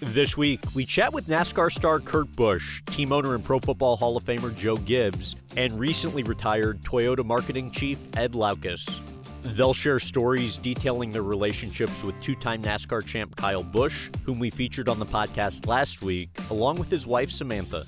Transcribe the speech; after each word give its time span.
This 0.00 0.36
week, 0.36 0.60
we 0.74 0.84
chat 0.84 1.14
with 1.14 1.26
NASCAR 1.26 1.72
star 1.72 2.00
Kurt 2.00 2.30
Busch, 2.36 2.82
team 2.84 3.12
owner 3.12 3.34
and 3.34 3.42
Pro 3.42 3.58
Football 3.58 3.96
Hall 3.96 4.14
of 4.14 4.24
Famer 4.24 4.54
Joe 4.54 4.76
Gibbs, 4.76 5.40
and 5.56 5.72
recently 5.80 6.22
retired 6.22 6.82
Toyota 6.82 7.24
marketing 7.24 7.70
chief 7.70 7.98
Ed 8.14 8.32
Laukes. 8.32 9.10
They'll 9.42 9.72
share 9.72 9.98
stories 9.98 10.58
detailing 10.58 11.12
their 11.12 11.22
relationships 11.22 12.04
with 12.04 12.20
two 12.20 12.34
time 12.34 12.60
NASCAR 12.60 13.06
champ 13.06 13.36
Kyle 13.36 13.62
Busch, 13.62 14.10
whom 14.26 14.38
we 14.38 14.50
featured 14.50 14.90
on 14.90 14.98
the 14.98 15.06
podcast 15.06 15.66
last 15.66 16.02
week, 16.02 16.28
along 16.50 16.76
with 16.76 16.90
his 16.90 17.06
wife 17.06 17.30
Samantha. 17.30 17.82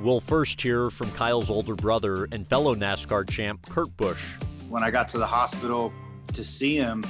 We'll 0.00 0.20
first 0.20 0.62
hear 0.62 0.88
from 0.88 1.10
Kyle's 1.10 1.50
older 1.50 1.74
brother 1.74 2.26
and 2.32 2.48
fellow 2.48 2.74
NASCAR 2.74 3.28
champ 3.28 3.60
Kurt 3.68 3.94
Busch. 3.98 4.24
When 4.70 4.82
I 4.82 4.90
got 4.90 5.10
to 5.10 5.18
the 5.18 5.26
hospital 5.26 5.92
to 6.28 6.42
see 6.42 6.76
him, 6.76 7.04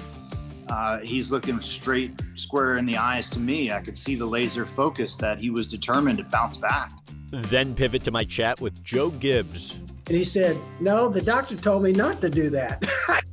uh, 0.70 1.00
he's 1.00 1.32
looking 1.32 1.60
straight, 1.60 2.12
square 2.36 2.74
in 2.74 2.86
the 2.86 2.96
eyes 2.96 3.28
to 3.30 3.40
me. 3.40 3.72
I 3.72 3.80
could 3.80 3.98
see 3.98 4.14
the 4.14 4.26
laser 4.26 4.64
focus 4.64 5.16
that 5.16 5.40
he 5.40 5.50
was 5.50 5.66
determined 5.66 6.18
to 6.18 6.24
bounce 6.24 6.56
back. 6.56 6.92
Then 7.32 7.74
pivot 7.74 8.02
to 8.02 8.10
my 8.10 8.24
chat 8.24 8.60
with 8.60 8.82
Joe 8.84 9.10
Gibbs. 9.10 9.74
And 10.06 10.16
he 10.16 10.24
said, 10.24 10.56
No, 10.80 11.08
the 11.08 11.20
doctor 11.20 11.56
told 11.56 11.82
me 11.82 11.92
not 11.92 12.20
to 12.20 12.30
do 12.30 12.50
that. 12.50 12.84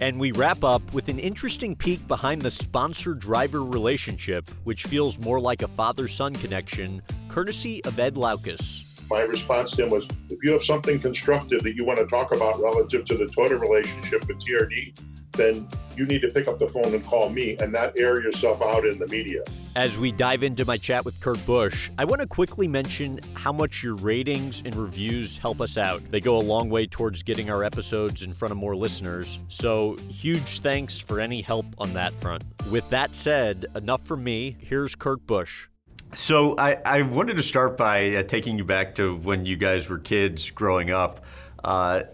and 0.00 0.18
we 0.18 0.32
wrap 0.32 0.64
up 0.64 0.82
with 0.92 1.08
an 1.08 1.18
interesting 1.18 1.76
peek 1.76 2.06
behind 2.08 2.42
the 2.42 2.50
sponsor 2.50 3.14
driver 3.14 3.62
relationship, 3.64 4.48
which 4.64 4.84
feels 4.84 5.18
more 5.20 5.40
like 5.40 5.62
a 5.62 5.68
father 5.68 6.08
son 6.08 6.34
connection, 6.34 7.02
courtesy 7.28 7.84
of 7.84 7.98
Ed 7.98 8.14
Laukes. 8.14 8.86
My 9.08 9.22
response 9.22 9.72
to 9.72 9.84
him 9.84 9.90
was 9.90 10.06
if 10.28 10.38
you 10.42 10.52
have 10.52 10.62
something 10.62 11.00
constructive 11.00 11.62
that 11.64 11.74
you 11.74 11.84
want 11.84 11.98
to 11.98 12.06
talk 12.06 12.34
about 12.34 12.60
relative 12.60 13.04
to 13.06 13.16
the 13.16 13.24
Toyota 13.24 13.60
relationship 13.60 14.26
with 14.28 14.38
TRD, 14.38 14.94
then 15.40 15.68
you 15.96 16.06
need 16.06 16.22
to 16.22 16.28
pick 16.28 16.48
up 16.48 16.58
the 16.58 16.66
phone 16.66 16.94
and 16.94 17.04
call 17.04 17.30
me 17.30 17.56
and 17.58 17.72
not 17.72 17.98
air 17.98 18.22
yourself 18.22 18.62
out 18.62 18.86
in 18.86 18.98
the 18.98 19.06
media. 19.08 19.42
As 19.76 19.98
we 19.98 20.12
dive 20.12 20.42
into 20.42 20.64
my 20.64 20.76
chat 20.76 21.04
with 21.04 21.20
Kurt 21.20 21.44
Busch, 21.46 21.90
I 21.98 22.04
want 22.04 22.20
to 22.20 22.26
quickly 22.26 22.68
mention 22.68 23.20
how 23.34 23.52
much 23.52 23.82
your 23.82 23.96
ratings 23.96 24.62
and 24.64 24.74
reviews 24.74 25.36
help 25.36 25.60
us 25.60 25.76
out. 25.76 26.00
They 26.10 26.20
go 26.20 26.36
a 26.36 26.40
long 26.40 26.70
way 26.70 26.86
towards 26.86 27.22
getting 27.22 27.50
our 27.50 27.64
episodes 27.64 28.22
in 28.22 28.32
front 28.32 28.52
of 28.52 28.58
more 28.58 28.76
listeners. 28.76 29.38
So, 29.48 29.96
huge 30.08 30.60
thanks 30.60 30.98
for 30.98 31.20
any 31.20 31.42
help 31.42 31.66
on 31.78 31.92
that 31.94 32.12
front. 32.12 32.44
With 32.70 32.88
that 32.90 33.14
said, 33.14 33.66
enough 33.74 34.04
from 34.06 34.22
me. 34.24 34.56
Here's 34.60 34.94
Kurt 34.94 35.26
Busch. 35.26 35.68
So, 36.14 36.56
I, 36.56 36.78
I 36.84 37.02
wanted 37.02 37.36
to 37.36 37.42
start 37.42 37.76
by 37.76 38.16
uh, 38.16 38.22
taking 38.22 38.58
you 38.58 38.64
back 38.64 38.94
to 38.96 39.16
when 39.16 39.46
you 39.46 39.56
guys 39.56 39.88
were 39.88 39.98
kids 39.98 40.50
growing 40.50 40.90
up. 40.90 41.24
Uh, 41.62 41.70
uh, 41.70 42.04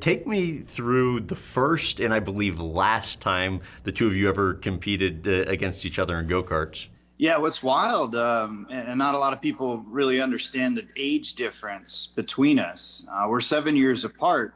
take 0.00 0.26
me 0.26 0.58
through 0.58 1.20
the 1.20 1.36
first 1.36 2.00
and 2.00 2.14
I 2.14 2.20
believe 2.20 2.58
last 2.58 3.20
time 3.20 3.60
the 3.84 3.92
two 3.92 4.06
of 4.06 4.14
you 4.14 4.28
ever 4.28 4.54
competed 4.54 5.26
uh, 5.26 5.50
against 5.50 5.84
each 5.84 5.98
other 5.98 6.18
in 6.18 6.26
go 6.26 6.42
karts. 6.42 6.86
Yeah, 7.18 7.36
what's 7.36 7.62
wild, 7.62 8.16
um, 8.16 8.66
and 8.70 8.98
not 8.98 9.14
a 9.14 9.18
lot 9.18 9.32
of 9.32 9.40
people 9.40 9.78
really 9.86 10.20
understand 10.20 10.76
the 10.76 10.88
age 10.96 11.34
difference 11.34 12.08
between 12.16 12.58
us. 12.58 13.06
Uh, 13.12 13.26
we're 13.28 13.40
seven 13.40 13.76
years 13.76 14.04
apart. 14.04 14.54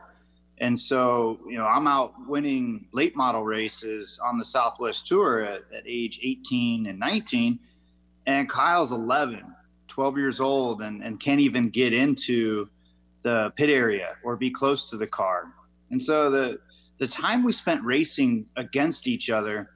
And 0.58 0.78
so, 0.78 1.38
you 1.46 1.58
know, 1.58 1.66
I'm 1.66 1.86
out 1.86 2.14
winning 2.26 2.88
late 2.92 3.14
model 3.14 3.44
races 3.44 4.18
on 4.24 4.38
the 4.38 4.44
Southwest 4.44 5.06
Tour 5.06 5.42
at, 5.42 5.62
at 5.72 5.82
age 5.86 6.18
18 6.22 6.86
and 6.86 6.98
19. 6.98 7.58
And 8.26 8.48
Kyle's 8.48 8.90
11, 8.90 9.44
12 9.86 10.18
years 10.18 10.40
old, 10.40 10.80
and, 10.80 11.04
and 11.04 11.20
can't 11.20 11.40
even 11.40 11.68
get 11.68 11.92
into 11.92 12.68
the 13.26 13.52
pit 13.56 13.68
area 13.68 14.10
or 14.22 14.36
be 14.36 14.48
close 14.48 14.88
to 14.88 14.96
the 14.96 15.06
car. 15.06 15.52
And 15.90 16.00
so 16.00 16.30
the 16.30 16.58
the 16.98 17.08
time 17.08 17.42
we 17.42 17.52
spent 17.52 17.82
racing 17.82 18.46
against 18.56 19.08
each 19.08 19.30
other 19.30 19.68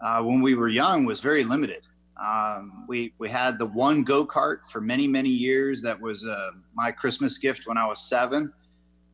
uh, 0.00 0.22
when 0.22 0.40
we 0.40 0.54
were 0.54 0.68
young 0.68 1.04
was 1.04 1.20
very 1.20 1.42
limited. 1.42 1.82
Um, 2.22 2.84
we 2.86 3.12
we 3.18 3.28
had 3.28 3.58
the 3.58 3.66
one 3.66 4.04
go 4.04 4.24
kart 4.24 4.58
for 4.70 4.80
many 4.80 5.08
many 5.08 5.28
years. 5.28 5.82
That 5.82 6.00
was 6.00 6.24
uh, 6.24 6.50
my 6.74 6.92
Christmas 6.92 7.36
gift 7.38 7.66
when 7.66 7.76
I 7.76 7.84
was 7.84 8.00
seven, 8.08 8.52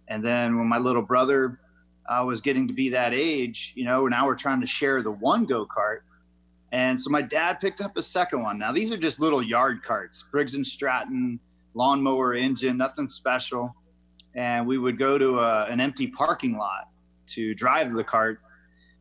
and 0.09 0.23
then 0.23 0.59
when 0.59 0.69
my 0.69 0.79
little 0.79 1.07
brother 1.13 1.61
uh, 2.07 2.23
was 2.27 2.43
getting 2.43 2.69
to 2.69 2.75
be 2.75 2.91
that 2.91 3.15
age, 3.15 3.73
you 3.77 3.87
know, 3.87 4.07
now 4.09 4.27
we're 4.27 4.43
trying 4.47 4.61
to 4.61 4.67
share 4.67 5.03
the 5.03 5.13
one 5.31 5.47
go 5.47 5.67
kart. 5.67 6.01
And 6.73 7.01
so 7.01 7.09
my 7.09 7.23
dad 7.23 7.61
picked 7.61 7.81
up 7.81 7.97
a 7.97 8.03
second 8.03 8.43
one. 8.43 8.59
Now 8.59 8.73
these 8.73 8.93
are 8.93 8.99
just 8.99 9.21
little 9.21 9.43
yard 9.43 9.83
carts, 9.83 10.23
Briggs 10.31 10.55
and 10.55 10.67
Stratton 10.67 11.41
lawnmower 11.75 12.35
engine, 12.35 12.77
nothing 12.77 13.09
special. 13.09 13.75
And 14.35 14.67
we 14.67 14.79
would 14.79 14.99
go 14.99 15.19
to 15.19 15.41
a, 15.41 15.65
an 15.65 15.81
empty 15.81 16.07
parking 16.07 16.57
lot 16.57 16.89
to 17.29 17.55
drive 17.55 17.95
the 17.95 18.05
cart 18.05 18.41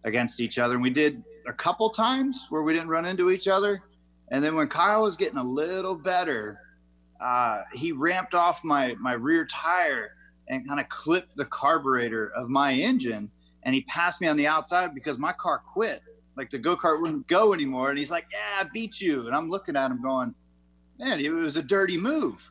against 0.04 0.40
each 0.40 0.58
other. 0.58 0.74
And 0.76 0.84
we 0.84 0.90
did 0.90 1.24
a 1.48 1.54
couple 1.54 1.90
times 1.90 2.46
where 2.50 2.64
we 2.64 2.74
didn't 2.74 2.90
run 2.90 3.06
into 3.06 3.32
each 3.32 3.48
other. 3.48 3.84
And 4.32 4.44
then 4.44 4.56
when 4.56 4.68
Kyle 4.68 5.04
was 5.04 5.16
getting 5.16 5.38
a 5.38 5.44
little 5.44 5.96
better, 5.96 6.60
uh, 7.20 7.64
he 7.74 7.92
ramped 7.92 8.34
off 8.34 8.64
my, 8.64 8.96
my 9.00 9.14
rear 9.14 9.46
tire 9.46 10.12
and 10.48 10.68
kind 10.68 10.80
of 10.80 10.88
clipped 10.90 11.36
the 11.36 11.46
carburetor 11.46 12.32
of 12.36 12.50
my 12.50 12.74
engine. 12.74 13.30
And 13.64 13.76
he 13.76 13.82
passed 13.82 14.22
me 14.22 14.28
on 14.28 14.38
the 14.38 14.48
outside 14.48 14.96
because 14.96 15.18
my 15.18 15.34
car 15.34 15.62
quit. 15.74 16.02
Like 16.38 16.50
the 16.50 16.58
go 16.58 16.78
kart 16.78 17.02
wouldn't 17.02 17.28
go 17.28 17.54
anymore. 17.54 17.90
And 17.90 17.98
he's 17.98 18.12
like, 18.12 18.28
Yeah, 18.32 18.64
I 18.64 18.70
beat 18.72 19.02
you. 19.02 19.28
And 19.28 19.36
I'm 19.36 19.50
looking 19.50 19.76
at 19.76 19.92
him 19.92 20.02
going, 20.02 20.34
Man, 20.98 21.20
it 21.20 21.30
was 21.30 21.58
a 21.58 21.64
dirty 21.64 21.98
move 21.98 22.50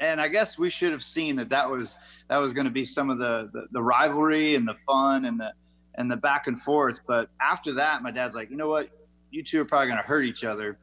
and 0.00 0.20
I 0.20 0.28
guess 0.28 0.58
we 0.58 0.70
should 0.70 0.92
have 0.92 1.02
seen 1.02 1.36
that 1.36 1.48
that 1.48 1.68
was 1.68 1.98
that 2.28 2.38
was 2.38 2.52
going 2.52 2.66
to 2.66 2.70
be 2.70 2.84
some 2.84 3.10
of 3.10 3.18
the, 3.18 3.50
the, 3.52 3.66
the 3.72 3.82
rivalry 3.82 4.54
and 4.54 4.66
the 4.66 4.76
fun 4.86 5.24
and 5.24 5.38
the 5.40 5.52
and 5.94 6.10
the 6.10 6.16
back 6.16 6.46
and 6.46 6.60
forth. 6.60 7.00
But 7.06 7.28
after 7.40 7.74
that, 7.74 8.02
my 8.02 8.10
dad's 8.10 8.34
like, 8.36 8.50
you 8.50 8.56
know 8.56 8.68
what, 8.68 8.88
you 9.30 9.42
two 9.42 9.60
are 9.60 9.64
probably 9.64 9.88
going 9.88 10.00
to 10.00 10.06
hurt 10.06 10.24
each 10.24 10.44
other 10.44 10.78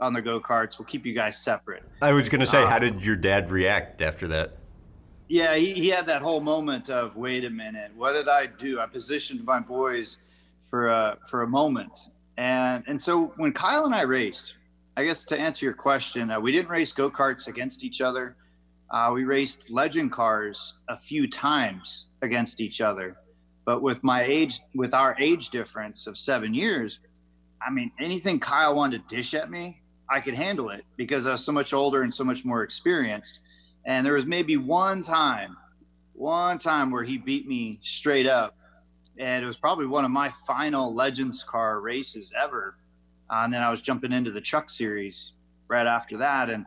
on 0.00 0.12
the 0.12 0.22
go 0.22 0.40
karts. 0.40 0.78
We'll 0.78 0.86
keep 0.86 1.06
you 1.06 1.14
guys 1.14 1.38
separate. 1.38 1.82
I 2.02 2.12
was 2.12 2.28
going 2.28 2.40
to 2.40 2.46
say, 2.46 2.62
um, 2.62 2.68
how 2.68 2.78
did 2.78 3.00
your 3.00 3.16
dad 3.16 3.50
react 3.50 4.02
after 4.02 4.28
that? 4.28 4.56
Yeah, 5.28 5.56
he, 5.56 5.72
he 5.74 5.88
had 5.88 6.06
that 6.06 6.22
whole 6.22 6.40
moment 6.40 6.88
of, 6.88 7.16
wait 7.16 7.44
a 7.44 7.50
minute, 7.50 7.90
what 7.94 8.12
did 8.12 8.28
I 8.28 8.46
do? 8.46 8.80
I 8.80 8.86
positioned 8.86 9.44
my 9.44 9.60
boys 9.60 10.18
for 10.70 10.88
a 10.88 11.18
for 11.28 11.42
a 11.42 11.46
moment, 11.46 11.98
and 12.36 12.84
and 12.86 13.00
so 13.00 13.32
when 13.36 13.52
Kyle 13.52 13.86
and 13.86 13.94
I 13.94 14.02
raced, 14.02 14.54
I 14.96 15.04
guess 15.04 15.24
to 15.26 15.38
answer 15.38 15.64
your 15.64 15.74
question, 15.74 16.30
uh, 16.30 16.40
we 16.40 16.52
didn't 16.52 16.68
race 16.70 16.92
go 16.92 17.10
karts 17.10 17.46
against 17.46 17.84
each 17.84 18.00
other. 18.00 18.36
Uh, 18.90 19.10
we 19.12 19.24
raced 19.24 19.70
legend 19.70 20.12
cars 20.12 20.74
a 20.88 20.96
few 20.96 21.28
times 21.28 22.06
against 22.22 22.60
each 22.60 22.80
other, 22.80 23.16
but 23.66 23.82
with 23.82 24.02
my 24.02 24.22
age, 24.22 24.60
with 24.74 24.94
our 24.94 25.14
age 25.18 25.50
difference 25.50 26.06
of 26.06 26.16
seven 26.16 26.54
years, 26.54 27.00
I 27.66 27.70
mean, 27.70 27.92
anything 27.98 28.40
Kyle 28.40 28.74
wanted 28.74 29.06
to 29.08 29.16
dish 29.16 29.34
at 29.34 29.50
me, 29.50 29.82
I 30.10 30.20
could 30.20 30.34
handle 30.34 30.70
it 30.70 30.84
because 30.96 31.26
I 31.26 31.32
was 31.32 31.44
so 31.44 31.52
much 31.52 31.72
older 31.72 32.02
and 32.02 32.14
so 32.14 32.24
much 32.24 32.44
more 32.44 32.62
experienced. 32.62 33.40
And 33.84 34.06
there 34.06 34.14
was 34.14 34.26
maybe 34.26 34.56
one 34.56 35.02
time, 35.02 35.56
one 36.14 36.58
time 36.58 36.90
where 36.90 37.04
he 37.04 37.18
beat 37.18 37.46
me 37.46 37.78
straight 37.82 38.26
up. 38.26 38.56
And 39.18 39.44
it 39.44 39.46
was 39.46 39.56
probably 39.56 39.86
one 39.86 40.04
of 40.04 40.10
my 40.10 40.30
final 40.46 40.94
Legends 40.94 41.42
car 41.42 41.80
races 41.80 42.32
ever. 42.40 42.76
Uh, 43.30 43.42
and 43.44 43.52
then 43.52 43.62
I 43.62 43.70
was 43.70 43.82
jumping 43.82 44.12
into 44.12 44.30
the 44.30 44.40
Truck 44.40 44.70
Series 44.70 45.32
right 45.68 45.86
after 45.86 46.16
that. 46.18 46.48
And 46.48 46.64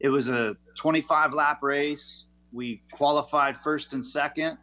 it 0.00 0.08
was 0.08 0.28
a 0.28 0.56
25 0.76 1.34
lap 1.34 1.62
race. 1.62 2.24
We 2.52 2.82
qualified 2.92 3.56
first 3.56 3.92
and 3.92 4.04
second, 4.04 4.58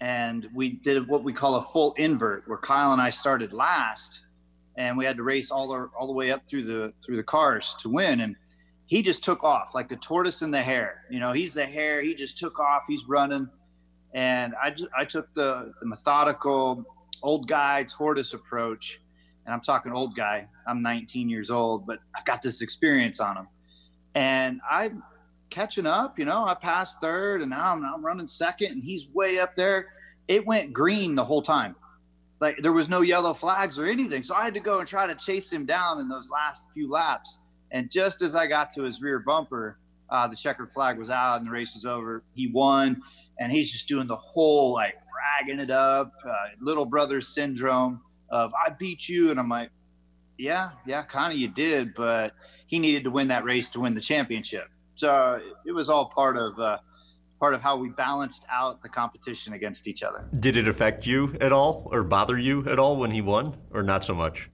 and 0.00 0.48
we 0.54 0.70
did 0.70 1.06
what 1.06 1.22
we 1.22 1.32
call 1.32 1.56
a 1.56 1.62
full 1.62 1.92
invert, 1.94 2.48
where 2.48 2.58
Kyle 2.58 2.92
and 2.92 3.00
I 3.00 3.10
started 3.10 3.52
last, 3.52 4.22
and 4.76 4.96
we 4.96 5.04
had 5.04 5.16
to 5.18 5.22
race 5.22 5.50
all 5.50 5.68
the 5.68 5.90
all 5.96 6.06
the 6.06 6.14
way 6.14 6.32
up 6.32 6.48
through 6.48 6.64
the 6.64 6.92
through 7.04 7.16
the 7.16 7.22
cars 7.22 7.76
to 7.80 7.90
win. 7.90 8.20
And 8.20 8.34
he 8.86 9.02
just 9.02 9.22
took 9.22 9.44
off 9.44 9.74
like 9.74 9.88
the 9.88 9.96
tortoise 9.96 10.42
and 10.42 10.52
the 10.52 10.62
hare. 10.62 11.02
You 11.10 11.20
know, 11.20 11.32
he's 11.32 11.54
the 11.54 11.66
hare. 11.66 12.00
He 12.00 12.14
just 12.14 12.38
took 12.38 12.58
off. 12.58 12.84
He's 12.88 13.04
running, 13.06 13.48
and 14.14 14.54
I 14.60 14.70
just 14.70 14.88
I 14.96 15.04
took 15.04 15.32
the, 15.34 15.72
the 15.80 15.86
methodical 15.86 16.84
old 17.22 17.46
guy 17.46 17.84
tortoise 17.84 18.32
approach. 18.32 19.00
And 19.46 19.54
I'm 19.54 19.62
talking 19.62 19.90
old 19.90 20.14
guy. 20.14 20.46
I'm 20.66 20.82
19 20.82 21.28
years 21.28 21.50
old, 21.50 21.86
but 21.86 21.98
I've 22.16 22.24
got 22.24 22.42
this 22.42 22.60
experience 22.60 23.20
on 23.20 23.36
him 23.36 23.48
and 24.14 24.60
I'm 24.68 25.02
catching 25.50 25.86
up. 25.86 26.18
You 26.18 26.24
know, 26.24 26.44
I 26.44 26.54
passed 26.54 27.00
third, 27.00 27.40
and 27.40 27.50
now 27.50 27.72
I'm, 27.72 27.84
I'm 27.84 28.04
running 28.04 28.28
second, 28.28 28.72
and 28.72 28.82
he's 28.82 29.08
way 29.08 29.38
up 29.38 29.56
there. 29.56 29.88
It 30.28 30.46
went 30.46 30.72
green 30.72 31.14
the 31.14 31.24
whole 31.24 31.42
time. 31.42 31.74
Like 32.40 32.58
there 32.58 32.72
was 32.72 32.88
no 32.88 33.02
yellow 33.02 33.34
flags 33.34 33.78
or 33.78 33.86
anything. 33.86 34.22
So 34.22 34.34
I 34.34 34.44
had 34.44 34.54
to 34.54 34.60
go 34.60 34.78
and 34.78 34.88
try 34.88 35.06
to 35.06 35.14
chase 35.14 35.52
him 35.52 35.66
down 35.66 35.98
in 35.98 36.08
those 36.08 36.30
last 36.30 36.64
few 36.72 36.90
laps. 36.90 37.38
And 37.70 37.90
just 37.90 38.22
as 38.22 38.34
I 38.34 38.46
got 38.46 38.70
to 38.72 38.82
his 38.82 39.02
rear 39.02 39.18
bumper, 39.18 39.78
uh, 40.08 40.26
the 40.26 40.36
checkered 40.36 40.72
flag 40.72 40.98
was 40.98 41.10
out 41.10 41.36
and 41.36 41.46
the 41.46 41.50
race 41.50 41.74
was 41.74 41.84
over. 41.84 42.24
He 42.34 42.48
won, 42.48 43.02
and 43.38 43.52
he's 43.52 43.70
just 43.70 43.88
doing 43.88 44.06
the 44.06 44.16
whole 44.16 44.72
like 44.72 44.94
bragging 45.10 45.60
it 45.60 45.70
up, 45.70 46.12
uh, 46.26 46.32
little 46.60 46.86
brother 46.86 47.20
syndrome 47.20 48.00
of 48.30 48.52
I 48.54 48.70
beat 48.70 49.08
you, 49.08 49.30
and 49.30 49.38
I'm 49.38 49.48
like, 49.48 49.70
yeah, 50.38 50.70
yeah, 50.86 51.02
kind 51.02 51.32
of 51.32 51.38
you 51.38 51.48
did, 51.48 51.94
but 51.94 52.32
he 52.70 52.78
needed 52.78 53.02
to 53.02 53.10
win 53.10 53.26
that 53.28 53.42
race 53.44 53.68
to 53.68 53.80
win 53.80 53.94
the 53.94 54.00
championship. 54.00 54.68
So 54.94 55.40
it 55.66 55.72
was 55.72 55.90
all 55.90 56.06
part 56.06 56.36
of 56.36 56.58
uh, 56.58 56.78
part 57.40 57.52
of 57.52 57.60
how 57.60 57.76
we 57.76 57.88
balanced 57.88 58.44
out 58.48 58.80
the 58.80 58.88
competition 58.88 59.54
against 59.54 59.88
each 59.88 60.02
other. 60.04 60.28
Did 60.38 60.56
it 60.56 60.68
affect 60.68 61.04
you 61.04 61.36
at 61.40 61.52
all, 61.52 61.88
or 61.90 62.04
bother 62.04 62.38
you 62.38 62.64
at 62.68 62.78
all 62.78 62.96
when 62.96 63.10
he 63.10 63.22
won, 63.22 63.56
or 63.72 63.82
not 63.82 64.04
so 64.04 64.14
much? 64.14 64.48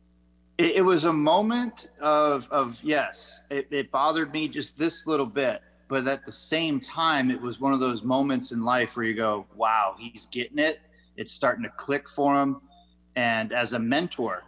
It, 0.57 0.77
it 0.77 0.83
was 0.83 1.05
a 1.05 1.13
moment 1.13 1.91
of 2.01 2.49
of 2.51 2.81
yes, 2.83 3.43
it, 3.51 3.69
it 3.71 3.91
bothered 3.91 4.33
me 4.33 4.49
just 4.49 4.79
this 4.79 5.07
little 5.07 5.27
bit, 5.27 5.61
but 5.89 6.09
at 6.09 6.25
the 6.25 6.33
same 6.33 6.81
time, 6.81 7.31
it 7.31 7.41
was 7.41 7.61
one 7.61 7.75
of 7.75 7.81
those 7.81 8.03
moments 8.03 8.51
in 8.51 8.63
life 8.63 8.97
where 8.97 9.05
you 9.05 9.15
go, 9.15 9.47
"Wow, 9.55 9.95
he's 9.99 10.25
getting 10.27 10.59
it. 10.59 10.81
It's 11.19 11.35
starting 11.35 11.65
to 11.65 11.71
click 11.71 12.09
for 12.09 12.35
him." 12.41 12.63
And 13.15 13.53
as 13.53 13.75
a 13.75 13.79
mentor, 13.79 14.45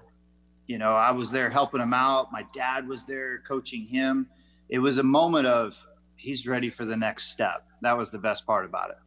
you 0.69 0.77
know, 0.79 0.93
I 0.93 1.11
was 1.11 1.31
there 1.31 1.51
helping 1.51 1.81
him 1.81 1.95
out. 1.95 2.31
My 2.31 2.47
dad 2.55 2.87
was 2.87 3.05
there 3.07 3.39
coaching 3.39 3.85
him. 3.85 4.29
It 4.69 4.79
was 4.79 4.99
a 4.99 5.03
moment 5.03 5.47
of 5.47 5.75
he's 6.17 6.47
ready 6.47 6.69
for 6.69 6.85
the 6.85 6.97
next 6.97 7.33
step. 7.33 7.67
That 7.81 7.97
was 7.97 8.11
the 8.11 8.19
best 8.19 8.47
part 8.47 8.67
about 8.67 8.91
it. 8.91 8.99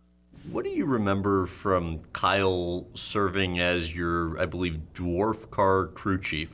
What 0.52 0.66
do 0.66 0.72
you 0.72 0.86
remember 0.86 1.46
from 1.46 2.00
Kyle 2.14 2.88
serving 2.96 3.60
as 3.60 3.94
your, 3.94 4.40
I 4.40 4.48
believe, 4.48 4.80
dwarf 4.96 5.52
car 5.52 5.88
crew 5.88 6.20
chief? 6.20 6.50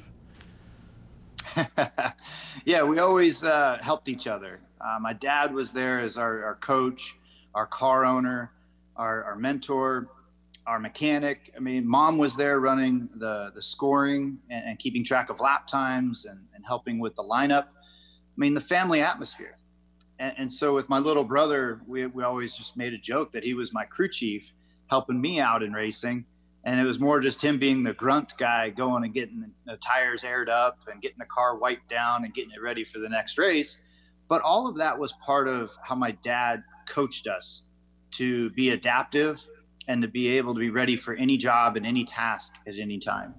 yeah, 2.65 2.83
we 2.83 3.00
always 3.00 3.45
uh, 3.45 3.77
helped 3.81 4.10
each 4.10 4.27
other. 4.27 4.60
Uh, 4.81 5.00
my 5.00 5.13
dad 5.13 5.53
was 5.53 5.71
there 5.71 6.00
as 6.00 6.18
our, 6.18 6.44
our 6.44 6.56
coach, 6.56 7.15
our 7.56 7.65
car 7.65 8.03
owner, 8.03 8.51
our, 8.98 9.24
our 9.24 9.36
mentor, 9.38 10.10
our 10.68 10.80
mechanic. 10.80 11.54
I 11.56 11.60
mean, 11.60 11.88
mom 11.88 12.18
was 12.18 12.36
there 12.36 12.60
running 12.60 13.10
the, 13.16 13.52
the 13.56 13.62
scoring 13.62 14.38
and, 14.50 14.69
and 14.69 14.80
keeping 14.80 15.04
track 15.04 15.30
of 15.30 15.40
lap 15.40 15.66
times 15.66 16.25
and, 16.25 16.40
and 16.54 16.66
helping 16.66 17.00
with 17.00 17.16
the 17.16 17.24
lineup. 17.24 17.64
I 17.64 18.36
mean, 18.36 18.54
the 18.54 18.62
family 18.62 19.02
atmosphere. 19.02 19.58
And, 20.19 20.34
and, 20.38 20.54
so 20.54 20.75
with 20.75 20.90
my 20.90 21.00
little 21.00 21.24
brother, 21.24 21.81
we, 21.88 22.06
we 22.08 22.24
always 22.24 22.54
just 22.54 22.75
made 22.75 22.94
a 22.94 22.98
joke 22.98 23.31
that 23.31 23.44
he 23.44 23.54
was 23.54 23.74
my 23.74 23.86
crew 23.86 24.10
chief, 24.10 24.52
helping 24.88 25.22
me 25.22 25.40
out 25.40 25.64
in 25.64 25.72
racing. 25.72 26.25
And 26.66 26.80
it 26.80 26.84
was 26.84 27.00
more 27.00 27.22
just 27.22 27.42
him 27.42 27.58
being 27.58 27.81
the 27.84 27.94
grunt 27.94 28.34
guy, 28.38 28.70
going 28.70 29.06
and 29.06 29.13
getting 29.13 29.50
the 29.66 29.78
tires 29.78 30.25
aired 30.25 30.50
up 30.50 30.80
and 30.92 31.02
getting 31.02 31.20
the 31.20 31.25
car 31.25 31.56
wiped 31.56 31.90
down 31.90 32.25
and 32.25 32.34
getting 32.34 32.52
it 32.52 32.62
ready 32.62 32.84
for 32.84 33.00
the 33.00 33.08
next 33.08 33.38
race. 33.38 33.78
But 34.28 34.42
all 34.42 34.68
of 34.68 34.75
that 34.78 35.00
was 35.00 35.13
part 35.25 35.48
of 35.48 35.72
how 35.81 35.96
my 35.96 36.12
dad 36.12 36.63
coached 36.88 37.28
us 37.28 37.63
to 38.12 38.50
be 38.50 38.72
adaptive 38.72 39.48
and 39.88 40.01
to 40.01 40.07
be 40.07 40.28
able 40.30 40.54
to 40.54 40.60
be 40.60 40.69
ready 40.69 40.95
for 40.95 41.13
any 41.16 41.38
job 41.38 41.78
and 41.78 41.86
any 41.86 42.04
task 42.04 42.56
at 42.68 42.75
any 42.78 42.98
time. 42.98 43.34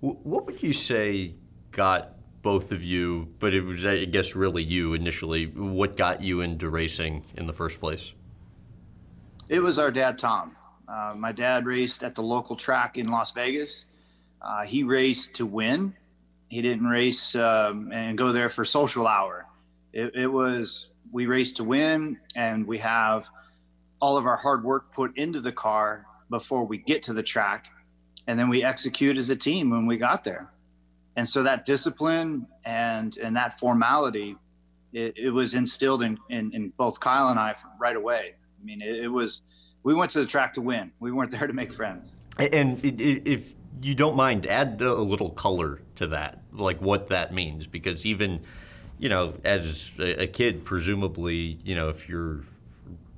What 0.00 0.46
would 0.46 0.62
you 0.62 0.72
say 0.72 1.34
got 1.70 2.14
both 2.42 2.70
of 2.70 2.82
you, 2.82 3.28
but 3.40 3.52
it 3.52 3.62
was, 3.62 3.84
I 3.84 4.04
guess, 4.04 4.34
really 4.34 4.62
you 4.62 4.94
initially. 4.94 5.46
What 5.46 5.96
got 5.96 6.22
you 6.22 6.40
into 6.40 6.68
racing 6.68 7.24
in 7.36 7.46
the 7.46 7.52
first 7.52 7.80
place? 7.80 8.12
It 9.48 9.60
was 9.60 9.78
our 9.78 9.90
dad, 9.90 10.18
Tom. 10.18 10.56
Uh, 10.88 11.14
my 11.16 11.32
dad 11.32 11.66
raced 11.66 12.02
at 12.02 12.14
the 12.14 12.22
local 12.22 12.56
track 12.56 12.96
in 12.96 13.08
Las 13.08 13.32
Vegas. 13.32 13.86
Uh, 14.40 14.62
he 14.62 14.82
raced 14.82 15.34
to 15.34 15.46
win. 15.46 15.94
He 16.48 16.62
didn't 16.62 16.86
race 16.86 17.34
um, 17.34 17.92
and 17.92 18.16
go 18.16 18.32
there 18.32 18.48
for 18.48 18.64
social 18.64 19.06
hour. 19.06 19.46
It, 19.92 20.14
it 20.14 20.26
was 20.26 20.88
we 21.12 21.26
raced 21.26 21.56
to 21.56 21.64
win, 21.64 22.18
and 22.36 22.66
we 22.66 22.78
have 22.78 23.26
all 24.00 24.16
of 24.16 24.26
our 24.26 24.36
hard 24.36 24.64
work 24.64 24.92
put 24.92 25.16
into 25.16 25.40
the 25.40 25.52
car 25.52 26.06
before 26.30 26.64
we 26.64 26.78
get 26.78 27.02
to 27.04 27.12
the 27.12 27.22
track, 27.22 27.68
and 28.26 28.38
then 28.38 28.48
we 28.48 28.62
execute 28.62 29.16
as 29.16 29.30
a 29.30 29.36
team 29.36 29.70
when 29.70 29.86
we 29.86 29.96
got 29.96 30.24
there. 30.24 30.50
And 31.16 31.28
so 31.28 31.42
that 31.42 31.66
discipline 31.66 32.46
and 32.64 33.16
and 33.16 33.34
that 33.36 33.58
formality 33.58 34.36
it, 34.92 35.18
it 35.18 35.30
was 35.30 35.54
instilled 35.54 36.02
in, 36.02 36.18
in, 36.30 36.52
in 36.54 36.72
both 36.76 36.98
kyle 37.00 37.28
and 37.28 37.38
i 37.38 37.54
right 37.80 37.96
away. 37.96 38.34
I 38.60 38.64
mean 38.64 38.80
it, 38.80 39.04
it, 39.04 39.08
was 39.08 39.42
we 39.82 39.94
went 39.94 40.10
to 40.12 40.20
the 40.20 40.26
track 40.26 40.54
to 40.54 40.60
win. 40.60 40.92
We 41.00 41.12
weren't 41.12 41.30
there 41.30 41.46
to 41.46 41.52
make 41.52 41.72
friends. 41.72 42.16
And 42.38 42.80
if 42.82 43.42
you 43.82 43.94
don't 43.94 44.16
mind 44.16 44.46
add 44.46 44.80
a 44.80 44.94
little 44.94 45.30
color 45.30 45.80
to 45.96 46.06
that 46.08 46.40
like 46.52 46.80
what 46.80 47.08
that 47.08 47.32
means 47.32 47.66
because 47.66 48.04
even 48.04 48.40
you 48.98 49.08
know 49.08 49.34
as 49.44 49.90
a 49.98 50.26
kid 50.26 50.64
presumably 50.64 51.58
you 51.64 51.74
know 51.74 51.88
if 51.88 52.08
you're 52.08 52.40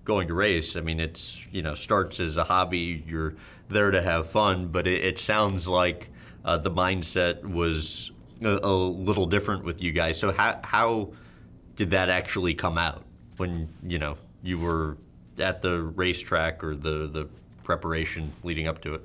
going 0.05 0.29
to 0.29 0.35
race 0.35 0.77
i 0.77 0.81
mean 0.81 0.99
it's 0.99 1.47
you 1.51 1.63
know 1.63 1.75
starts 1.75 2.21
as 2.21 2.37
a 2.37 2.45
hobby 2.45 3.05
you're 3.07 3.35
there 3.69 3.91
to 3.91 4.03
have 4.03 4.29
fun 4.29 4.67
but 4.67 4.87
it, 4.87 5.05
it 5.05 5.19
sounds 5.19 5.69
like 5.69 6.11
uh, 6.45 6.57
the 6.57 6.71
mindset 6.71 7.43
was 7.43 8.11
a, 8.43 8.59
a, 8.63 8.75
little 8.75 9.27
different 9.27 9.65
with 9.65 9.83
you 9.83 9.93
guys. 9.93 10.19
So 10.19 10.33
how 10.33 10.61
how 10.65 11.11
did 11.77 11.91
that 11.91 12.09
actually 12.09 12.55
come 12.55 12.79
out 12.79 13.05
when 13.37 13.69
you 13.83 13.99
know 13.99 14.17
you 14.43 14.59
were 14.59 14.97
at 15.39 15.63
the 15.63 15.81
racetrack 15.81 16.63
or 16.65 16.75
the 16.75 17.09
the 17.09 17.29
preparation 17.65 18.33
leading 18.43 18.67
up 18.67 18.81
to 18.83 18.95
it? 18.95 19.03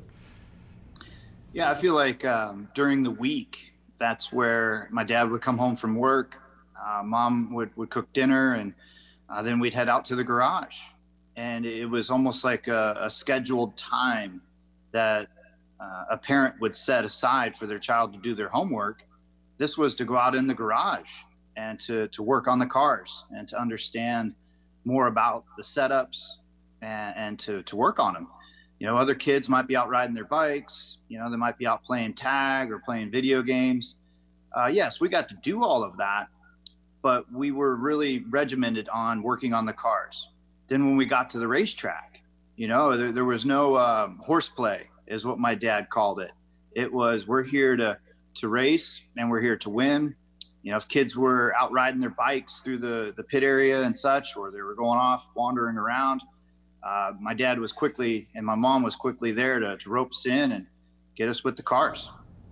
Yeah, 1.54 1.72
I 1.72 1.76
feel 1.76 1.94
like 1.94 2.26
um, 2.26 2.68
during 2.74 3.04
the 3.04 3.12
week, 3.12 3.74
that's 3.98 4.32
where 4.32 4.90
my 4.92 5.04
dad 5.04 5.30
would 5.30 5.42
come 5.42 5.58
home 5.58 5.76
from 5.76 5.96
work. 5.96 6.42
Uh, 6.78 7.02
mom 7.04 7.54
would, 7.54 7.76
would 7.78 7.90
cook 7.90 8.12
dinner, 8.12 8.54
and 8.54 8.74
uh, 9.30 9.42
then 9.42 9.60
we'd 9.60 9.74
head 9.74 9.90
out 9.90 10.06
to 10.06 10.16
the 10.16 10.24
garage. 10.24 10.78
And 11.36 11.66
it 11.66 11.86
was 11.86 12.10
almost 12.10 12.44
like 12.44 12.68
a, 12.68 12.98
a 13.00 13.10
scheduled 13.10 13.76
time 13.76 14.42
that 14.92 15.28
uh, 15.80 16.06
a 16.12 16.18
parent 16.18 16.56
would 16.62 16.76
set 16.76 17.04
aside 17.04 17.56
for 17.56 17.68
their 17.68 17.80
child 17.80 18.14
to 18.14 18.20
do 18.20 18.34
their 18.34 18.48
homework, 18.48 19.04
this 19.58 19.78
was 19.78 19.96
to 19.96 20.06
go 20.06 20.18
out 20.18 20.36
in 20.36 20.48
the 20.48 20.54
garage 20.54 21.12
and 21.58 21.80
to, 21.82 22.08
to 22.10 22.24
work 22.24 22.48
on 22.48 22.60
the 22.60 22.66
cars 22.66 23.24
and 23.32 23.48
to 23.48 23.60
understand 23.60 24.34
more 24.84 25.08
about 25.08 25.46
the 25.58 25.64
setups 25.64 26.38
and, 26.82 27.16
and 27.18 27.40
to, 27.40 27.64
to 27.64 27.76
work 27.76 28.00
on 28.00 28.14
them. 28.14 28.28
You 28.80 28.88
know, 28.88 28.98
other 28.98 29.16
kids 29.16 29.48
might 29.48 29.68
be 29.68 29.76
out 29.76 29.90
riding 29.90 30.14
their 30.14 30.26
bikes, 30.26 30.98
you 31.08 31.18
know, 31.18 31.32
they 31.32 31.38
might 31.38 31.58
be 31.58 31.66
out 31.66 31.84
playing 31.84 32.14
tag 32.14 32.72
or 32.72 32.80
playing 32.80 33.10
video 33.10 33.42
games. 33.42 33.96
Uh, 34.56 34.68
yes, 34.68 35.00
we 35.00 35.10
got 35.10 35.30
to 35.30 35.36
do 35.42 35.64
all 35.64 35.84
of 35.84 35.98
that, 35.98 36.28
but 37.06 37.32
we 37.32 37.52
were 37.52 37.76
really 37.76 38.26
regimented 38.32 38.90
on 38.90 39.22
working 39.22 39.54
on 39.54 39.64
the 39.64 39.74
cars. 39.74 40.30
Then 40.70 40.88
when 40.88 40.98
we 40.98 41.06
got 41.06 41.30
to 41.30 41.38
the 41.38 41.48
racetrack, 41.48 42.24
you 42.56 42.68
know, 42.68 42.98
there, 42.98 43.12
there 43.12 43.26
was 43.26 43.46
no 43.46 43.78
um, 43.78 44.18
horseplay 44.24 44.90
is 45.06 45.24
what 45.24 45.38
my 45.38 45.54
dad 45.54 45.92
called 45.92 46.20
it. 46.20 46.32
It 46.72 46.92
was 46.92 47.28
we're 47.28 47.44
here 47.44 47.76
to 47.76 48.00
to 48.38 48.48
race 48.48 49.04
and 49.18 49.30
we're 49.30 49.40
here 49.40 49.56
to 49.56 49.70
win. 49.70 50.16
You 50.64 50.72
know, 50.72 50.78
if 50.78 50.88
kids 50.88 51.16
were 51.16 51.54
out 51.62 51.72
riding 51.72 52.02
their 52.02 52.10
bikes 52.10 52.62
through 52.62 52.80
the 52.80 53.14
the 53.16 53.24
pit 53.24 53.44
area 53.44 53.84
and 53.84 53.96
such, 53.96 54.36
or 54.36 54.50
they 54.50 54.64
were 54.64 54.74
going 54.74 54.98
off 54.98 55.30
wandering 55.36 55.78
around, 55.78 56.24
uh, 56.82 57.12
my 57.22 57.36
dad 57.36 57.60
was 57.60 57.72
quickly 57.72 58.30
and 58.34 58.44
my 58.44 58.56
mom 58.56 58.82
was 58.82 58.96
quickly 58.96 59.32
there 59.32 59.60
to, 59.60 59.78
to 59.78 59.90
rope 59.92 60.10
us 60.10 60.26
in 60.26 60.54
and 60.54 60.66
get 61.16 61.30
us 61.30 61.44
with 61.44 61.56
the 61.56 61.62
cars. 61.62 62.10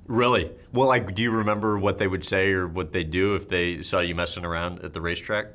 Really? 0.07 0.51
Well, 0.73 0.87
like, 0.87 1.15
do 1.15 1.21
you 1.21 1.31
remember 1.31 1.77
what 1.79 1.97
they 1.97 2.07
would 2.07 2.25
say 2.25 2.51
or 2.51 2.67
what 2.67 2.91
they 2.91 3.03
do 3.03 3.35
if 3.35 3.47
they 3.47 3.83
saw 3.83 3.99
you 3.99 4.15
messing 4.15 4.43
around 4.43 4.83
at 4.83 4.93
the 4.93 5.01
racetrack? 5.01 5.47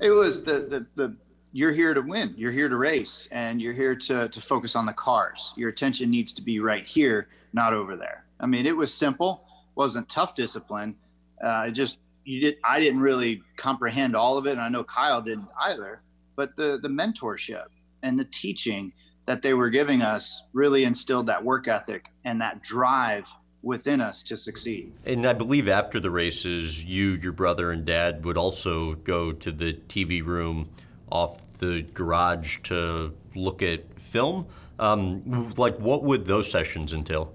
It 0.00 0.10
was 0.10 0.44
the 0.44 0.60
the, 0.60 0.86
the 0.94 1.16
you're 1.52 1.72
here 1.72 1.92
to 1.94 2.00
win. 2.00 2.34
You're 2.36 2.52
here 2.52 2.68
to 2.68 2.76
race, 2.76 3.28
and 3.32 3.60
you're 3.60 3.72
here 3.72 3.96
to 3.96 4.28
to 4.28 4.40
focus 4.40 4.76
on 4.76 4.86
the 4.86 4.92
cars. 4.92 5.52
Your 5.56 5.68
attention 5.68 6.10
needs 6.10 6.32
to 6.34 6.42
be 6.42 6.60
right 6.60 6.86
here, 6.86 7.28
not 7.52 7.72
over 7.72 7.96
there. 7.96 8.24
I 8.38 8.46
mean, 8.46 8.66
it 8.66 8.76
was 8.76 8.94
simple, 8.94 9.44
wasn't 9.74 10.08
tough 10.08 10.34
discipline. 10.34 10.96
Uh, 11.42 11.66
it 11.68 11.72
just 11.72 11.98
you 12.24 12.40
did. 12.40 12.56
I 12.64 12.78
didn't 12.78 13.00
really 13.00 13.42
comprehend 13.56 14.14
all 14.14 14.38
of 14.38 14.46
it, 14.46 14.52
and 14.52 14.60
I 14.60 14.68
know 14.68 14.84
Kyle 14.84 15.20
didn't 15.20 15.48
either. 15.60 16.02
But 16.36 16.54
the 16.56 16.78
the 16.80 16.88
mentorship 16.88 17.66
and 18.02 18.18
the 18.18 18.24
teaching 18.26 18.92
that 19.26 19.42
they 19.42 19.54
were 19.54 19.70
giving 19.70 20.02
us 20.02 20.42
really 20.52 20.84
instilled 20.84 21.26
that 21.26 21.44
work 21.44 21.68
ethic 21.68 22.06
and 22.24 22.40
that 22.40 22.62
drive 22.62 23.26
within 23.62 24.00
us 24.00 24.22
to 24.24 24.36
succeed. 24.36 24.92
And 25.04 25.26
I 25.26 25.32
believe 25.32 25.68
after 25.68 26.00
the 26.00 26.10
races, 26.10 26.82
you, 26.82 27.10
your 27.10 27.32
brother, 27.32 27.72
and 27.72 27.84
dad 27.84 28.24
would 28.24 28.36
also 28.36 28.94
go 28.94 29.32
to 29.32 29.52
the 29.52 29.74
TV 29.88 30.24
room 30.24 30.68
off 31.10 31.38
the 31.58 31.82
garage 31.94 32.58
to 32.64 33.12
look 33.34 33.62
at 33.62 33.80
film. 34.00 34.46
Um, 34.78 35.52
like, 35.56 35.76
what 35.78 36.02
would 36.04 36.26
those 36.26 36.50
sessions 36.50 36.92
entail? 36.92 37.32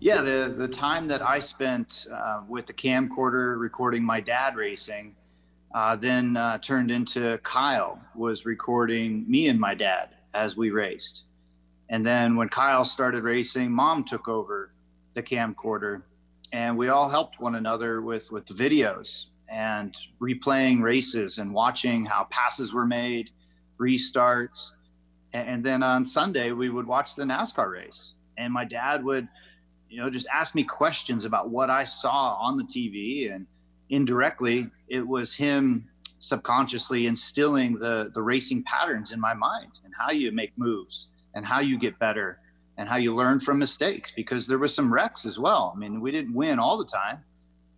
Yeah, 0.00 0.20
the 0.20 0.54
the 0.56 0.68
time 0.68 1.08
that 1.08 1.22
I 1.22 1.38
spent 1.38 2.06
uh, 2.12 2.42
with 2.46 2.66
the 2.66 2.74
camcorder 2.74 3.58
recording 3.58 4.04
my 4.04 4.20
dad 4.20 4.54
racing, 4.54 5.16
uh, 5.74 5.96
then 5.96 6.36
uh, 6.36 6.58
turned 6.58 6.90
into 6.90 7.38
Kyle 7.38 7.98
was 8.14 8.44
recording 8.44 9.24
me 9.28 9.48
and 9.48 9.58
my 9.58 9.74
dad 9.74 10.10
as 10.34 10.56
we 10.56 10.70
raced, 10.70 11.22
and 11.88 12.04
then 12.04 12.36
when 12.36 12.48
Kyle 12.48 12.84
started 12.84 13.24
racing, 13.24 13.70
Mom 13.70 14.04
took 14.04 14.28
over 14.28 14.72
the 15.12 15.22
camcorder, 15.22 16.02
and 16.52 16.76
we 16.76 16.88
all 16.88 17.08
helped 17.08 17.40
one 17.40 17.56
another 17.56 18.00
with 18.00 18.30
with 18.30 18.46
the 18.46 18.54
videos 18.54 19.26
and 19.52 19.94
replaying 20.20 20.82
races 20.82 21.38
and 21.38 21.52
watching 21.52 22.04
how 22.04 22.26
passes 22.30 22.72
were 22.72 22.86
made, 22.86 23.30
restarts. 23.78 24.70
And 25.32 25.64
then 25.64 25.82
on 25.82 26.06
Sunday, 26.06 26.52
we 26.52 26.70
would 26.70 26.86
watch 26.86 27.14
the 27.14 27.24
NASCAR 27.24 27.70
race. 27.70 28.12
And 28.38 28.52
my 28.52 28.64
dad 28.64 29.04
would, 29.04 29.28
you 29.90 30.00
know, 30.00 30.08
just 30.08 30.26
ask 30.32 30.54
me 30.54 30.62
questions 30.62 31.24
about 31.24 31.50
what 31.50 31.70
I 31.70 31.84
saw 31.84 32.36
on 32.40 32.56
the 32.56 32.64
TV. 32.64 33.34
And 33.34 33.46
indirectly, 33.90 34.70
it 34.88 35.06
was 35.06 35.34
him 35.34 35.88
subconsciously 36.20 37.06
instilling 37.06 37.74
the, 37.74 38.10
the 38.14 38.22
racing 38.22 38.62
patterns 38.62 39.12
in 39.12 39.20
my 39.20 39.34
mind 39.34 39.80
and 39.84 39.92
how 39.98 40.10
you 40.10 40.32
make 40.32 40.56
moves 40.56 41.08
and 41.34 41.44
how 41.44 41.60
you 41.60 41.78
get 41.78 41.98
better 41.98 42.38
and 42.76 42.88
how 42.88 42.96
you 42.96 43.14
learn 43.14 43.40
from 43.40 43.58
mistakes 43.58 44.10
because 44.10 44.46
there 44.46 44.58
was 44.58 44.74
some 44.74 44.92
wrecks 44.92 45.26
as 45.26 45.38
well. 45.38 45.72
I 45.74 45.78
mean, 45.78 46.00
we 46.00 46.10
didn't 46.10 46.34
win 46.34 46.58
all 46.58 46.76
the 46.78 46.84
time, 46.84 47.24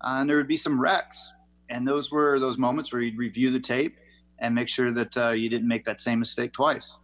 uh, 0.00 0.18
and 0.20 0.28
there 0.28 0.36
would 0.36 0.48
be 0.48 0.56
some 0.56 0.80
wrecks, 0.80 1.32
and 1.68 1.86
those 1.86 2.10
were 2.10 2.38
those 2.40 2.58
moments 2.58 2.92
where 2.92 3.02
you'd 3.02 3.18
review 3.18 3.50
the 3.50 3.60
tape 3.60 3.98
and 4.38 4.54
make 4.54 4.68
sure 4.68 4.92
that 4.92 5.16
uh, 5.16 5.30
you 5.30 5.48
didn't 5.48 5.68
make 5.68 5.84
that 5.84 6.00
same 6.00 6.18
mistake 6.18 6.52
twice. 6.52 6.96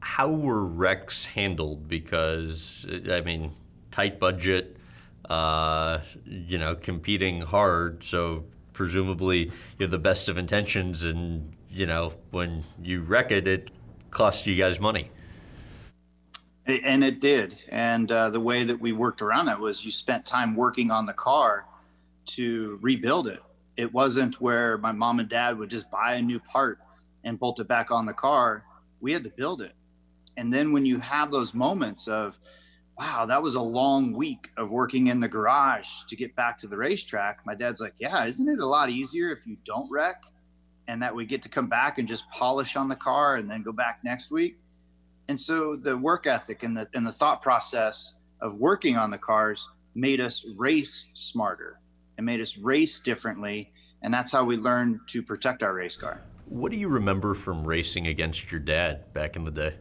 How 0.00 0.30
were 0.30 0.64
wrecks 0.64 1.24
handled? 1.24 1.88
Because 1.88 2.86
I 3.10 3.20
mean, 3.20 3.52
tight 3.90 4.20
budget, 4.20 4.76
uh, 5.28 6.00
you 6.24 6.58
know, 6.58 6.76
competing 6.76 7.40
hard, 7.40 8.04
so 8.04 8.44
presumably 8.72 9.46
you 9.46 9.52
have 9.80 9.90
the 9.90 9.98
best 9.98 10.28
of 10.28 10.38
intentions, 10.38 11.02
and 11.02 11.52
you 11.68 11.86
know, 11.86 12.14
when 12.30 12.64
you 12.80 13.02
wreck 13.02 13.32
it, 13.32 13.48
it 13.48 13.70
costs 14.10 14.46
you 14.46 14.54
guys 14.54 14.78
money. 14.78 15.10
And 16.68 17.02
it 17.02 17.20
did. 17.20 17.56
And 17.70 18.12
uh, 18.12 18.28
the 18.28 18.40
way 18.40 18.62
that 18.62 18.78
we 18.78 18.92
worked 18.92 19.22
around 19.22 19.46
that 19.46 19.58
was 19.58 19.86
you 19.86 19.90
spent 19.90 20.26
time 20.26 20.54
working 20.54 20.90
on 20.90 21.06
the 21.06 21.14
car 21.14 21.64
to 22.26 22.78
rebuild 22.82 23.26
it. 23.26 23.42
It 23.78 23.90
wasn't 23.94 24.38
where 24.38 24.76
my 24.76 24.92
mom 24.92 25.18
and 25.18 25.30
dad 25.30 25.58
would 25.58 25.70
just 25.70 25.90
buy 25.90 26.14
a 26.14 26.22
new 26.22 26.38
part 26.38 26.78
and 27.24 27.38
bolt 27.38 27.58
it 27.58 27.68
back 27.68 27.90
on 27.90 28.04
the 28.04 28.12
car. 28.12 28.64
We 29.00 29.12
had 29.12 29.24
to 29.24 29.30
build 29.30 29.62
it. 29.62 29.72
And 30.36 30.52
then 30.52 30.72
when 30.72 30.84
you 30.84 30.98
have 30.98 31.30
those 31.30 31.54
moments 31.54 32.06
of, 32.06 32.38
wow, 32.98 33.24
that 33.24 33.42
was 33.42 33.54
a 33.54 33.62
long 33.62 34.12
week 34.12 34.50
of 34.58 34.68
working 34.68 35.06
in 35.06 35.20
the 35.20 35.28
garage 35.28 35.88
to 36.08 36.16
get 36.16 36.36
back 36.36 36.58
to 36.58 36.66
the 36.66 36.76
racetrack, 36.76 37.38
my 37.46 37.54
dad's 37.54 37.80
like, 37.80 37.94
yeah, 37.98 38.26
isn't 38.26 38.46
it 38.46 38.58
a 38.58 38.66
lot 38.66 38.90
easier 38.90 39.30
if 39.30 39.46
you 39.46 39.56
don't 39.64 39.90
wreck? 39.90 40.22
And 40.86 41.00
that 41.02 41.14
we 41.14 41.24
get 41.24 41.42
to 41.44 41.48
come 41.48 41.68
back 41.68 41.96
and 41.96 42.06
just 42.06 42.28
polish 42.30 42.76
on 42.76 42.88
the 42.88 42.96
car 42.96 43.36
and 43.36 43.50
then 43.50 43.62
go 43.62 43.72
back 43.72 44.00
next 44.04 44.30
week 44.30 44.58
and 45.28 45.38
so 45.38 45.76
the 45.76 45.96
work 45.96 46.26
ethic 46.26 46.62
and 46.62 46.76
the 46.76 46.88
and 46.94 47.06
the 47.06 47.12
thought 47.12 47.42
process 47.42 48.14
of 48.40 48.54
working 48.54 48.96
on 48.96 49.10
the 49.10 49.18
cars 49.18 49.68
made 49.94 50.20
us 50.20 50.44
race 50.56 51.06
smarter. 51.12 51.80
And 52.16 52.26
made 52.26 52.40
us 52.40 52.58
race 52.58 52.98
differently 52.98 53.72
and 54.02 54.12
that's 54.12 54.32
how 54.32 54.44
we 54.44 54.56
learned 54.56 55.00
to 55.08 55.22
protect 55.22 55.62
our 55.62 55.72
race 55.72 55.96
car. 55.96 56.22
What 56.46 56.72
do 56.72 56.78
you 56.78 56.88
remember 56.88 57.34
from 57.34 57.64
racing 57.64 58.08
against 58.08 58.50
your 58.50 58.60
dad 58.60 59.12
back 59.12 59.36
in 59.36 59.44
the 59.44 59.52
day? 59.52 59.74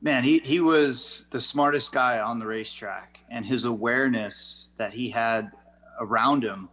Man 0.00 0.22
he, 0.22 0.38
he 0.38 0.60
was 0.60 1.26
the 1.32 1.40
smartest 1.40 1.90
guy 1.90 2.20
on 2.20 2.38
the 2.38 2.46
racetrack 2.46 3.18
and 3.28 3.44
his 3.44 3.64
awareness 3.64 4.68
that 4.76 4.92
he 4.92 5.10
had 5.10 5.50
around 6.00 6.44
him 6.44 6.68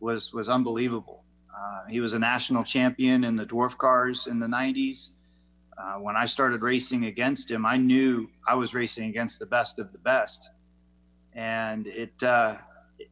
was 0.00 0.32
was 0.32 0.48
unbelievable. 0.48 1.24
Uh, 1.54 1.84
he 1.90 2.00
was 2.00 2.14
a 2.14 2.18
national 2.18 2.64
champion 2.64 3.24
in 3.24 3.36
the 3.36 3.44
dwarf 3.44 3.76
cars 3.76 4.26
in 4.26 4.40
the 4.40 4.46
90s 4.46 5.10
uh, 5.78 5.94
when 5.94 6.16
I 6.16 6.26
started 6.26 6.62
racing 6.62 7.06
against 7.06 7.50
him, 7.50 7.66
I 7.66 7.76
knew 7.76 8.28
I 8.46 8.54
was 8.54 8.74
racing 8.74 9.08
against 9.08 9.38
the 9.38 9.46
best 9.46 9.78
of 9.78 9.92
the 9.92 9.98
best, 9.98 10.50
and 11.34 11.86
it 11.86 12.22
uh, 12.22 12.56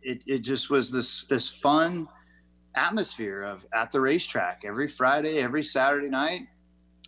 it 0.02 0.22
it 0.26 0.38
just 0.40 0.70
was 0.70 0.90
this 0.90 1.24
this 1.24 1.48
fun 1.48 2.08
atmosphere 2.74 3.42
of 3.42 3.66
at 3.74 3.92
the 3.92 4.00
racetrack 4.00 4.62
every 4.64 4.88
Friday, 4.88 5.38
every 5.38 5.62
Saturday 5.62 6.08
night. 6.08 6.42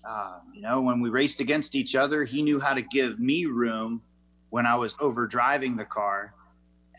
Uh, 0.06 0.38
you 0.52 0.61
know, 0.61 0.82
when 0.82 1.00
we 1.00 1.08
raced 1.08 1.40
against 1.40 1.75
each 1.75 1.94
other, 1.94 2.25
he 2.25 2.42
knew 2.42 2.61
how 2.61 2.75
to 2.75 2.82
give 2.82 3.18
me 3.18 3.46
room 3.46 4.02
when 4.50 4.66
I 4.66 4.76
was 4.76 4.94
over 5.00 5.26
driving 5.26 5.76
the 5.76 5.84
car. 5.84 6.34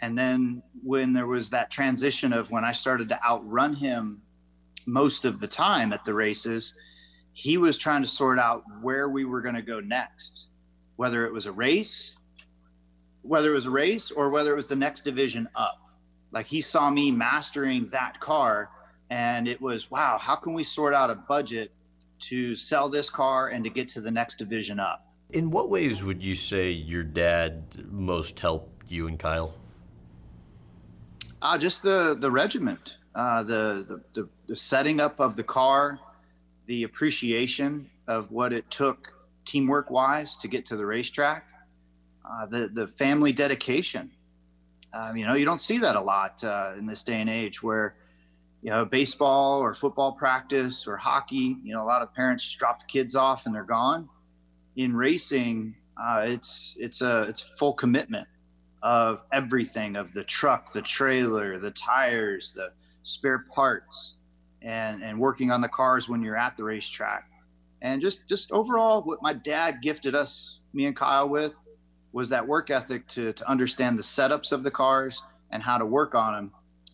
And 0.02 0.18
then 0.18 0.64
when 0.84 1.14
there 1.14 1.28
was 1.28 1.50
that 1.52 1.70
transition 1.70 2.34
of 2.34 2.52
when 2.52 2.66
I 2.66 2.72
started 2.72 3.08
to 3.10 3.24
outrun 3.24 3.76
him 3.76 4.22
most 4.86 5.24
of 5.24 5.40
the 5.40 5.48
time 5.48 5.94
at 5.94 6.04
the 6.04 6.14
races, 6.14 6.74
he 7.36 7.58
was 7.58 7.78
trying 7.78 8.02
to 8.02 8.08
sort 8.08 8.40
out 8.40 8.64
where 8.82 9.10
we 9.10 9.26
were 9.26 9.42
going 9.42 9.56
to 9.56 9.62
go 9.62 9.82
next, 9.82 10.48
whether 10.96 11.26
it 11.26 11.34
was 11.34 11.46
a 11.46 11.52
race, 11.52 12.18
whether 13.24 13.52
it 13.52 13.54
was 13.54 13.66
a 13.66 13.70
race 13.70 14.10
or 14.10 14.30
whether 14.30 14.54
it 14.54 14.56
was 14.56 14.68
the 14.68 14.76
next 14.76 15.02
division 15.02 15.50
up. 15.54 15.82
Like 16.32 16.46
he 16.46 16.62
saw 16.62 16.90
me 16.90 17.12
mastering 17.12 17.90
that 17.90 18.22
car 18.22 18.70
and 19.10 19.50
it 19.50 19.60
was, 19.60 19.92
wow, 19.92 20.18
how 20.18 20.38
can 20.38 20.54
we 20.54 20.64
sort 20.64 20.94
out 20.94 21.10
a 21.10 21.16
budget 21.16 21.74
to 22.22 22.56
sell 22.56 22.88
this 22.88 23.10
car 23.10 23.50
and 23.50 23.66
to 23.66 23.70
get 23.70 23.90
to 23.90 24.02
the 24.02 24.12
next 24.12 24.38
division 24.38 24.80
up? 24.80 25.06
In 25.32 25.52
what 25.52 25.70
ways 25.70 26.04
would 26.04 26.24
you 26.24 26.36
say 26.36 26.72
your 26.72 27.04
dad 27.04 27.66
most 27.92 28.40
helped 28.40 28.90
you 28.90 29.08
and 29.08 29.20
Kyle? 29.20 29.56
Uh, 31.42 31.58
just 31.58 31.84
the 31.84 32.16
the 32.18 32.32
regiment, 32.32 32.96
uh, 33.14 33.44
the, 33.44 33.86
the, 33.88 34.22
the 34.22 34.30
the 34.48 34.56
setting 34.56 35.02
up 35.02 35.20
of 35.20 35.36
the 35.36 35.44
car, 35.44 36.00
the 36.68 36.84
appreciation 36.84 37.90
of 38.08 38.32
what 38.32 38.54
it 38.54 38.70
took 38.70 39.14
teamwork 39.46 39.90
wise 39.90 40.38
to 40.38 40.48
get 40.48 40.66
to 40.68 40.76
the 40.76 40.86
racetrack, 40.86 41.48
uh, 42.30 42.46
the 42.46 42.70
the 42.74 42.88
family 42.88 43.32
dedication. 43.32 44.12
Um, 44.94 45.18
you 45.18 45.26
know, 45.26 45.36
you 45.36 45.46
don't 45.46 45.62
see 45.62 45.78
that 45.80 45.96
a 45.96 46.02
lot 46.02 46.44
uh, 46.44 46.74
in 46.78 46.86
this 46.86 47.04
day 47.04 47.20
and 47.20 47.30
age 47.30 47.62
where, 47.62 47.96
you 48.62 48.70
know, 48.70 48.86
baseball 48.86 49.60
or 49.60 49.74
football 49.74 50.14
practice 50.14 50.88
or 50.88 50.96
hockey. 50.96 51.58
You 51.64 51.74
know, 51.74 51.84
a 51.84 51.86
lot 51.86 52.02
of 52.02 52.14
parents 52.14 52.50
drop 52.52 52.80
the 52.80 52.86
kids 52.86 53.16
off 53.16 53.46
and 53.46 53.54
they're 53.54 53.64
gone. 53.64 54.10
In 54.78 54.96
racing, 54.96 55.76
uh, 56.02 56.24
it's 56.26 56.76
it's 56.80 57.02
a 57.02 57.24
it's 57.24 57.42
full 57.42 57.74
commitment 57.74 58.28
of 58.82 59.24
everything 59.32 59.96
of 59.96 60.14
the 60.14 60.24
truck, 60.24 60.72
the 60.72 60.82
trailer, 60.82 61.58
the 61.58 61.72
tires, 61.72 62.54
the 62.54 62.72
spare 63.04 63.46
parts, 63.54 64.16
and 64.66 65.04
and 65.04 65.18
working 65.18 65.52
on 65.52 65.62
the 65.62 65.70
cars 65.70 66.10
when 66.10 66.22
you're 66.22 66.36
at 66.36 66.58
the 66.58 66.64
racetrack. 66.64 67.30
And 67.82 68.02
just 68.02 68.28
just 68.28 68.52
overall 68.52 69.04
what 69.04 69.22
my 69.22 69.32
dad 69.32 69.78
gifted 69.82 70.16
us 70.16 70.60
me 70.74 70.88
and 70.88 70.96
kyle 70.96 71.30
with 71.30 71.58
was 72.12 72.28
that 72.30 72.46
work 72.46 72.70
ethic 72.72 73.08
to 73.10 73.32
to 73.34 73.50
understand 73.50 73.98
the 73.98 74.04
setups 74.04 74.52
of 74.52 74.64
the 74.64 74.72
cars 74.72 75.22
and 75.52 75.62
how 75.62 75.78
to 75.78 75.86
work 75.86 76.16
on 76.16 76.34
them 76.34 76.52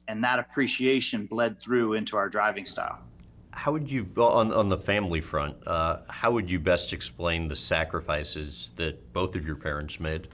and 0.07 0.23
that 0.23 0.37
appreciation 0.37 1.25
bled 1.25 1.59
through 1.61 1.93
into 1.93 2.17
our 2.17 2.27
driving 2.27 2.65
style. 2.65 2.99
How 3.51 3.71
would 3.71 3.89
you 3.89 4.07
on, 4.17 4.51
on 4.53 4.69
the 4.69 4.77
family 4.77 5.21
front 5.21 5.55
uh, 5.65 5.99
how 6.09 6.31
would 6.31 6.49
you 6.49 6.59
best 6.59 6.91
explain 6.91 7.47
the 7.47 7.55
sacrifices 7.55 8.71
that 8.75 9.13
both 9.13 9.35
of 9.35 9.45
your 9.45 9.55
parents 9.55 9.99
made? 9.99 10.27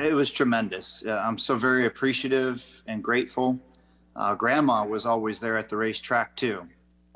It 0.00 0.12
was 0.14 0.32
tremendous. 0.32 1.04
Uh, 1.06 1.12
i'm 1.12 1.38
so 1.38 1.54
very 1.54 1.86
appreciative 1.86 2.82
and 2.88 3.00
grateful 3.04 3.60
uh, 4.16 4.34
grandma 4.34 4.84
was 4.84 5.06
always 5.06 5.40
there 5.40 5.58
at 5.58 5.68
the 5.68 5.76
racetrack 5.76 6.36
too. 6.36 6.66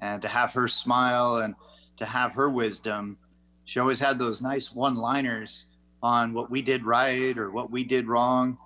And 0.00 0.20
to 0.22 0.28
have 0.28 0.52
her 0.52 0.68
smile 0.68 1.38
and 1.38 1.54
to 1.96 2.04
have 2.04 2.32
her 2.32 2.50
wisdom, 2.50 3.18
she 3.64 3.80
always 3.80 4.00
had 4.00 4.18
those 4.18 4.42
nice 4.42 4.72
one 4.72 4.96
liners 4.96 5.66
on 6.02 6.32
what 6.32 6.50
we 6.50 6.62
did 6.62 6.84
right 6.84 7.36
or 7.36 7.50
what 7.50 7.70
we 7.70 7.84
did 7.84 8.06
wrong. 8.06 8.58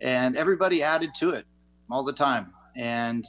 And 0.00 0.36
everybody 0.36 0.82
added 0.82 1.10
to 1.16 1.30
it 1.30 1.46
all 1.90 2.04
the 2.04 2.12
time. 2.12 2.52
And 2.76 3.24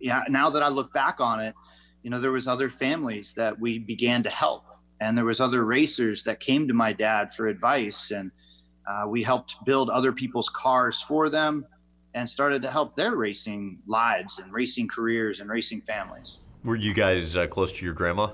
yeah, 0.00 0.24
now 0.28 0.50
that 0.50 0.62
I 0.62 0.68
look 0.68 0.92
back 0.92 1.20
on 1.20 1.40
it, 1.40 1.54
you 2.02 2.10
know, 2.10 2.20
there 2.20 2.30
was 2.30 2.46
other 2.46 2.70
families 2.70 3.34
that 3.34 3.58
we 3.58 3.78
began 3.78 4.22
to 4.22 4.30
help. 4.30 4.64
And 5.00 5.16
there 5.16 5.24
was 5.24 5.40
other 5.40 5.64
racers 5.64 6.22
that 6.24 6.40
came 6.40 6.66
to 6.68 6.74
my 6.74 6.92
dad 6.92 7.32
for 7.32 7.46
advice. 7.46 8.10
And 8.10 8.30
uh, 8.88 9.04
we 9.08 9.22
helped 9.22 9.56
build 9.64 9.90
other 9.90 10.12
people's 10.12 10.48
cars 10.50 11.00
for 11.00 11.28
them 11.28 11.66
and 12.18 12.28
started 12.28 12.60
to 12.62 12.70
help 12.70 12.96
their 12.96 13.14
racing 13.14 13.78
lives 13.86 14.40
and 14.40 14.52
racing 14.52 14.88
careers 14.88 15.38
and 15.38 15.48
racing 15.48 15.80
families. 15.80 16.38
Were 16.64 16.74
you 16.74 16.92
guys 16.92 17.36
uh, 17.36 17.46
close 17.46 17.70
to 17.72 17.84
your 17.84 17.94
grandma? 17.94 18.30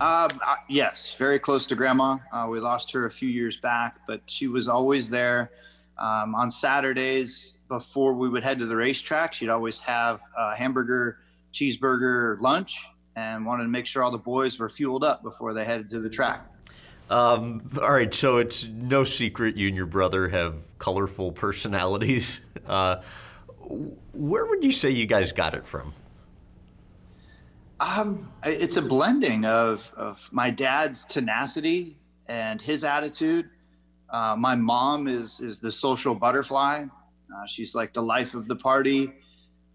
Uh, 0.00 0.28
yes, 0.68 1.14
very 1.14 1.38
close 1.38 1.68
to 1.68 1.76
grandma. 1.76 2.18
Uh, 2.32 2.48
we 2.50 2.58
lost 2.58 2.90
her 2.90 3.06
a 3.06 3.10
few 3.10 3.28
years 3.28 3.58
back, 3.58 4.00
but 4.08 4.20
she 4.26 4.48
was 4.48 4.66
always 4.66 5.08
there. 5.08 5.52
Um, 5.98 6.34
on 6.34 6.50
Saturdays, 6.50 7.58
before 7.68 8.12
we 8.12 8.28
would 8.28 8.42
head 8.42 8.58
to 8.58 8.66
the 8.66 8.76
racetrack, 8.76 9.32
she'd 9.32 9.48
always 9.48 9.78
have 9.80 10.20
a 10.36 10.56
hamburger, 10.56 11.18
cheeseburger 11.54 12.40
lunch 12.40 12.88
and 13.14 13.46
wanted 13.46 13.62
to 13.62 13.68
make 13.68 13.86
sure 13.86 14.02
all 14.02 14.10
the 14.10 14.18
boys 14.18 14.58
were 14.58 14.68
fueled 14.68 15.04
up 15.04 15.22
before 15.22 15.54
they 15.54 15.64
headed 15.64 15.88
to 15.90 16.00
the 16.00 16.10
track. 16.10 16.44
Um, 17.08 17.70
all 17.80 17.92
right, 17.92 18.12
so 18.12 18.38
it's 18.38 18.64
no 18.64 19.04
secret 19.04 19.56
you 19.56 19.68
and 19.68 19.76
your 19.76 19.86
brother 19.86 20.28
have 20.28 20.56
colorful 20.78 21.32
personalities. 21.32 22.40
Uh, 22.66 23.00
where 24.12 24.44
would 24.44 24.64
you 24.64 24.72
say 24.72 24.90
you 24.90 25.06
guys 25.06 25.30
got 25.30 25.54
it 25.54 25.64
from? 25.64 25.92
Um, 27.78 28.28
it's 28.44 28.76
a 28.76 28.82
blending 28.82 29.44
of, 29.44 29.92
of 29.96 30.28
my 30.32 30.50
dad's 30.50 31.04
tenacity 31.04 31.96
and 32.26 32.60
his 32.60 32.82
attitude. 32.82 33.48
Uh, 34.10 34.34
my 34.36 34.56
mom 34.56 35.06
is 35.06 35.38
is 35.38 35.60
the 35.60 35.70
social 35.70 36.12
butterfly. 36.12 36.86
Uh, 37.32 37.46
she's 37.46 37.72
like 37.76 37.92
the 37.94 38.02
life 38.02 38.34
of 38.34 38.48
the 38.48 38.56
party. 38.56 39.12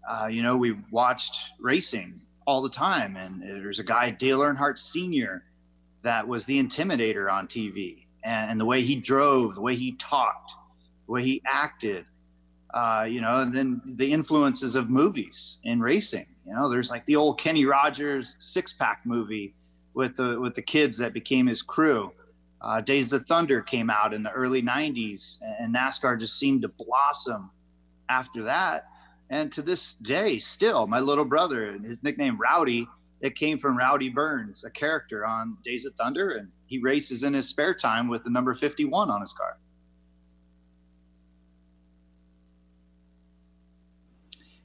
Uh, 0.06 0.26
you 0.26 0.42
know, 0.42 0.58
we 0.58 0.76
watched 0.90 1.52
racing 1.58 2.20
all 2.46 2.60
the 2.60 2.68
time, 2.68 3.16
and 3.16 3.40
there's 3.40 3.78
a 3.78 3.84
guy, 3.84 4.10
Dale 4.10 4.40
Earnhardt 4.40 4.76
Sr 4.76 5.44
that 6.02 6.26
was 6.26 6.44
the 6.44 6.62
intimidator 6.62 7.32
on 7.32 7.46
TV 7.46 8.06
and, 8.24 8.52
and 8.52 8.60
the 8.60 8.64
way 8.64 8.82
he 8.82 8.96
drove, 8.96 9.54
the 9.54 9.60
way 9.60 9.74
he 9.74 9.92
talked, 9.92 10.52
the 11.06 11.12
way 11.12 11.22
he 11.22 11.42
acted, 11.46 12.04
uh, 12.74 13.06
you 13.08 13.20
know, 13.20 13.40
and 13.40 13.54
then 13.54 13.80
the 13.84 14.12
influences 14.12 14.74
of 14.74 14.88
movies 14.88 15.58
in 15.64 15.80
racing. 15.80 16.26
You 16.46 16.54
know, 16.54 16.68
there's 16.68 16.90
like 16.90 17.06
the 17.06 17.16
old 17.16 17.38
Kenny 17.38 17.64
Rogers 17.64 18.36
six 18.38 18.72
pack 18.72 19.02
movie 19.04 19.54
with 19.94 20.16
the 20.16 20.40
with 20.40 20.54
the 20.54 20.62
kids 20.62 20.98
that 20.98 21.12
became 21.12 21.46
his 21.46 21.62
crew. 21.62 22.12
Uh, 22.60 22.80
Days 22.80 23.12
of 23.12 23.26
Thunder 23.26 23.60
came 23.60 23.90
out 23.90 24.14
in 24.14 24.22
the 24.22 24.30
early 24.30 24.62
'90s, 24.62 25.38
and 25.58 25.74
NASCAR 25.74 26.18
just 26.18 26.38
seemed 26.38 26.62
to 26.62 26.68
blossom 26.68 27.50
after 28.08 28.42
that. 28.44 28.88
And 29.30 29.50
to 29.52 29.62
this 29.62 29.94
day, 29.94 30.38
still, 30.38 30.86
my 30.86 31.00
little 31.00 31.24
brother, 31.24 31.78
his 31.78 32.02
nickname 32.02 32.38
Rowdy, 32.38 32.86
it 33.22 33.36
came 33.36 33.56
from 33.56 33.78
Rowdy 33.78 34.08
Burns, 34.08 34.64
a 34.64 34.70
character 34.70 35.24
on 35.24 35.56
Days 35.62 35.84
of 35.86 35.94
Thunder, 35.94 36.30
and 36.30 36.48
he 36.66 36.78
races 36.78 37.22
in 37.22 37.32
his 37.32 37.48
spare 37.48 37.72
time 37.72 38.08
with 38.08 38.24
the 38.24 38.30
number 38.30 38.52
51 38.52 39.10
on 39.10 39.20
his 39.20 39.32
car. 39.32 39.58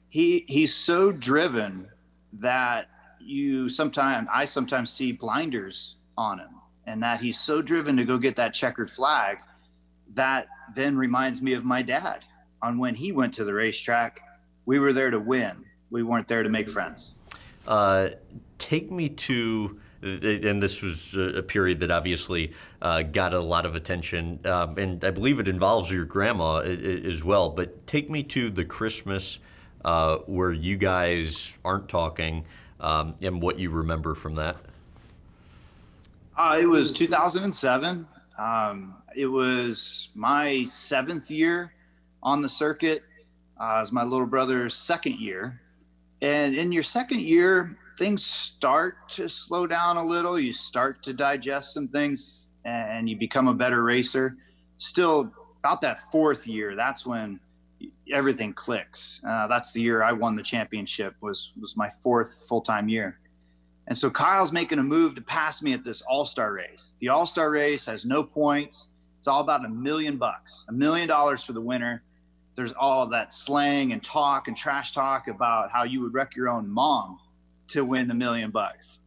He 0.08 0.44
he's 0.48 0.74
so 0.74 1.12
driven 1.12 1.88
that 2.32 2.88
you 3.20 3.68
sometimes 3.68 4.26
I 4.32 4.44
sometimes 4.44 4.90
see 4.90 5.12
blinders 5.12 5.96
on 6.16 6.40
him, 6.40 6.50
and 6.86 7.00
that 7.02 7.20
he's 7.20 7.38
so 7.38 7.62
driven 7.62 7.96
to 7.96 8.04
go 8.04 8.18
get 8.18 8.34
that 8.36 8.54
checkered 8.54 8.90
flag. 8.90 9.38
That 10.14 10.48
then 10.74 10.96
reminds 10.96 11.40
me 11.42 11.52
of 11.52 11.64
my 11.64 11.82
dad 11.82 12.24
on 12.62 12.78
when 12.78 12.96
he 12.96 13.12
went 13.12 13.34
to 13.34 13.44
the 13.44 13.52
racetrack. 13.52 14.18
We 14.66 14.78
were 14.80 14.92
there 14.92 15.10
to 15.10 15.20
win. 15.20 15.64
We 15.90 16.02
weren't 16.02 16.26
there 16.26 16.42
to 16.42 16.48
make 16.48 16.68
friends. 16.68 17.14
Uh, 17.66 18.08
take 18.58 18.90
me 18.90 19.08
to, 19.08 19.78
and 20.02 20.62
this 20.62 20.82
was 20.82 21.14
a 21.14 21.42
period 21.42 21.80
that 21.80 21.90
obviously 21.90 22.52
uh, 22.82 23.02
got 23.02 23.34
a 23.34 23.40
lot 23.40 23.66
of 23.66 23.74
attention, 23.74 24.40
um, 24.44 24.78
and 24.78 25.04
I 25.04 25.10
believe 25.10 25.38
it 25.38 25.48
involves 25.48 25.90
your 25.90 26.04
grandma 26.04 26.58
as 26.58 27.22
well. 27.24 27.50
But 27.50 27.86
take 27.86 28.10
me 28.10 28.22
to 28.24 28.50
the 28.50 28.64
Christmas 28.64 29.38
uh, 29.84 30.18
where 30.26 30.52
you 30.52 30.76
guys 30.76 31.52
aren't 31.64 31.88
talking, 31.88 32.44
um, 32.80 33.14
and 33.20 33.40
what 33.40 33.58
you 33.58 33.70
remember 33.70 34.14
from 34.14 34.34
that. 34.36 34.56
Uh, 36.36 36.56
it 36.60 36.66
was 36.66 36.92
2007. 36.92 38.06
Um, 38.38 38.94
it 39.16 39.26
was 39.26 40.10
my 40.14 40.64
seventh 40.64 41.30
year 41.30 41.74
on 42.22 42.42
the 42.42 42.48
circuit. 42.48 43.02
Uh, 43.60 43.78
it 43.78 43.80
was 43.80 43.92
my 43.92 44.04
little 44.04 44.26
brother's 44.26 44.76
second 44.76 45.18
year. 45.18 45.60
And 46.22 46.54
in 46.54 46.70
your 46.70 46.84
second 46.84 47.20
year, 47.20 47.76
things 47.98 48.24
start 48.24 49.10
to 49.10 49.28
slow 49.28 49.66
down 49.66 49.96
a 49.96 50.04
little. 50.04 50.38
You 50.38 50.52
start 50.52 51.02
to 51.02 51.12
digest 51.12 51.74
some 51.74 51.88
things 51.88 52.46
and 52.64 53.08
you 53.08 53.16
become 53.16 53.48
a 53.48 53.54
better 53.54 53.82
racer. 53.82 54.36
Still, 54.76 55.32
about 55.58 55.80
that 55.80 55.98
fourth 56.12 56.46
year, 56.46 56.76
that's 56.76 57.04
when 57.04 57.40
everything 58.12 58.52
clicks. 58.52 59.20
Uh, 59.28 59.48
that's 59.48 59.72
the 59.72 59.80
year 59.80 60.02
I 60.02 60.12
won 60.12 60.36
the 60.36 60.42
championship. 60.42 61.16
was 61.20 61.52
was 61.60 61.76
my 61.76 61.90
fourth 61.90 62.44
full 62.48 62.60
time 62.60 62.88
year, 62.88 63.18
and 63.88 63.98
so 63.98 64.08
Kyle's 64.08 64.52
making 64.52 64.78
a 64.78 64.82
move 64.82 65.16
to 65.16 65.20
pass 65.20 65.62
me 65.62 65.72
at 65.72 65.82
this 65.82 66.00
All 66.02 66.24
Star 66.24 66.52
race. 66.52 66.94
The 67.00 67.08
All 67.08 67.26
Star 67.26 67.50
race 67.50 67.86
has 67.86 68.04
no 68.04 68.22
points. 68.22 68.90
It's 69.18 69.26
all 69.26 69.40
about 69.40 69.64
a 69.64 69.68
million 69.68 70.16
bucks, 70.16 70.64
a 70.68 70.72
million 70.72 71.08
dollars 71.08 71.42
for 71.42 71.52
the 71.52 71.60
winner. 71.60 72.04
There's 72.54 72.72
all 72.72 73.06
that 73.08 73.32
slang 73.32 73.92
and 73.92 74.02
talk 74.02 74.46
and 74.46 74.56
trash 74.56 74.92
talk 74.92 75.26
about 75.26 75.72
how 75.72 75.82
you 75.82 76.00
would 76.02 76.14
wreck 76.14 76.36
your 76.36 76.48
own 76.48 76.68
mom 76.68 77.18
to 77.68 77.84
win 77.84 78.08
the 78.08 78.14
million 78.14 78.50
bucks. 78.50 78.98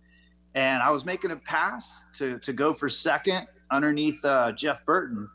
And 0.54 0.82
I 0.82 0.92
was 0.92 1.06
making 1.06 1.32
a 1.32 1.36
pass 1.36 2.04
to 2.16 2.38
to 2.40 2.54
go 2.54 2.74
for 2.74 2.90
second 2.90 3.48
underneath 3.72 4.24
uh, 4.26 4.52
Jeff 4.52 4.86
Burton, 4.86 5.30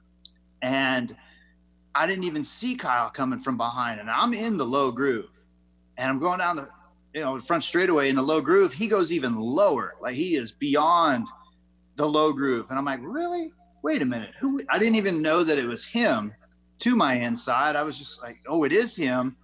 and 0.63 1.17
I 1.95 2.07
didn't 2.07 2.25
even 2.25 2.45
see 2.45 2.77
Kyle 2.77 3.09
coming 3.09 3.41
from 3.41 3.57
behind, 3.57 4.01
and 4.01 4.11
I'm 4.11 4.35
in 4.35 4.59
the 4.59 4.67
low 4.67 4.91
groove, 4.91 5.45
and 5.97 6.11
I'm 6.11 6.19
going 6.19 6.39
down 6.39 6.57
the 6.57 6.69
you 7.15 7.23
know 7.23 7.41
front 7.41 7.65
straightaway 7.65 8.11
in 8.11 8.17
the 8.17 8.23
low 8.23 8.43
groove. 8.43 8.75
He 8.75 8.87
goes 8.87 9.11
even 9.11 9.37
lower, 9.37 9.95
like 10.03 10.15
he 10.15 10.37
is 10.37 10.53
beyond 10.53 11.29
the 11.97 12.07
low 12.07 12.33
groove, 12.33 12.67
and 12.69 12.79
I'm 12.79 12.85
like, 12.85 13.01
really? 13.03 13.53
Wait 13.83 14.03
a 14.03 14.07
minute, 14.07 14.35
who? 14.39 14.61
I 14.69 14.79
didn't 14.79 14.97
even 14.97 15.23
know 15.23 15.43
that 15.45 15.59
it 15.59 15.67
was 15.67 15.85
him. 15.85 16.35
To 16.81 16.95
my 16.95 17.15
inside, 17.15 17.75
I 17.75 17.83
was 17.83 17.97
just 17.97 18.21
like, 18.21 18.37
oh, 18.47 18.65
it 18.65 18.73
is 18.73 18.95
him. 18.95 19.35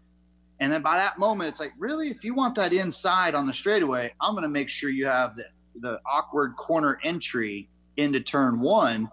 And 0.62 0.72
then 0.72 0.80
by 0.80 0.96
that 0.96 1.18
moment, 1.18 1.48
it's 1.48 1.60
like, 1.60 1.72
really, 1.78 2.08
if 2.08 2.24
you 2.24 2.34
want 2.34 2.54
that 2.54 2.72
inside 2.72 3.34
on 3.34 3.46
the 3.46 3.52
straightaway, 3.52 4.14
I'm 4.20 4.32
going 4.32 4.44
to 4.44 4.48
make 4.48 4.68
sure 4.70 4.88
you 4.88 5.06
have 5.06 5.36
the 5.36 5.44
the 5.80 5.98
awkward 6.04 6.54
corner 6.56 6.98
entry 7.02 7.66
into 7.96 8.20
turn 8.20 8.60
one 8.60 9.10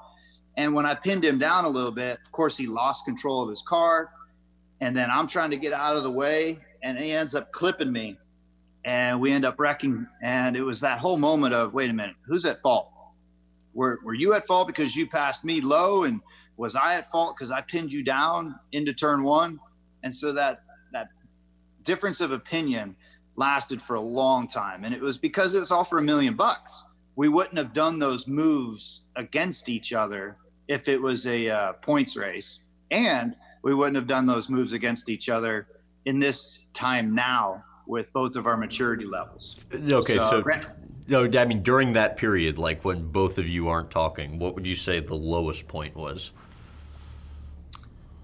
and 0.59 0.73
when 0.73 0.85
I 0.85 0.93
pinned 0.93 1.23
him 1.23 1.39
down 1.39 1.63
a 1.63 1.69
little 1.69 1.91
bit, 1.91 2.19
of 2.25 2.31
course, 2.33 2.57
he 2.57 2.67
lost 2.67 3.05
control 3.05 3.41
of 3.41 3.49
his 3.49 3.61
car. 3.61 4.11
And 4.81 4.95
then 4.95 5.09
I'm 5.09 5.25
trying 5.25 5.51
to 5.51 5.57
get 5.57 5.71
out 5.71 5.95
of 5.95 6.03
the 6.03 6.11
way, 6.11 6.59
and 6.83 6.97
he 6.97 7.13
ends 7.13 7.33
up 7.33 7.53
clipping 7.53 7.93
me. 7.93 8.17
And 8.83 9.21
we 9.21 9.31
end 9.31 9.45
up 9.45 9.57
wrecking. 9.57 10.05
And 10.21 10.57
it 10.57 10.61
was 10.61 10.81
that 10.81 10.99
whole 10.99 11.17
moment 11.17 11.53
of, 11.53 11.73
wait 11.73 11.89
a 11.89 11.93
minute, 11.93 12.17
who's 12.25 12.43
at 12.43 12.61
fault? 12.61 12.91
Were, 13.73 13.99
were 14.03 14.13
you 14.13 14.33
at 14.33 14.45
fault 14.45 14.67
because 14.67 14.97
you 14.97 15.07
passed 15.07 15.45
me 15.45 15.61
low? 15.61 16.03
And 16.03 16.19
was 16.57 16.75
I 16.75 16.95
at 16.95 17.09
fault 17.09 17.37
because 17.37 17.51
I 17.51 17.61
pinned 17.61 17.93
you 17.93 18.03
down 18.03 18.59
into 18.73 18.93
turn 18.93 19.23
one? 19.23 19.61
And 20.03 20.13
so 20.13 20.33
that, 20.33 20.63
that 20.65 20.68
difference 21.83 22.21
of 22.21 22.31
opinion 22.31 22.95
lasted 23.35 23.81
for 23.81 23.95
a 23.95 24.01
long 24.01 24.47
time. 24.47 24.83
And 24.83 24.93
it 24.93 25.01
was 25.01 25.17
because 25.17 25.53
it 25.53 25.59
was 25.59 25.71
all 25.71 25.83
for 25.83 25.99
a 25.99 26.01
million 26.01 26.35
bucks. 26.35 26.83
We 27.15 27.29
wouldn't 27.29 27.57
have 27.57 27.73
done 27.73 27.99
those 27.99 28.27
moves 28.27 29.03
against 29.15 29.69
each 29.69 29.93
other 29.93 30.37
if 30.67 30.87
it 30.87 31.01
was 31.01 31.25
a 31.25 31.49
uh, 31.49 31.73
points 31.73 32.15
race, 32.15 32.59
and 32.91 33.35
we 33.63 33.73
wouldn't 33.73 33.95
have 33.95 34.07
done 34.07 34.25
those 34.25 34.49
moves 34.49 34.73
against 34.73 35.09
each 35.09 35.27
other 35.27 35.67
in 36.05 36.19
this 36.19 36.65
time 36.73 37.13
now 37.13 37.63
with 37.87 38.13
both 38.13 38.35
of 38.35 38.45
our 38.45 38.55
maturity 38.55 39.05
levels. 39.05 39.57
Okay, 39.73 40.17
so, 40.17 40.43
so 40.43 40.43
no, 41.07 41.27
I 41.39 41.45
mean 41.45 41.63
during 41.63 41.91
that 41.93 42.17
period, 42.17 42.59
like 42.59 42.85
when 42.85 43.11
both 43.11 43.39
of 43.39 43.47
you 43.47 43.67
aren't 43.67 43.89
talking, 43.89 44.37
what 44.37 44.53
would 44.53 44.65
you 44.65 44.75
say 44.75 44.99
the 44.99 45.15
lowest 45.15 45.67
point 45.67 45.95
was? 45.95 46.31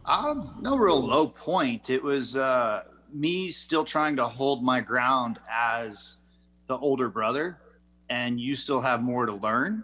Um, 0.05 0.55
no 0.61 0.77
real 0.77 1.03
low 1.03 1.27
point. 1.27 1.89
It 1.89 2.01
was 2.01 2.35
uh, 2.35 2.83
me 3.15 3.49
still 3.49 3.85
trying 3.85 4.17
to 4.17 4.27
hold 4.27 4.63
my 4.63 4.81
ground 4.81 5.39
as 5.49 6.17
the 6.67 6.77
older 6.77 7.09
brother, 7.09 7.59
and 8.09 8.39
you 8.39 8.55
still 8.55 8.81
have 8.81 9.01
more 9.01 9.25
to 9.25 9.33
learn. 9.33 9.83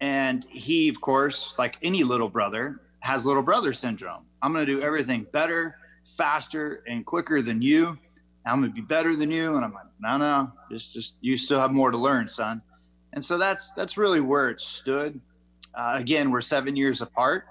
And 0.00 0.44
he, 0.48 0.88
of 0.88 1.00
course, 1.00 1.54
like 1.58 1.78
any 1.82 2.02
little 2.02 2.28
brother, 2.28 2.80
has 3.00 3.24
little 3.24 3.42
brother 3.42 3.72
syndrome. 3.72 4.26
I'm 4.42 4.52
going 4.52 4.66
to 4.66 4.72
do 4.72 4.80
everything 4.80 5.26
better, 5.32 5.76
faster, 6.16 6.82
and 6.86 7.04
quicker 7.04 7.40
than 7.42 7.62
you. 7.62 7.98
I'm 8.46 8.60
going 8.60 8.70
to 8.70 8.74
be 8.74 8.80
better 8.80 9.14
than 9.14 9.30
you. 9.30 9.56
And 9.56 9.64
I'm 9.64 9.72
like, 9.72 9.86
no, 10.00 10.16
no, 10.16 10.52
just, 10.70 10.94
just 10.94 11.14
you 11.20 11.36
still 11.36 11.60
have 11.60 11.72
more 11.72 11.90
to 11.90 11.98
learn, 11.98 12.26
son. 12.26 12.62
And 13.12 13.24
so 13.24 13.38
that's 13.38 13.72
that's 13.72 13.96
really 13.96 14.20
where 14.20 14.50
it 14.50 14.60
stood. 14.60 15.20
Uh, 15.74 15.94
again, 15.96 16.30
we're 16.30 16.40
seven 16.40 16.76
years 16.76 17.00
apart, 17.00 17.44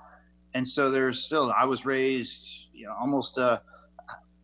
and 0.54 0.68
so 0.68 0.90
there's 0.90 1.22
still. 1.24 1.52
I 1.52 1.66
was 1.66 1.86
raised, 1.86 2.66
you 2.74 2.86
know, 2.86 2.96
almost 3.00 3.38
a, 3.38 3.62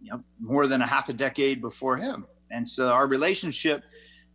you 0.06 0.12
know, 0.12 0.24
more 0.40 0.68
than 0.68 0.82
a 0.82 0.88
half 0.88 1.10
a 1.10 1.14
decade 1.14 1.62
before 1.62 1.98
him, 1.98 2.28
and 2.52 2.68
so 2.68 2.90
our 2.90 3.08
relationship 3.08 3.84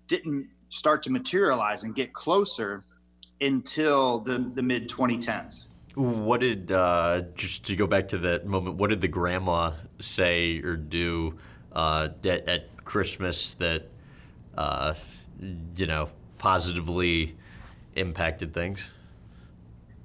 didn't 0.08 0.48
start 0.68 1.02
to 1.04 1.10
materialize 1.10 1.84
and 1.84 1.94
get 1.94 2.12
closer 2.12 2.84
until 3.40 4.20
the, 4.20 4.50
the 4.54 4.62
mid 4.62 4.88
2010s. 4.88 5.64
What 5.94 6.40
did, 6.40 6.72
uh, 6.72 7.22
just 7.34 7.64
to 7.66 7.76
go 7.76 7.86
back 7.86 8.08
to 8.08 8.18
that 8.18 8.46
moment, 8.46 8.76
what 8.76 8.90
did 8.90 9.00
the 9.00 9.08
grandma 9.08 9.72
say 10.00 10.60
or 10.60 10.76
do 10.76 11.38
uh, 11.72 12.08
at, 12.24 12.48
at, 12.48 12.84
Christmas 12.84 13.52
that, 13.54 13.86
uh, 14.56 14.94
you 15.76 15.86
know, 15.86 16.10
positively 16.38 17.36
impacted 17.94 18.52
things? 18.52 18.84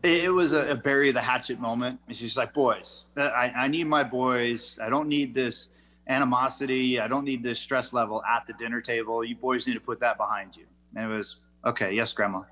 It 0.06 0.32
was 0.32 0.54
a, 0.54 0.68
a, 0.68 0.76
bury 0.76 1.12
the 1.12 1.22
hatchet 1.22 1.60
moment. 1.60 2.00
She's 2.12 2.38
like, 2.38 2.54
boys, 2.54 3.06
I, 3.18 3.52
I 3.56 3.68
need 3.68 3.88
my 3.88 4.04
boys. 4.04 4.78
I 4.82 4.90
don't 4.90 5.08
need 5.08 5.34
this 5.34 5.70
animosity. 6.08 7.00
I 7.00 7.08
don't 7.08 7.26
need 7.26 7.42
this 7.42 7.60
stress 7.60 7.92
level 7.92 8.24
at 8.24 8.46
the 8.46 8.54
dinner 8.54 8.82
table. 8.82 9.24
You 9.24 9.36
boys 9.36 9.68
need 9.68 9.74
to 9.74 9.80
put 9.80 10.00
that 10.02 10.18
behind 10.18 10.56
you. 10.56 10.66
And 10.96 11.12
it 11.12 11.16
was, 11.16 11.38
okay, 11.66 11.94
yes, 11.94 12.14
grandma. 12.14 12.44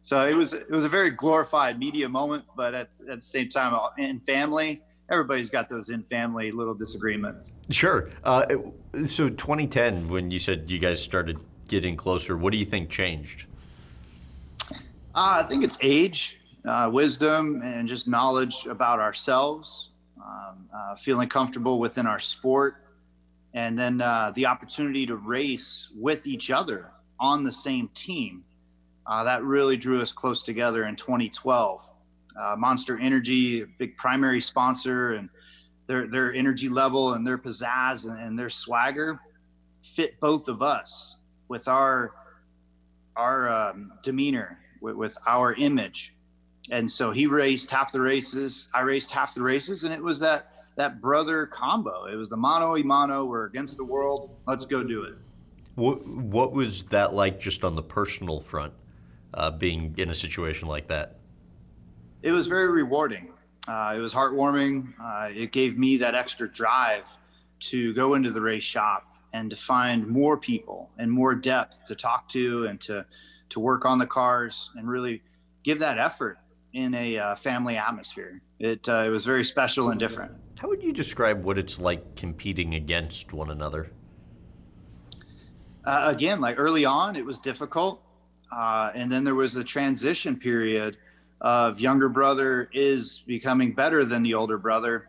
So 0.00 0.26
it 0.26 0.36
was 0.36 0.52
it 0.52 0.70
was 0.70 0.84
a 0.84 0.88
very 0.88 1.10
glorified 1.10 1.80
media 1.80 2.08
moment, 2.08 2.44
but 2.56 2.74
at, 2.74 2.90
at 3.10 3.18
the 3.18 3.26
same 3.26 3.48
time, 3.48 3.76
in 3.98 4.20
family, 4.20 4.80
everybody's 5.10 5.50
got 5.50 5.68
those 5.68 5.90
in 5.90 6.04
family 6.04 6.52
little 6.52 6.74
disagreements. 6.74 7.54
Sure. 7.70 8.10
Uh, 8.22 8.46
so 9.08 9.28
2010, 9.28 10.08
when 10.08 10.30
you 10.30 10.38
said 10.38 10.70
you 10.70 10.78
guys 10.78 11.02
started 11.02 11.38
getting 11.66 11.96
closer, 11.96 12.36
what 12.36 12.52
do 12.52 12.56
you 12.56 12.64
think 12.64 12.88
changed? 12.88 13.46
Uh, 14.70 15.42
I 15.42 15.46
think 15.48 15.64
it's 15.64 15.78
age, 15.82 16.38
uh, 16.66 16.90
wisdom, 16.92 17.62
and 17.62 17.88
just 17.88 18.08
knowledge 18.08 18.66
about 18.66 18.98
ourselves, 18.98 19.90
um, 20.24 20.68
uh, 20.74 20.94
feeling 20.96 21.28
comfortable 21.28 21.78
within 21.78 22.06
our 22.06 22.18
sport, 22.18 22.76
and 23.54 23.78
then 23.78 24.00
uh, 24.00 24.32
the 24.34 24.46
opportunity 24.46 25.06
to 25.06 25.16
race 25.16 25.90
with 25.96 26.26
each 26.26 26.50
other 26.50 26.90
on 27.18 27.44
the 27.44 27.52
same 27.52 27.88
team 27.94 28.44
uh, 29.06 29.24
that 29.24 29.42
really 29.42 29.76
drew 29.76 30.00
us 30.00 30.12
close 30.12 30.42
together 30.42 30.86
in 30.86 30.96
2012. 30.96 31.90
Uh, 32.38 32.56
Monster 32.56 32.98
Energy, 32.98 33.64
big 33.78 33.96
primary 33.96 34.40
sponsor, 34.40 35.14
and 35.14 35.28
their 35.86 36.06
their 36.08 36.34
energy 36.34 36.68
level 36.68 37.14
and 37.14 37.26
their 37.26 37.38
pizzazz 37.38 38.10
and, 38.10 38.20
and 38.20 38.38
their 38.38 38.50
swagger 38.50 39.20
fit 39.82 40.18
both 40.20 40.48
of 40.48 40.60
us 40.60 41.16
with 41.48 41.68
our 41.68 42.12
our 43.14 43.48
um, 43.48 43.92
demeanor, 44.02 44.58
with, 44.80 44.96
with 44.96 45.16
our 45.26 45.54
image. 45.54 46.15
And 46.70 46.90
so 46.90 47.12
he 47.12 47.26
raced 47.26 47.70
half 47.70 47.92
the 47.92 48.00
races, 48.00 48.68
I 48.74 48.80
raced 48.80 49.10
half 49.10 49.34
the 49.34 49.42
races, 49.42 49.84
and 49.84 49.92
it 49.92 50.02
was 50.02 50.18
that 50.20 50.52
that 50.76 51.00
brother 51.00 51.46
combo. 51.46 52.04
It 52.04 52.16
was 52.16 52.28
the 52.28 52.36
mano 52.36 52.72
y 52.72 52.82
mano. 52.82 53.24
We're 53.24 53.46
against 53.46 53.76
the 53.76 53.84
world. 53.84 54.36
Let's 54.46 54.66
go 54.66 54.82
do 54.82 55.04
it. 55.04 55.14
What 55.74 56.06
What 56.06 56.52
was 56.52 56.84
that 56.84 57.14
like, 57.14 57.40
just 57.40 57.64
on 57.64 57.74
the 57.74 57.82
personal 57.82 58.40
front, 58.40 58.72
uh, 59.34 59.50
being 59.50 59.94
in 59.96 60.10
a 60.10 60.14
situation 60.14 60.68
like 60.68 60.88
that? 60.88 61.16
It 62.22 62.32
was 62.32 62.46
very 62.46 62.68
rewarding. 62.68 63.32
Uh, 63.68 63.94
it 63.96 64.00
was 64.00 64.12
heartwarming. 64.12 64.92
Uh, 65.00 65.30
it 65.34 65.52
gave 65.52 65.78
me 65.78 65.96
that 65.98 66.14
extra 66.14 66.48
drive 66.48 67.04
to 67.58 67.94
go 67.94 68.14
into 68.14 68.30
the 68.30 68.40
race 68.40 68.62
shop 68.62 69.16
and 69.32 69.50
to 69.50 69.56
find 69.56 70.06
more 70.06 70.36
people 70.36 70.90
and 70.98 71.10
more 71.10 71.34
depth 71.34 71.84
to 71.86 71.94
talk 71.94 72.28
to 72.30 72.66
and 72.66 72.80
to 72.80 73.04
to 73.48 73.60
work 73.60 73.84
on 73.84 73.98
the 73.98 74.06
cars 74.06 74.70
and 74.76 74.88
really 74.88 75.22
give 75.62 75.78
that 75.78 75.98
effort 75.98 76.38
in 76.76 76.94
a 76.94 77.16
uh, 77.16 77.34
family 77.34 77.78
atmosphere. 77.78 78.38
It 78.58 78.86
uh, 78.88 79.04
it 79.06 79.08
was 79.08 79.24
very 79.24 79.42
special 79.42 79.90
and 79.90 79.98
different. 79.98 80.32
How 80.56 80.68
would 80.68 80.82
you 80.82 80.92
describe 80.92 81.42
what 81.42 81.58
it's 81.58 81.78
like 81.78 82.16
competing 82.16 82.74
against 82.74 83.32
one 83.32 83.50
another? 83.50 83.90
Uh, 85.86 86.04
again, 86.04 86.40
like 86.40 86.56
early 86.58 86.84
on, 86.84 87.16
it 87.16 87.24
was 87.24 87.38
difficult, 87.38 88.02
uh, 88.52 88.90
and 88.94 89.10
then 89.10 89.24
there 89.24 89.34
was 89.34 89.56
a 89.56 89.64
transition 89.64 90.36
period 90.36 90.98
of 91.40 91.80
younger 91.80 92.08
brother 92.10 92.68
is 92.72 93.22
becoming 93.26 93.72
better 93.72 94.04
than 94.04 94.22
the 94.22 94.34
older 94.34 94.58
brother, 94.58 95.08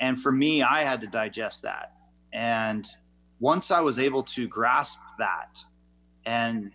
and 0.00 0.20
for 0.20 0.32
me, 0.32 0.62
I 0.62 0.82
had 0.82 1.00
to 1.02 1.06
digest 1.06 1.62
that. 1.62 1.92
And 2.32 2.84
once 3.38 3.70
I 3.70 3.80
was 3.80 4.00
able 4.00 4.24
to 4.24 4.48
grasp 4.48 4.98
that, 5.18 5.58
and 6.24 6.72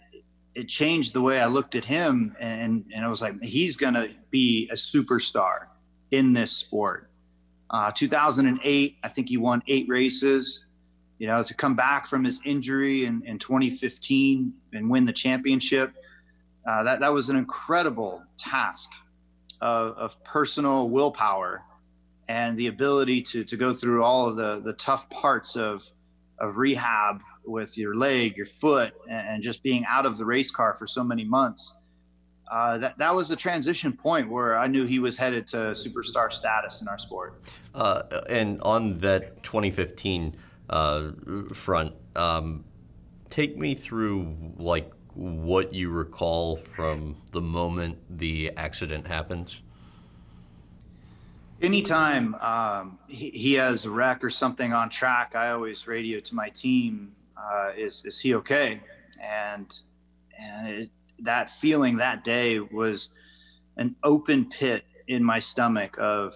it 0.54 0.68
changed 0.68 1.14
the 1.14 1.22
way 1.22 1.40
I 1.40 1.48
looked 1.48 1.76
at 1.76 1.86
him, 1.86 2.36
and 2.40 2.86
and 2.94 3.06
I 3.06 3.08
was 3.08 3.22
like, 3.22 3.42
he's 3.42 3.78
gonna 3.78 4.10
be 4.30 4.70
a 4.72 4.76
superstar 4.76 5.68
in 6.12 6.34
this 6.34 6.52
sport. 6.52 7.10
Uh, 7.70 7.92
2008, 7.92 8.98
I 9.02 9.10
think 9.10 9.30
he 9.30 9.38
won 9.38 9.64
eight 9.68 9.88
races. 9.88 10.66
You 11.20 11.28
know, 11.28 11.44
to 11.44 11.54
come 11.54 11.76
back 11.76 12.08
from 12.08 12.24
his 12.24 12.40
injury 12.46 13.06
in, 13.06 13.22
in 13.26 13.38
2015 13.38 14.54
and 14.74 14.90
win 14.90 15.06
the 15.06 15.14
championship, 15.14 15.94
uh, 16.68 16.84
that, 16.84 17.00
that 17.00 17.14
was 17.14 17.30
an 17.30 17.38
incredible 17.38 18.24
task 18.40 18.90
of, 19.62 19.96
of 19.98 20.24
personal 20.24 20.90
willpower 20.90 21.64
and 22.28 22.58
the 22.58 22.68
ability 22.68 23.22
to, 23.22 23.44
to 23.44 23.56
go 23.56 23.74
through 23.74 24.04
all 24.04 24.30
of 24.30 24.36
the, 24.36 24.62
the 24.64 24.74
tough 24.74 25.10
parts 25.10 25.56
of, 25.56 25.88
of 26.40 26.58
rehab 26.58 27.22
with 27.45 27.77
your 27.77 27.95
leg, 27.95 28.38
your 28.38 28.45
foot, 28.45 28.93
and, 29.10 29.41
just 29.41 29.63
being 29.63 29.84
out 29.86 30.06
of 30.06 30.17
the 30.17 30.25
race 30.25 30.51
car 30.51 30.75
for 30.75 30.86
so 30.86 31.04
many 31.04 31.23
months 31.23 31.73
uh, 32.51 32.77
that 32.77 32.97
that 32.97 33.15
was 33.15 33.30
the 33.30 33.36
transition 33.36 33.93
point 33.93 34.30
where 34.30 34.60
I 34.60 34.67
knew 34.67 34.86
he 34.86 34.99
was 34.99 35.17
headed 35.17 35.47
to 35.49 35.58
superstar 35.58 36.32
status 36.32 36.82
in 36.82 36.89
our 36.89 36.97
sport. 36.97 37.41
Uh, 37.73 38.04
and 38.30 38.62
on 38.62 38.99
that 38.99 39.41
2015 39.41 40.36
uh, 40.69 41.12
front, 41.54 41.93
um, 42.17 42.65
take 43.30 43.58
me 43.58 43.73
through 43.73 44.36
like 44.58 44.91
what 45.13 45.73
you 45.73 45.89
recall 45.89 46.58
from 46.58 47.15
the 47.32 47.39
moment 47.41 47.97
the 48.17 48.51
accident 48.58 49.08
happens. 49.08 49.62
Anytime 51.62 52.36
um, 52.36 52.99
he, 53.08 53.30
he, 53.30 53.54
has 53.54 53.86
a 53.86 53.89
wreck 53.91 54.23
or 54.23 54.30
something 54.30 54.73
on 54.73 54.89
track, 54.89 55.36
I 55.36 55.51
always 55.51 55.88
radio 55.88 56.19
to 56.19 56.36
my 56.36 56.49
team: 56.49 57.13
uh, 57.43 57.71
"Is 57.77 58.06
is 58.06 58.19
he 58.19 58.36
okay?" 58.36 58.82
And 59.21 59.73
and 60.38 60.67
it, 60.67 60.89
that 61.19 61.49
feeling 61.49 61.97
that 61.97 62.23
day 62.23 62.60
was 62.60 63.10
an 63.77 63.95
open 64.04 64.49
pit 64.49 64.84
in 65.08 65.23
my 65.23 65.39
stomach 65.39 65.97
of 65.99 66.36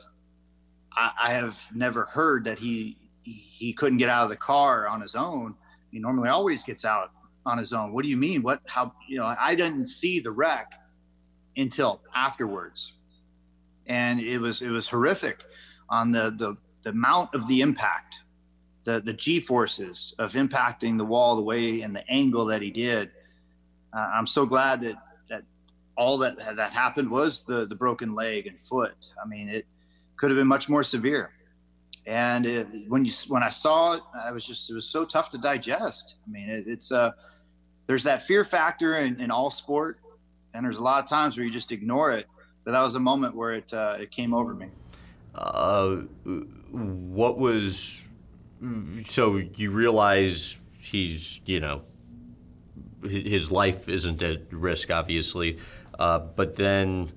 I, 0.91 1.11
I, 1.23 1.33
have 1.33 1.59
never 1.73 2.05
heard 2.05 2.43
that 2.45 2.59
he 2.59 2.97
he 3.23 3.73
couldn't 3.73 3.97
get 3.97 4.09
out 4.09 4.23
of 4.23 4.29
the 4.29 4.35
car 4.35 4.87
on 4.87 5.01
his 5.01 5.15
own. 5.15 5.55
He 5.91 5.99
normally 5.99 6.29
always 6.29 6.63
gets 6.63 6.85
out 6.85 7.11
on 7.45 7.57
his 7.57 7.73
own. 7.73 7.93
What 7.93 8.03
do 8.03 8.09
you 8.09 8.17
mean? 8.17 8.43
What 8.43 8.61
how 8.67 8.93
you 9.07 9.17
know 9.17 9.35
I 9.39 9.55
didn't 9.55 9.87
see 9.87 10.19
the 10.19 10.31
wreck 10.31 10.71
until 11.57 12.01
afterwards. 12.13 12.93
And 13.87 14.19
it 14.19 14.39
was 14.39 14.61
it 14.61 14.69
was 14.69 14.87
horrific 14.87 15.43
on 15.89 16.11
the 16.11 16.33
the, 16.37 16.57
the 16.83 16.89
amount 16.89 17.33
of 17.33 17.47
the 17.47 17.61
impact, 17.61 18.15
the 18.85 19.01
the 19.01 19.13
G 19.13 19.39
forces 19.39 20.15
of 20.17 20.33
impacting 20.33 20.97
the 20.97 21.05
wall 21.05 21.35
the 21.35 21.41
way 21.41 21.81
and 21.81 21.93
the 21.95 22.09
angle 22.09 22.45
that 22.45 22.61
he 22.61 22.71
did 22.71 23.11
uh, 23.95 24.11
I'm 24.13 24.27
so 24.27 24.45
glad 24.45 24.81
that 24.81 24.95
that 25.29 25.43
all 25.95 26.17
that 26.17 26.37
that 26.37 26.73
happened 26.73 27.09
was 27.09 27.43
the 27.43 27.65
the 27.65 27.75
broken 27.75 28.13
leg 28.13 28.45
and 28.47 28.59
foot. 28.59 28.93
I 29.23 29.27
mean, 29.27 29.47
it 29.47 29.65
could 30.17 30.29
have 30.29 30.37
been 30.37 30.47
much 30.47 30.67
more 30.67 30.83
severe. 30.83 31.31
And 32.05 32.45
it, 32.45 32.67
when 32.87 33.05
you 33.05 33.11
when 33.29 33.41
I 33.41 33.49
saw 33.49 33.93
it, 33.93 34.03
I 34.13 34.31
was 34.31 34.45
just 34.45 34.69
it 34.69 34.73
was 34.73 34.87
so 34.87 35.05
tough 35.05 35.29
to 35.31 35.37
digest. 35.37 36.15
I 36.27 36.29
mean, 36.29 36.49
it, 36.49 36.67
it's 36.67 36.91
uh 36.91 37.11
there's 37.87 38.03
that 38.03 38.21
fear 38.21 38.43
factor 38.43 38.97
in, 38.97 39.21
in 39.21 39.31
all 39.31 39.51
sport, 39.51 39.99
and 40.53 40.65
there's 40.65 40.77
a 40.77 40.83
lot 40.83 41.01
of 41.01 41.09
times 41.09 41.37
where 41.37 41.45
you 41.45 41.51
just 41.51 41.71
ignore 41.71 42.11
it. 42.11 42.27
But 42.65 42.71
that 42.71 42.81
was 42.81 42.95
a 42.95 42.99
moment 42.99 43.35
where 43.35 43.53
it 43.53 43.73
uh, 43.73 43.97
it 43.99 44.11
came 44.11 44.33
over 44.33 44.53
me. 44.53 44.67
Uh, 45.35 45.97
what 46.71 47.37
was 47.37 48.04
so 49.09 49.37
you 49.37 49.71
realize 49.71 50.57
he's 50.79 51.39
you 51.45 51.59
know 51.59 51.81
his 53.07 53.51
life 53.51 53.87
isn't 53.89 54.21
at 54.21 54.41
risk, 54.51 54.91
obviously. 54.91 55.57
Uh, 55.97 56.19
but 56.19 56.55
then, 56.55 57.11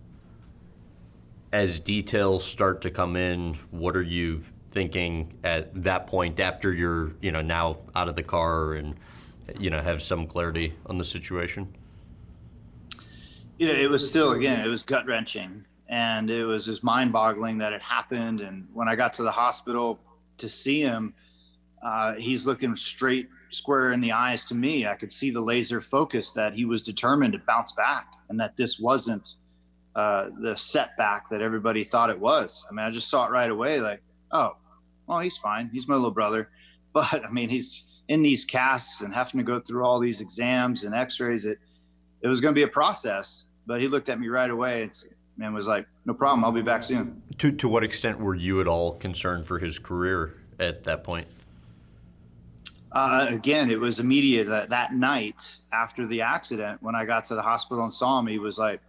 as 1.53 1.81
details 1.81 2.45
start 2.45 2.81
to 2.83 2.91
come 2.91 3.17
in, 3.17 3.59
what 3.71 3.97
are 3.97 4.03
you 4.03 4.43
thinking 4.71 5.33
at 5.45 5.83
that 5.83 6.07
point 6.07 6.41
after 6.41 6.73
you're, 6.73 7.13
you 7.21 7.33
know, 7.33 7.41
now 7.41 7.79
out 7.95 8.09
of 8.09 8.17
the 8.17 8.23
car 8.23 8.75
and, 8.75 8.95
you 9.59 9.71
know, 9.71 9.81
have 9.81 10.03
some 10.03 10.27
clarity 10.27 10.75
on 10.87 10.99
the 10.99 11.05
situation? 11.05 11.75
You 13.59 13.67
know, 13.67 13.75
it 13.75 13.91
was 13.91 14.07
still 14.07 14.33
again, 14.33 14.65
it 14.65 14.69
was 14.69 14.83
gut 14.85 15.07
wrenching, 15.07 15.65
and 15.89 16.31
it 16.31 16.45
was 16.45 16.67
just 16.67 16.85
mind 16.85 17.13
boggling 17.13 17.59
that 17.59 17.73
it 17.73 17.83
happened. 17.83 18.41
And 18.41 18.69
when 18.73 18.87
I 18.89 18.95
got 18.95 19.15
to 19.15 19.25
the 19.25 19.33
hospital 19.33 19.99
to 20.37 20.49
see 20.49 20.81
him, 20.81 21.15
uh, 21.83 22.15
he's 22.15 22.47
looking 22.47 22.75
straight 22.77 23.29
square 23.51 23.93
in 23.93 24.01
the 24.01 24.13
eyes 24.13 24.45
to 24.47 24.55
me. 24.55 24.87
I 24.87 24.95
could 24.95 25.13
see 25.13 25.31
the 25.31 25.41
laser 25.41 25.81
focus 25.81 26.33
that 26.33 26.55
he 26.55 26.65
was 26.65 26.83
determined 26.83 27.33
to 27.35 27.39
bounce 27.41 27.73
back 27.73 28.13
and 28.29 28.39
that 28.41 28.57
this 28.57 28.79
wasn't 28.79 29.37
uh, 29.95 30.31
the 30.41 30.57
setback 30.57 31.29
that 31.29 31.41
everybody 31.41 31.85
thought 31.85 32.11
it 32.11 32.19
was. 32.19 32.65
I 32.71 32.75
mean, 32.75 32.85
I 32.85 32.91
just 32.91 33.09
saw 33.09 33.27
it 33.27 33.31
right 33.31 33.51
away 33.51 33.81
like, 33.81 34.03
oh, 34.33 34.57
well, 35.07 35.21
he's 35.21 35.37
fine. 35.37 35.71
He's 35.73 35.89
my 35.89 35.95
little 35.95 36.11
brother. 36.11 36.51
But 36.95 37.23
I 37.23 37.31
mean, 37.31 37.51
he's 37.51 37.85
in 38.09 38.23
these 38.23 38.47
casts 38.47 39.03
and 39.03 39.13
having 39.13 39.39
to 39.39 39.45
go 39.45 39.61
through 39.61 39.85
all 39.85 40.01
these 40.01 40.23
exams 40.23 40.85
and 40.85 40.95
x 40.95 41.21
rays. 41.21 41.45
It, 41.45 41.59
it 42.23 42.29
was 42.29 42.41
going 42.41 42.53
to 42.53 42.59
be 42.59 42.65
a 42.65 42.69
process. 42.69 43.45
But 43.67 43.83
he 43.83 43.89
looked 43.89 44.09
at 44.09 44.19
me 44.19 44.29
right 44.29 44.51
away 44.51 44.83
and, 44.83 45.05
and 45.41 45.55
was 45.55 45.69
like, 45.69 45.87
no 46.07 46.15
problem. 46.15 46.45
I'll 46.45 46.51
be 46.51 46.63
back 46.63 46.83
soon. 46.83 47.23
To, 47.37 47.53
to 47.53 47.69
what 47.69 47.85
extent 47.85 48.19
were 48.19 48.35
you 48.35 48.63
at 48.63 48.67
all 48.67 48.95
concerned 48.95 49.47
for 49.47 49.59
his 49.59 49.79
career 49.79 50.35
at 50.59 50.83
that 50.85 51.05
point? 51.05 51.29
Uh, 52.93 53.27
again, 53.29 53.71
it 53.71 53.79
was 53.79 53.99
immediate 53.99 54.49
that, 54.49 54.71
that 54.71 54.95
night 54.95 55.57
after 55.73 56.07
the 56.07 56.23
accident 56.23 56.83
when 56.83 56.95
I 56.95 57.05
got 57.05 57.25
to 57.27 57.35
the 57.35 57.43
hospital 57.43 57.85
and 57.85 57.93
saw 57.93 58.19
him, 58.19 58.27
he 58.27 58.39
was 58.39 58.59
like, 58.59 58.81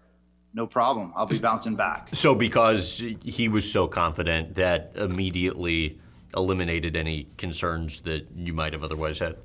no 0.53 0.65
problem. 0.65 1.13
I'll 1.15 1.25
be 1.25 1.37
bouncing 1.37 1.75
back. 1.75 2.09
So, 2.13 2.33
because 2.33 3.03
he 3.21 3.49
was 3.49 3.69
so 3.69 3.87
confident, 3.87 4.55
that 4.55 4.93
immediately 4.95 5.99
eliminated 6.35 6.95
any 6.95 7.27
concerns 7.37 8.01
that 8.01 8.27
you 8.35 8.53
might 8.53 8.73
have 8.73 8.83
otherwise 8.83 9.19
had. 9.19 9.35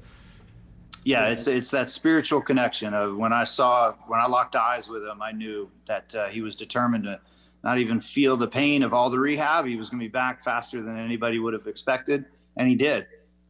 Yeah, 1.04 1.26
it's 1.26 1.46
it's 1.46 1.70
that 1.72 1.90
spiritual 1.90 2.40
connection 2.40 2.94
of 2.94 3.16
when 3.16 3.34
I 3.34 3.44
saw 3.44 3.92
when 4.06 4.20
I 4.20 4.26
locked 4.26 4.56
eyes 4.56 4.88
with 4.88 5.02
him, 5.04 5.20
I 5.20 5.32
knew 5.32 5.70
that 5.86 6.14
uh, 6.14 6.28
he 6.28 6.40
was 6.40 6.56
determined 6.56 7.04
to 7.04 7.20
not 7.62 7.76
even 7.76 8.00
feel 8.00 8.38
the 8.38 8.48
pain 8.48 8.82
of 8.82 8.94
all 8.94 9.10
the 9.10 9.18
rehab. 9.18 9.66
He 9.66 9.76
was 9.76 9.90
going 9.90 10.00
to 10.00 10.04
be 10.04 10.10
back 10.10 10.42
faster 10.42 10.82
than 10.82 10.98
anybody 10.98 11.38
would 11.38 11.52
have 11.52 11.66
expected, 11.66 12.24
and 12.56 12.66
he 12.66 12.74
did 12.74 13.06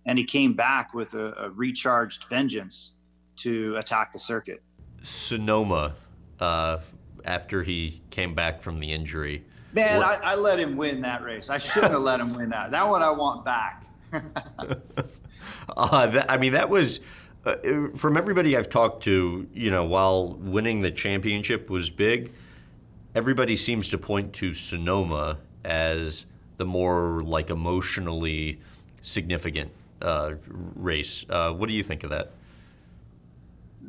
and 0.06 0.18
he 0.18 0.24
came 0.24 0.54
back 0.54 0.94
with 0.94 1.14
a, 1.14 1.32
a 1.38 1.50
recharged 1.50 2.24
vengeance 2.24 2.92
to 3.36 3.76
attack 3.76 4.12
the 4.12 4.18
circuit. 4.18 4.62
Sonoma, 5.02 5.94
uh, 6.40 6.78
after 7.24 7.62
he 7.62 8.02
came 8.10 8.34
back 8.34 8.60
from 8.60 8.80
the 8.80 8.92
injury. 8.92 9.44
Man, 9.72 10.02
I, 10.02 10.14
I, 10.22 10.34
let 10.34 10.58
him 10.58 10.76
win 10.76 11.00
that 11.00 11.22
race. 11.24 11.50
I 11.50 11.58
shouldn't 11.58 11.92
have 11.92 12.02
let 12.02 12.20
him 12.20 12.32
win 12.34 12.50
that. 12.50 12.70
That 12.70 12.88
one 12.88 13.02
I 13.02 13.10
want 13.10 13.44
back. 13.44 13.84
uh, 15.76 16.06
that, 16.06 16.30
I 16.30 16.36
mean, 16.36 16.52
that 16.52 16.68
was 16.68 17.00
uh, 17.44 17.56
from 17.96 18.16
everybody 18.16 18.56
I've 18.56 18.70
talked 18.70 19.02
to. 19.04 19.48
You 19.52 19.70
know, 19.70 19.84
while 19.84 20.34
winning 20.34 20.80
the 20.80 20.90
championship 20.90 21.70
was 21.70 21.90
big, 21.90 22.32
everybody 23.14 23.56
seems 23.56 23.88
to 23.88 23.98
point 23.98 24.32
to 24.34 24.54
Sonoma 24.54 25.38
as 25.64 26.24
the 26.56 26.64
more 26.64 27.22
like 27.24 27.50
emotionally 27.50 28.60
significant 29.00 29.72
uh, 30.02 30.34
race. 30.46 31.24
Uh, 31.28 31.52
what 31.52 31.68
do 31.68 31.74
you 31.74 31.82
think 31.82 32.04
of 32.04 32.10
that? 32.10 32.32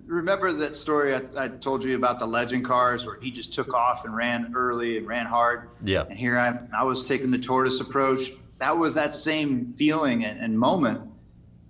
remember 0.07 0.53
that 0.53 0.75
story 0.75 1.15
I, 1.15 1.21
I, 1.37 1.47
told 1.47 1.83
you 1.83 1.95
about 1.95 2.19
the 2.19 2.25
legend 2.25 2.65
cars 2.65 3.05
where 3.05 3.19
he 3.19 3.31
just 3.31 3.53
took 3.53 3.73
off 3.73 4.05
and 4.05 4.15
ran 4.15 4.53
early 4.55 4.97
and 4.97 5.07
ran 5.07 5.25
hard? 5.25 5.69
Yeah. 5.83 6.03
And 6.09 6.17
here 6.17 6.37
I, 6.37 6.59
I 6.77 6.83
was 6.83 7.03
taking 7.03 7.31
the 7.31 7.37
tortoise 7.37 7.79
approach. 7.79 8.31
That 8.59 8.77
was 8.77 8.93
that 8.95 9.13
same 9.13 9.73
feeling 9.73 10.25
and, 10.25 10.39
and 10.39 10.57
moment. 10.57 11.01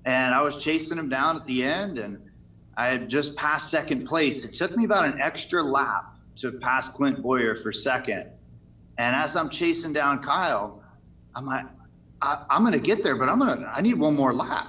And 0.06 0.34
I 0.36 0.41
was 0.41 0.62
chasing 0.62 0.98
him 0.98 1.10
down 1.10 1.36
at 1.36 1.45
the 1.45 1.63
end, 1.63 1.98
and 1.98 2.21
I 2.78 2.88
had 2.88 3.10
just 3.10 3.36
passed 3.36 3.71
second 3.71 4.06
place. 4.06 4.45
It 4.45 4.54
took 4.54 4.76
me 4.78 4.86
about 4.86 5.06
an 5.06 5.19
extra 5.19 5.63
lap 5.63 6.15
to 6.38 6.52
pass 6.52 6.89
Clint 6.89 7.24
Bowyer 7.24 7.56
for 7.56 7.71
second. 7.71 8.28
And 8.98 9.15
as 9.15 9.36
I'm 9.36 9.50
chasing 9.50 9.93
down 9.93 10.21
Kyle, 10.21 10.84
I'm 11.34 11.45
like, 11.45 11.65
I, 12.21 12.45
am 12.49 12.62
going 12.62 12.73
to 12.73 12.80
get 12.80 13.04
there, 13.04 13.15
but 13.15 13.30
I'm 13.30 13.39
going 13.39 13.60
to, 13.60 13.67
I 13.67 13.82
need 13.82 13.95
one 13.95 14.15
more 14.15 14.34
lap. 14.34 14.67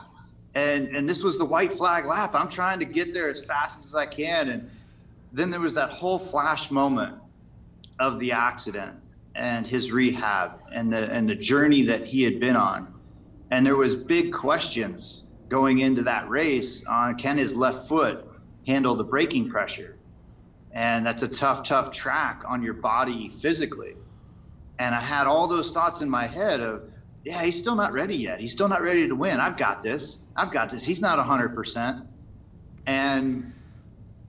And 0.54 0.88
and 0.96 1.09
this 1.09 1.22
was 1.22 1.37
the 1.37 1.44
white 1.44 1.72
flag 1.72 2.06
lap. 2.06 2.35
I'm 2.35 2.48
trying 2.48 2.78
to 2.78 2.87
get 2.87 3.12
there 3.12 3.28
as 3.28 3.44
fast 3.44 3.85
as 3.85 3.94
I 3.94 4.06
can, 4.06 4.48
and 4.48 4.70
then 5.32 5.50
there 5.50 5.61
was 5.61 5.74
that 5.74 5.90
whole 5.90 6.18
flash 6.18 6.70
moment 6.70 7.14
of 7.98 8.18
the 8.18 8.32
accident 8.32 8.98
and 9.35 9.66
his 9.66 9.92
rehab 9.92 10.59
and 10.72 10.90
the 10.90 11.12
and 11.12 11.28
the 11.28 11.35
journey 11.35 11.82
that 11.82 12.06
he 12.06 12.22
had 12.22 12.40
been 12.40 12.56
on, 12.56 12.92
and 13.50 13.66
there 13.66 13.76
was 13.76 13.94
big 13.94 14.32
questions 14.32 15.24
going 15.50 15.80
into 15.80 16.02
that 16.02 16.26
race 16.30 16.85
on 16.87 17.16
can 17.16 17.37
his 17.37 17.54
left 17.54 17.87
foot 17.87 18.24
handle 18.66 18.96
the 18.96 19.04
braking 19.04 19.50
pressure, 19.50 19.98
and 20.72 21.04
that's 21.04 21.22
a 21.22 21.28
tough 21.28 21.64
tough 21.64 21.90
track 21.90 22.42
on 22.48 22.62
your 22.62 22.74
body 22.74 23.28
physically, 23.28 23.94
and 24.78 24.94
I 24.94 25.02
had 25.02 25.26
all 25.26 25.46
those 25.46 25.70
thoughts 25.70 26.00
in 26.00 26.09
my 26.09 26.26
head 26.26 26.61
of 26.61 26.88
yeah, 27.26 27.42
he's 27.42 27.58
still 27.58 27.74
not 27.74 27.92
ready 27.92 28.16
yet. 28.16 28.38
He's 28.38 28.52
still 28.52 28.68
not 28.68 28.82
ready 28.82 29.08
to 29.08 29.16
win. 29.16 29.40
I've 29.40 29.56
got 29.56 29.82
this. 29.82 30.18
I've 30.36 30.52
got 30.52 30.70
this. 30.70 30.84
He's 30.84 31.00
not 31.00 31.18
100%. 31.18 32.06
And 32.86 33.52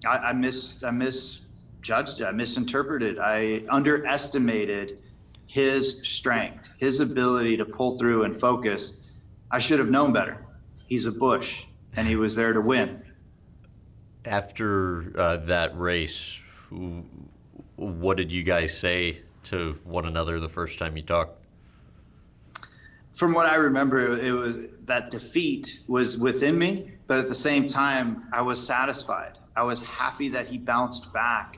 I, 0.03 0.17
I, 0.17 0.33
mis, 0.33 0.83
I 0.83 0.89
misjudged 0.89 2.21
it. 2.21 2.25
I 2.25 2.31
misinterpreted. 2.31 3.19
I 3.19 3.62
underestimated 3.69 4.97
his 5.45 5.99
strength, 6.07 6.69
his 6.79 6.99
ability 6.99 7.55
to 7.57 7.65
pull 7.65 7.99
through 7.99 8.23
and 8.23 8.36
focus. 8.36 8.97
I 9.51 9.60
should 9.60 9.77
have 9.77 9.91
known 9.91 10.12
better. 10.12 10.43
He's 10.88 11.05
a 11.05 11.12
Busch, 11.12 11.65
and 11.95 12.07
he 12.07 12.15
was 12.15 12.36
there 12.36 12.51
to 12.51 12.62
win. 12.62 13.03
After 14.25 15.13
uh, 15.15 15.38
that 15.45 15.77
race, 15.77 16.39
what 17.75 18.17
did 18.17 18.31
you 18.31 18.41
guys 18.41 18.75
say 18.75 19.21
to 19.43 19.77
one 19.83 20.05
another 20.05 20.39
the 20.39 20.49
first 20.49 20.79
time 20.79 20.97
you 20.97 21.03
talked? 21.03 21.43
From 23.17 23.34
what 23.34 23.47
I 23.47 23.56
remember, 23.56 24.15
it 24.19 24.32
was 24.32 24.58
that 24.86 25.10
defeat 25.10 25.80
was 25.88 26.19
within 26.19 26.58
me, 26.58 26.91
but 27.08 27.17
at 27.17 27.27
the 27.27 27.36
same 27.36 27.67
time, 27.67 28.25
I 28.32 28.43
was 28.43 28.65
satisfied. 28.65 29.39
I 29.56 29.63
was 29.63 29.82
happy 29.82 30.30
that 30.30 30.45
he 30.45 30.60
bounced 30.60 31.12
back. 31.13 31.58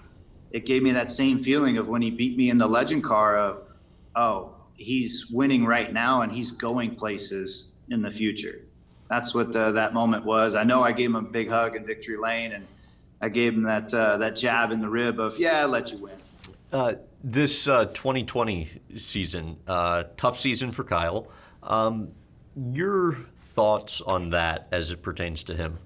It 0.52 0.66
gave 0.66 0.82
me 0.82 0.92
that 0.94 1.12
same 1.12 1.44
feeling 1.44 1.78
of 1.78 1.90
when 1.90 2.02
he 2.02 2.12
beat 2.12 2.38
me 2.38 2.50
in 2.50 2.58
the 2.58 2.66
legend 2.66 3.04
car 3.04 3.36
of, 3.38 3.64
oh, 4.16 4.56
he's 4.78 5.30
winning 5.30 5.66
right 5.66 5.92
now 5.92 6.22
and 6.22 6.32
he's 6.32 6.54
going 6.54 6.96
places 6.96 7.74
in 7.90 8.02
the 8.02 8.10
future. 8.10 8.62
That's 9.10 9.36
what 9.36 9.52
the, 9.52 9.74
that 9.74 9.94
moment 9.94 10.24
was. 10.24 10.56
I 10.56 10.64
know 10.64 10.82
I 10.82 10.94
gave 10.94 11.10
him 11.10 11.18
a 11.18 11.22
big 11.22 11.50
hug 11.50 11.76
in 11.76 11.86
victory 11.86 12.16
lane 12.16 12.54
and 12.54 12.66
I 13.20 13.28
gave 13.28 13.54
him 13.54 13.64
that 13.64 13.94
uh, 13.94 14.18
that 14.20 14.38
jab 14.38 14.72
in 14.72 14.80
the 14.80 14.88
rib 14.88 15.20
of, 15.20 15.38
yeah, 15.38 15.62
I 15.62 15.66
let 15.66 15.92
you 15.92 15.98
win. 15.98 16.16
Uh, 16.72 16.94
this 17.22 17.68
uh, 17.68 17.86
2020 17.88 18.70
season, 18.96 19.58
uh, 19.68 20.04
tough 20.16 20.40
season 20.40 20.72
for 20.72 20.86
Kyle. 20.86 21.28
Um, 21.64 22.10
your 22.74 23.18
thoughts 23.54 24.02
on 24.02 24.30
that 24.32 24.68
as 24.72 24.92
it 24.92 25.02
pertains 25.02 25.44
to 25.44 25.56
him? 25.56 25.78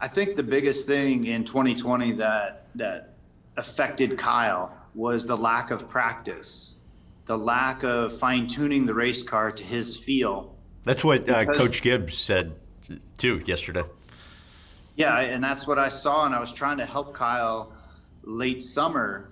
I 0.00 0.08
think 0.08 0.36
the 0.36 0.42
biggest 0.42 0.86
thing 0.86 1.26
in 1.26 1.44
2020 1.44 2.12
that 2.12 2.66
that 2.74 3.14
affected 3.56 4.18
Kyle 4.18 4.74
was 4.94 5.26
the 5.26 5.36
lack 5.36 5.70
of 5.70 5.88
practice, 5.88 6.74
the 7.26 7.36
lack 7.36 7.84
of 7.84 8.18
fine 8.18 8.46
tuning 8.46 8.86
the 8.86 8.94
race 8.94 9.22
car 9.22 9.50
to 9.52 9.62
his 9.62 9.96
feel. 9.96 10.56
That's 10.84 11.04
what 11.04 11.28
uh, 11.28 11.44
Coach 11.44 11.82
Gibbs 11.82 12.16
said 12.16 12.54
too 13.18 13.42
yesterday. 13.46 13.84
Yeah, 14.96 15.20
and 15.20 15.42
that's 15.42 15.66
what 15.66 15.78
I 15.78 15.88
saw, 15.88 16.26
and 16.26 16.34
I 16.34 16.40
was 16.40 16.52
trying 16.52 16.78
to 16.78 16.86
help 16.86 17.14
Kyle 17.14 17.72
late 18.24 18.62
summer 18.62 19.31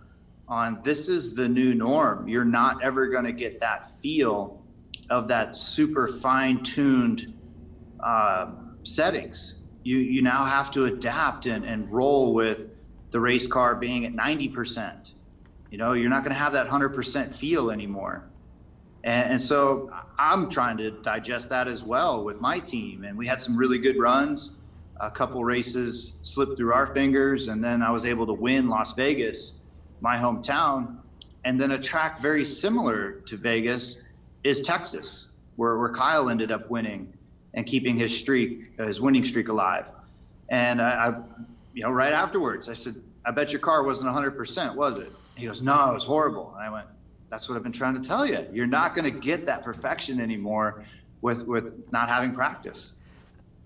on 0.51 0.81
this 0.83 1.09
is 1.09 1.33
the 1.33 1.49
new 1.49 1.75
norm. 1.75 2.29
You're 2.29 2.45
not 2.45 2.83
ever 2.83 3.07
going 3.07 3.25
to 3.25 3.33
get 3.33 3.61
that 3.61 3.99
feel 4.01 4.63
of 5.09 5.29
that 5.29 5.55
super 5.57 6.09
fine 6.09 6.63
tuned 6.65 7.33
uh, 8.01 8.53
settings. 8.83 9.55
You, 9.85 9.99
you 9.99 10.23
now 10.23 10.45
have 10.45 10.71
to 10.73 10.87
adapt 10.87 11.47
and, 11.47 11.65
and 11.65 11.91
roll 11.91 12.35
with 12.35 12.71
the 13.13 13.21
race 13.21 13.47
car 13.47 13.77
being 13.77 14.05
at 14.05 14.13
90%. 14.13 15.13
You 15.71 15.79
know, 15.79 15.93
you're 15.93 16.11
not 16.11 16.25
going 16.25 16.35
to 16.35 16.39
have 16.39 16.53
that 16.53 16.69
100% 16.69 17.33
feel 17.33 17.71
anymore. 17.71 18.29
And, 19.05 19.33
and, 19.33 19.43
so 19.43 19.91
I'm 20.19 20.51
trying 20.51 20.77
to 20.79 20.91
digest 20.91 21.49
that 21.51 21.69
as 21.69 21.83
well 21.83 22.25
with 22.25 22.41
my 22.41 22.59
team. 22.59 23.05
And 23.05 23.17
we 23.17 23.27
had 23.27 23.41
some 23.41 23.57
really 23.57 23.79
good 23.79 23.99
runs. 23.99 24.59
A 25.01 25.11
couple 25.11 25.43
races 25.43 26.15
slipped 26.23 26.59
through 26.59 26.75
our 26.75 26.87
fingers, 26.87 27.49
and 27.49 27.65
then 27.65 27.83
I 27.83 27.91
was 27.91 28.05
able 28.05 28.27
to 28.27 28.35
win 28.35 28.69
Las 28.69 28.93
Vegas 28.95 29.60
my 30.01 30.17
hometown. 30.17 30.97
And 31.45 31.61
then 31.61 31.73
a 31.73 31.79
track 31.79 32.19
very 32.21 32.45
similar 32.45 33.13
to 33.27 33.37
Vegas 33.37 33.99
is 34.45 34.61
Texas, 34.61 35.29
where, 35.57 35.79
where 35.79 35.93
Kyle 35.93 36.29
ended 36.29 36.51
up 36.51 36.71
winning 36.71 37.13
and 37.55 37.67
keeping 37.67 37.97
his 37.97 38.17
streak, 38.17 38.77
his 38.79 39.01
winning 39.01 39.25
streak 39.25 39.49
alive. 39.49 39.87
And 40.49 40.81
I, 40.81 40.91
I, 40.91 41.21
you 41.75 41.83
know, 41.83 41.91
right 41.91 42.13
afterwards, 42.13 42.69
I 42.69 42.75
said, 42.75 42.97
I 43.25 43.31
bet 43.31 43.53
your 43.53 43.61
car 43.61 43.83
wasn't 43.85 44.13
100%, 44.15 44.75
was 44.75 44.99
it? 44.99 45.13
He 45.37 45.47
goes, 45.47 45.63
No, 45.63 45.91
it 45.91 45.95
was 45.95 46.05
horrible. 46.05 46.53
And 46.57 46.65
I 46.65 46.71
went, 46.71 46.87
That's 47.29 47.49
what 47.49 47.57
I've 47.57 47.63
been 47.63 47.73
trying 47.73 48.01
to 48.01 48.07
tell 48.07 48.27
you. 48.27 48.47
You're 48.53 48.67
not 48.67 48.95
going 48.95 49.11
to 49.13 49.19
get 49.19 49.47
that 49.47 49.63
perfection 49.63 50.21
anymore 50.21 50.85
with, 51.23 51.47
with 51.47 51.91
not 51.93 52.09
having 52.09 52.35
practice. 52.35 52.93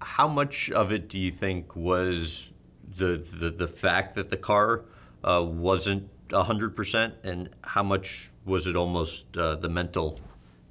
How 0.03 0.29
much 0.29 0.71
of 0.71 0.93
it 0.93 1.09
do 1.09 1.19
you 1.19 1.31
think 1.31 1.75
was 1.75 2.51
the, 2.97 3.25
the, 3.33 3.51
the 3.51 3.69
fact 3.69 4.15
that 4.17 4.29
the 4.29 4.37
car 4.37 4.85
uh, 5.23 5.43
wasn't 5.43 6.09
100%, 6.31 7.13
and 7.23 7.49
how 7.63 7.83
much 7.83 8.31
was 8.45 8.67
it 8.67 8.77
almost 8.77 9.25
uh, 9.37 9.57
the 9.57 9.69
mental 9.69 10.21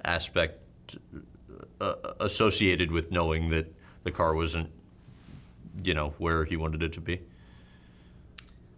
aspect 0.04 0.60
uh, 1.80 1.94
associated 2.20 2.90
with 2.90 3.10
knowing 3.10 3.50
that 3.50 3.72
the 4.04 4.10
car 4.10 4.34
wasn't, 4.34 4.70
you 5.82 5.94
know, 5.94 6.14
where 6.18 6.44
he 6.44 6.56
wanted 6.56 6.82
it 6.82 6.92
to 6.92 7.00
be? 7.00 7.20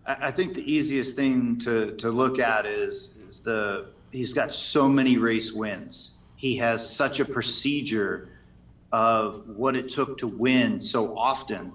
I 0.07 0.31
think 0.31 0.55
the 0.55 0.71
easiest 0.71 1.17
thing 1.17 1.59
to, 1.59 1.93
to 1.97 2.11
look 2.11 2.39
at 2.39 2.65
is, 2.65 3.15
is 3.29 3.41
the 3.41 3.87
he's 4.13 4.33
got 4.33 4.55
so 4.55 4.89
many 4.89 5.19
race 5.19 5.53
wins. 5.53 6.13
He 6.37 6.57
has 6.57 6.89
such 6.89 7.19
a 7.19 7.25
procedure 7.25 8.29
of 8.93 9.49
what 9.49 9.75
it 9.75 9.89
took 9.89 10.17
to 10.19 10.29
win 10.29 10.81
so 10.81 11.17
often, 11.19 11.73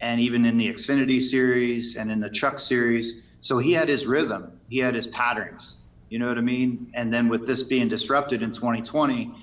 and 0.00 0.20
even 0.20 0.44
in 0.44 0.58
the 0.58 0.68
Xfinity 0.68 1.22
series 1.22 1.96
and 1.96 2.10
in 2.10 2.20
the 2.20 2.28
Truck 2.28 2.60
series, 2.60 3.22
so 3.44 3.58
he 3.58 3.72
had 3.72 3.90
his 3.90 4.06
rhythm, 4.06 4.58
he 4.70 4.78
had 4.78 4.94
his 4.94 5.06
patterns. 5.08 5.74
You 6.08 6.18
know 6.18 6.28
what 6.28 6.38
I 6.38 6.40
mean? 6.40 6.90
And 6.94 7.12
then 7.12 7.28
with 7.28 7.46
this 7.46 7.62
being 7.62 7.88
disrupted 7.88 8.42
in 8.42 8.54
2020, 8.54 9.34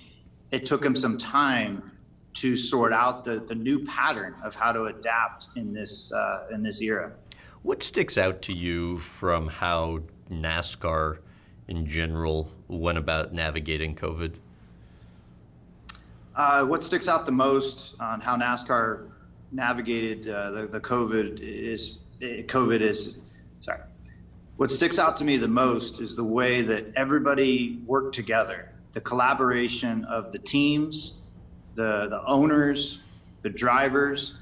it 0.49 0.65
took 0.65 0.83
him 0.83 0.95
some 0.95 1.19
time 1.19 1.91
to 2.33 2.55
sort 2.55 2.93
out 2.93 3.23
the, 3.23 3.41
the 3.47 3.53
new 3.53 3.85
pattern 3.85 4.33
of 4.43 4.55
how 4.55 4.71
to 4.71 4.85
adapt 4.85 5.49
in 5.55 5.71
this 5.71 6.11
uh, 6.11 6.47
in 6.51 6.63
this 6.63 6.81
era. 6.81 7.11
What 7.61 7.83
sticks 7.83 8.17
out 8.17 8.41
to 8.43 8.57
you 8.57 8.97
from 9.19 9.47
how 9.47 9.99
NASCAR 10.31 11.19
in 11.67 11.85
general 11.85 12.51
went 12.69 12.97
about 12.97 13.35
navigating 13.35 13.95
COVID? 13.95 14.33
Uh, 16.35 16.65
what 16.65 16.83
sticks 16.83 17.07
out 17.07 17.27
the 17.27 17.31
most 17.31 17.93
on 17.99 18.19
how 18.19 18.35
NASCAR 18.35 19.11
navigated 19.51 20.27
uh, 20.27 20.49
the, 20.49 20.65
the 20.65 20.79
COVID 20.79 21.39
is 21.39 21.99
COVID 22.19 22.81
is 22.81 23.17
sorry 23.59 23.81
what 24.61 24.69
sticks 24.69 24.99
out 24.99 25.17
to 25.17 25.23
me 25.23 25.37
the 25.37 25.47
most 25.47 25.99
is 26.01 26.15
the 26.15 26.23
way 26.23 26.61
that 26.61 26.85
everybody 26.95 27.79
worked 27.87 28.13
together. 28.13 28.69
The 28.91 29.01
collaboration 29.01 30.05
of 30.05 30.31
the 30.31 30.37
teams 30.37 31.13
the 31.73 32.07
the 32.07 32.23
owners 32.27 32.99
the 33.41 33.49
drivers. 33.49 34.35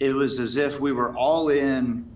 It 0.00 0.14
was 0.14 0.40
as 0.40 0.56
if 0.56 0.80
we 0.80 0.92
were 0.92 1.14
all 1.14 1.50
in 1.50 2.10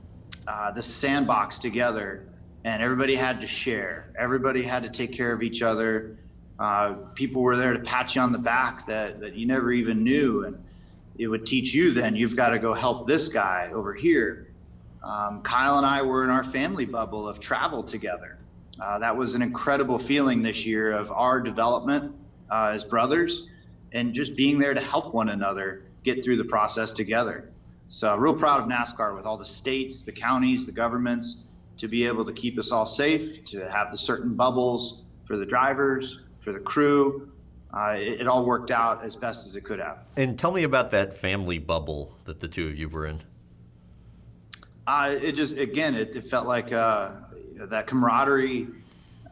uh, 0.49 0.71
the 0.71 0.81
sandbox 0.81 1.59
together 1.59 2.25
and 2.65 2.83
everybody 2.83 3.15
had 3.15 3.43
to 3.43 3.47
share. 3.47 4.11
Everybody 4.19 4.63
had 4.63 4.83
to 4.85 4.89
take 4.89 5.13
care 5.13 5.31
of 5.31 5.43
each 5.43 5.61
other. 5.61 6.17
Uh, 6.59 6.95
people 7.15 7.43
were 7.43 7.59
there 7.59 7.75
to 7.75 7.81
pat 7.81 8.15
you 8.15 8.23
on 8.23 8.33
the 8.33 8.39
back 8.39 8.87
that, 8.87 9.21
that 9.21 9.35
you 9.35 9.45
never 9.45 9.71
even 9.71 10.03
knew. 10.03 10.45
And 10.45 10.65
it 11.19 11.27
would 11.27 11.45
teach 11.45 11.75
you 11.75 11.93
then 11.93 12.17
you've 12.17 12.37
got 12.37 12.49
to 12.51 12.59
go 12.59 12.73
help 12.73 13.07
this 13.07 13.29
guy 13.29 13.69
over 13.75 13.93
here 13.93 14.50
um, 15.03 15.43
Kyle 15.43 15.79
and 15.79 15.87
I 15.87 16.03
were 16.03 16.25
in 16.25 16.31
our 16.31 16.45
family 16.45 16.85
bubble 16.85 17.27
of 17.27 17.41
travel 17.41 17.83
together. 17.83 18.39
Uh, 18.81 18.99
that 18.99 19.17
was 19.17 19.35
an 19.35 19.43
incredible 19.43 19.99
feeling 19.99 20.43
this 20.43 20.65
year 20.65 20.93
of 20.93 21.11
our 21.13 21.41
development 21.41 22.15
uh, 22.51 22.71
as 22.75 22.85
brothers 22.85 23.47
and 23.93 24.15
just 24.15 24.37
being 24.37 24.59
there 24.59 24.75
to 24.75 24.81
help 24.81 25.13
one 25.13 25.31
another 25.31 25.85
get 26.03 26.25
through 26.25 26.37
the 26.37 26.45
process 26.45 26.93
together. 26.93 27.51
So, 27.89 28.15
real 28.17 28.35
proud 28.35 28.61
of 28.61 28.69
NASCAR 28.69 29.17
with 29.17 29.27
all 29.27 29.37
the 29.37 29.45
states, 29.45 30.03
the 30.03 30.13
counties, 30.13 30.65
the 30.65 30.73
governments 30.73 31.39
to 31.77 31.89
be 31.89 32.07
able 32.07 32.25
to 32.25 32.33
keep 32.33 32.59
us 32.59 32.71
all 32.71 32.87
safe, 32.87 33.45
to 33.47 33.69
have 33.71 33.91
the 33.91 33.99
certain 33.99 34.35
bubbles 34.35 35.03
for 35.25 35.37
the 35.37 35.47
drivers, 35.47 36.21
for 36.39 36.53
the 36.53 36.61
crew. 36.61 37.33
Uh, 37.73 37.97
it, 37.97 38.21
it 38.21 38.27
all 38.29 38.45
worked 38.45 38.71
out 38.71 39.05
as 39.05 39.17
best 39.17 39.47
as 39.47 39.57
it 39.57 39.63
could 39.63 39.79
have. 39.79 39.99
And 40.17 40.39
tell 40.39 40.53
me 40.53 40.65
about 40.65 40.91
that 40.93 41.19
family 41.19 41.59
bubble 41.59 42.15
that 42.25 42.41
the 42.41 42.49
two 42.49 42.69
of 42.69 42.77
you 42.77 42.89
were 42.89 43.07
in. 43.07 43.23
It 44.89 45.33
just 45.33 45.57
again, 45.57 45.95
it, 45.95 46.17
it 46.17 46.27
felt 46.27 46.47
like 46.47 46.73
uh, 46.73 47.13
that 47.59 47.87
camaraderie 47.87 48.69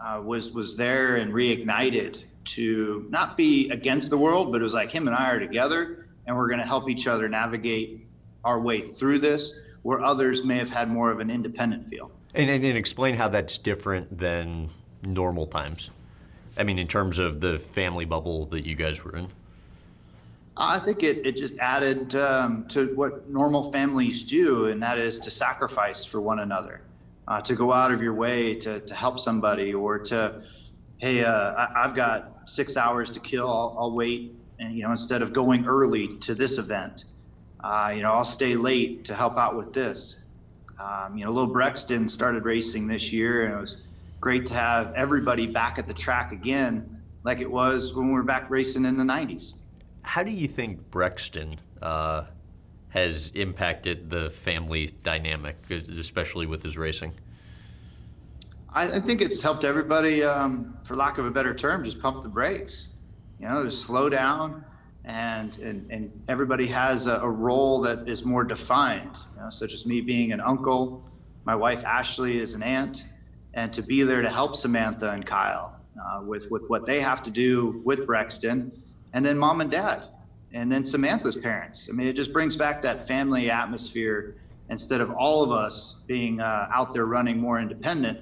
uh, 0.00 0.20
was 0.24 0.52
was 0.52 0.76
there 0.76 1.16
and 1.16 1.32
reignited 1.32 2.22
to 2.44 3.06
not 3.10 3.36
be 3.36 3.70
against 3.70 4.10
the 4.10 4.18
world, 4.18 4.52
but 4.52 4.60
it 4.60 4.64
was 4.64 4.74
like 4.74 4.90
him 4.90 5.06
and 5.06 5.16
I 5.16 5.30
are 5.30 5.38
together, 5.40 6.08
and 6.26 6.36
we're 6.36 6.48
going 6.48 6.60
to 6.60 6.66
help 6.66 6.88
each 6.88 7.06
other 7.06 7.28
navigate 7.28 8.06
our 8.44 8.60
way 8.60 8.80
through 8.80 9.18
this, 9.18 9.58
where 9.82 10.02
others 10.02 10.44
may 10.44 10.56
have 10.56 10.70
had 10.70 10.88
more 10.88 11.10
of 11.10 11.20
an 11.20 11.30
independent 11.30 11.88
feel. 11.88 12.10
And, 12.34 12.48
and, 12.48 12.64
and 12.64 12.78
explain 12.78 13.16
how 13.16 13.28
that's 13.28 13.58
different 13.58 14.18
than 14.18 14.70
normal 15.02 15.46
times. 15.46 15.90
I 16.56 16.64
mean, 16.64 16.78
in 16.78 16.88
terms 16.88 17.18
of 17.18 17.40
the 17.40 17.58
family 17.58 18.04
bubble 18.04 18.46
that 18.46 18.66
you 18.66 18.74
guys 18.74 19.04
were 19.04 19.16
in. 19.16 19.28
I 20.60 20.80
think 20.80 21.04
it, 21.04 21.24
it 21.24 21.36
just 21.36 21.56
added 21.58 22.16
um, 22.16 22.66
to 22.68 22.92
what 22.96 23.30
normal 23.30 23.70
families 23.70 24.24
do, 24.24 24.66
and 24.66 24.82
that 24.82 24.98
is 24.98 25.20
to 25.20 25.30
sacrifice 25.30 26.04
for 26.04 26.20
one 26.20 26.40
another, 26.40 26.80
uh, 27.28 27.40
to 27.42 27.54
go 27.54 27.72
out 27.72 27.92
of 27.92 28.02
your 28.02 28.14
way 28.14 28.56
to, 28.56 28.80
to 28.80 28.94
help 28.94 29.20
somebody, 29.20 29.72
or 29.72 30.00
to, 30.00 30.42
hey, 30.96 31.24
uh, 31.24 31.30
I, 31.30 31.82
have 31.82 31.94
got 31.94 32.40
six 32.46 32.76
hours 32.76 33.08
to 33.10 33.20
kill, 33.20 33.48
I'll, 33.48 33.76
I'll, 33.78 33.92
wait, 33.92 34.34
and 34.58 34.74
you 34.74 34.82
know, 34.82 34.90
instead 34.90 35.22
of 35.22 35.32
going 35.32 35.64
early 35.64 36.16
to 36.18 36.34
this 36.34 36.58
event, 36.58 37.04
uh, 37.60 37.92
you 37.94 38.02
know, 38.02 38.12
I'll 38.12 38.24
stay 38.24 38.56
late 38.56 39.04
to 39.04 39.14
help 39.14 39.38
out 39.38 39.56
with 39.56 39.72
this. 39.72 40.16
Um, 40.80 41.16
you 41.16 41.24
know, 41.24 41.30
Little 41.30 41.52
Brexton 41.52 42.08
started 42.08 42.44
racing 42.44 42.88
this 42.88 43.12
year, 43.12 43.44
and 43.44 43.54
it 43.54 43.60
was 43.60 43.76
great 44.20 44.44
to 44.46 44.54
have 44.54 44.92
everybody 44.94 45.46
back 45.46 45.78
at 45.78 45.86
the 45.86 45.94
track 45.94 46.32
again, 46.32 47.00
like 47.22 47.38
it 47.38 47.50
was 47.50 47.94
when 47.94 48.08
we 48.08 48.14
were 48.14 48.24
back 48.24 48.50
racing 48.50 48.84
in 48.84 48.96
the 48.96 49.04
'90s 49.04 49.54
how 50.02 50.22
do 50.22 50.30
you 50.30 50.48
think 50.48 50.90
Brexton 50.90 51.56
uh, 51.82 52.24
has 52.90 53.30
impacted 53.34 54.10
the 54.10 54.30
family 54.30 54.90
dynamic, 55.02 55.56
especially 55.70 56.46
with 56.46 56.62
his 56.62 56.76
racing? 56.76 57.12
I, 58.72 58.96
I 58.96 59.00
think 59.00 59.20
it's 59.20 59.42
helped 59.42 59.64
everybody, 59.64 60.22
um, 60.22 60.76
for 60.84 60.96
lack 60.96 61.18
of 61.18 61.26
a 61.26 61.30
better 61.30 61.54
term, 61.54 61.84
just 61.84 62.00
pump 62.00 62.22
the 62.22 62.28
brakes. 62.28 62.88
You 63.38 63.48
know, 63.48 63.64
just 63.64 63.82
slow 63.82 64.08
down, 64.08 64.64
and 65.04 65.56
and, 65.58 65.90
and 65.90 66.24
everybody 66.28 66.66
has 66.66 67.06
a, 67.06 67.16
a 67.16 67.28
role 67.28 67.80
that 67.82 68.08
is 68.08 68.24
more 68.24 68.44
defined. 68.44 69.16
You 69.36 69.42
know, 69.42 69.50
such 69.50 69.74
as 69.74 69.86
me 69.86 70.00
being 70.00 70.32
an 70.32 70.40
uncle, 70.40 71.04
my 71.44 71.54
wife 71.54 71.84
Ashley 71.84 72.38
is 72.38 72.54
an 72.54 72.62
aunt, 72.62 73.04
and 73.54 73.72
to 73.72 73.82
be 73.82 74.02
there 74.02 74.22
to 74.22 74.30
help 74.30 74.56
Samantha 74.56 75.10
and 75.10 75.24
Kyle 75.24 75.80
uh, 76.02 76.22
with 76.22 76.50
with 76.50 76.62
what 76.68 76.84
they 76.84 77.00
have 77.00 77.22
to 77.22 77.30
do 77.30 77.80
with 77.84 78.06
Brexton 78.06 78.72
and 79.12 79.24
then 79.24 79.38
mom 79.38 79.60
and 79.60 79.70
dad, 79.70 80.02
and 80.52 80.70
then 80.70 80.84
Samantha's 80.84 81.36
parents. 81.36 81.88
I 81.90 81.92
mean, 81.92 82.06
it 82.06 82.14
just 82.14 82.32
brings 82.32 82.56
back 82.56 82.82
that 82.82 83.06
family 83.06 83.50
atmosphere 83.50 84.36
instead 84.70 85.00
of 85.00 85.10
all 85.12 85.42
of 85.42 85.50
us 85.50 85.96
being 86.06 86.40
uh, 86.40 86.68
out 86.72 86.92
there 86.92 87.06
running 87.06 87.38
more 87.38 87.58
independent, 87.58 88.18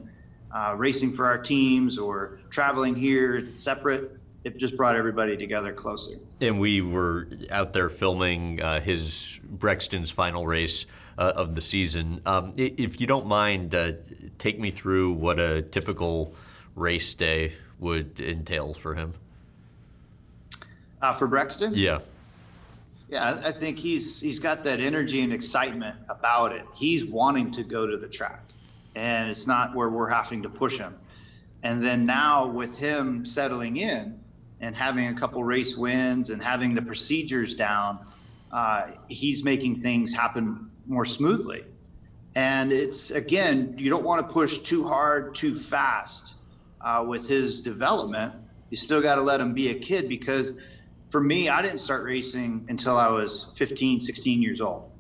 uh, 0.55 0.75
racing 0.77 1.12
for 1.12 1.27
our 1.27 1.38
teams 1.38 1.99
or 1.99 2.38
traveling 2.51 2.94
here 2.94 3.49
separate. 3.57 4.18
It 4.44 4.59
just 4.59 4.77
brought 4.77 4.94
everybody 4.94 5.37
together 5.37 5.72
closer. 5.72 6.18
And 6.40 6.61
we 6.61 6.81
were 6.81 7.29
out 7.51 7.72
there 7.72 7.88
filming 7.88 8.62
uh, 8.62 8.81
his 8.81 9.40
Brexton's 9.42 10.12
final 10.12 10.46
race 10.46 10.87
uh, 11.18 11.33
of 11.35 11.57
the 11.57 11.61
season. 11.61 12.20
Um, 12.27 12.53
if 12.57 13.01
you 13.01 13.09
don't 13.09 13.27
mind, 13.27 13.75
uh, 13.75 13.92
take 14.38 14.61
me 14.61 14.70
through 14.70 15.14
what 15.14 15.40
a 15.40 15.62
typical 15.62 16.35
race 16.77 17.12
day 17.14 17.55
would 17.81 18.20
entail 18.20 18.72
for 18.72 18.94
him. 18.94 19.14
Uh, 21.03 21.13
for 21.13 21.27
Brexton? 21.27 21.75
Yeah. 21.75 21.99
Yeah, 23.09 23.41
I 23.45 23.53
think 23.53 23.79
he's 23.79 24.21
he's 24.21 24.41
got 24.41 24.65
that 24.65 24.81
energy 24.81 25.21
and 25.21 25.33
excitement 25.33 25.97
about 26.09 26.51
it. 26.51 26.65
He's 26.75 27.05
wanting 27.05 27.53
to 27.53 27.63
go 27.63 27.87
to 27.87 27.97
the 27.97 28.09
track, 28.09 28.43
and 28.97 29.31
it's 29.31 29.47
not 29.47 29.77
where 29.77 29.89
we're 29.89 30.09
having 30.09 30.43
to 30.43 30.49
push 30.49 30.79
him. 30.79 30.97
And 31.63 31.81
then 31.83 32.05
now 32.05 32.47
with 32.47 32.77
him 32.77 33.25
settling 33.25 33.77
in 33.77 34.19
and 34.61 34.75
having 34.75 35.07
a 35.09 35.15
couple 35.15 35.45
race 35.45 35.77
wins 35.77 36.31
and 36.31 36.43
having 36.43 36.75
the 36.75 36.83
procedures 36.83 37.55
down, 37.55 37.99
uh, 38.53 38.89
he's 39.09 39.45
making 39.45 39.83
things 39.83 40.13
happen 40.13 40.71
more 40.87 41.05
smoothly. 41.05 41.65
And 42.35 42.73
it's 42.73 43.13
again, 43.13 43.75
you 43.79 43.89
don't 43.89 44.05
want 44.05 44.27
to 44.27 44.33
push 44.33 44.59
too 44.59 44.87
hard, 44.87 45.35
too 45.35 45.55
fast 45.55 46.35
uh, 46.81 47.05
with 47.07 47.29
his 47.29 47.63
development. 47.63 48.35
You 48.71 48.77
still 48.77 49.01
got 49.01 49.15
to 49.15 49.23
let 49.23 49.41
him 49.41 49.55
be 49.55 49.69
a 49.69 49.79
kid 49.79 50.09
because 50.09 50.53
for 51.09 51.21
me, 51.21 51.49
I 51.49 51.62
didn't 51.62 51.79
start 51.79 52.05
racing 52.05 52.66
until 52.69 52.97
I 52.97 53.09
was 53.09 53.49
15, 53.55 54.01
16 54.01 54.42
years 54.42 54.61
old. 54.61 54.90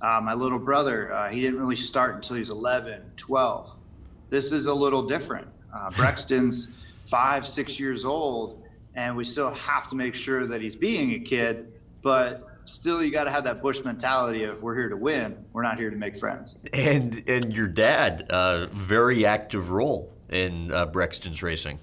Uh, 0.00 0.20
my 0.22 0.34
little 0.34 0.58
brother, 0.58 1.12
uh, 1.12 1.30
he 1.30 1.40
didn't 1.40 1.58
really 1.58 1.76
start 1.76 2.16
until 2.16 2.36
he 2.36 2.40
was 2.40 2.50
11, 2.50 3.02
12. 3.16 3.76
This 4.30 4.52
is 4.52 4.66
a 4.66 4.74
little 4.74 5.06
different. 5.06 5.48
Uh, 5.74 5.90
Brexton's 5.96 6.68
five, 7.02 7.46
six 7.46 7.78
years 7.80 8.04
old, 8.04 8.62
and 8.94 9.16
we 9.16 9.24
still 9.24 9.50
have 9.50 9.88
to 9.88 9.96
make 9.96 10.14
sure 10.14 10.46
that 10.46 10.60
he's 10.60 10.76
being 10.76 11.12
a 11.14 11.18
kid, 11.20 11.72
but 12.02 12.46
still 12.64 13.02
you 13.02 13.10
got 13.10 13.24
to 13.24 13.30
have 13.30 13.44
that 13.44 13.62
Busch 13.62 13.82
mentality 13.84 14.44
of 14.44 14.62
we're 14.62 14.76
here 14.76 14.88
to 14.88 14.96
win, 14.96 15.36
we're 15.52 15.62
not 15.62 15.78
here 15.78 15.90
to 15.90 15.96
make 15.96 16.16
friends. 16.16 16.56
And 16.72 17.22
and 17.26 17.52
your 17.52 17.68
dad, 17.68 18.26
uh, 18.30 18.66
very 18.66 19.26
active 19.26 19.70
role 19.70 20.12
in 20.28 20.72
uh, 20.72 20.86
Brexton's 20.86 21.42
racing. 21.42 21.78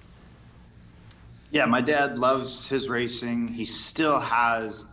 Yeah, 1.52 1.66
my 1.66 1.82
dad 1.82 2.18
loves 2.18 2.66
his 2.66 2.88
racing. 2.88 3.46
He 3.46 3.66
still 3.66 4.18
has 4.18 4.86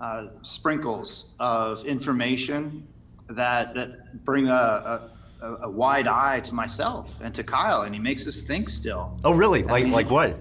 uh, 0.00 0.26
sprinkles 0.42 1.26
of 1.38 1.84
information 1.84 2.88
that 3.28 3.74
that 3.74 4.24
bring 4.24 4.48
a, 4.48 5.08
a, 5.40 5.46
a, 5.62 5.70
wide 5.70 6.08
eye 6.08 6.40
to 6.40 6.52
myself 6.52 7.16
and 7.22 7.32
to 7.36 7.44
Kyle, 7.44 7.82
and 7.82 7.94
he 7.94 8.00
makes 8.00 8.26
us 8.26 8.40
think 8.40 8.68
still. 8.68 9.20
Oh, 9.22 9.32
really? 9.32 9.62
Like 9.62 9.82
I 9.82 9.84
mean, 9.84 9.92
like 9.92 10.10
what? 10.10 10.36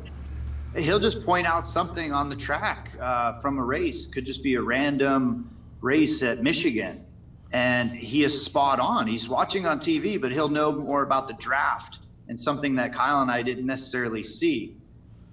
He'll 0.76 1.00
just 1.00 1.24
point 1.24 1.46
out 1.46 1.68
something 1.68 2.12
on 2.12 2.30
the 2.30 2.36
track 2.36 2.92
uh, 3.00 3.40
from 3.40 3.60
a 3.60 3.64
race. 3.64 4.08
Could 4.08 4.26
just 4.26 4.42
be 4.42 4.56
a 4.56 4.62
random 4.62 5.56
race 5.82 6.24
at 6.24 6.42
Michigan, 6.42 7.06
and 7.52 7.92
he 7.92 8.24
is 8.24 8.44
spot 8.44 8.80
on. 8.80 9.06
He's 9.06 9.30
watching 9.30 9.68
on 9.68 9.80
TV, 9.80 10.20
but 10.20 10.32
he'll 10.32 10.50
know 10.50 10.72
more 10.72 11.04
about 11.04 11.28
the 11.28 11.36
draft 11.36 12.00
and 12.28 12.40
something 12.40 12.76
that 12.78 12.92
Kyle 12.92 13.22
and 13.22 13.30
I 13.30 13.44
didn't 13.44 13.68
necessarily 13.68 14.24
see. 14.24 14.79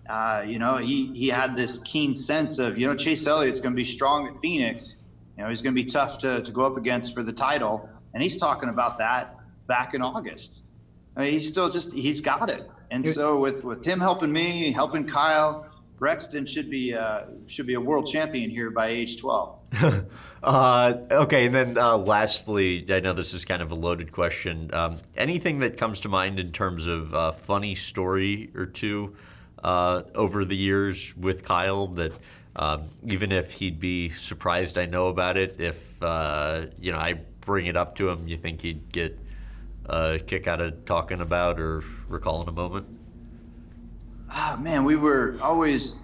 Uh, 0.08 0.44
you 0.46 0.58
know, 0.58 0.76
he 0.76 1.06
he 1.12 1.28
had 1.28 1.56
this 1.56 1.78
keen 1.78 2.14
sense 2.14 2.58
of, 2.58 2.78
you 2.78 2.86
know, 2.86 2.94
Chase 2.94 3.26
Elliott's 3.26 3.60
going 3.60 3.72
to 3.72 3.76
be 3.76 3.84
strong 3.84 4.28
at 4.28 4.40
Phoenix. 4.40 4.96
You 5.36 5.42
know, 5.42 5.48
he's 5.48 5.62
going 5.62 5.74
to 5.74 5.82
be 5.82 5.88
tough 5.88 6.18
to, 6.20 6.42
to 6.42 6.52
go 6.52 6.62
up 6.62 6.76
against 6.76 7.14
for 7.14 7.22
the 7.22 7.32
title. 7.32 7.88
And 8.14 8.22
he's 8.22 8.36
talking 8.38 8.68
about 8.68 8.98
that 8.98 9.36
back 9.66 9.92
in 9.94 10.00
August. 10.00 10.62
I 11.16 11.24
mean, 11.24 11.32
he's 11.32 11.48
still 11.48 11.70
just, 11.70 11.92
he's 11.92 12.20
got 12.20 12.48
it. 12.48 12.68
And 12.90 13.04
so 13.04 13.38
with, 13.38 13.64
with 13.64 13.84
him 13.84 14.00
helping 14.00 14.32
me, 14.32 14.72
helping 14.72 15.06
Kyle, 15.06 15.66
Brexton 15.98 16.46
should 16.46 16.70
be 16.70 16.94
uh, 16.94 17.22
should 17.46 17.66
be 17.66 17.74
a 17.74 17.80
world 17.80 18.06
champion 18.06 18.50
here 18.50 18.70
by 18.70 18.88
age 18.88 19.16
12. 19.18 20.04
uh, 20.42 20.94
okay, 21.10 21.46
and 21.46 21.54
then 21.54 21.78
uh, 21.78 21.96
lastly, 21.96 22.84
I 22.90 23.00
know 23.00 23.14
this 23.14 23.32
is 23.32 23.44
kind 23.46 23.62
of 23.62 23.70
a 23.70 23.74
loaded 23.74 24.12
question. 24.12 24.70
Um, 24.74 24.98
anything 25.16 25.60
that 25.60 25.78
comes 25.78 26.00
to 26.00 26.10
mind 26.10 26.38
in 26.38 26.52
terms 26.52 26.86
of 26.86 27.14
a 27.14 27.32
funny 27.32 27.74
story 27.74 28.50
or 28.54 28.66
two 28.66 29.16
uh, 29.66 30.04
over 30.14 30.44
the 30.44 30.56
years 30.56 31.12
with 31.16 31.44
Kyle 31.44 31.88
that 31.88 32.12
um, 32.54 32.88
even 33.04 33.32
if 33.32 33.50
he'd 33.50 33.80
be 33.80 34.10
surprised 34.10 34.78
I 34.78 34.86
know 34.86 35.08
about 35.08 35.36
it, 35.36 35.56
if 35.58 35.76
uh, 36.00 36.66
you 36.80 36.92
know 36.92 36.98
I 36.98 37.14
bring 37.40 37.66
it 37.66 37.76
up 37.76 37.96
to 37.96 38.08
him, 38.08 38.28
you 38.28 38.38
think 38.38 38.62
he'd 38.62 38.92
get 38.92 39.18
a 39.86 40.20
kick 40.24 40.46
out 40.46 40.60
of 40.60 40.84
talking 40.86 41.20
about 41.20 41.58
or 41.58 41.82
recalling 42.08 42.48
a 42.48 42.52
moment? 42.52 42.86
Ah, 44.30 44.56
man, 44.60 44.84
we 44.84 44.94
were 44.94 45.36
always 45.42 45.96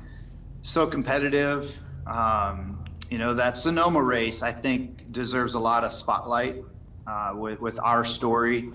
so 0.62 0.86
competitive. 0.86 1.72
Um, 2.06 2.84
you 3.10 3.18
know, 3.18 3.34
that 3.34 3.56
Sonoma 3.56 4.02
race, 4.02 4.42
I 4.42 4.52
think, 4.52 5.12
deserves 5.12 5.54
a 5.54 5.58
lot 5.58 5.84
of 5.84 5.92
spotlight 5.92 6.64
uh, 7.06 7.32
with, 7.34 7.60
with 7.60 7.78
our 7.80 8.04
story 8.04 8.72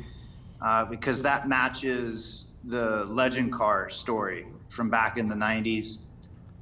uh, 0.62 0.86
because 0.86 1.22
that 1.24 1.48
matches 1.50 2.46
the 2.64 3.06
legend 3.06 3.52
car 3.54 3.90
story 3.90 4.46
from 4.78 4.90
back 4.90 5.18
in 5.18 5.28
the 5.28 5.36
90s. 5.36 5.98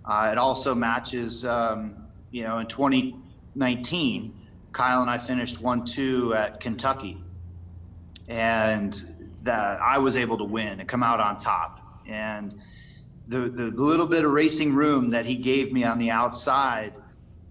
Uh, 0.05 0.29
it 0.31 0.37
also 0.37 0.73
matches, 0.73 1.45
um, 1.45 2.07
you 2.31 2.43
know, 2.43 2.59
in 2.59 2.67
2019, 2.67 4.33
Kyle 4.71 5.01
and 5.01 5.09
I 5.11 5.17
finished 5.17 5.61
1 5.61 5.85
2 5.85 6.33
at 6.33 6.59
Kentucky. 6.59 7.21
And 8.27 9.37
that 9.41 9.79
I 9.81 9.99
was 9.99 10.17
able 10.17 10.37
to 10.39 10.43
win 10.43 10.79
and 10.79 10.89
come 10.89 11.03
out 11.03 11.19
on 11.19 11.37
top. 11.37 11.81
And 12.07 12.59
the, 13.27 13.49
the 13.49 13.65
little 13.65 14.07
bit 14.07 14.23
of 14.23 14.31
racing 14.31 14.73
room 14.73 15.11
that 15.11 15.25
he 15.25 15.35
gave 15.35 15.71
me 15.73 15.83
on 15.83 15.99
the 15.99 16.09
outside, 16.09 16.93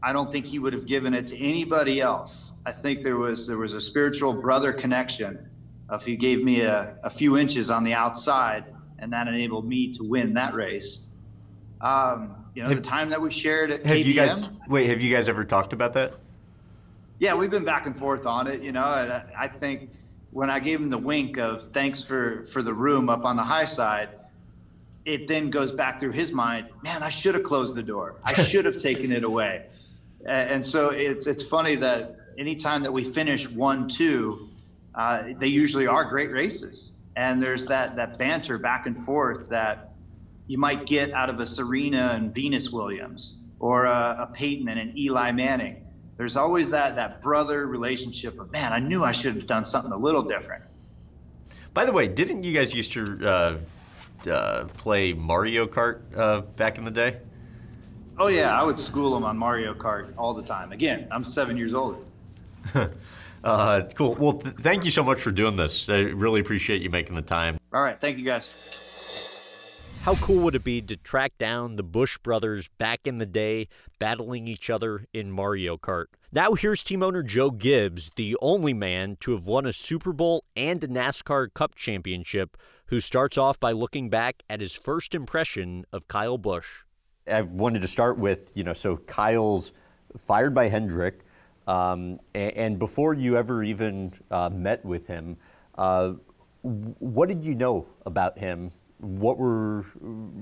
I 0.02 0.12
don't 0.12 0.32
think 0.32 0.46
he 0.46 0.58
would 0.58 0.72
have 0.72 0.86
given 0.86 1.14
it 1.14 1.26
to 1.28 1.38
anybody 1.38 2.00
else. 2.00 2.52
I 2.66 2.72
think 2.72 3.02
there 3.02 3.16
was 3.16 3.46
there 3.46 3.58
was 3.58 3.74
a 3.74 3.80
spiritual 3.80 4.32
brother 4.32 4.72
connection. 4.72 5.50
If 5.92 6.04
he 6.04 6.16
gave 6.16 6.42
me 6.42 6.62
a, 6.62 6.96
a 7.04 7.10
few 7.10 7.36
inches 7.36 7.70
on 7.70 7.84
the 7.84 7.92
outside, 7.92 8.73
and 8.98 9.12
that 9.12 9.28
enabled 9.28 9.66
me 9.66 9.92
to 9.94 10.04
win 10.04 10.34
that 10.34 10.54
race. 10.54 11.00
Um, 11.80 12.36
you 12.54 12.62
know, 12.62 12.68
Have- 12.68 12.78
the 12.78 12.88
time 12.88 13.10
that 13.10 13.20
we 13.20 13.30
shared 13.30 13.70
at 13.70 13.84
Have 13.86 13.96
KBM. 13.98 14.04
you 14.06 14.14
guys 14.14 14.44
wait? 14.68 14.88
Have 14.88 15.00
you 15.00 15.14
guys 15.14 15.28
ever 15.28 15.44
talked 15.44 15.72
about 15.72 15.92
that? 15.94 16.14
Yeah, 17.18 17.34
we've 17.34 17.50
been 17.50 17.64
back 17.64 17.86
and 17.86 17.96
forth 17.96 18.26
on 18.26 18.46
it, 18.46 18.62
you 18.62 18.72
know, 18.72 18.84
and 18.84 19.12
I, 19.12 19.24
I 19.38 19.48
think 19.48 19.90
when 20.30 20.50
I 20.50 20.58
gave 20.58 20.80
him 20.80 20.90
the 20.90 20.98
wink 20.98 21.36
of 21.38 21.70
thanks 21.72 22.02
for 22.02 22.44
for 22.46 22.62
the 22.62 22.72
room 22.74 23.08
up 23.08 23.24
on 23.24 23.36
the 23.36 23.42
high 23.42 23.64
side, 23.66 24.08
it 25.04 25.28
then 25.28 25.50
goes 25.50 25.70
back 25.70 26.00
through 26.00 26.12
his 26.12 26.32
mind, 26.32 26.68
man, 26.82 27.02
I 27.02 27.08
should 27.10 27.34
have 27.34 27.44
closed 27.44 27.74
the 27.74 27.82
door. 27.82 28.16
I 28.24 28.34
should 28.42 28.64
have 28.64 28.78
taken 28.78 29.12
it 29.12 29.22
away. 29.24 29.66
A- 30.26 30.30
And 30.30 30.64
so 30.64 30.90
it's 30.90 31.26
it's 31.26 31.42
funny 31.44 31.74
that 31.76 32.16
anytime 32.38 32.82
that 32.82 32.92
we 32.92 33.04
finish 33.04 33.48
one 33.50 33.86
two, 33.88 34.48
uh, 34.94 35.24
they 35.38 35.48
usually 35.48 35.86
are 35.86 36.04
great 36.04 36.30
races, 36.32 36.93
and 37.16 37.42
there's 37.42 37.66
that 37.66 37.96
that 37.96 38.18
banter 38.18 38.58
back 38.58 38.86
and 38.86 38.96
forth 38.96 39.48
that 39.48 39.92
you 40.46 40.58
might 40.58 40.86
get 40.86 41.12
out 41.12 41.30
of 41.30 41.40
a 41.40 41.46
Serena 41.46 42.12
and 42.14 42.34
Venus 42.34 42.70
Williams 42.70 43.38
or 43.60 43.86
a, 43.86 44.28
a 44.28 44.34
Peyton 44.34 44.68
and 44.68 44.78
an 44.78 44.96
Eli 44.96 45.32
Manning. 45.32 45.86
There's 46.16 46.36
always 46.36 46.70
that 46.70 46.96
that 46.96 47.22
brother 47.22 47.66
relationship 47.66 48.38
of 48.38 48.50
man, 48.52 48.72
I 48.72 48.78
knew 48.78 49.04
I 49.04 49.12
should 49.12 49.36
have 49.36 49.46
done 49.46 49.64
something 49.64 49.92
a 49.92 49.96
little 49.96 50.22
different. 50.22 50.64
By 51.72 51.84
the 51.84 51.92
way, 51.92 52.06
didn't 52.06 52.44
you 52.44 52.52
guys 52.52 52.72
used 52.72 52.92
to 52.92 53.28
uh, 53.28 54.30
uh, 54.30 54.64
play 54.76 55.12
Mario 55.12 55.66
Kart 55.66 56.00
uh, 56.16 56.42
back 56.42 56.78
in 56.78 56.84
the 56.84 56.90
day? 56.90 57.18
Oh 58.16 58.28
yeah, 58.28 58.58
I 58.58 58.62
would 58.62 58.78
school 58.78 59.12
them 59.12 59.24
on 59.24 59.36
Mario 59.36 59.74
Kart 59.74 60.12
all 60.16 60.34
the 60.34 60.42
time. 60.42 60.70
Again, 60.70 61.08
I'm 61.10 61.24
seven 61.24 61.56
years 61.56 61.74
older. 61.74 61.98
Uh, 63.44 63.82
cool. 63.94 64.14
Well, 64.14 64.32
th- 64.32 64.56
thank 64.56 64.84
you 64.84 64.90
so 64.90 65.04
much 65.04 65.20
for 65.20 65.30
doing 65.30 65.56
this. 65.56 65.88
I 65.88 66.00
really 66.00 66.40
appreciate 66.40 66.80
you 66.80 66.88
making 66.88 67.14
the 67.14 67.22
time. 67.22 67.58
All 67.72 67.82
right, 67.82 68.00
thank 68.00 68.16
you 68.16 68.24
guys. 68.24 68.70
How 70.00 70.14
cool 70.16 70.40
would 70.40 70.54
it 70.54 70.64
be 70.64 70.82
to 70.82 70.96
track 70.96 71.32
down 71.38 71.76
the 71.76 71.82
Busch 71.82 72.18
brothers 72.18 72.68
back 72.76 73.00
in 73.06 73.18
the 73.18 73.26
day, 73.26 73.68
battling 73.98 74.48
each 74.48 74.68
other 74.68 75.06
in 75.14 75.30
Mario 75.30 75.76
Kart? 75.78 76.06
Now, 76.30 76.52
here's 76.54 76.82
team 76.82 77.02
owner 77.02 77.22
Joe 77.22 77.50
Gibbs, 77.50 78.10
the 78.16 78.36
only 78.42 78.74
man 78.74 79.16
to 79.20 79.32
have 79.32 79.46
won 79.46 79.64
a 79.64 79.72
Super 79.72 80.12
Bowl 80.12 80.44
and 80.56 80.82
a 80.84 80.88
NASCAR 80.88 81.52
Cup 81.54 81.74
championship, 81.74 82.58
who 82.86 83.00
starts 83.00 83.38
off 83.38 83.58
by 83.58 83.72
looking 83.72 84.10
back 84.10 84.42
at 84.48 84.60
his 84.60 84.74
first 84.74 85.14
impression 85.14 85.86
of 85.90 86.06
Kyle 86.08 86.38
Busch. 86.38 86.84
I 87.26 87.40
wanted 87.40 87.80
to 87.80 87.88
start 87.88 88.18
with, 88.18 88.52
you 88.54 88.64
know, 88.64 88.74
so 88.74 88.98
Kyle's 88.98 89.72
fired 90.18 90.54
by 90.54 90.68
Hendrick, 90.68 91.23
um, 91.66 92.18
and, 92.34 92.52
and 92.52 92.78
before 92.78 93.14
you 93.14 93.36
ever 93.36 93.62
even 93.62 94.12
uh, 94.30 94.50
met 94.50 94.84
with 94.84 95.06
him, 95.06 95.36
uh, 95.76 96.12
what 96.62 97.28
did 97.28 97.44
you 97.44 97.54
know 97.54 97.86
about 98.06 98.38
him? 98.38 98.72
What 98.98 99.38
were, 99.38 99.84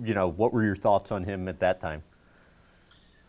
you 0.04 0.14
know, 0.14 0.28
what 0.28 0.52
were 0.52 0.62
your 0.62 0.76
thoughts 0.76 1.10
on 1.10 1.24
him 1.24 1.48
at 1.48 1.58
that 1.60 1.80
time? 1.80 2.02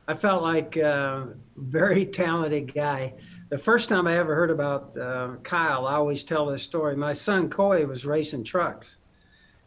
I 0.08 0.14
felt 0.16 0.44
like 0.44 0.76
a 0.76 1.30
very 1.56 2.06
talented 2.06 2.74
guy. 2.74 3.14
The 3.50 3.58
first 3.58 3.88
time 3.88 4.06
I 4.06 4.18
ever 4.18 4.36
heard 4.36 4.52
about 4.52 4.98
uh, 4.98 5.36
Kyle, 5.44 5.88
I 5.88 5.94
always 5.94 6.24
tell 6.24 6.46
this 6.48 6.62
story. 6.62 6.96
My 6.96 7.14
son 7.14 7.50
Coy 7.50 7.86
was 7.86 8.06
racing 8.06 8.44
trucks. 8.44 8.98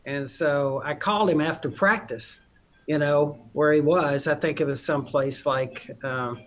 And 0.04 0.28
so 0.28 0.82
I 0.84 0.94
called 0.94 1.30
him 1.30 1.40
after 1.40 1.70
practice, 1.70 2.38
you 2.86 2.98
know, 2.98 3.48
where 3.54 3.72
he 3.72 3.80
was. 3.80 4.26
I 4.26 4.34
think 4.34 4.60
it 4.60 4.66
was 4.66 4.84
someplace 4.84 5.46
like, 5.46 5.90
um, 6.04 6.42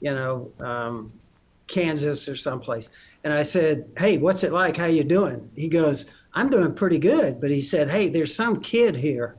you 0.00 0.12
know, 0.12 0.50
um, 0.58 1.12
Kansas 1.66 2.28
or 2.28 2.36
someplace. 2.36 2.90
And 3.22 3.32
I 3.32 3.42
said, 3.42 3.88
"Hey, 3.96 4.18
what's 4.18 4.44
it 4.44 4.52
like? 4.52 4.76
How 4.76 4.86
you 4.86 5.04
doing?" 5.04 5.50
He 5.54 5.68
goes, 5.68 6.06
"I'm 6.34 6.50
doing 6.50 6.74
pretty 6.74 6.98
good." 6.98 7.40
But 7.40 7.50
he 7.50 7.60
said, 7.60 7.90
"Hey, 7.90 8.08
there's 8.08 8.34
some 8.34 8.60
kid 8.60 8.96
here, 8.96 9.36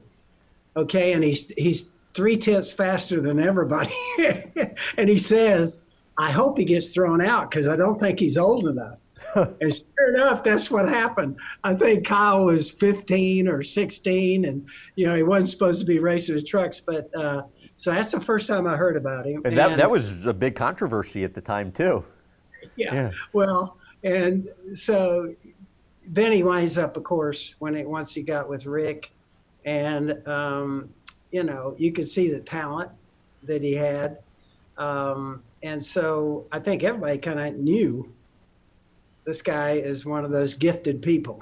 okay, 0.75 1.13
and 1.13 1.23
he's 1.23 1.47
he's 1.49 1.91
three 2.13 2.37
tenths 2.37 2.73
faster 2.73 3.21
than 3.21 3.39
everybody." 3.39 3.93
and 4.97 5.09
he 5.09 5.17
says, 5.17 5.79
"I 6.17 6.31
hope 6.31 6.57
he 6.57 6.65
gets 6.65 6.89
thrown 6.89 7.21
out 7.21 7.51
because 7.51 7.67
I 7.67 7.75
don't 7.75 7.99
think 7.99 8.19
he's 8.19 8.37
old 8.37 8.67
enough." 8.67 8.99
and 9.35 9.73
sure 9.73 10.15
enough, 10.15 10.43
that's 10.43 10.69
what 10.69 10.87
happened. 10.87 11.39
I 11.63 11.73
think 11.73 12.05
Kyle 12.05 12.45
was 12.45 12.71
15 12.71 13.47
or 13.47 13.63
16, 13.63 14.45
and 14.45 14.67
you 14.95 15.05
know 15.05 15.15
he 15.15 15.23
wasn't 15.23 15.49
supposed 15.49 15.79
to 15.79 15.85
be 15.85 15.99
racing 15.99 16.35
the 16.35 16.41
trucks. 16.41 16.79
But 16.79 17.15
uh, 17.15 17.43
so 17.77 17.91
that's 17.91 18.11
the 18.11 18.21
first 18.21 18.47
time 18.47 18.67
I 18.67 18.77
heard 18.77 18.95
about 18.97 19.25
him. 19.25 19.41
And 19.45 19.57
that, 19.57 19.77
that 19.77 19.89
was 19.89 20.25
a 20.25 20.33
big 20.33 20.55
controversy 20.55 21.23
at 21.23 21.33
the 21.33 21.41
time, 21.41 21.71
too. 21.71 22.05
yeah. 22.75 22.93
Yeah. 22.93 23.11
Well, 23.33 23.77
and 24.03 24.47
so 24.73 25.33
then 26.07 26.31
he 26.31 26.43
winds 26.43 26.77
up, 26.77 26.97
of 26.97 27.03
course, 27.03 27.55
when 27.59 27.75
it 27.75 27.87
once 27.89 28.13
he 28.13 28.21
got 28.23 28.47
with 28.49 28.65
Rick, 28.65 29.11
and 29.65 30.25
um, 30.27 30.89
you 31.31 31.43
know 31.43 31.75
you 31.77 31.91
could 31.91 32.07
see 32.07 32.29
the 32.29 32.39
talent 32.39 32.91
that 33.43 33.63
he 33.63 33.73
had, 33.73 34.19
um, 34.77 35.41
and 35.63 35.83
so 35.83 36.45
I 36.51 36.59
think 36.59 36.83
everybody 36.83 37.17
kind 37.17 37.39
of 37.39 37.55
knew 37.55 38.11
this 39.25 39.41
guy 39.41 39.71
is 39.71 40.05
one 40.05 40.23
of 40.23 40.31
those 40.31 40.53
gifted 40.53 41.01
people. 41.01 41.41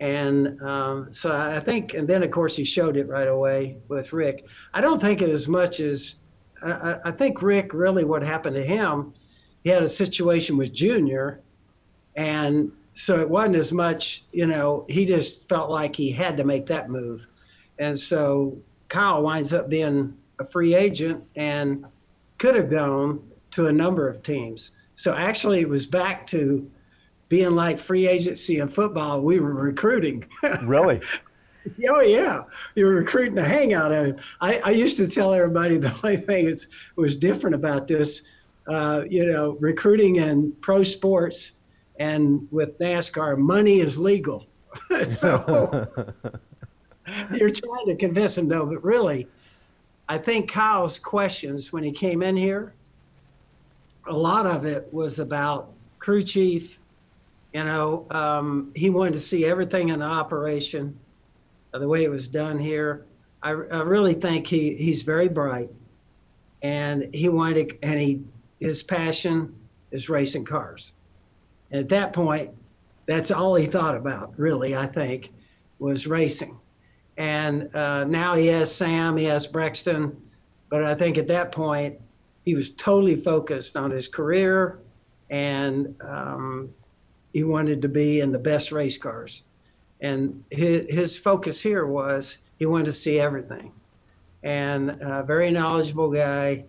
And 0.00 0.60
um, 0.62 1.12
so 1.12 1.36
I 1.36 1.60
think, 1.60 1.92
and 1.94 2.08
then 2.08 2.22
of 2.22 2.30
course 2.30 2.56
he 2.56 2.64
showed 2.64 2.96
it 2.96 3.06
right 3.06 3.28
away 3.28 3.76
with 3.88 4.12
Rick. 4.12 4.48
I 4.72 4.80
don't 4.80 5.00
think 5.00 5.20
it 5.22 5.28
as 5.28 5.46
much 5.46 5.78
as, 5.78 6.16
I, 6.62 6.70
I- 6.72 7.00
I 7.04 7.10
think 7.12 7.42
Rick 7.42 7.74
really 7.74 8.04
what 8.04 8.22
happened 8.22 8.56
to 8.56 8.62
him 8.64 9.12
he 9.62 9.70
had 9.70 9.82
a 9.82 9.88
situation 9.88 10.56
with 10.56 10.72
Junior, 10.72 11.40
and 12.16 12.72
so 12.94 13.18
it 13.18 13.28
wasn't 13.28 13.56
as 13.56 13.72
much, 13.72 14.24
you 14.32 14.46
know, 14.46 14.84
he 14.88 15.06
just 15.06 15.48
felt 15.48 15.70
like 15.70 15.96
he 15.96 16.10
had 16.10 16.36
to 16.36 16.44
make 16.44 16.66
that 16.66 16.90
move. 16.90 17.26
And 17.78 17.98
so 17.98 18.58
Kyle 18.88 19.22
winds 19.22 19.52
up 19.52 19.70
being 19.70 20.16
a 20.38 20.44
free 20.44 20.74
agent 20.74 21.24
and 21.36 21.86
could 22.38 22.54
have 22.54 22.70
gone 22.70 23.22
to 23.52 23.66
a 23.66 23.72
number 23.72 24.08
of 24.08 24.22
teams. 24.22 24.72
So 24.94 25.14
actually, 25.14 25.60
it 25.60 25.68
was 25.68 25.86
back 25.86 26.26
to 26.28 26.70
being 27.28 27.54
like 27.54 27.78
free 27.78 28.06
agency 28.06 28.58
in 28.58 28.68
football. 28.68 29.22
We 29.22 29.40
were 29.40 29.54
recruiting. 29.54 30.26
Really? 30.62 31.00
Oh 31.88 32.00
yeah, 32.00 32.44
you 32.74 32.86
were 32.86 32.94
recruiting 32.94 33.36
a 33.36 33.44
hangout 33.44 33.92
of 33.92 34.06
him. 34.06 34.16
I, 34.40 34.60
I 34.64 34.70
used 34.70 34.96
to 34.96 35.06
tell 35.06 35.34
everybody 35.34 35.76
the 35.76 35.94
only 36.02 36.16
thing 36.16 36.46
that 36.46 36.66
was 36.96 37.16
different 37.16 37.54
about 37.54 37.86
this, 37.86 38.22
uh, 38.70 39.04
you 39.10 39.26
know, 39.26 39.56
recruiting 39.58 40.16
in 40.16 40.52
pro 40.60 40.84
sports 40.84 41.52
and 41.98 42.46
with 42.52 42.78
NASCAR, 42.78 43.36
money 43.36 43.80
is 43.80 43.98
legal. 43.98 44.46
so 45.10 45.88
you're 47.34 47.50
trying 47.50 47.86
to 47.86 47.96
convince 47.98 48.38
him 48.38 48.46
though, 48.46 48.64
but 48.64 48.82
really, 48.84 49.26
I 50.08 50.18
think 50.18 50.48
Kyle's 50.48 51.00
questions 51.00 51.72
when 51.72 51.82
he 51.82 51.90
came 51.90 52.22
in 52.22 52.36
here, 52.36 52.72
a 54.06 54.14
lot 54.14 54.46
of 54.46 54.64
it 54.64 54.88
was 54.92 55.18
about 55.18 55.72
crew 55.98 56.22
chief. 56.22 56.78
You 57.52 57.64
know, 57.64 58.06
um, 58.12 58.70
he 58.76 58.88
wanted 58.88 59.14
to 59.14 59.20
see 59.20 59.44
everything 59.46 59.88
in 59.88 59.98
the 59.98 60.04
operation 60.04 60.96
uh, 61.74 61.80
the 61.80 61.88
way 61.88 62.04
it 62.04 62.08
was 62.08 62.28
done 62.28 62.60
here. 62.60 63.04
I, 63.42 63.50
I 63.50 63.82
really 63.82 64.14
think 64.14 64.46
he, 64.46 64.76
he's 64.76 65.02
very 65.02 65.28
bright, 65.28 65.70
and 66.62 67.12
he 67.12 67.28
wanted 67.28 67.76
and 67.82 67.98
he 68.00 68.22
his 68.60 68.82
passion 68.82 69.54
is 69.90 70.08
racing 70.08 70.44
cars. 70.44 70.92
And 71.70 71.80
at 71.80 71.88
that 71.88 72.12
point, 72.12 72.50
that's 73.06 73.30
all 73.30 73.54
he 73.54 73.66
thought 73.66 73.96
about. 73.96 74.38
Really, 74.38 74.76
I 74.76 74.86
think, 74.86 75.32
was 75.78 76.06
racing. 76.06 76.58
And 77.16 77.74
uh, 77.74 78.04
now 78.04 78.34
he 78.34 78.46
has 78.48 78.74
Sam, 78.74 79.16
he 79.16 79.24
has 79.24 79.46
Brexton, 79.46 80.16
but 80.68 80.84
I 80.84 80.94
think 80.94 81.18
at 81.18 81.28
that 81.28 81.52
point 81.52 81.98
he 82.44 82.54
was 82.54 82.70
totally 82.70 83.16
focused 83.16 83.76
on 83.76 83.90
his 83.90 84.08
career, 84.08 84.78
and 85.28 85.94
um, 86.02 86.72
he 87.32 87.42
wanted 87.42 87.82
to 87.82 87.88
be 87.88 88.20
in 88.20 88.32
the 88.32 88.38
best 88.38 88.72
race 88.72 88.96
cars 88.96 89.42
and 90.00 90.44
his, 90.50 90.90
his 90.90 91.18
focus 91.18 91.60
here 91.60 91.86
was 91.86 92.38
he 92.58 92.66
wanted 92.66 92.86
to 92.86 92.92
see 92.92 93.18
everything 93.18 93.72
and 94.42 94.90
a 94.90 95.22
very 95.22 95.50
knowledgeable 95.50 96.10
guy 96.10 96.64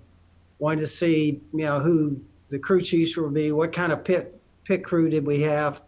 wanted 0.62 0.80
to 0.80 0.88
see 0.88 1.42
you 1.54 1.66
know 1.66 1.80
who 1.80 2.22
the 2.50 2.60
crew 2.60 2.82
chiefs 2.82 3.18
would 3.18 3.34
be 3.34 3.52
what 3.52 3.74
kind 3.74 3.92
of 3.92 4.04
pit 4.04 4.40
pit 4.64 4.84
crew 4.84 5.10
did 5.10 5.26
we 5.26 5.42
have 5.42 5.82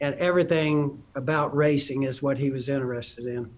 and 0.00 0.14
everything 0.16 1.02
about 1.14 1.54
racing 1.54 2.02
is 2.02 2.22
what 2.22 2.38
he 2.38 2.50
was 2.50 2.68
interested 2.68 3.26
in 3.26 3.50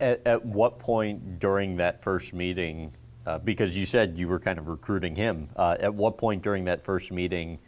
At, 0.00 0.22
at 0.24 0.46
what 0.46 0.78
point 0.78 1.38
during 1.38 1.76
that 1.76 2.02
first 2.02 2.34
meeting, 2.34 2.92
uh, 3.26 3.38
because 3.38 3.76
you 3.76 3.86
said 3.86 4.18
you 4.18 4.26
were 4.26 4.40
kind 4.40 4.58
of 4.58 4.66
recruiting 4.66 5.14
him, 5.14 5.48
uh, 5.54 5.76
at 5.78 5.94
what 5.94 6.18
point 6.18 6.42
during 6.42 6.64
that 6.64 6.84
first 6.84 7.12
meeting 7.12 7.58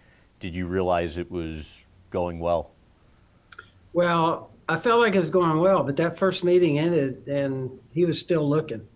did 0.41 0.55
you 0.57 0.67
realize 0.67 1.19
it 1.19 1.31
was 1.31 1.85
going 2.11 2.41
well? 2.41 2.71
well 3.93 4.51
i 4.69 4.77
felt 4.77 5.01
like 5.01 5.15
it 5.15 5.19
was 5.19 5.31
going 5.31 5.59
well 5.59 5.83
but 5.83 5.97
that 5.97 6.19
first 6.19 6.45
meeting 6.45 6.79
ended 6.79 7.27
and 7.27 7.71
he 7.93 8.05
was 8.05 8.21
still 8.21 8.49
looking 8.49 8.87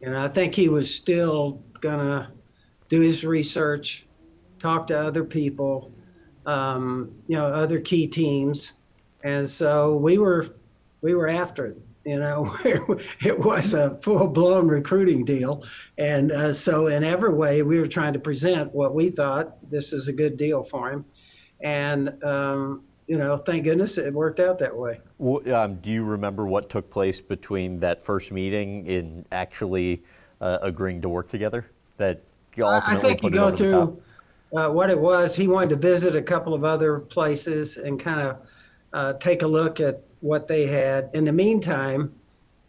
and 0.00 0.16
i 0.16 0.26
think 0.26 0.54
he 0.54 0.68
was 0.68 0.92
still 0.92 1.62
gonna 1.80 2.32
do 2.88 3.00
his 3.00 3.24
research, 3.24 4.06
talk 4.58 4.86
to 4.88 5.00
other 5.00 5.24
people, 5.24 5.92
um, 6.46 7.12
you 7.26 7.36
know, 7.36 7.46
other 7.46 7.80
key 7.80 8.06
teams, 8.06 8.74
and 9.22 9.48
so 9.48 9.96
we 9.96 10.18
were 10.18 10.48
we 11.00 11.14
were 11.14 11.28
after 11.28 11.66
it. 11.66 11.78
You 12.04 12.18
know, 12.18 12.56
it 12.64 13.38
was 13.38 13.74
a 13.74 13.96
full 13.96 14.28
blown 14.28 14.68
recruiting 14.68 15.24
deal, 15.24 15.64
and 15.98 16.32
uh, 16.32 16.52
so 16.52 16.86
in 16.86 17.04
every 17.04 17.32
way 17.32 17.62
we 17.62 17.78
were 17.78 17.86
trying 17.86 18.14
to 18.14 18.18
present 18.18 18.74
what 18.74 18.94
we 18.94 19.10
thought 19.10 19.70
this 19.70 19.92
is 19.92 20.08
a 20.08 20.12
good 20.12 20.36
deal 20.36 20.62
for 20.62 20.90
him, 20.90 21.04
and 21.60 22.22
um, 22.24 22.82
you 23.08 23.16
know, 23.16 23.36
thank 23.38 23.64
goodness 23.64 23.98
it 23.98 24.12
worked 24.12 24.38
out 24.38 24.58
that 24.58 24.76
way. 24.76 25.00
Um, 25.52 25.76
do 25.76 25.90
you 25.90 26.04
remember 26.04 26.46
what 26.46 26.68
took 26.68 26.90
place 26.90 27.20
between 27.20 27.80
that 27.80 28.02
first 28.02 28.30
meeting 28.30 28.86
in 28.86 29.24
actually 29.32 30.04
uh, 30.40 30.58
agreeing 30.62 31.00
to 31.02 31.08
work 31.08 31.28
together? 31.28 31.66
That 31.96 32.22
ultimately 32.60 32.96
I 32.96 33.00
think 33.00 33.22
you 33.22 33.30
go 33.30 33.54
through 33.54 34.02
uh, 34.56 34.68
what 34.70 34.90
it 34.90 34.98
was. 34.98 35.36
He 35.36 35.48
wanted 35.48 35.70
to 35.70 35.76
visit 35.76 36.16
a 36.16 36.22
couple 36.22 36.54
of 36.54 36.64
other 36.64 37.00
places 37.00 37.76
and 37.76 37.98
kind 38.00 38.20
of 38.20 38.48
uh, 38.92 39.12
take 39.14 39.42
a 39.42 39.46
look 39.46 39.80
at 39.80 40.02
what 40.20 40.48
they 40.48 40.66
had. 40.66 41.10
In 41.12 41.24
the 41.24 41.32
meantime, 41.32 42.14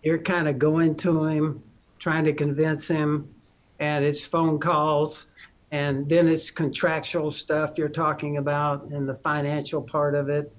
you're 0.04 0.18
kind 0.18 0.48
of 0.48 0.60
going 0.60 0.96
to 0.98 1.26
him, 1.26 1.64
trying 1.98 2.24
to 2.26 2.34
convince 2.34 2.88
him, 2.88 3.34
and 3.80 4.04
it's 4.06 4.26
phone 4.26 4.60
calls, 4.60 5.28
and 5.72 6.08
then 6.10 6.28
it's 6.28 6.52
contractual 6.52 7.32
stuff 7.32 7.78
you're 7.78 7.90
talking 7.90 8.38
about 8.38 8.86
and 8.86 9.08
the 9.08 9.16
financial 9.16 9.82
part 9.82 10.16
of 10.16 10.30
it. 10.30 10.54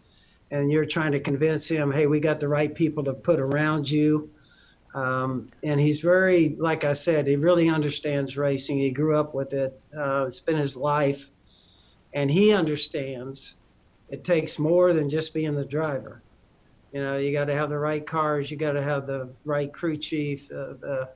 And 0.50 0.70
you're 0.70 0.84
trying 0.84 1.12
to 1.12 1.20
convince 1.20 1.68
him, 1.68 1.92
hey, 1.92 2.06
we 2.06 2.18
got 2.18 2.40
the 2.40 2.48
right 2.48 2.74
people 2.74 3.04
to 3.04 3.12
put 3.12 3.38
around 3.38 3.88
you. 3.88 4.30
Um, 4.94 5.50
and 5.62 5.80
he's 5.80 6.00
very, 6.00 6.56
like 6.58 6.84
I 6.84 6.94
said, 6.94 7.26
he 7.26 7.36
really 7.36 7.68
understands 7.68 8.36
racing. 8.36 8.78
He 8.78 8.90
grew 8.90 9.18
up 9.18 9.34
with 9.34 9.52
it, 9.52 9.80
uh, 9.96 10.26
it's 10.26 10.42
his 10.46 10.76
life. 10.76 11.30
And 12.12 12.30
he 12.30 12.52
understands 12.52 13.54
it 14.08 14.24
takes 14.24 14.58
more 14.58 14.92
than 14.92 15.08
just 15.08 15.32
being 15.32 15.54
the 15.54 15.64
driver. 15.64 16.22
You 16.92 17.00
know, 17.00 17.16
you 17.18 17.32
got 17.32 17.44
to 17.44 17.54
have 17.54 17.68
the 17.68 17.78
right 17.78 18.04
cars, 18.04 18.50
you 18.50 18.56
got 18.56 18.72
to 18.72 18.82
have 18.82 19.06
the 19.06 19.30
right 19.44 19.72
crew 19.72 19.96
chief, 19.96 20.50
uh, 20.50 20.74
the 20.80 21.08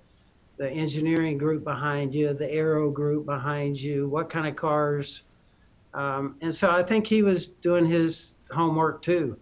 the 0.57 0.71
engineering 0.71 1.37
group 1.37 1.65
behind 1.65 2.15
you, 2.15 2.33
the 2.33 2.49
aero 2.49 2.89
group 2.89 3.27
behind 3.27 3.81
you, 3.81 4.09
what 4.09 4.29
kind 4.29 4.47
of 4.47 4.55
cars. 4.55 5.25
Um, 5.93 6.37
and 6.41 6.55
so 6.55 6.71
I 6.71 6.83
think 6.85 7.09
he 7.09 7.23
was 7.23 7.49
doing 7.49 7.87
his 7.87 8.39
homework 8.53 9.03
too. 9.03 9.37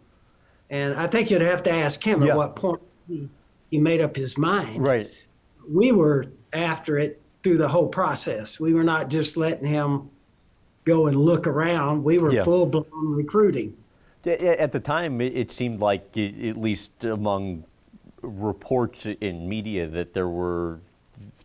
And 0.71 0.95
I 0.95 1.07
think 1.07 1.31
you'd 1.31 1.43
have 1.43 1.63
to 1.65 1.71
ask 1.71 2.03
him 2.03 2.23
yeah. 2.23 2.31
at 2.31 2.37
what 2.39 2.57
point 2.57 2.81
he, 3.07 3.29
he 3.73 3.79
made 3.79 4.03
up 4.03 4.15
his 4.15 4.37
mind. 4.39 4.87
Right. 4.87 5.11
We 5.69 5.91
were 5.93 6.27
after 6.53 6.99
it 6.99 7.21
through 7.43 7.57
the 7.57 7.69
whole 7.69 7.89
process. 7.89 8.61
We 8.61 8.75
were 8.75 8.85
not 8.85 9.09
just 9.09 9.37
letting 9.37 9.67
him 9.67 10.11
go 10.85 11.07
and 11.07 11.17
look 11.17 11.47
around. 11.47 12.05
We 12.05 12.19
were 12.19 12.33
yeah. 12.33 12.45
full 12.45 12.67
blown 12.67 13.15
recruiting. 13.15 13.77
At 14.27 14.71
the 14.71 14.79
time, 14.79 15.21
it 15.21 15.51
seemed 15.51 15.81
like, 15.81 16.17
at 16.17 16.57
least 16.57 17.05
among 17.05 17.65
reports 18.21 19.07
in 19.07 19.49
media, 19.49 19.89
that 19.89 20.13
there 20.13 20.29
were 20.29 20.79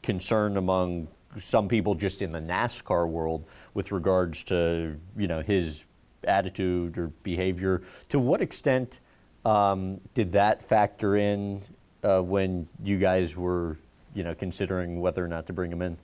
concern 0.03 0.57
among 0.57 1.07
some 1.37 1.67
people 1.69 1.95
just 1.95 2.21
in 2.21 2.33
the 2.33 2.39
NASCAR 2.39 3.07
world 3.07 3.45
with 3.73 3.91
regards 3.91 4.43
to 4.43 4.99
you 5.15 5.27
know 5.27 5.41
his 5.41 5.85
attitude 6.25 6.97
or 6.97 7.07
behavior. 7.23 7.81
To 8.09 8.19
what 8.19 8.41
extent 8.41 8.99
um, 9.45 10.01
did 10.13 10.33
that 10.33 10.61
factor 10.61 11.15
in 11.15 11.63
uh, 12.03 12.21
when 12.21 12.67
you 12.83 12.97
guys 12.97 13.35
were 13.35 13.77
you 14.13 14.23
know 14.23 14.35
considering 14.35 15.01
whether 15.01 15.23
or 15.23 15.27
not 15.27 15.47
to 15.47 15.53
bring 15.53 15.71
him 15.71 15.81
in? 15.81 15.97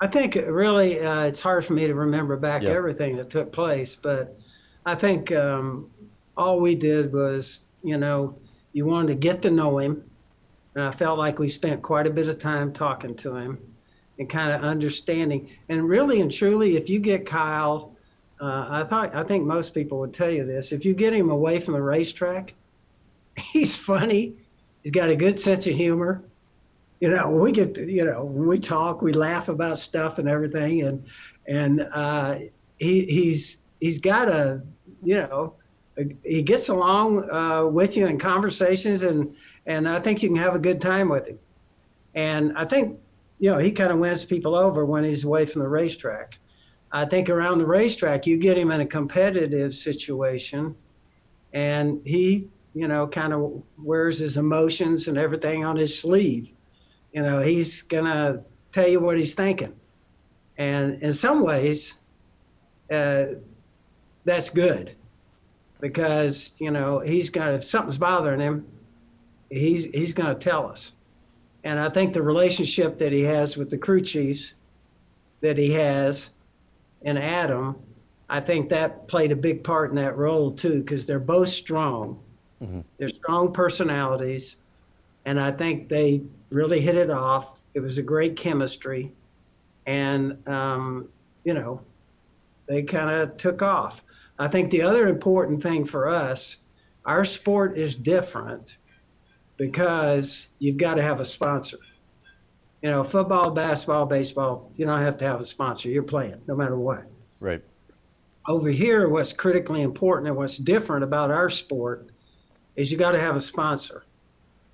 I 0.00 0.06
think 0.06 0.34
really 0.34 1.00
uh, 1.00 1.22
it's 1.22 1.40
hard 1.40 1.64
for 1.64 1.72
me 1.72 1.86
to 1.86 1.94
remember 1.94 2.36
back 2.36 2.62
yep. 2.62 2.72
everything 2.72 3.16
that 3.16 3.30
took 3.30 3.52
place, 3.52 3.94
but 3.96 4.38
I 4.84 4.94
think 4.94 5.32
um, 5.32 5.90
all 6.36 6.60
we 6.60 6.74
did 6.74 7.12
was, 7.12 7.62
you 7.82 7.96
know, 7.96 8.36
you 8.72 8.86
wanted 8.86 9.08
to 9.08 9.14
get 9.14 9.42
to 9.42 9.50
know 9.50 9.78
him. 9.78 10.04
And 10.74 10.84
I 10.84 10.90
felt 10.90 11.18
like 11.18 11.38
we 11.38 11.48
spent 11.48 11.82
quite 11.82 12.06
a 12.06 12.10
bit 12.10 12.28
of 12.28 12.38
time 12.38 12.72
talking 12.72 13.14
to 13.16 13.36
him 13.36 13.58
and 14.18 14.28
kind 14.28 14.52
of 14.52 14.62
understanding. 14.62 15.48
And 15.68 15.88
really 15.88 16.20
and 16.20 16.30
truly, 16.30 16.76
if 16.76 16.90
you 16.90 16.98
get 16.98 17.24
Kyle, 17.24 17.94
uh, 18.40 18.66
I 18.68 18.84
thought 18.84 19.14
I 19.14 19.22
think 19.22 19.46
most 19.46 19.72
people 19.72 20.00
would 20.00 20.12
tell 20.12 20.30
you 20.30 20.44
this. 20.44 20.72
If 20.72 20.84
you 20.84 20.94
get 20.94 21.12
him 21.12 21.30
away 21.30 21.60
from 21.60 21.74
the 21.74 21.82
racetrack, 21.82 22.54
he's 23.38 23.78
funny. 23.78 24.34
He's 24.84 24.92
got 24.92 25.08
a 25.08 25.16
good 25.16 25.40
sense 25.40 25.66
of 25.66 25.74
humor 25.74 26.22
you 27.04 27.10
know, 27.10 27.30
we 27.30 27.52
get, 27.52 27.76
you 27.76 28.02
know, 28.02 28.24
we 28.24 28.58
talk, 28.58 29.02
we 29.02 29.12
laugh 29.12 29.50
about 29.50 29.78
stuff 29.78 30.18
and 30.18 30.26
everything, 30.26 30.82
and 30.84 31.06
and 31.46 31.82
uh, 31.92 32.38
he 32.78 33.04
he's 33.04 33.58
he's 33.78 34.00
got 34.00 34.30
a, 34.30 34.62
you 35.02 35.16
know, 35.16 35.54
he 36.24 36.42
gets 36.42 36.70
along 36.70 37.28
uh, 37.30 37.66
with 37.66 37.98
you 37.98 38.06
in 38.06 38.18
conversations, 38.18 39.02
and 39.02 39.36
and 39.66 39.86
I 39.86 40.00
think 40.00 40.22
you 40.22 40.30
can 40.30 40.38
have 40.38 40.54
a 40.54 40.58
good 40.58 40.80
time 40.80 41.10
with 41.10 41.26
him. 41.26 41.38
And 42.14 42.56
I 42.56 42.64
think, 42.64 42.98
you 43.38 43.50
know, 43.50 43.58
he 43.58 43.70
kind 43.70 43.92
of 43.92 43.98
wins 43.98 44.24
people 44.24 44.54
over 44.54 44.86
when 44.86 45.04
he's 45.04 45.24
away 45.24 45.44
from 45.44 45.60
the 45.60 45.68
racetrack. 45.68 46.38
I 46.90 47.04
think 47.04 47.28
around 47.28 47.58
the 47.58 47.66
racetrack, 47.66 48.26
you 48.26 48.38
get 48.38 48.56
him 48.56 48.70
in 48.70 48.80
a 48.80 48.86
competitive 48.86 49.74
situation, 49.74 50.74
and 51.52 52.00
he, 52.06 52.48
you 52.74 52.88
know, 52.88 53.06
kind 53.06 53.32
of 53.32 53.62
wears 53.78 54.18
his 54.18 54.36
emotions 54.36 55.08
and 55.08 55.16
everything 55.16 55.64
on 55.64 55.76
his 55.76 55.98
sleeve 55.98 56.52
you 57.14 57.22
know, 57.22 57.40
he's 57.40 57.80
going 57.82 58.04
to 58.06 58.42
tell 58.72 58.88
you 58.88 58.98
what 58.98 59.16
he's 59.16 59.34
thinking. 59.34 59.72
And 60.58 61.00
in 61.00 61.12
some 61.12 61.42
ways, 61.42 61.98
uh, 62.90 63.26
that's 64.24 64.50
good 64.50 64.96
because, 65.80 66.54
you 66.58 66.72
know, 66.72 66.98
he's 66.98 67.30
got, 67.30 67.54
if 67.54 67.62
something's 67.62 67.98
bothering 67.98 68.40
him, 68.40 68.66
he's, 69.48 69.84
he's 69.86 70.12
going 70.12 70.36
to 70.36 70.40
tell 70.40 70.68
us. 70.68 70.92
And 71.62 71.78
I 71.78 71.88
think 71.88 72.14
the 72.14 72.22
relationship 72.22 72.98
that 72.98 73.12
he 73.12 73.22
has 73.22 73.56
with 73.56 73.70
the 73.70 73.78
crew 73.78 74.00
chiefs 74.00 74.54
that 75.40 75.56
he 75.56 75.72
has 75.72 76.30
and 77.02 77.16
Adam, 77.16 77.76
I 78.28 78.40
think 78.40 78.70
that 78.70 79.06
played 79.06 79.30
a 79.30 79.36
big 79.36 79.62
part 79.62 79.90
in 79.90 79.96
that 79.96 80.16
role 80.16 80.50
too, 80.50 80.80
because 80.80 81.06
they're 81.06 81.20
both 81.20 81.50
strong. 81.50 82.18
Mm-hmm. 82.64 82.80
They're 82.98 83.08
strong 83.08 83.52
personalities. 83.52 84.56
And 85.26 85.40
I 85.40 85.52
think 85.52 85.88
they 85.88 86.22
really 86.50 86.80
hit 86.80 86.96
it 86.96 87.10
off. 87.10 87.60
It 87.74 87.80
was 87.80 87.98
a 87.98 88.02
great 88.02 88.36
chemistry, 88.36 89.12
and 89.86 90.46
um, 90.48 91.08
you 91.44 91.54
know, 91.54 91.80
they 92.66 92.82
kind 92.82 93.10
of 93.10 93.36
took 93.36 93.62
off. 93.62 94.02
I 94.38 94.48
think 94.48 94.70
the 94.70 94.82
other 94.82 95.08
important 95.08 95.62
thing 95.62 95.84
for 95.84 96.08
us, 96.08 96.58
our 97.04 97.24
sport 97.24 97.76
is 97.76 97.96
different 97.96 98.78
because 99.56 100.48
you've 100.58 100.76
got 100.76 100.94
to 100.94 101.02
have 101.02 101.20
a 101.20 101.24
sponsor. 101.24 101.78
You 102.82 102.90
know, 102.90 103.02
football, 103.02 103.50
basketball, 103.50 104.04
baseball, 104.06 104.70
you 104.76 104.84
don't 104.84 105.00
have 105.00 105.16
to 105.18 105.24
have 105.24 105.40
a 105.40 105.44
sponsor. 105.44 105.88
You're 105.88 106.02
playing 106.02 106.40
no 106.46 106.54
matter 106.54 106.76
what. 106.76 107.04
Right. 107.40 107.62
Over 108.46 108.68
here, 108.68 109.08
what's 109.08 109.32
critically 109.32 109.80
important 109.80 110.28
and 110.28 110.36
what's 110.36 110.58
different 110.58 111.02
about 111.02 111.30
our 111.30 111.48
sport 111.48 112.10
is 112.76 112.90
you 112.90 112.98
got 112.98 113.12
to 113.12 113.20
have 113.20 113.36
a 113.36 113.40
sponsor. 113.40 114.04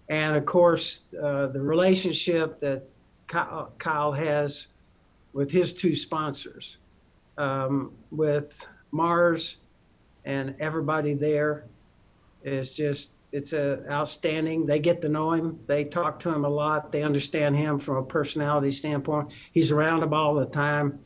And 0.09 0.37
of 0.37 0.45
course, 0.45 1.05
uh, 1.23 1.47
the 1.49 1.61
relationship 1.61 2.61
that 2.61 2.85
Kyle 3.27 4.13
has 4.13 4.69
with 5.33 5.51
his 5.51 5.73
two 5.73 5.95
sponsors, 5.95 6.79
um, 7.39 7.93
with 8.11 8.67
Mars 8.91 9.59
and 10.25 10.55
everybody 10.59 11.15
there, 11.15 11.67
is 12.43 12.77
just 12.77 13.13
it's 13.33 13.53
a 13.53 13.85
outstanding. 13.89 14.67
They 14.67 14.81
get 14.81 15.01
to 15.03 15.09
know 15.09 15.33
him. 15.33 15.61
They 15.67 15.85
talk 15.85 16.19
to 16.21 16.31
him 16.31 16.45
a 16.45 16.49
lot. 16.49 16.91
They 16.91 17.03
understand 17.03 17.57
him 17.57 17.79
from 17.79 17.97
a 17.97 18.03
personality 18.03 18.73
standpoint. 18.73 19.33
He's 19.53 19.71
around 19.71 20.01
them 20.01 20.13
all 20.13 20.35
the 20.35 20.47
time 20.47 20.99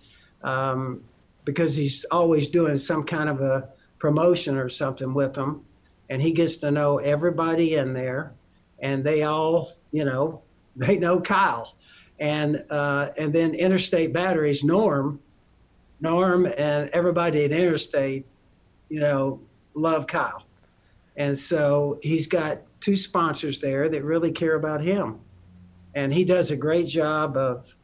um, 0.43 1.03
because 1.45 1.75
he's 1.75 2.05
always 2.07 2.49
doing 2.49 2.79
some 2.79 3.05
kind 3.05 3.29
of 3.29 3.41
a 3.41 3.69
promotion 3.99 4.57
or 4.57 4.69
something 4.69 5.13
with 5.13 5.35
them, 5.35 5.65
and 6.11 6.21
he 6.21 6.33
gets 6.33 6.59
to 6.59 6.71
know 6.71 6.99
everybody 6.99 7.75
in 7.75 7.93
there 7.93 8.33
and 8.81 9.03
they 9.03 9.23
all, 9.23 9.69
you 9.93 10.05
know, 10.05 10.43
they 10.77 10.99
know 10.99 11.21
Kyle. 11.21 11.75
And 12.21 12.63
uh, 12.71 13.11
and 13.19 13.33
then 13.33 13.55
Interstate 13.55 14.13
Batteries, 14.13 14.63
Norm, 14.63 15.19
Norm, 16.01 16.47
and 16.47 16.89
everybody 16.91 17.45
at 17.45 17.51
Interstate, 17.51 18.25
you 18.89 19.01
know, 19.01 19.41
love 19.75 20.07
Kyle. 20.07 20.45
And 21.17 21.37
so 21.37 21.99
he's 22.03 22.29
got 22.29 22.63
two 22.81 22.97
sponsors 22.97 23.59
there 23.59 23.89
that 23.89 24.05
really 24.05 24.31
care 24.31 24.55
about 24.55 24.81
him. 24.81 25.21
And 25.95 26.13
he 26.13 26.25
does 26.25 26.51
a 26.51 26.57
great 26.57 26.87
job 26.87 27.37
of 27.37 27.75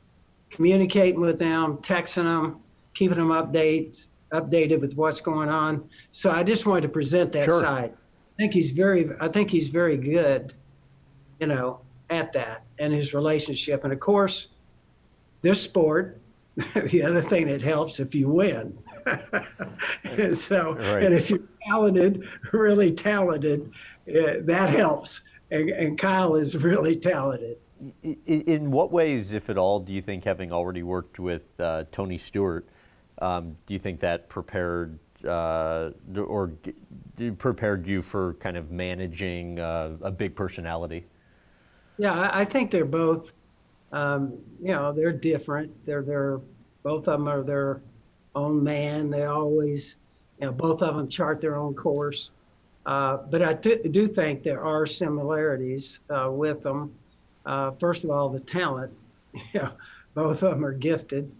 communicating 0.51 1.21
with 1.21 1.39
them, 1.39 1.79
texting 1.79 2.25
them, 2.25 2.61
keeping 2.95 3.19
them 3.19 3.29
updated, 3.29 4.07
updated 4.33 4.81
with 4.81 4.95
what's 4.95 5.21
going 5.21 5.49
on. 5.49 5.89
So 6.11 6.31
I 6.31 6.43
just 6.43 6.67
wanted 6.67 6.83
to 6.83 6.89
present 6.89 7.33
that 7.33 7.47
sure. 7.47 7.61
side. 7.61 7.95
I 8.41 8.45
think 8.45 8.55
he's 8.55 8.71
very 8.71 9.11
I 9.21 9.29
think 9.29 9.51
he's 9.51 9.69
very 9.69 9.99
good 9.99 10.55
you 11.41 11.47
know, 11.47 11.81
at 12.11 12.33
that 12.35 12.65
and 12.79 12.93
his 12.93 13.15
relationship. 13.15 13.83
And 13.83 13.93
of 13.93 13.99
course, 13.99 14.49
this 15.43 15.63
sport, 15.63 16.21
the 16.75 17.03
other 17.03 17.23
thing 17.23 17.49
that 17.49 17.63
helps 17.63 17.99
if 17.99 18.15
you 18.15 18.31
win. 18.31 18.79
and 20.05 20.37
so, 20.37 20.75
Right. 20.75 21.03
and 21.05 21.15
if 21.15 21.31
you're 21.31 21.41
talented, 21.67 22.29
really 22.53 22.93
talented, 22.93 23.73
uh, 24.09 24.35
that 24.43 24.71
helps. 24.71 25.23
And, 25.51 25.71
and 25.71 25.99
Kyle 25.99 26.37
is 26.37 26.57
really 26.57 26.95
talented. 26.95 27.57
In 28.27 28.71
what 28.71 28.93
ways, 28.93 29.33
if 29.33 29.49
at 29.49 29.57
all, 29.57 29.81
do 29.81 29.93
you 29.95 30.03
think, 30.03 30.25
having 30.25 30.53
already 30.53 30.83
worked 30.83 31.19
with 31.19 31.59
uh, 31.59 31.85
Tony 31.91 32.19
Stewart, 32.19 32.69
um, 33.23 33.57
do 33.67 33.73
you 33.73 33.81
think 33.81 34.01
that 34.01 34.29
prepared 34.29 34.99
uh, 35.27 35.91
or 36.17 36.53
prepared 37.39 37.87
you 37.87 38.03
for 38.03 38.35
kind 38.35 38.57
of 38.57 38.71
managing 38.71 39.59
uh, 39.61 39.97
a 40.03 40.11
big 40.11 40.35
personality? 40.35 41.05
Yeah, 41.99 42.31
I, 42.33 42.45
think 42.45 42.71
they're 42.71 42.85
both, 42.85 43.33
um, 43.93 44.39
you 44.63 44.69
know, 44.69 44.93
they're 44.93 45.13
different. 45.13 45.71
They're 45.85 46.03
they're 46.03 46.41
both 46.83 47.09
of 47.09 47.19
them 47.19 47.29
are 47.29 47.43
their 47.43 47.83
own 48.35 48.65
man. 48.65 49.11
They 49.11 49.25
always, 49.25 49.99
you 50.41 50.47
know, 50.47 50.53
both 50.53 50.83
of 50.83 50.97
them 50.97 51.09
chart 51.09 51.41
their 51.41 51.57
own 51.57 51.75
course. 51.75 52.33
Uh, 52.87 53.19
but 53.29 53.43
I 53.43 53.53
do, 53.53 54.07
think 54.07 54.43
there 54.43 54.65
are 54.65 54.87
similarities 54.87 56.01
uh, 56.09 56.31
with 56.31 56.63
them. 56.63 56.95
Uh, 57.45 57.73
first 57.73 58.05
of 58.05 58.11
all, 58.11 58.29
the 58.29 58.41
talent. 58.41 58.93
Yeah, 59.55 59.71
both 60.15 60.43
of 60.43 60.51
them 60.51 60.65
are 60.65 60.73
gifted. 60.73 61.31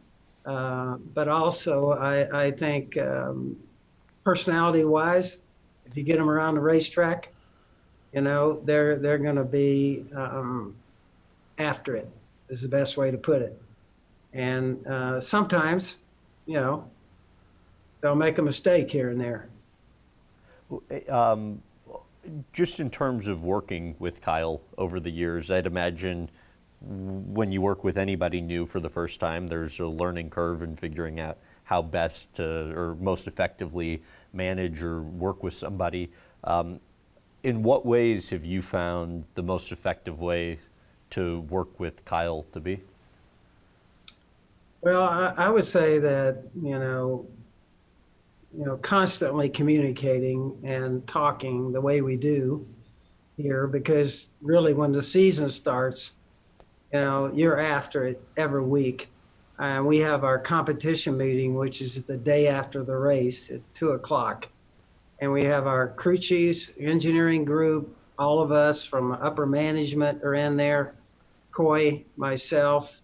Uh, 0.47 0.97
but 1.13 1.27
also, 1.27 1.91
I, 1.91 2.45
I 2.45 2.51
think 2.53 2.97
um, 2.99 3.57
personality-wise, 4.31 5.43
if 5.87 5.97
you 5.97 6.05
get 6.05 6.17
them 6.17 6.31
around 6.31 6.55
the 6.55 6.61
racetrack, 6.61 7.33
you 8.13 8.21
know 8.21 8.61
they're 8.65 8.97
they're 8.97 9.19
going 9.19 9.35
to 9.35 9.45
be 9.45 10.05
um, 10.15 10.77
after 11.59 11.97
it 11.97 12.09
is 12.49 12.63
the 12.63 12.69
best 12.69 12.97
way 12.97 13.11
to 13.11 13.19
put 13.19 13.43
it. 13.43 13.61
And 14.33 14.87
uh, 14.87 15.21
sometimes 15.21 15.99
you 16.47 16.55
know 16.55 16.89
they'll 18.01 18.15
make 18.15 18.39
a 18.39 18.43
mistake 18.43 18.89
here 18.89 19.09
and 19.09 19.21
there. 19.21 19.49
Um, 21.09 21.61
just 22.53 22.79
in 22.79 22.89
terms 22.89 23.27
of 23.27 23.43
working 23.43 23.97
with 23.99 24.21
Kyle 24.21 24.61
over 24.79 25.01
the 25.01 25.11
years, 25.11 25.51
I'd 25.51 25.67
imagine 25.67 26.31
when 26.81 27.51
you 27.51 27.61
work 27.61 27.83
with 27.83 27.99
anybody 27.99 28.41
new 28.41 28.65
for 28.65 28.79
the 28.79 28.89
first 28.89 29.19
time, 29.19 29.49
there's 29.49 29.81
a 29.81 29.87
learning 29.87 30.31
curve 30.31 30.63
in 30.63 30.77
figuring 30.77 31.19
out 31.19 31.39
how 31.71 31.81
best 31.81 32.35
to 32.35 32.77
or 32.77 32.97
most 32.97 33.29
effectively 33.29 34.03
manage 34.33 34.83
or 34.83 35.03
work 35.03 35.45
with 35.45 35.55
somebody. 35.55 36.11
Um, 36.43 36.81
in 37.45 37.63
what 37.63 37.87
ways 37.87 38.29
have 38.31 38.45
you 38.45 38.61
found 38.61 39.25
the 39.37 39.43
most 39.45 39.71
effective 39.71 40.19
way 40.19 40.59
to 41.11 41.43
work 41.43 41.79
with 41.79 42.05
Kyle 42.05 42.45
to 42.53 42.61
be? 42.61 42.81
well 44.81 45.03
I, 45.03 45.35
I 45.37 45.49
would 45.49 45.65
say 45.65 45.99
that 45.99 46.43
you 46.61 46.79
know 46.79 47.27
you 48.57 48.65
know 48.65 48.77
constantly 48.79 49.49
communicating 49.49 50.59
and 50.65 51.07
talking 51.07 51.71
the 51.73 51.81
way 51.81 52.01
we 52.01 52.17
do 52.17 52.67
here 53.37 53.67
because 53.67 54.31
really 54.41 54.75
when 54.75 54.91
the 54.91 55.03
season 55.03 55.49
starts 55.49 56.15
you 56.93 57.01
know 57.01 57.31
you're 57.35 57.61
after 57.61 58.05
it 58.05 58.23
every 58.37 58.63
week 58.63 59.09
and 59.61 59.85
we 59.85 59.99
have 59.99 60.25
our 60.25 60.39
competition 60.39 61.17
meeting 61.17 61.55
which 61.55 61.83
is 61.83 62.03
the 62.05 62.17
day 62.17 62.49
after 62.49 62.83
the 62.83 62.97
race 62.97 63.51
at 63.51 63.61
two 63.75 63.91
o'clock. 63.91 64.49
And 65.21 65.31
we 65.31 65.45
have 65.45 65.67
our 65.67 65.89
crew 65.89 66.17
chiefs 66.17 66.71
engineering 66.79 67.45
group 67.45 67.95
all 68.19 68.41
of 68.41 68.53
us 68.53 68.85
from 68.85 69.13
upper 69.13 69.47
management 69.47 70.23
are 70.25 70.35
in 70.35 70.57
there 70.57 70.95
coy 71.53 72.03
myself 72.17 73.01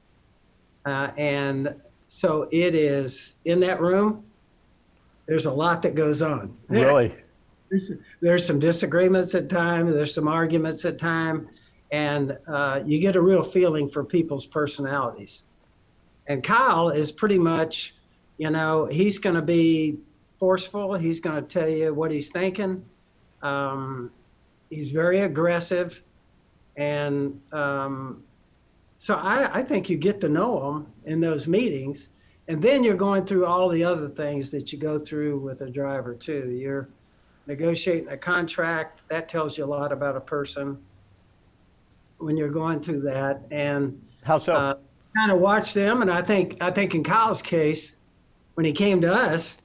uh, 0.86 1.10
and 1.16 1.80
so 2.08 2.48
it 2.52 2.74
is 2.74 3.36
in 3.44 3.60
that 3.60 3.80
room 3.80 4.24
there's 5.26 5.46
a 5.46 5.52
lot 5.52 5.82
that 5.82 5.94
goes 5.94 6.22
on. 6.22 6.56
Really? 6.68 7.14
there's, 7.68 7.90
there's 8.20 8.46
some 8.46 8.58
disagreements 8.58 9.34
at 9.34 9.50
times 9.50 9.92
there's 9.92 10.14
some 10.14 10.28
arguments 10.28 10.84
at 10.86 10.98
time 10.98 11.48
and 11.92 12.36
uh, 12.48 12.80
you 12.86 12.98
get 12.98 13.14
a 13.14 13.20
real 13.20 13.42
feeling 13.42 13.88
for 13.88 14.04
people's 14.04 14.46
personalities 14.46 15.42
and 16.28 16.42
kyle 16.42 16.88
is 16.88 17.12
pretty 17.12 17.38
much 17.38 17.94
you 18.38 18.50
know 18.50 18.86
he's 18.86 19.18
going 19.18 19.36
to 19.36 19.42
be 19.42 19.98
forceful. 20.38 20.94
He's 20.94 21.20
going 21.20 21.36
to 21.36 21.48
tell 21.48 21.68
you 21.68 21.94
what 21.94 22.10
he's 22.10 22.28
thinking. 22.28 22.84
Um, 23.42 24.10
he's 24.70 24.92
very 24.92 25.20
aggressive. 25.20 26.02
And 26.76 27.42
um, 27.52 28.22
so 28.98 29.14
I, 29.14 29.60
I 29.60 29.62
think 29.62 29.88
you 29.88 29.96
get 29.96 30.20
to 30.22 30.28
know 30.28 30.70
him 30.70 30.86
in 31.04 31.20
those 31.20 31.48
meetings. 31.48 32.10
And 32.48 32.62
then 32.62 32.84
you're 32.84 32.96
going 32.96 33.24
through 33.24 33.46
all 33.46 33.68
the 33.68 33.82
other 33.82 34.08
things 34.08 34.50
that 34.50 34.72
you 34.72 34.78
go 34.78 34.98
through 34.98 35.38
with 35.38 35.62
a 35.62 35.70
driver 35.70 36.14
too. 36.14 36.50
You're 36.50 36.88
negotiating 37.46 38.08
a 38.08 38.16
contract. 38.16 39.00
That 39.08 39.28
tells 39.28 39.58
you 39.58 39.64
a 39.64 39.66
lot 39.66 39.92
about 39.92 40.16
a 40.16 40.20
person 40.20 40.78
when 42.18 42.36
you're 42.36 42.50
going 42.50 42.80
through 42.80 43.00
that. 43.02 43.42
And 43.50 44.00
How 44.22 44.38
so? 44.38 44.54
uh, 44.54 44.74
kind 45.16 45.32
of 45.32 45.38
watch 45.40 45.72
them 45.72 46.02
and 46.02 46.10
i 46.10 46.20
think 46.20 46.60
i 46.60 46.70
think 46.70 46.94
in 46.94 47.02
kyle's 47.02 47.42
case 47.42 47.96
when 48.54 48.66
he 48.66 48.72
came 48.72 49.00
to 49.00 49.12
us 49.12 49.58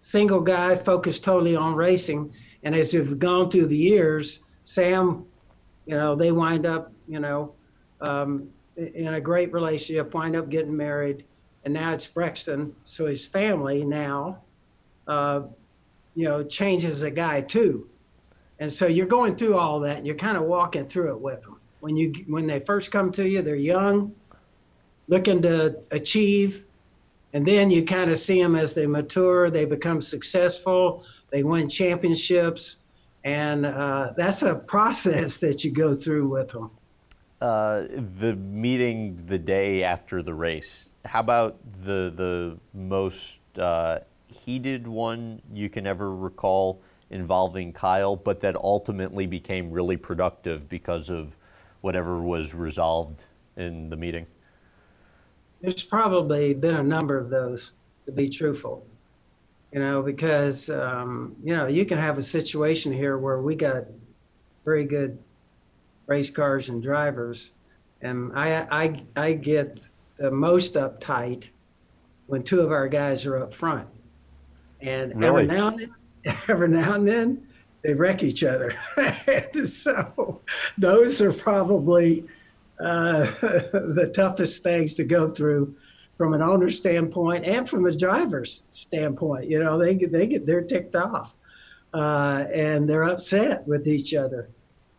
single 0.00 0.40
guy 0.40 0.74
focused 0.74 1.22
totally 1.22 1.54
on 1.54 1.74
racing. 1.74 2.34
And 2.64 2.74
as 2.74 2.92
we've 2.92 3.18
gone 3.18 3.50
through 3.50 3.66
the 3.66 3.76
years 3.76 4.40
sam 4.62 5.24
you 5.86 5.96
know 5.96 6.14
they 6.14 6.32
wind 6.32 6.66
up 6.66 6.92
you 7.08 7.18
know 7.20 7.52
um, 8.00 8.48
in 8.76 9.14
a 9.14 9.20
great 9.20 9.52
relationship 9.52 10.12
wind 10.14 10.36
up 10.36 10.48
getting 10.48 10.76
married 10.76 11.24
and 11.64 11.74
now 11.74 11.92
it's 11.92 12.06
brexton. 12.06 12.74
So 12.84 13.06
his 13.06 13.26
family 13.26 13.84
now 13.84 14.42
uh, 15.06 15.42
you 16.14 16.24
know 16.24 16.42
changes 16.42 17.02
a 17.02 17.10
guy 17.10 17.42
too. 17.42 17.86
And 18.58 18.70
so 18.70 18.86
you're 18.86 19.06
going 19.06 19.36
through 19.36 19.56
all 19.56 19.80
that 19.80 19.98
and 19.98 20.06
you're 20.06 20.16
kind 20.16 20.36
of 20.36 20.42
walking 20.42 20.86
through 20.86 21.12
it 21.12 21.20
with 21.20 21.42
them. 21.42 21.60
When 21.80 21.96
you 21.96 22.12
when 22.26 22.46
they 22.46 22.60
first 22.60 22.90
come 22.90 23.12
to 23.12 23.28
you 23.28 23.42
they're 23.42 23.54
young 23.54 24.14
looking 25.10 25.42
to 25.42 25.76
achieve 25.90 26.64
and 27.32 27.46
then 27.46 27.70
you 27.70 27.84
kind 27.84 28.10
of 28.10 28.18
see 28.18 28.42
them 28.42 28.56
as 28.56 28.72
they 28.72 28.86
mature 28.86 29.50
they 29.50 29.66
become 29.66 30.00
successful 30.00 31.04
they 31.28 31.42
win 31.42 31.68
championships 31.68 32.76
and 33.22 33.66
uh, 33.66 34.12
that's 34.16 34.42
a 34.42 34.54
process 34.54 35.36
that 35.36 35.62
you 35.62 35.70
go 35.70 35.94
through 35.94 36.26
with 36.26 36.48
them 36.48 36.70
uh, 37.40 37.84
the 38.18 38.36
meeting 38.36 39.18
the 39.26 39.38
day 39.38 39.82
after 39.82 40.22
the 40.22 40.34
race. 40.34 40.86
How 41.06 41.20
about 41.20 41.56
the 41.82 42.12
the 42.14 42.58
most 42.74 43.40
uh, 43.58 44.00
heated 44.26 44.86
one 44.86 45.40
you 45.52 45.70
can 45.70 45.86
ever 45.86 46.14
recall 46.14 46.82
involving 47.08 47.72
Kyle, 47.72 48.14
but 48.14 48.40
that 48.40 48.56
ultimately 48.56 49.26
became 49.26 49.70
really 49.70 49.96
productive 49.96 50.68
because 50.68 51.08
of 51.08 51.36
whatever 51.80 52.20
was 52.20 52.54
resolved 52.54 53.24
in 53.56 53.88
the 53.88 53.96
meeting? 53.96 54.26
There's 55.60 55.82
probably 55.82 56.54
been 56.54 56.76
a 56.76 56.82
number 56.82 57.18
of 57.18 57.30
those 57.30 57.72
to 58.06 58.12
be 58.12 58.28
truthful 58.28 58.86
you 59.72 59.80
know 59.80 60.02
because 60.02 60.68
um, 60.70 61.36
you 61.42 61.56
know 61.56 61.66
you 61.66 61.84
can 61.84 61.98
have 61.98 62.18
a 62.18 62.22
situation 62.22 62.92
here 62.92 63.18
where 63.18 63.40
we 63.40 63.54
got 63.54 63.84
very 64.64 64.84
good 64.84 65.18
race 66.06 66.30
cars 66.30 66.68
and 66.68 66.82
drivers 66.82 67.52
and 68.02 68.32
i 68.34 68.66
i, 68.70 69.04
I 69.16 69.32
get 69.32 69.80
the 70.18 70.30
most 70.30 70.74
uptight 70.74 71.48
when 72.30 72.44
two 72.44 72.60
of 72.60 72.70
our 72.70 72.86
guys 72.86 73.26
are 73.26 73.38
up 73.38 73.52
front. 73.52 73.88
And 74.80 75.24
every 75.24 75.46
now 75.46 75.68
and 75.68 75.80
then 75.80 75.94
every 76.48 76.68
now 76.68 76.94
and 76.94 77.08
then 77.08 77.48
they 77.82 77.92
wreck 77.92 78.22
each 78.22 78.44
other. 78.44 78.74
So 79.64 80.42
those 80.78 81.20
are 81.20 81.32
probably 81.32 82.24
uh, 82.82 83.20
the 83.40 84.10
toughest 84.14 84.62
things 84.62 84.94
to 84.94 85.04
go 85.04 85.28
through 85.28 85.74
from 86.16 86.34
an 86.34 86.42
owner's 86.42 86.76
standpoint 86.76 87.44
and 87.46 87.68
from 87.68 87.86
a 87.86 87.92
driver's 87.92 88.66
standpoint. 88.70 89.48
You 89.48 89.58
know, 89.58 89.78
they 89.78 89.94
get, 89.94 90.12
they 90.12 90.26
get 90.26 90.46
they're 90.46 90.62
ticked 90.62 90.94
off 90.94 91.34
uh, 91.94 92.44
and 92.52 92.88
they're 92.88 93.04
upset 93.04 93.66
with 93.66 93.88
each 93.88 94.14
other. 94.14 94.50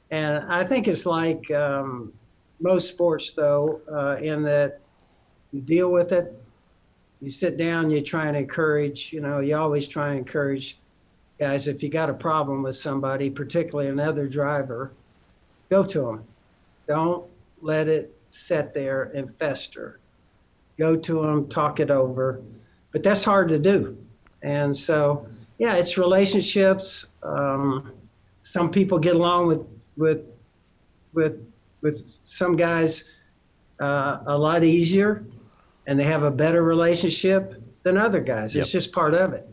And 0.09 0.43
I 0.51 0.63
think 0.63 0.87
it's 0.87 1.05
like 1.05 1.49
um, 1.51 2.11
most 2.59 2.87
sports, 2.89 3.31
though, 3.31 3.81
uh, 3.91 4.17
in 4.21 4.43
that 4.43 4.81
you 5.51 5.61
deal 5.61 5.91
with 5.91 6.11
it, 6.11 6.33
you 7.21 7.29
sit 7.29 7.55
down, 7.57 7.91
you 7.91 8.01
try 8.01 8.27
and 8.27 8.35
encourage. 8.35 9.13
You 9.13 9.21
know, 9.21 9.39
you 9.39 9.55
always 9.55 9.87
try 9.87 10.09
and 10.09 10.19
encourage 10.19 10.79
guys 11.39 11.67
if 11.67 11.81
you 11.81 11.89
got 11.89 12.09
a 12.09 12.13
problem 12.13 12.63
with 12.63 12.75
somebody, 12.75 13.29
particularly 13.29 13.89
another 13.89 14.27
driver, 14.27 14.91
go 15.69 15.83
to 15.83 16.01
them. 16.01 16.23
Don't 16.87 17.30
let 17.61 17.87
it 17.87 18.15
sit 18.29 18.73
there 18.73 19.03
and 19.03 19.33
fester. 19.37 19.99
Go 20.77 20.95
to 20.95 21.21
them, 21.21 21.47
talk 21.49 21.79
it 21.79 21.91
over. 21.91 22.41
But 22.91 23.03
that's 23.03 23.23
hard 23.23 23.47
to 23.49 23.59
do. 23.59 23.97
And 24.41 24.75
so, 24.75 25.27
yeah, 25.57 25.75
it's 25.75 25.97
relationships. 25.97 27.05
Um, 27.23 27.93
some 28.41 28.71
people 28.71 28.99
get 28.99 29.15
along 29.15 29.47
with 29.47 29.65
with 29.97 30.25
with 31.13 31.45
with 31.81 32.19
some 32.25 32.55
guys 32.55 33.03
uh, 33.79 34.19
a 34.25 34.37
lot 34.37 34.63
easier 34.63 35.25
and 35.87 35.99
they 35.99 36.03
have 36.03 36.23
a 36.23 36.31
better 36.31 36.63
relationship 36.63 37.61
than 37.83 37.97
other 37.97 38.19
guys. 38.21 38.55
It's 38.55 38.71
just 38.71 38.91
part 38.91 39.13
of 39.13 39.33
it. 39.33 39.47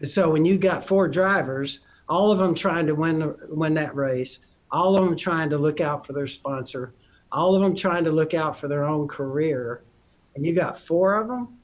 And 0.00 0.08
so 0.08 0.30
when 0.30 0.44
you 0.44 0.58
got 0.58 0.84
four 0.84 1.08
drivers, 1.08 1.80
all 2.08 2.30
of 2.30 2.38
them 2.38 2.54
trying 2.54 2.86
to 2.86 2.94
win 2.94 3.18
the, 3.18 3.36
win 3.48 3.74
that 3.74 3.94
race, 3.94 4.38
all 4.70 4.96
of 4.96 5.04
them 5.04 5.16
trying 5.16 5.50
to 5.50 5.58
look 5.58 5.80
out 5.80 6.06
for 6.06 6.12
their 6.12 6.26
sponsor, 6.26 6.94
all 7.30 7.54
of 7.54 7.62
them 7.62 7.74
trying 7.74 8.04
to 8.04 8.10
look 8.10 8.34
out 8.34 8.58
for 8.58 8.68
their 8.68 8.84
own 8.84 9.08
career, 9.08 9.82
and 10.34 10.44
you 10.44 10.54
got 10.54 10.78
four 10.78 11.20
of 11.20 11.28
them 11.28 11.58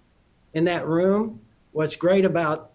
in 0.53 0.65
that 0.65 0.87
room. 0.87 1.41
What's 1.73 1.97
great 1.97 2.25
about 2.25 2.73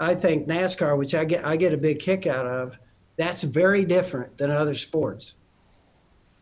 I 0.00 0.14
think 0.14 0.48
NASCAR, 0.48 0.96
which 0.96 1.14
I 1.14 1.26
get 1.26 1.46
I 1.46 1.56
get 1.56 1.74
a 1.74 1.76
big 1.76 1.98
kick 1.98 2.26
out 2.26 2.46
of, 2.46 2.78
that's 3.18 3.42
very 3.42 3.84
different 3.84 4.38
than 4.38 4.50
other 4.50 4.74
sports. 4.74 5.34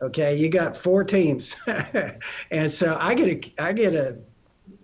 Okay, 0.01 0.37
you 0.37 0.47
got 0.49 0.77
four 0.77 1.03
teams, 1.03 1.57
and 2.51 2.71
so 2.71 2.97
I 2.97 3.13
get 3.15 3.27
a 3.27 3.63
I 3.63 3.73
get 3.73 3.93
a 3.93 4.17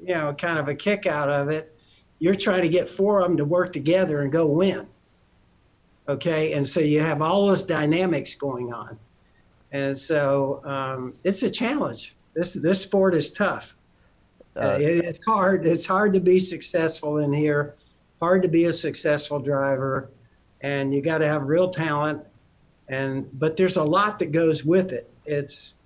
you 0.03 0.13
know 0.13 0.33
kind 0.33 0.59
of 0.59 0.67
a 0.67 0.75
kick 0.75 1.05
out 1.05 1.29
of 1.29 1.47
it. 1.47 1.73
You're 2.19 2.35
trying 2.35 2.63
to 2.63 2.69
get 2.69 2.89
four 2.89 3.21
of 3.21 3.27
them 3.29 3.37
to 3.37 3.45
work 3.45 3.71
together 3.71 4.21
and 4.21 4.31
go 4.31 4.45
win. 4.45 4.87
Okay, 6.09 6.51
and 6.51 6.67
so 6.67 6.81
you 6.81 6.99
have 6.99 7.21
all 7.21 7.47
those 7.47 7.63
dynamics 7.63 8.35
going 8.35 8.73
on, 8.73 8.99
and 9.75 9.97
so 9.97 10.61
um, 10.63 11.15
it's 11.25 11.43
a 11.43 11.49
challenge. 11.49 12.15
This 12.33 12.53
this 12.53 12.81
sport 12.81 13.13
is 13.13 13.29
tough. 13.29 13.75
Uh, 14.55 14.77
it, 14.79 15.03
it's 15.03 15.25
hard. 15.25 15.65
It's 15.65 15.85
hard 15.85 16.13
to 16.13 16.21
be 16.21 16.39
successful 16.39 17.17
in 17.17 17.33
here. 17.33 17.75
Hard 18.21 18.41
to 18.43 18.47
be 18.47 18.65
a 18.65 18.73
successful 18.73 19.37
driver, 19.37 20.09
and 20.61 20.93
you 20.93 21.01
got 21.01 21.17
to 21.17 21.27
have 21.27 21.43
real 21.43 21.71
talent. 21.71 22.23
And 22.87 23.27
but 23.37 23.57
there's 23.57 23.75
a 23.75 23.83
lot 23.83 24.17
that 24.19 24.31
goes 24.31 24.63
with 24.63 24.93
it. 24.93 25.11
It's 25.25 25.77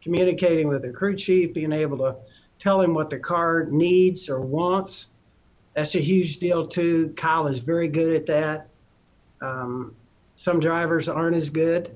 communicating 0.00 0.68
with 0.68 0.80
the 0.80 0.90
crew 0.90 1.14
chief, 1.14 1.52
being 1.52 1.72
able 1.72 1.98
to 1.98 2.16
tell 2.58 2.80
him 2.80 2.94
what 2.94 3.10
the 3.10 3.18
car 3.18 3.66
needs 3.70 4.30
or 4.30 4.40
wants. 4.40 5.08
That's 5.74 5.94
a 5.94 6.00
huge 6.00 6.38
deal 6.38 6.66
too. 6.66 7.12
Kyle 7.14 7.46
is 7.46 7.58
very 7.58 7.88
good 7.88 8.16
at 8.16 8.24
that. 8.24 8.68
Um, 9.42 9.94
some 10.34 10.60
drivers 10.60 11.10
aren't 11.10 11.36
as 11.36 11.50
good, 11.50 11.94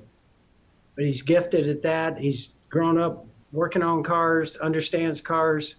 but 0.99 1.07
he's 1.07 1.23
gifted 1.23 1.69
at 1.69 1.81
that. 1.83 2.19
He's 2.19 2.55
grown 2.69 3.01
up 3.01 3.25
working 3.53 3.85
on 3.85 4.03
cars, 4.03 4.57
understands 4.57 5.21
cars, 5.21 5.77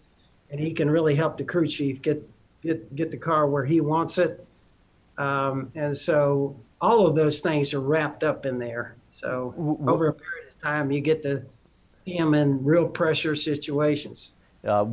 and 0.50 0.62
he 0.62 0.72
can 0.72 0.90
really 0.90 1.14
help 1.14 1.36
the 1.36 1.44
crew 1.44 1.68
chief 1.68 2.02
get 2.02 2.26
get 2.62 2.96
get 2.96 3.12
the 3.12 3.18
car 3.18 3.50
where 3.50 3.66
he 3.66 3.82
wants 3.82 4.18
it. 4.18 4.48
Um, 5.18 5.74
and 5.76 5.96
so 5.96 6.56
all 6.80 7.06
of 7.06 7.16
those 7.16 7.42
things 7.42 7.74
are 7.74 7.82
wrapped 7.82 8.24
up 8.24 8.46
in 8.46 8.60
there. 8.60 8.96
So 9.08 9.54
over 9.86 10.08
a 10.08 10.14
period 10.14 10.54
of 10.56 10.62
time, 10.62 10.90
you 10.90 11.02
get 11.02 11.22
to 11.24 11.44
see 12.06 12.16
him 12.16 12.34
in 12.34 12.64
real 12.64 12.88
pressure 12.88 13.36
situations. 13.36 14.32
Uh, 14.66 14.86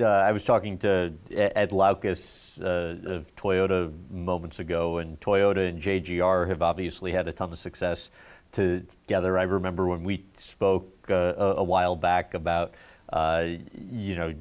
uh, 0.00 0.04
I 0.04 0.32
was 0.32 0.44
talking 0.44 0.78
to 0.78 1.14
Ed 1.30 1.70
Laukus 1.70 2.60
uh, 2.60 3.14
of 3.14 3.32
Toyota 3.36 3.92
moments 4.10 4.58
ago, 4.58 4.98
and 4.98 5.20
Toyota 5.20 5.68
and 5.68 5.80
JGR 5.80 6.48
have 6.48 6.62
obviously 6.62 7.12
had 7.12 7.28
a 7.28 7.32
ton 7.32 7.52
of 7.52 7.58
success 7.58 8.10
together. 8.54 9.38
I 9.38 9.42
remember 9.42 9.86
when 9.86 10.02
we 10.02 10.24
spoke 10.38 10.88
uh, 11.10 11.34
a, 11.36 11.54
a, 11.56 11.62
while 11.62 11.96
back 11.96 12.32
about, 12.32 12.74
uh, 13.12 13.44
you 13.90 14.16
know, 14.16 14.34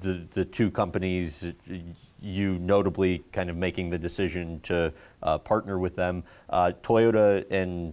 the 0.00 0.26
the 0.30 0.44
two 0.44 0.70
companies. 0.70 1.44
You 2.20 2.58
notably 2.58 3.22
kind 3.32 3.50
of 3.50 3.56
making 3.56 3.90
the 3.90 3.98
decision 3.98 4.60
to 4.60 4.94
uh, 5.22 5.36
partner 5.38 5.78
with 5.78 5.94
them. 5.94 6.24
Toyota 6.50 7.44
and 7.50 7.92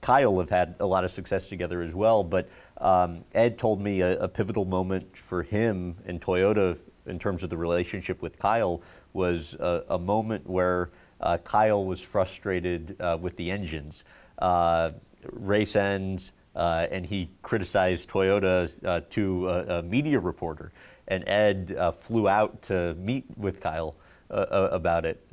Kyle 0.00 0.38
have 0.38 0.50
had 0.50 0.76
a 0.78 0.86
lot 0.86 1.02
of 1.02 1.10
success 1.10 1.48
together 1.48 1.82
as 1.82 1.92
well, 1.92 2.22
but 2.22 2.48
um, 2.78 3.24
Ed 3.34 3.58
told 3.58 3.80
me 3.80 4.02
a, 4.02 4.18
a, 4.20 4.28
pivotal 4.28 4.64
moment 4.64 5.16
for 5.16 5.42
him 5.42 5.96
and 6.06 6.20
Toyota 6.20 6.78
in 7.06 7.18
terms 7.18 7.42
of 7.42 7.50
the 7.50 7.56
relationship 7.56 8.22
with 8.22 8.38
Kyle 8.38 8.82
was 9.14 9.54
a, 9.54 9.82
a 9.88 9.98
moment 9.98 10.48
where 10.48 10.90
uh, 11.20 11.38
Kyle 11.38 11.84
was 11.84 12.00
frustrated 12.00 12.96
uh, 13.00 13.18
with 13.20 13.36
the 13.36 13.50
engines. 13.50 14.04
Uh, 14.38 14.92
race 15.32 15.76
ends, 15.76 16.32
uh, 16.54 16.86
and 16.90 17.06
he 17.06 17.30
criticized 17.42 18.08
Toyota 18.08 18.70
uh, 18.84 19.00
to 19.10 19.48
a, 19.48 19.78
a, 19.78 19.82
media 19.82 20.18
reporter. 20.18 20.72
And 21.08 21.28
Ed 21.28 21.76
flew 22.00 22.28
out 22.28 22.62
to 22.62 22.94
meet 22.94 23.24
with 23.36 23.60
Kyle 23.60 23.96
about 24.28 25.04
it. 25.04 25.24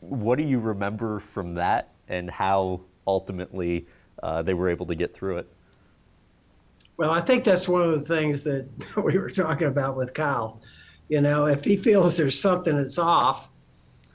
what 0.00 0.36
do 0.36 0.42
you 0.42 0.58
remember 0.58 1.20
from 1.20 1.54
that, 1.54 1.90
and 2.08 2.28
how 2.28 2.80
ultimately 3.06 3.86
they 4.42 4.52
were 4.52 4.68
able 4.68 4.86
to 4.86 4.96
get 4.96 5.14
through 5.14 5.38
it? 5.38 5.48
Well, 6.96 7.10
I 7.10 7.20
think 7.20 7.44
that's 7.44 7.68
one 7.68 7.82
of 7.82 8.00
the 8.00 8.16
things 8.16 8.44
that 8.44 8.68
we 8.96 9.18
were 9.18 9.30
talking 9.30 9.66
about 9.66 9.96
with 9.96 10.14
Kyle. 10.14 10.60
You 11.08 11.20
know, 11.20 11.46
if 11.46 11.64
he 11.64 11.76
feels 11.76 12.16
there's 12.16 12.40
something 12.40 12.76
that's 12.76 12.98
off, 12.98 13.48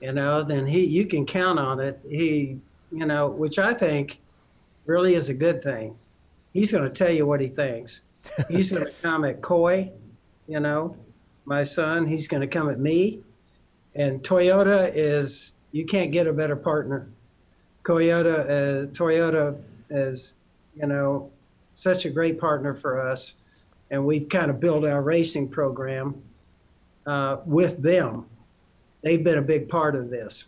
you 0.02 0.12
know, 0.12 0.44
then 0.44 0.66
he 0.66 0.86
you 0.86 1.06
can 1.06 1.26
count 1.26 1.60
on 1.60 1.80
it. 1.80 2.00
He, 2.08 2.60
you 2.92 3.06
know, 3.06 3.28
which 3.28 3.60
I 3.60 3.74
think 3.74 4.20
really 4.88 5.14
is 5.14 5.30
a 5.30 5.34
good 5.34 5.62
thing. 5.62 5.96
He's 6.54 6.72
going 6.72 6.84
to 6.84 6.90
tell 6.90 7.12
you 7.12 7.26
what 7.26 7.40
he 7.40 7.48
thinks. 7.48 8.02
He's 8.50 8.72
going 8.72 8.86
to 8.88 8.92
come 9.04 9.26
at 9.26 9.42
Coy, 9.42 9.92
you 10.48 10.60
know, 10.60 10.98
my 11.46 11.64
son. 11.64 12.08
He's 12.08 12.28
going 12.28 12.42
to 12.42 12.48
come 12.48 12.70
at 12.70 12.80
me. 12.80 13.20
And 13.94 14.22
Toyota 14.24 14.92
is 14.94 15.56
you 15.72 15.86
can't 15.86 16.12
get 16.12 16.28
a 16.28 16.34
better 16.34 16.56
partner. 16.56 17.10
Toyota, 17.84 18.40
uh, 18.42 18.88
Toyota 18.88 19.60
is, 19.90 20.36
you 20.76 20.88
know, 20.88 21.32
such 21.76 22.06
a 22.06 22.10
great 22.10 22.40
partner 22.40 22.74
for 22.74 23.00
us, 23.00 23.36
and 23.92 24.06
we've 24.06 24.28
kind 24.28 24.50
of 24.50 24.60
built 24.60 24.84
our 24.84 25.02
racing 25.02 25.48
program 25.48 26.22
uh, 27.06 27.38
with 27.46 27.82
them. 27.82 28.26
They've 29.04 29.24
been 29.24 29.38
a 29.38 29.44
big 29.44 29.70
part 29.70 29.96
of 29.96 30.10
this, 30.10 30.48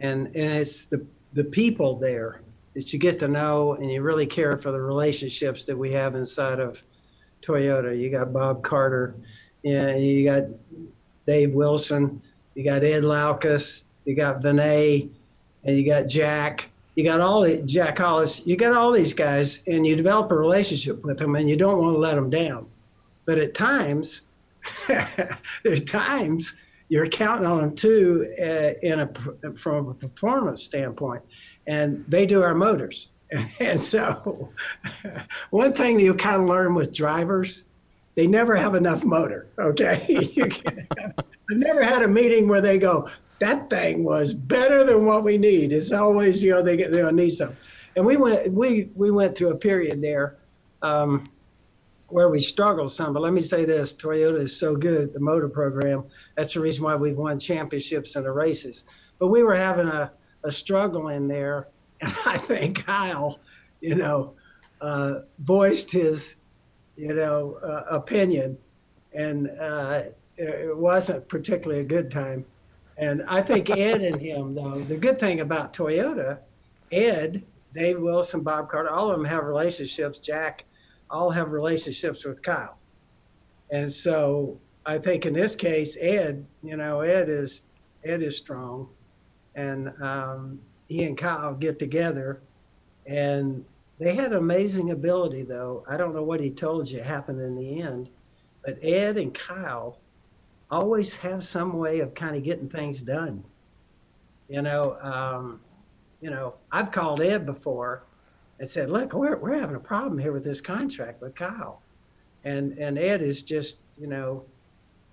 and 0.00 0.26
and 0.26 0.58
it's 0.58 0.84
the 0.84 1.06
the 1.32 1.44
people 1.44 1.96
there 1.96 2.42
that 2.74 2.92
you 2.92 2.98
get 2.98 3.18
to 3.20 3.28
know, 3.28 3.74
and 3.74 3.90
you 3.90 4.02
really 4.02 4.26
care 4.26 4.56
for 4.56 4.72
the 4.72 4.80
relationships 4.80 5.64
that 5.64 5.76
we 5.76 5.92
have 5.92 6.14
inside 6.14 6.58
of 6.58 6.82
Toyota. 7.42 7.98
You 7.98 8.10
got 8.10 8.32
Bob 8.32 8.62
Carter, 8.62 9.14
yeah, 9.62 9.94
you 9.94 10.24
got 10.24 10.44
Dave 11.26 11.52
Wilson, 11.52 12.22
you 12.54 12.64
got 12.64 12.82
Ed 12.82 13.02
Laukus, 13.02 13.84
you 14.04 14.14
got 14.14 14.40
Vinay, 14.40 15.08
and 15.64 15.76
you 15.76 15.84
got 15.84 16.06
Jack 16.06 16.70
you 16.94 17.04
got 17.04 17.20
all 17.20 17.42
the 17.42 17.62
Jack 17.62 17.98
Hollis, 17.98 18.46
you 18.46 18.56
got 18.56 18.74
all 18.74 18.92
these 18.92 19.14
guys, 19.14 19.62
and 19.66 19.86
you 19.86 19.96
develop 19.96 20.30
a 20.30 20.36
relationship 20.36 21.04
with 21.04 21.18
them, 21.18 21.36
and 21.36 21.48
you 21.48 21.56
don't 21.56 21.78
want 21.78 21.94
to 21.94 21.98
let 21.98 22.16
them 22.16 22.28
down. 22.28 22.66
But 23.24 23.38
at 23.38 23.54
times, 23.54 24.22
there's 25.64 25.84
times 25.84 26.54
you're 26.92 27.08
counting 27.08 27.46
on 27.46 27.62
them 27.62 27.74
too, 27.74 28.30
uh, 28.38 28.72
in 28.82 29.00
a 29.00 29.54
from 29.56 29.88
a 29.88 29.94
performance 29.94 30.62
standpoint, 30.62 31.22
and 31.66 32.04
they 32.06 32.26
do 32.26 32.42
our 32.42 32.54
motors. 32.54 33.08
And 33.60 33.80
so, 33.80 34.52
one 35.50 35.72
thing 35.72 35.98
you 35.98 36.14
kind 36.14 36.42
of 36.42 36.48
learn 36.50 36.74
with 36.74 36.92
drivers, 36.92 37.64
they 38.14 38.26
never 38.26 38.54
have 38.56 38.74
enough 38.74 39.06
motor. 39.06 39.46
Okay, 39.58 40.28
I 40.42 41.54
never 41.54 41.82
had 41.82 42.02
a 42.02 42.08
meeting 42.08 42.46
where 42.46 42.60
they 42.60 42.76
go, 42.78 43.08
that 43.38 43.70
thing 43.70 44.04
was 44.04 44.34
better 44.34 44.84
than 44.84 45.06
what 45.06 45.24
we 45.24 45.38
need. 45.38 45.72
It's 45.72 45.92
always, 45.92 46.44
you 46.44 46.50
know, 46.50 46.62
they 46.62 46.76
get 46.76 46.92
they 46.92 47.10
need 47.10 47.30
some. 47.30 47.56
And 47.96 48.04
we 48.04 48.18
went 48.18 48.52
we 48.52 48.90
we 48.94 49.10
went 49.10 49.34
through 49.34 49.52
a 49.52 49.56
period 49.56 50.02
there 50.02 50.36
um, 50.82 51.24
where 52.12 52.28
we 52.28 52.38
struggled 52.38 52.92
some. 52.92 53.12
But 53.12 53.22
let 53.22 53.32
me 53.32 53.40
say 53.40 53.64
this: 53.64 53.94
Toyota 53.94 54.40
is 54.40 54.56
so 54.56 54.76
good 54.76 55.02
at 55.02 55.12
the 55.12 55.20
motor 55.20 55.48
program. 55.48 56.04
That's 56.36 56.54
the 56.54 56.60
reason 56.60 56.84
why 56.84 56.94
we've 56.94 57.16
won 57.16 57.38
championships 57.38 58.16
in 58.16 58.24
the 58.24 58.30
races. 58.30 58.84
But 59.18 59.28
we 59.28 59.42
were 59.42 59.56
having 59.56 59.88
a, 59.88 60.12
a 60.44 60.52
struggle 60.52 61.08
in 61.08 61.26
there, 61.28 61.68
and 62.00 62.14
I 62.26 62.38
think 62.38 62.84
Kyle, 62.84 63.40
you 63.80 63.94
know, 63.94 64.34
uh, 64.80 65.20
voiced 65.38 65.90
his, 65.90 66.36
you 66.96 67.14
know, 67.14 67.58
uh, 67.62 67.94
opinion, 67.96 68.58
and 69.14 69.50
uh, 69.58 70.02
it 70.36 70.76
wasn't 70.76 71.28
particularly 71.28 71.80
a 71.80 71.86
good 71.86 72.10
time. 72.10 72.44
And 72.98 73.22
I 73.26 73.42
think 73.42 73.70
Ed 73.70 74.02
and 74.02 74.20
him, 74.20 74.54
though, 74.54 74.78
the 74.80 74.96
good 74.96 75.18
thing 75.18 75.40
about 75.40 75.72
Toyota, 75.72 76.38
Ed, 76.90 77.42
Dave 77.74 77.98
Wilson, 77.98 78.42
Bob 78.42 78.68
Carter, 78.68 78.90
all 78.90 79.10
of 79.10 79.16
them 79.16 79.24
have 79.24 79.44
relationships. 79.44 80.18
Jack, 80.18 80.64
all 81.12 81.30
have 81.30 81.52
relationships 81.52 82.24
with 82.24 82.42
Kyle. 82.42 82.78
And 83.70 83.90
so 83.90 84.58
I 84.84 84.98
think 84.98 85.26
in 85.26 85.34
this 85.34 85.54
case, 85.54 85.96
Ed, 86.00 86.44
you 86.62 86.76
know, 86.76 87.02
Ed 87.02 87.28
is 87.28 87.62
Ed 88.04 88.22
is 88.22 88.36
strong, 88.36 88.88
and 89.54 89.92
um, 90.02 90.60
he 90.88 91.04
and 91.04 91.16
Kyle 91.16 91.54
get 91.54 91.78
together, 91.78 92.40
and 93.06 93.64
they 94.00 94.14
had 94.14 94.32
amazing 94.32 94.90
ability. 94.90 95.42
Though 95.42 95.84
I 95.88 95.96
don't 95.96 96.14
know 96.14 96.24
what 96.24 96.40
he 96.40 96.50
told 96.50 96.90
you 96.90 97.00
happened 97.00 97.40
in 97.40 97.54
the 97.54 97.80
end, 97.80 98.08
but 98.64 98.78
Ed 98.82 99.18
and 99.18 99.32
Kyle 99.32 99.98
always 100.70 101.14
have 101.16 101.44
some 101.44 101.74
way 101.74 102.00
of 102.00 102.14
kind 102.14 102.34
of 102.34 102.42
getting 102.42 102.68
things 102.68 103.02
done. 103.02 103.44
You 104.48 104.62
know, 104.62 104.98
um, 105.00 105.60
you 106.20 106.30
know, 106.30 106.54
I've 106.72 106.90
called 106.90 107.20
Ed 107.20 107.46
before 107.46 108.04
and 108.62 108.70
said, 108.70 108.90
"Look, 108.90 109.12
we're 109.12 109.36
we're 109.36 109.58
having 109.58 109.74
a 109.74 109.80
problem 109.80 110.18
here 110.18 110.30
with 110.30 110.44
this 110.44 110.60
contract 110.60 111.20
with 111.20 111.34
Kyle," 111.34 111.82
and 112.44 112.78
and 112.78 112.96
Ed 112.96 113.20
is 113.20 113.42
just 113.42 113.80
you 113.98 114.06
know, 114.06 114.44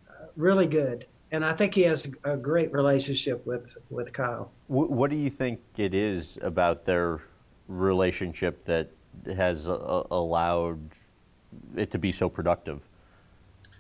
uh, 0.08 0.28
really 0.36 0.68
good. 0.68 1.08
And 1.32 1.44
I 1.44 1.54
think 1.54 1.74
he 1.74 1.82
has 1.84 2.10
a 2.24 2.38
great 2.38 2.72
relationship 2.72 3.46
with, 3.46 3.78
with 3.92 4.12
Kyle. 4.14 4.52
What 4.68 5.12
do 5.12 5.16
you 5.16 5.30
think 5.30 5.60
it 5.78 5.94
is 5.94 6.40
about 6.42 6.86
their 6.86 7.22
relationship 7.68 8.66
that 8.66 8.90
has 9.36 9.70
uh, 9.70 10.04
allowed 10.10 10.80
it 11.76 11.92
to 11.92 12.00
be 12.00 12.12
so 12.12 12.30
productive? 12.30 12.84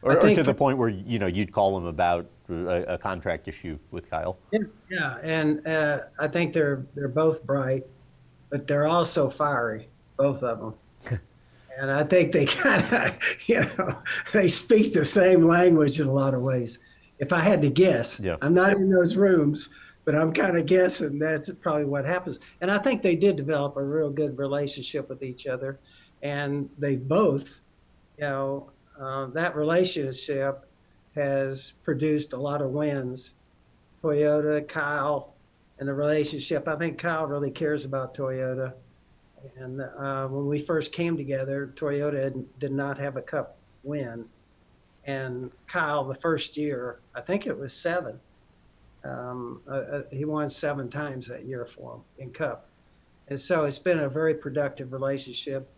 Or, 0.01 0.17
or 0.17 0.35
to 0.35 0.43
the 0.43 0.53
point 0.53 0.77
where 0.77 0.89
you 0.89 1.19
know 1.19 1.27
you'd 1.27 1.51
call 1.51 1.77
him 1.77 1.85
about 1.85 2.27
a, 2.49 2.93
a 2.93 2.97
contract 2.97 3.47
issue 3.47 3.77
with 3.91 4.09
Kyle. 4.09 4.37
Yeah, 4.51 4.59
yeah, 4.89 5.17
and 5.21 5.65
uh, 5.67 5.99
I 6.19 6.27
think 6.27 6.53
they're 6.53 6.85
they're 6.95 7.07
both 7.07 7.43
bright, 7.45 7.85
but 8.49 8.67
they're 8.67 8.87
also 8.87 9.29
fiery, 9.29 9.89
both 10.17 10.43
of 10.43 10.59
them. 10.59 11.19
and 11.79 11.91
I 11.91 12.03
think 12.03 12.31
they 12.31 12.45
kind 12.45 12.83
of, 12.93 13.19
you 13.47 13.61
know, 13.61 14.01
they 14.33 14.47
speak 14.47 14.93
the 14.93 15.05
same 15.05 15.45
language 15.45 15.99
in 15.99 16.07
a 16.07 16.13
lot 16.13 16.33
of 16.33 16.41
ways. 16.41 16.79
If 17.19 17.33
I 17.33 17.39
had 17.39 17.61
to 17.63 17.69
guess, 17.69 18.19
yeah. 18.19 18.37
I'm 18.41 18.53
not 18.53 18.73
in 18.73 18.89
those 18.89 19.17
rooms, 19.17 19.69
but 20.05 20.15
I'm 20.15 20.33
kind 20.33 20.57
of 20.57 20.65
guessing 20.65 21.19
that's 21.19 21.51
probably 21.61 21.85
what 21.85 22.05
happens. 22.05 22.39
And 22.61 22.71
I 22.71 22.79
think 22.79 23.01
they 23.01 23.15
did 23.15 23.35
develop 23.35 23.75
a 23.75 23.83
real 23.83 24.09
good 24.09 24.37
relationship 24.37 25.09
with 25.09 25.21
each 25.21 25.45
other, 25.45 25.79
and 26.23 26.69
they 26.77 26.95
both, 26.95 27.61
you 28.17 28.23
know, 28.23 28.71
uh, 28.99 29.27
that 29.27 29.55
relationship 29.55 30.65
has 31.15 31.73
produced 31.83 32.33
a 32.33 32.37
lot 32.37 32.61
of 32.61 32.71
wins. 32.71 33.35
Toyota, 34.01 34.65
Kyle, 34.67 35.33
and 35.79 35.87
the 35.87 35.93
relationship. 35.93 36.67
I 36.67 36.75
think 36.75 36.97
Kyle 36.97 37.25
really 37.25 37.51
cares 37.51 37.85
about 37.85 38.13
Toyota. 38.13 38.73
And 39.57 39.81
uh, 39.81 40.27
when 40.27 40.47
we 40.47 40.59
first 40.59 40.91
came 40.91 41.15
together, 41.15 41.73
Toyota 41.75 42.43
did 42.59 42.71
not 42.71 42.97
have 42.97 43.15
a 43.15 43.21
cup 43.21 43.57
win. 43.83 44.25
And 45.05 45.51
Kyle, 45.67 46.03
the 46.03 46.15
first 46.15 46.57
year, 46.57 46.99
I 47.15 47.21
think 47.21 47.47
it 47.47 47.57
was 47.57 47.73
seven. 47.73 48.19
Um, 49.05 49.61
uh, 49.65 49.71
uh 49.71 50.01
he 50.11 50.25
won 50.25 50.49
seven 50.49 50.89
times 50.89 51.27
that 51.27 51.45
year 51.45 51.65
for 51.65 51.95
him 51.95 52.01
in 52.17 52.31
cup. 52.31 52.67
And 53.29 53.39
so 53.39 53.63
it's 53.63 53.79
been 53.79 53.99
a 53.99 54.09
very 54.09 54.33
productive 54.33 54.91
relationship. 54.91 55.69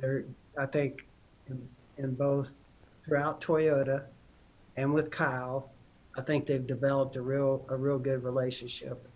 There, 0.00 0.24
I 0.58 0.66
think, 0.66 1.06
in, 1.48 1.68
in 1.98 2.14
both 2.14 2.54
throughout 3.04 3.40
Toyota 3.40 4.04
and 4.76 4.92
with 4.92 5.10
Kyle, 5.10 5.70
I 6.16 6.22
think 6.22 6.46
they've 6.46 6.66
developed 6.66 7.16
a 7.16 7.22
real 7.22 7.64
a 7.68 7.76
real 7.76 7.98
good 7.98 8.24
relationship, 8.24 9.06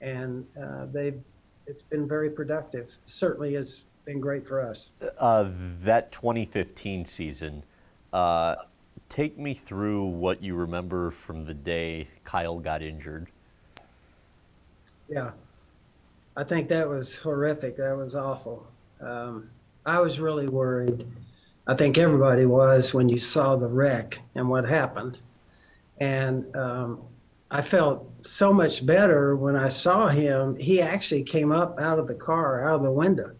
and 0.00 0.46
uh, 0.60 0.86
they've 0.92 1.20
it's 1.66 1.82
been 1.82 2.08
very 2.08 2.30
productive. 2.30 2.96
Certainly, 3.04 3.54
has 3.54 3.82
been 4.04 4.20
great 4.20 4.46
for 4.46 4.60
us. 4.60 4.90
Uh, 5.18 5.50
that 5.82 6.10
2015 6.12 7.04
season, 7.04 7.62
uh, 8.12 8.56
take 9.08 9.38
me 9.38 9.52
through 9.52 10.04
what 10.04 10.42
you 10.42 10.54
remember 10.54 11.10
from 11.10 11.44
the 11.44 11.54
day 11.54 12.08
Kyle 12.24 12.58
got 12.58 12.82
injured. 12.82 13.28
Yeah, 15.08 15.32
I 16.36 16.44
think 16.44 16.68
that 16.68 16.88
was 16.88 17.16
horrific. 17.16 17.76
That 17.76 17.96
was 17.96 18.14
awful. 18.14 18.66
Um, 19.00 19.50
I 19.84 20.00
was 20.00 20.20
really 20.20 20.48
worried. 20.48 21.06
I 21.66 21.74
think 21.74 21.98
everybody 21.98 22.46
was 22.46 22.94
when 22.94 23.08
you 23.08 23.18
saw 23.18 23.56
the 23.56 23.68
wreck 23.68 24.18
and 24.34 24.48
what 24.48 24.64
happened. 24.64 25.18
And 25.98 26.54
um, 26.56 27.02
I 27.50 27.62
felt 27.62 28.06
so 28.20 28.52
much 28.52 28.84
better 28.84 29.34
when 29.36 29.56
I 29.56 29.68
saw 29.68 30.08
him. 30.08 30.56
He 30.56 30.82
actually 30.82 31.22
came 31.22 31.50
up 31.50 31.78
out 31.80 31.98
of 31.98 32.06
the 32.06 32.14
car, 32.14 32.68
out 32.68 32.76
of 32.76 32.82
the 32.82 32.90
window, 32.90 33.32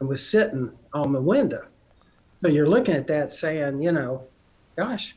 and 0.00 0.08
was 0.08 0.26
sitting 0.26 0.72
on 0.94 1.12
the 1.12 1.20
window. 1.20 1.66
So 2.40 2.48
you're 2.48 2.68
looking 2.68 2.94
at 2.94 3.06
that 3.08 3.32
saying, 3.32 3.82
you 3.82 3.92
know, 3.92 4.24
gosh, 4.76 5.16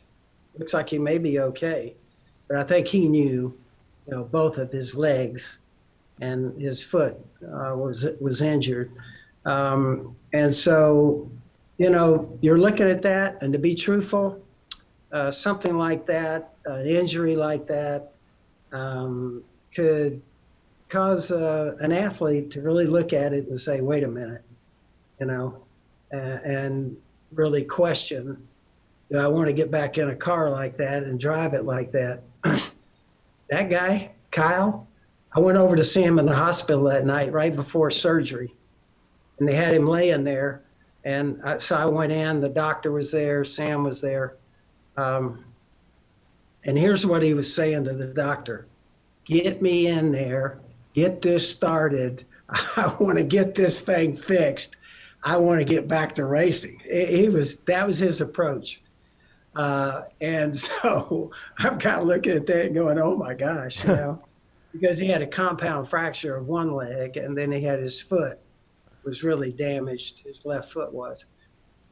looks 0.57 0.73
like 0.73 0.89
he 0.89 0.99
may 0.99 1.17
be 1.17 1.39
okay. 1.39 1.95
But 2.47 2.57
I 2.57 2.63
think 2.63 2.87
he 2.87 3.07
knew, 3.07 3.57
you 4.07 4.11
know, 4.11 4.23
both 4.23 4.57
of 4.57 4.71
his 4.71 4.95
legs 4.95 5.59
and 6.19 6.59
his 6.59 6.83
foot 6.83 7.15
uh, 7.43 7.75
was 7.75 8.05
was 8.19 8.41
injured. 8.41 8.91
Um, 9.45 10.15
and 10.33 10.53
so 10.53 11.29
you 11.79 11.89
know, 11.89 12.37
you're 12.41 12.59
looking 12.59 12.89
at 12.89 13.01
that, 13.03 13.41
and 13.41 13.53
to 13.53 13.59
be 13.59 13.73
truthful, 13.73 14.43
uh, 15.13 15.31
something 15.31 15.77
like 15.77 16.05
that, 16.07 16.53
an 16.75 16.87
injury 16.87 17.35
like 17.35 17.67
that, 17.67 18.11
um, 18.71 19.43
could 19.73 20.21
cause 20.87 21.31
uh, 21.31 21.75
an 21.79 21.91
athlete 21.91 22.51
to 22.51 22.61
really 22.61 22.87
look 22.87 23.13
at 23.13 23.33
it 23.33 23.47
and 23.47 23.59
say, 23.59 23.81
wait 23.81 24.03
a 24.03 24.07
minute, 24.07 24.43
you 25.19 25.25
know, 25.25 25.63
and 26.11 26.97
really 27.31 27.63
question, 27.63 28.47
do 29.11 29.17
I 29.17 29.27
want 29.27 29.47
to 29.47 29.53
get 29.53 29.71
back 29.71 29.97
in 29.97 30.09
a 30.09 30.15
car 30.15 30.49
like 30.49 30.77
that 30.77 31.03
and 31.03 31.19
drive 31.19 31.53
it 31.53 31.65
like 31.65 31.91
that? 31.91 32.23
that 33.49 33.69
guy, 33.69 34.11
Kyle, 34.31 34.87
I 35.31 35.39
went 35.39 35.57
over 35.57 35.75
to 35.75 35.83
see 35.83 36.03
him 36.03 36.17
in 36.17 36.25
the 36.25 36.35
hospital 36.35 36.85
that 36.85 37.05
night 37.05 37.31
right 37.31 37.55
before 37.55 37.91
surgery, 37.91 38.53
and 39.39 39.47
they 39.47 39.55
had 39.55 39.73
him 39.73 39.87
laying 39.87 40.23
there 40.23 40.63
and 41.03 41.41
I, 41.43 41.57
so 41.57 41.75
I 41.75 41.85
went 41.85 42.11
in, 42.11 42.41
the 42.41 42.49
doctor 42.49 42.91
was 42.91 43.11
there, 43.11 43.43
Sam 43.43 43.83
was 43.83 44.01
there. 44.01 44.35
Um, 44.97 45.45
and 46.65 46.77
here's 46.77 47.05
what 47.05 47.23
he 47.23 47.33
was 47.33 47.53
saying 47.53 47.85
to 47.85 47.93
the 47.93 48.07
doctor 48.07 48.67
Get 49.25 49.61
me 49.61 49.87
in 49.87 50.11
there, 50.11 50.59
get 50.93 51.21
this 51.21 51.49
started. 51.49 52.25
I 52.49 52.95
want 52.99 53.17
to 53.17 53.23
get 53.23 53.53
this 53.53 53.81
thing 53.81 54.15
fixed. 54.15 54.75
I 55.23 55.37
want 55.37 55.59
to 55.59 55.65
get 55.65 55.87
back 55.87 56.15
to 56.15 56.25
racing. 56.25 56.81
He 56.83 57.29
was 57.29 57.57
that 57.61 57.85
was 57.85 57.99
his 57.99 58.21
approach. 58.21 58.81
Uh, 59.55 60.03
and 60.21 60.55
so 60.55 61.31
I'm 61.57 61.77
kind 61.77 62.01
of 62.01 62.07
looking 62.07 62.33
at 62.33 62.45
that 62.47 62.65
and 62.67 62.75
going, 62.75 62.99
oh 62.99 63.15
my 63.15 63.33
gosh, 63.33 63.83
you 63.83 63.89
know, 63.95 64.23
because 64.71 64.97
he 64.97 65.07
had 65.07 65.21
a 65.21 65.27
compound 65.27 65.89
fracture 65.89 66.37
of 66.37 66.47
one 66.47 66.73
leg 66.73 67.17
and 67.17 67.37
then 67.37 67.51
he 67.51 67.61
had 67.61 67.79
his 67.79 68.01
foot 68.01 68.39
was 69.03 69.23
really 69.23 69.51
damaged. 69.51 70.21
His 70.21 70.45
left 70.45 70.71
foot 70.71 70.93
was. 70.93 71.25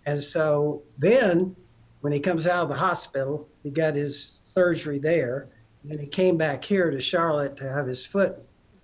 And 0.05 0.21
so 0.21 0.83
then 0.97 1.55
when 2.01 2.13
he 2.13 2.19
comes 2.19 2.47
out 2.47 2.63
of 2.63 2.69
the 2.69 2.75
hospital, 2.75 3.47
he 3.63 3.71
got 3.71 3.95
his 3.95 4.46
surgery 4.57 4.97
there. 4.97 5.47
And 5.87 5.99
he 5.99 6.07
came 6.07 6.35
back 6.35 6.63
here 6.63 6.89
to 6.89 6.99
Charlotte 6.99 7.55
to 7.57 7.69
have 7.71 7.85
his 7.85 8.05
foot 8.05 8.37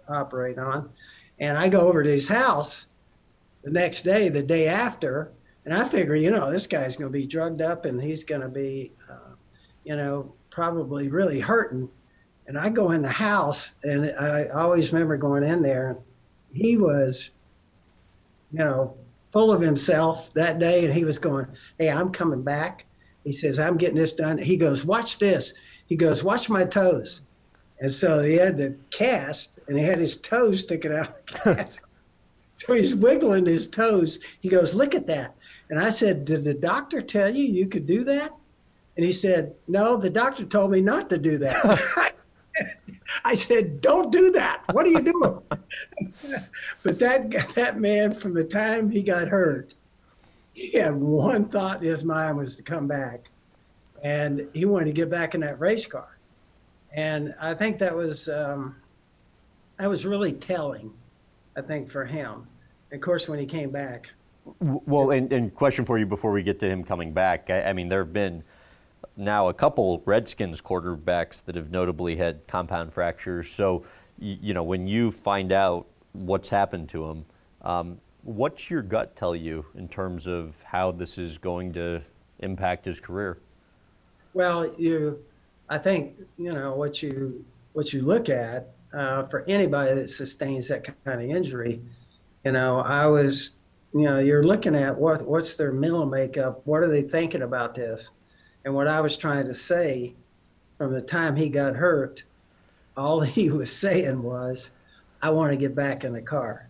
operate 0.07 0.59
on. 0.59 0.89
And 1.39 1.57
I 1.57 1.67
go 1.67 1.82
over 1.88 2.03
to 2.03 2.09
his 2.09 2.28
house 2.28 2.86
the 3.63 3.71
next 3.71 4.03
day, 4.03 4.30
the 4.30 4.43
day 4.43 4.67
after, 4.67 5.32
and 5.65 5.74
I 5.74 5.88
figure, 5.88 6.15
you 6.15 6.30
know, 6.30 6.51
this 6.51 6.67
guy's 6.67 6.95
going 6.95 7.11
to 7.11 7.17
be 7.17 7.26
drugged 7.26 7.61
up 7.61 7.86
and 7.86 7.99
he's 7.99 8.24
going 8.24 8.41
to 8.41 8.49
be, 8.49 8.91
uh, 9.09 9.34
you 9.84 9.95
know, 9.95 10.34
probably 10.51 11.07
really 11.09 11.39
hurting. 11.39 11.89
And 12.45 12.55
I 12.55 12.69
go 12.69 12.91
in 12.91 13.01
the 13.01 13.09
house, 13.09 13.71
and 13.84 14.13
I 14.19 14.47
always 14.47 14.91
remember 14.93 15.17
going 15.17 15.43
in 15.43 15.61
there. 15.63 15.97
He 16.51 16.78
was 16.78 17.32
you 18.53 18.59
know, 18.59 18.95
full 19.30 19.51
of 19.51 19.59
himself 19.59 20.32
that 20.36 20.59
day, 20.59 20.86
and 20.86 20.93
he 20.93 21.03
was 21.03 21.17
going, 21.19 21.47
"Hey, 21.78 21.89
I'm 21.89 22.11
coming 22.11 22.43
back." 22.43 22.86
He 23.24 23.32
says, 23.32 23.59
"I'm 23.59 23.78
getting 23.78 23.97
this 23.97 24.13
done." 24.13 24.38
He 24.38 24.57
goes, 24.57 24.86
"Watch 24.86 25.19
this." 25.19 25.53
He 25.86 25.95
goes, 25.95 26.24
"Watch 26.24 26.49
my 26.49 26.65
toes." 26.65 27.21
And 27.80 27.91
so 27.91 28.21
he 28.21 28.36
had 28.36 28.57
the 28.57 28.76
cast, 28.91 29.59
and 29.67 29.78
he 29.78 29.84
had 29.84 29.99
his 29.99 30.17
toes 30.17 30.61
sticking 30.61 30.93
out 30.93 31.17
so 32.53 32.74
he's 32.74 32.95
wiggling 32.95 33.45
his 33.45 33.67
toes. 33.67 34.19
He 34.39 34.49
goes, 34.49 34.74
"Look 34.74 34.95
at 34.95 35.07
that." 35.07 35.36
And 35.69 35.80
I 35.80 35.89
said, 35.89 36.26
"Did 36.26 36.43
the 36.43 36.53
doctor 36.53 37.01
tell 37.01 37.34
you 37.34 37.45
you 37.45 37.67
could 37.67 37.86
do 37.86 38.03
that?" 38.05 38.34
And 38.95 39.05
he 39.05 39.11
said, 39.11 39.55
"No, 39.67 39.97
the 39.97 40.09
doctor 40.09 40.45
told 40.45 40.71
me 40.71 40.82
not 40.82 41.09
to 41.09 41.17
do 41.17 41.38
that." 41.39 42.13
I 43.26 43.36
said, 43.36 43.82
"Don't 43.82 44.11
do 44.11 44.32
that. 44.32 44.63
What 44.71 44.86
are 44.86 44.89
you 44.89 45.01
doing?" 45.01 45.41
but 46.84 46.99
that 46.99 47.53
that 47.55 47.80
man, 47.80 48.13
from 48.13 48.34
the 48.34 48.43
time 48.43 48.89
he 48.89 49.01
got 49.01 49.28
hurt, 49.28 49.74
he 50.54 50.78
had 50.78 50.95
one 50.95 51.45
thought 51.49 51.82
in 51.82 51.89
his 51.89 52.04
mind 52.04 52.38
was 52.38 52.56
to 52.56 52.64
come 52.64 52.88
back, 52.88 53.30
and 54.04 54.47
he 54.54 54.66
wanted 54.66 54.86
to 54.86 54.93
get 54.93 55.10
back 55.10 55.36
in 55.36 55.41
that 55.41 55.60
race 55.60 55.86
car. 55.86 56.18
And 56.91 57.34
I 57.41 57.54
think 57.56 57.80
that 57.80 57.95
was 57.95 58.30
um, 58.30 58.76
that 59.78 59.89
was 59.89 60.06
really 60.06 60.34
telling. 60.34 60.93
I 61.56 61.62
think 61.62 61.89
for 61.89 62.06
him. 62.06 62.47
of 62.91 63.01
course, 63.01 63.28
when 63.28 63.39
he 63.39 63.45
came 63.45 63.70
back. 63.70 64.12
Well, 64.60 65.12
and, 65.12 65.32
and 65.32 65.54
question 65.54 65.86
for 65.86 65.97
you 65.97 66.06
before 66.06 66.32
we 66.32 66.43
get 66.43 66.60
to 66.62 66.68
him 66.68 66.84
coming 66.84 67.14
back. 67.14 67.49
I, 67.49 67.64
I 67.64 67.74
mean, 67.74 67.89
there 67.89 68.04
have 68.04 68.14
been 68.14 68.43
now 69.16 69.49
a 69.49 69.54
couple 69.54 70.01
Redskins 70.06 70.62
quarterbacks 70.62 71.43
that 71.45 71.56
have 71.56 71.72
notably 71.72 72.16
had 72.16 72.45
compound 72.47 72.91
fractures. 72.91 73.49
So, 73.49 73.86
you, 74.20 74.38
you 74.41 74.54
know, 74.54 74.64
when 74.64 74.88
you 74.88 75.12
find 75.12 75.51
out 75.51 75.86
what's 76.14 76.49
happened 76.49 76.89
to 76.89 77.06
him, 77.06 77.26
um, 77.62 77.99
what's 78.24 78.69
your 78.69 78.82
gut 78.82 79.15
tell 79.15 79.36
you 79.36 79.65
in 79.76 79.88
terms 79.88 80.28
of 80.28 80.61
how 80.63 80.91
this 80.91 81.17
is 81.17 81.38
going 81.38 81.74
to 81.74 82.01
impact 82.39 82.86
his 82.86 82.99
career? 82.99 83.38
Well, 84.34 84.74
you, 84.78 85.24
I 85.69 85.78
think 85.78 86.15
you 86.38 86.53
know 86.53 86.74
what 86.74 87.03
you 87.03 87.45
what 87.74 87.93
you 87.93 88.01
look 88.01 88.30
at 88.30 88.74
uh, 88.93 89.24
for 89.24 89.43
anybody 89.47 89.93
that 89.93 90.09
sustains 90.09 90.67
that 90.69 90.84
kind 91.05 91.21
of 91.21 91.30
injury. 91.30 91.82
You 92.43 92.51
know, 92.51 92.80
I 92.80 93.05
was, 93.07 93.59
you 93.93 94.01
know, 94.01 94.19
you're 94.19 94.43
looking 94.43 94.76
at 94.76 94.97
what 94.97 95.21
what's 95.21 95.55
their 95.55 95.71
mental 95.71 96.05
makeup. 96.05 96.61
What 96.65 96.82
are 96.84 96.89
they 96.89 97.03
thinking 97.03 97.41
about 97.41 97.76
this? 97.76 98.11
And 98.65 98.74
what 98.74 98.88
I 98.88 99.01
was 99.01 99.17
trying 99.17 99.45
to 99.45 99.53
say 99.53 100.13
from 100.78 100.93
the 100.93 101.01
time 101.01 101.36
he 101.36 101.49
got 101.49 101.76
hurt, 101.76 102.24
all 102.95 103.19
he 103.21 103.49
was 103.49 103.76
saying 103.76 104.24
was, 104.24 104.71
I 105.21 105.30
want 105.30 105.51
to 105.51 105.57
get 105.57 105.76
back 105.76 106.03
in 106.03 106.13
the 106.13 106.21
car. 106.21 106.69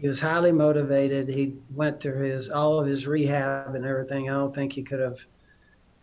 He 0.00 0.08
was 0.08 0.20
highly 0.20 0.50
motivated. 0.50 1.28
He 1.28 1.56
went 1.74 2.00
to 2.00 2.14
his 2.14 2.48
all 2.48 2.80
of 2.80 2.86
his 2.86 3.06
rehab 3.06 3.74
and 3.74 3.84
everything. 3.84 4.30
I 4.30 4.34
don't 4.34 4.54
think 4.54 4.72
he 4.72 4.82
could 4.82 5.00
have, 5.00 5.18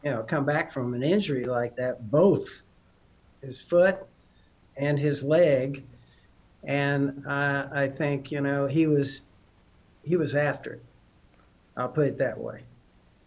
you 0.04 0.12
know, 0.12 0.22
come 0.22 0.46
back 0.46 0.72
from 0.72 0.94
an 0.94 1.02
injury 1.02 1.46
like 1.46 1.76
that, 1.78 2.12
both 2.12 2.62
his 3.42 3.60
foot 3.60 4.06
and 4.76 5.00
his 5.00 5.24
leg. 5.24 5.84
And 6.64 7.24
I, 7.28 7.86
I 7.86 7.88
think, 7.88 8.32
you 8.32 8.42
know, 8.42 8.68
he 8.68 8.86
was 8.86 9.24
he 10.04 10.16
was 10.16 10.36
after 10.36 10.74
it. 10.74 10.84
I'll 11.76 11.90
put 11.90 12.08
it 12.08 12.18
that 12.20 12.38
way. 12.38 12.64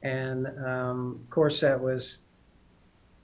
And 0.02 0.46
um, 0.64 1.20
of 1.24 1.30
course, 1.30 1.60
that 1.60 1.80
was 1.80 2.20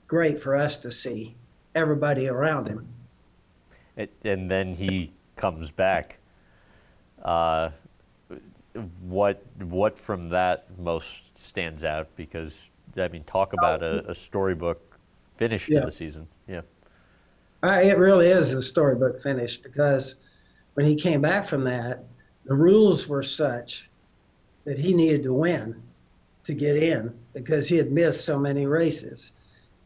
great 0.07 0.37
for 0.39 0.55
us 0.55 0.77
to 0.79 0.91
see 0.91 1.35
everybody 1.73 2.27
around 2.27 2.67
him. 2.67 2.87
And 4.23 4.51
then 4.51 4.73
he 4.75 5.13
comes 5.37 5.71
back. 5.71 6.19
Uh, 7.23 7.69
what 9.01 9.43
what 9.59 9.97
from 9.97 10.29
that 10.29 10.67
most 10.79 11.37
stands 11.37 11.83
out? 11.83 12.15
Because 12.15 12.69
I 12.95 13.07
mean, 13.07 13.23
talk 13.23 13.53
about 13.53 13.83
a, 13.83 14.09
a 14.09 14.15
storybook 14.15 14.99
finish 15.35 15.69
yeah. 15.69 15.79
to 15.79 15.85
the 15.87 15.91
season. 15.91 16.27
Yeah, 16.47 16.61
uh, 17.63 17.81
it 17.83 17.97
really 17.97 18.27
is 18.27 18.53
a 18.53 18.61
storybook 18.61 19.21
finish 19.21 19.57
because 19.57 20.17
when 20.75 20.85
he 20.85 20.95
came 20.95 21.21
back 21.21 21.47
from 21.47 21.63
that, 21.63 22.03
the 22.45 22.53
rules 22.53 23.07
were 23.07 23.23
such 23.23 23.89
that 24.63 24.77
he 24.77 24.93
needed 24.93 25.23
to 25.23 25.33
win 25.33 25.81
to 26.45 26.53
get 26.53 26.77
in 26.77 27.13
because 27.33 27.67
he 27.67 27.77
had 27.77 27.91
missed 27.91 28.25
so 28.25 28.39
many 28.39 28.65
races. 28.65 29.31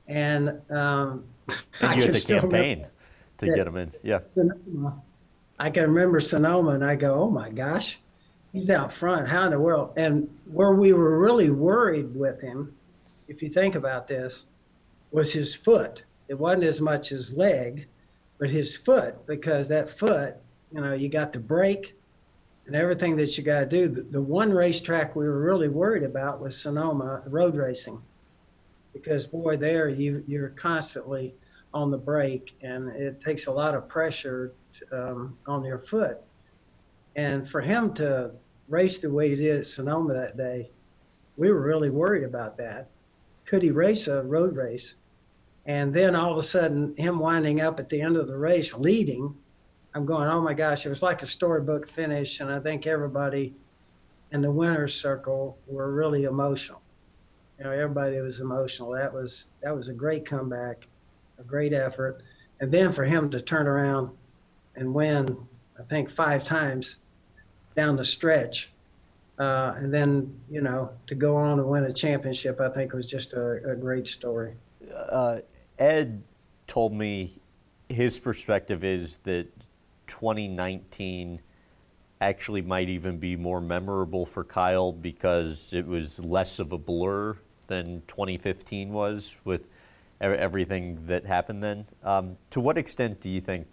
And, 0.08 0.62
um, 0.70 1.24
and 1.82 1.96
you 1.96 2.04
had 2.04 2.14
to 2.14 2.22
campaign 2.22 2.88
to 3.38 3.46
get 3.48 3.68
him 3.68 3.78
in. 3.78 3.92
Yeah. 4.04 4.20
I 5.62 5.70
can 5.70 5.84
remember 5.84 6.20
Sonoma 6.20 6.72
and 6.72 6.84
I 6.84 6.96
go, 6.96 7.14
oh 7.22 7.30
my 7.30 7.52
gosh, 7.52 8.00
he's 8.52 8.72
out 8.72 8.92
front. 8.92 9.30
How 9.30 9.46
in 9.46 9.52
the 9.52 9.60
world? 9.60 9.94
And 9.96 10.28
where 10.52 10.74
we 10.74 10.92
were 10.92 11.20
really 11.20 11.52
worried 11.52 12.16
with 12.16 12.42
him, 12.42 12.74
if 13.28 13.44
you 13.44 13.50
think 13.50 13.76
about 13.76 14.08
this, 14.08 14.48
was 15.12 15.34
his 15.34 15.54
foot. 15.54 16.02
It 16.28 16.40
wasn't 16.40 16.64
as 16.64 16.82
much 16.82 17.10
his 17.10 17.36
leg, 17.36 17.86
but 18.40 18.50
his 18.50 18.76
foot, 18.76 19.28
because 19.28 19.68
that 19.68 19.92
foot, 19.92 20.38
you 20.74 20.82
know, 20.82 20.94
you 20.94 21.10
got 21.10 21.32
the 21.32 21.38
brake 21.38 21.96
and 22.66 22.76
everything 22.76 23.16
that 23.18 23.38
you 23.38 23.44
got 23.44 23.60
to 23.60 23.66
do. 23.68 23.88
The, 23.88 24.02
the, 24.02 24.22
one 24.22 24.52
racetrack 24.52 25.16
we 25.16 25.26
were 25.26 25.42
really 25.42 25.70
worried 25.70 26.04
about 26.04 26.42
was 26.42 26.60
Sonoma 26.60 27.22
road 27.28 27.56
racing, 27.56 28.02
because 28.94 29.28
boy, 29.28 29.58
there 29.58 29.90
you 29.90 30.24
you're 30.28 30.50
constantly 30.50 31.36
on 31.72 31.92
the 31.92 32.00
brake, 32.00 32.58
and 32.64 32.90
it 32.90 33.22
takes 33.22 33.46
a 33.46 33.52
lot 33.52 33.76
of 33.76 33.88
pressure 33.88 34.54
um, 34.92 35.38
on 35.48 35.64
their 35.64 35.80
foot. 35.80 36.18
And 37.16 37.50
for 37.50 37.62
him 37.62 37.94
to 37.96 38.32
race 38.70 39.00
the 39.00 39.12
way 39.12 39.30
he 39.30 39.36
did 39.36 39.60
at 39.60 39.66
Sonoma 39.66 40.14
that 40.14 40.38
day, 40.38 40.72
we 41.38 41.52
were 41.52 41.62
really 41.62 41.90
worried 41.90 42.24
about 42.24 42.58
that. 42.58 42.90
Could 43.46 43.64
he 43.64 43.72
race 43.72 44.08
a 44.08 44.24
road 44.24 44.56
race? 44.56 44.96
And 45.66 45.94
then 45.94 46.16
all 46.16 46.32
of 46.32 46.38
a 46.38 46.42
sudden, 46.42 46.96
him 46.98 47.20
winding 47.20 47.62
up 47.62 47.80
at 47.80 47.90
the 47.90 48.02
end 48.02 48.18
of 48.18 48.28
the 48.28 48.38
race 48.38 48.74
leading 48.74 49.36
I'm 49.94 50.06
going, 50.06 50.30
oh 50.30 50.42
my 50.42 50.54
gosh, 50.54 50.86
it 50.86 50.90
was 50.90 51.04
like 51.04 51.22
a 51.22 51.28
storybook 51.28 51.88
finish. 51.88 52.40
And 52.40 52.52
I 52.52 52.60
think 52.60 52.88
everybody 52.88 53.54
in 54.32 54.42
the 54.42 54.52
winner's 54.52 54.94
circle 54.94 55.58
were 55.68 55.92
really 55.92 56.24
emotional. 56.24 56.82
You 57.58 57.66
know, 57.66 57.72
everybody 57.72 58.20
was 58.22 58.40
emotional. 58.40 58.92
That 58.92 59.14
was 59.14 59.50
that 59.62 59.76
was 59.76 59.88
a 59.90 59.94
great 59.94 60.26
comeback, 60.26 60.88
a 61.40 61.44
great 61.44 61.74
effort. 61.74 62.24
And 62.60 62.72
then 62.72 62.94
for 62.94 63.04
him 63.04 63.30
to 63.32 63.42
turn 63.42 63.68
around 63.68 64.12
and 64.76 64.94
win, 64.94 65.38
I 65.80 65.84
think 65.84 66.10
five 66.10 66.44
times 66.44 66.98
down 67.76 67.96
the 67.96 68.06
stretch. 68.06 68.72
Uh, 69.40 69.74
and 69.78 69.94
then, 69.94 70.40
you 70.50 70.62
know, 70.62 70.92
to 71.08 71.16
go 71.16 71.36
on 71.36 71.60
and 71.60 71.68
win 71.68 71.84
a 71.84 71.94
championship, 71.94 72.62
I 72.62 72.70
think 72.70 72.94
was 72.94 73.06
just 73.06 73.34
a, 73.34 73.72
a 73.72 73.76
great 73.76 74.08
story. 74.08 74.54
Uh, 74.94 75.40
Ed 75.80 76.22
told 76.68 76.94
me 76.94 77.40
his 77.90 78.20
perspective 78.20 78.84
is 78.84 79.18
that 79.24 79.48
2019 80.08 81.40
actually 82.20 82.62
might 82.62 82.88
even 82.88 83.18
be 83.18 83.36
more 83.36 83.60
memorable 83.60 84.26
for 84.26 84.44
Kyle 84.44 84.92
because 84.92 85.74
it 85.74 85.88
was 85.88 86.24
less 86.24 86.60
of 86.60 86.72
a 86.72 86.78
blur 86.78 87.36
than 87.68 88.04
2015 88.08 88.94
was 88.94 89.34
with 89.44 89.68
everything 90.20 91.08
that 91.08 91.26
happened 91.26 91.64
then. 91.64 91.86
Um, 92.04 92.38
to 92.52 92.60
what 92.60 92.78
extent 92.78 93.22
do 93.22 93.30
you 93.30 93.42
think 93.42 93.66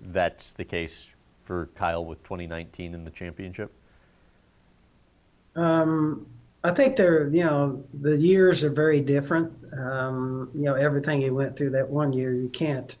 that's 0.00 0.52
the 0.52 0.64
case 0.64 1.06
for 1.44 1.68
Kyle 1.74 2.04
with 2.04 2.22
2019 2.24 2.94
in 2.94 3.04
the 3.04 3.10
championship? 3.10 3.72
Um, 5.54 6.26
I 6.62 6.72
think 6.72 6.96
they're, 6.96 7.28
you 7.28 7.44
know, 7.44 7.84
the 7.94 8.16
years 8.16 8.64
are 8.64 8.70
very 8.70 9.00
different. 9.00 9.52
Um, 9.78 10.50
you 10.54 10.62
know, 10.62 10.74
everything 10.74 11.20
he 11.20 11.30
went 11.30 11.56
through 11.56 11.70
that 11.70 11.88
one 11.88 12.12
year, 12.12 12.34
you 12.34 12.48
can't 12.48 12.96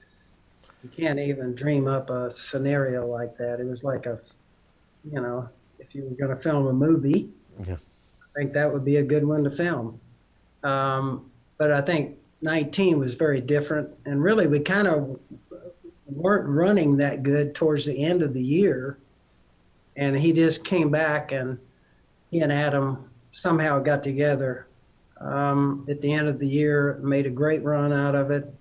you 0.82 1.04
can't 1.04 1.18
even 1.18 1.54
dream 1.54 1.88
up 1.88 2.10
a 2.10 2.30
scenario 2.30 3.06
like 3.06 3.36
that. 3.38 3.58
It 3.58 3.66
was 3.66 3.82
like 3.82 4.06
a, 4.06 4.20
you 5.10 5.20
know, 5.20 5.48
if 5.80 5.94
you 5.94 6.04
were 6.04 6.10
going 6.10 6.30
to 6.30 6.40
film 6.40 6.66
a 6.68 6.72
movie, 6.72 7.28
yeah. 7.66 7.74
I 7.74 8.38
think 8.38 8.52
that 8.52 8.72
would 8.72 8.84
be 8.84 8.96
a 8.96 9.02
good 9.02 9.24
one 9.24 9.42
to 9.44 9.50
film. 9.50 10.00
Um, 10.62 11.30
but 11.58 11.72
I 11.72 11.80
think 11.80 12.18
19 12.42 12.98
was 12.98 13.14
very 13.14 13.40
different, 13.40 13.90
and 14.04 14.22
really 14.22 14.46
we 14.46 14.60
kind 14.60 14.86
of 14.86 15.18
weren't 16.06 16.48
running 16.48 16.96
that 16.98 17.22
good 17.22 17.54
towards 17.54 17.84
the 17.84 18.04
end 18.04 18.22
of 18.22 18.32
the 18.32 18.42
year, 18.42 18.98
and 19.96 20.16
he 20.16 20.32
just 20.32 20.64
came 20.64 20.90
back 20.90 21.32
and 21.32 21.58
he 22.30 22.40
and 22.40 22.52
Adam 22.52 23.10
somehow 23.32 23.78
got 23.80 24.02
together 24.02 24.66
um, 25.20 25.86
at 25.88 26.00
the 26.00 26.12
end 26.12 26.28
of 26.28 26.38
the 26.38 26.48
year, 26.48 26.98
made 27.02 27.26
a 27.26 27.30
great 27.30 27.62
run 27.62 27.92
out 27.92 28.14
of 28.14 28.30
it 28.30 28.52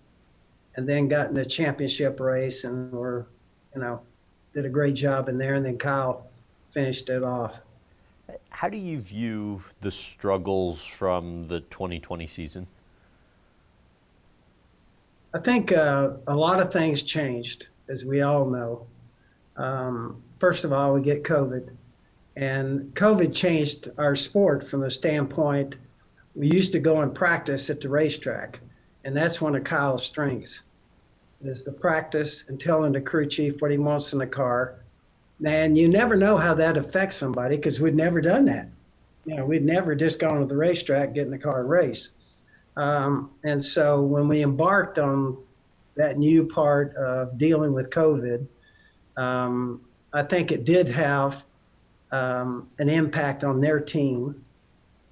and 0.75 0.87
then 0.87 1.07
got 1.07 1.29
in 1.29 1.35
the 1.35 1.45
championship 1.45 2.19
race 2.19 2.63
and 2.63 2.91
were, 2.91 3.25
you 3.73 3.81
know, 3.81 4.01
did 4.53 4.65
a 4.65 4.69
great 4.69 4.93
job 4.93 5.29
in 5.29 5.37
there. 5.37 5.55
And 5.55 5.65
then 5.65 5.77
Kyle 5.77 6.27
finished 6.71 7.09
it 7.09 7.23
off. 7.23 7.59
How 8.49 8.69
do 8.69 8.77
you 8.77 8.99
view 8.99 9.63
the 9.81 9.91
struggles 9.91 10.83
from 10.83 11.47
the 11.47 11.61
2020 11.61 12.27
season? 12.27 12.67
I 15.35 15.39
think 15.39 15.73
uh, 15.73 16.11
a 16.27 16.33
lot 16.33 16.61
of 16.61 16.71
things 16.71 17.03
changed, 17.03 17.67
as 17.89 18.05
we 18.05 18.21
all 18.21 18.45
know. 18.45 18.87
Um, 19.57 20.23
first 20.39 20.63
of 20.63 20.71
all, 20.71 20.93
we 20.93 21.01
get 21.01 21.23
COVID, 21.23 21.71
and 22.37 22.95
COVID 22.95 23.35
changed 23.35 23.89
our 23.97 24.15
sport 24.15 24.65
from 24.65 24.79
the 24.79 24.89
standpoint 24.89 25.75
we 26.35 26.47
used 26.47 26.71
to 26.71 26.79
go 26.79 27.01
and 27.01 27.13
practice 27.13 27.69
at 27.69 27.81
the 27.81 27.89
racetrack, 27.89 28.61
and 29.03 29.15
that's 29.15 29.41
one 29.41 29.55
of 29.55 29.65
Kyle's 29.65 30.05
strengths 30.05 30.63
is 31.43 31.63
the 31.63 31.71
practice 31.71 32.47
and 32.47 32.59
telling 32.59 32.93
the 32.93 33.01
crew 33.01 33.27
chief 33.27 33.61
what 33.61 33.71
he 33.71 33.77
wants 33.77 34.13
in 34.13 34.19
the 34.19 34.25
car. 34.25 34.79
And 35.45 35.77
you 35.77 35.89
never 35.89 36.15
know 36.15 36.37
how 36.37 36.53
that 36.55 36.77
affects 36.77 37.17
somebody 37.17 37.57
because 37.57 37.81
we'd 37.81 37.93
never 37.93 38.21
done 38.21 38.45
that. 38.45 38.69
You 39.25 39.35
know, 39.35 39.45
we'd 39.45 39.65
never 39.65 39.95
just 39.95 40.19
gone 40.19 40.39
to 40.39 40.45
the 40.45 40.55
racetrack, 40.55 41.13
get 41.13 41.25
in 41.25 41.31
the 41.31 41.37
car 41.37 41.59
and 41.59 41.69
race. 41.69 42.11
Um, 42.77 43.31
and 43.43 43.63
so 43.63 44.01
when 44.01 44.27
we 44.27 44.43
embarked 44.43 44.99
on 44.99 45.37
that 45.95 46.17
new 46.17 46.45
part 46.45 46.95
of 46.95 47.37
dealing 47.37 47.73
with 47.73 47.89
COVID, 47.89 48.47
um, 49.17 49.81
I 50.13 50.23
think 50.23 50.51
it 50.51 50.65
did 50.65 50.87
have 50.89 51.45
um, 52.11 52.69
an 52.79 52.89
impact 52.89 53.43
on 53.43 53.61
their 53.61 53.79
team. 53.79 54.43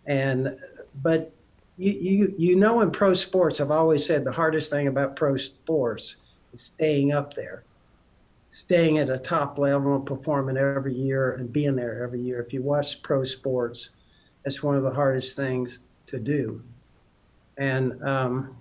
And 0.05 0.57
but 1.01 1.31
you, 1.77 1.91
you 1.93 2.35
you 2.37 2.55
know 2.55 2.81
in 2.81 2.91
pro 2.91 3.13
sports, 3.13 3.61
I've 3.61 3.71
always 3.71 4.05
said 4.05 4.23
the 4.23 4.31
hardest 4.31 4.69
thing 4.69 4.87
about 4.87 5.15
pro 5.15 5.37
sports 5.37 6.17
is 6.53 6.61
staying 6.61 7.13
up 7.13 7.33
there, 7.33 7.63
staying 8.51 8.97
at 8.97 9.09
a 9.09 9.17
top 9.17 9.57
level 9.57 9.95
and 9.95 10.05
performing 10.05 10.57
every 10.57 10.93
year 10.93 11.33
and 11.33 11.51
being 11.51 11.75
there 11.75 12.03
every 12.03 12.21
year. 12.21 12.41
If 12.41 12.53
you 12.53 12.61
watch 12.61 13.01
pro 13.01 13.23
sports, 13.23 13.91
it's 14.45 14.61
one 14.61 14.75
of 14.75 14.83
the 14.83 14.91
hardest 14.91 15.35
things 15.35 15.85
to 16.07 16.19
do. 16.19 16.61
And 17.57 18.01
um, 18.03 18.55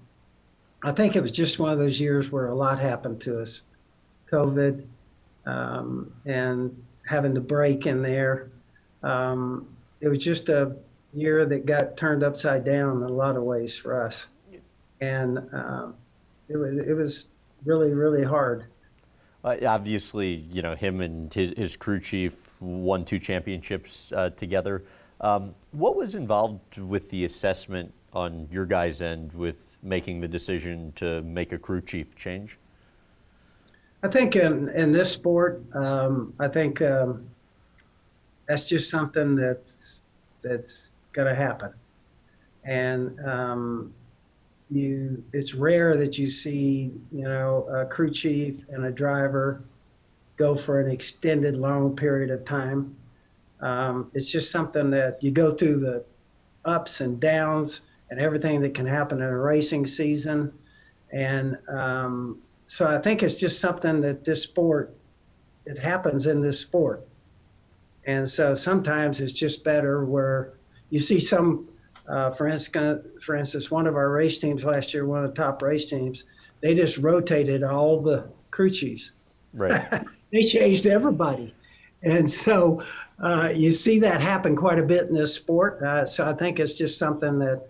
I 0.83 0.93
think 0.93 1.17
it 1.17 1.23
was 1.23 1.31
just 1.31 1.59
one 1.59 1.71
of 1.73 1.79
those 1.79 2.01
years 2.01 2.31
where 2.31 2.49
a 2.49 2.55
lot 2.55 2.79
happened 2.79 3.21
to 3.23 3.41
us, 3.41 3.63
COVID, 4.31 4.85
um, 5.47 6.13
and 6.25 6.77
having 7.07 7.35
to 7.35 7.41
break 7.41 7.87
in 7.87 8.03
there. 8.03 8.51
Um, 9.03 9.69
it 10.01 10.09
was 10.09 10.19
just 10.19 10.49
a 10.49 10.77
year 11.13 11.45
that 11.47 11.67
got 11.67 11.97
turned 11.97 12.23
upside 12.23 12.65
down 12.65 12.99
in 12.99 13.03
a 13.05 13.13
lot 13.13 13.37
of 13.37 13.43
ways 13.43 13.77
for 13.77 14.03
us, 14.03 14.27
and 15.01 15.39
uh, 15.53 15.89
it 16.49 16.57
was 16.57 16.79
it 16.79 16.95
was 16.95 17.29
really 17.65 17.93
really 17.93 18.25
hard. 18.25 18.65
Uh, 19.45 19.57
obviously, 19.67 20.35
you 20.51 20.63
know 20.63 20.75
him 20.75 21.01
and 21.01 21.33
his, 21.33 21.53
his 21.57 21.77
crew 21.77 22.01
chief 22.01 22.35
won 22.61 23.05
two 23.05 23.19
championships 23.19 24.13
uh, 24.13 24.31
together. 24.31 24.85
Um, 25.21 25.55
what 25.73 25.97
was 25.97 26.15
involved 26.15 26.79
with 26.79 27.11
the 27.11 27.25
assessment 27.25 27.93
on 28.13 28.49
your 28.51 28.67
guys' 28.67 29.01
end 29.01 29.33
with 29.33 29.77
making 29.83 30.21
the 30.21 30.29
decision 30.29 30.93
to 30.97 31.23
make 31.23 31.53
a 31.53 31.59
crew 31.59 31.81
chief 31.81 32.15
change? 32.17 32.59
I 34.03 34.09
think 34.09 34.37
in, 34.37 34.69
in 34.71 34.93
this 34.93 35.13
sport, 35.13 35.63
um, 35.75 36.35
I 36.39 36.49
think 36.49 36.83
um, 36.83 37.29
that's 38.49 38.69
just 38.69 38.91
something 38.91 39.37
that's 39.37 40.03
that's 40.43 40.93
going 41.13 41.29
to 41.29 41.35
happen, 41.35 41.73
and 42.65 43.19
um, 43.25 43.95
you 44.71 45.23
it's 45.33 45.55
rare 45.55 45.97
that 45.97 46.19
you 46.19 46.27
see 46.27 46.93
you 47.13 47.23
know 47.23 47.65
a 47.73 47.87
crew 47.87 48.11
chief 48.11 48.67
and 48.71 48.87
a 48.87 48.91
driver 48.91 49.63
go 50.37 50.57
for 50.57 50.81
an 50.81 50.91
extended 50.91 51.57
long 51.57 51.95
period 51.95 52.31
of 52.31 52.45
time. 52.45 52.97
Um, 53.61 54.11
it's 54.15 54.33
just 54.33 54.51
something 54.51 54.91
that 54.91 55.23
you 55.23 55.31
go 55.31 55.53
through 55.53 55.79
the 55.79 56.05
ups 56.65 57.01
and 57.01 57.21
downs 57.21 57.83
and 58.13 58.21
everything 58.21 58.61
that 58.61 58.75
can 58.75 58.85
happen 58.85 59.23
in 59.23 59.25
a 59.25 59.39
racing 59.39 59.87
season, 59.87 60.53
and 61.13 61.57
um, 61.71 62.39
so 62.67 62.87
I 62.87 62.99
think 62.99 63.23
it's 63.23 63.41
just 63.41 63.59
something 63.59 64.03
that 64.03 64.23
this 64.23 64.43
sport 64.43 64.95
it 65.65 65.79
happens 65.79 66.27
in 66.27 66.43
this 66.43 66.61
sport, 66.61 67.09
and 68.05 68.29
so 68.29 68.55
sometimes 68.55 69.23
it's 69.23 69.33
just 69.33 69.65
better 69.65 70.05
where 70.05 70.53
you 70.91 70.99
see 70.99 71.19
some 71.19 71.67
uh, 72.07 72.31
for 72.33 72.49
instance, 72.49 73.07
for 73.23 73.35
instance, 73.35 73.71
one 73.71 73.87
of 73.87 73.97
our 73.97 74.11
race 74.11 74.37
teams 74.37 74.67
last 74.67 74.93
year, 74.93 75.07
one 75.07 75.25
of 75.25 75.31
the 75.31 75.43
top 75.43 75.63
race 75.63 75.87
teams, 75.87 76.25
they 76.61 76.75
just 76.75 76.99
rotated 76.99 77.63
all 77.63 78.03
the 78.03 78.29
crew 78.51 78.69
chiefs. 78.69 79.13
Right. 79.55 79.91
they 80.33 80.43
changed 80.43 80.85
everybody, 80.85 81.55
and 82.03 82.29
so 82.29 82.83
uh, 83.23 83.51
you 83.55 83.73
see 83.73 84.01
that 84.01 84.21
happen 84.21 84.55
quite 84.55 84.79
a 84.79 84.83
bit 84.83 85.09
in 85.09 85.15
this 85.15 85.35
sport. 85.35 85.83
Uh, 85.83 86.05
so 86.05 86.29
I 86.29 86.35
think 86.35 86.61
it's 86.61 86.77
just 86.77 86.99
something 86.99 87.39
that 87.39 87.67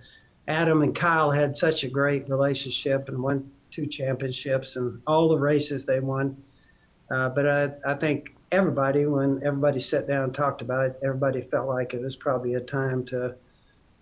Adam 0.48 0.82
and 0.82 0.94
Kyle 0.94 1.30
had 1.30 1.56
such 1.56 1.84
a 1.84 1.88
great 1.88 2.28
relationship 2.28 3.08
and 3.08 3.22
won 3.22 3.50
two 3.70 3.86
championships 3.86 4.76
and 4.76 5.00
all 5.06 5.28
the 5.28 5.38
races 5.38 5.84
they 5.84 6.00
won. 6.00 6.36
Uh, 7.10 7.28
but 7.28 7.48
I, 7.48 7.70
I 7.86 7.94
think 7.94 8.34
everybody, 8.50 9.06
when 9.06 9.40
everybody 9.44 9.80
sat 9.80 10.08
down 10.08 10.24
and 10.24 10.34
talked 10.34 10.62
about 10.62 10.86
it, 10.86 11.00
everybody 11.02 11.42
felt 11.42 11.68
like 11.68 11.94
it 11.94 12.00
was 12.00 12.16
probably 12.16 12.54
a 12.54 12.60
time 12.60 13.04
to 13.06 13.34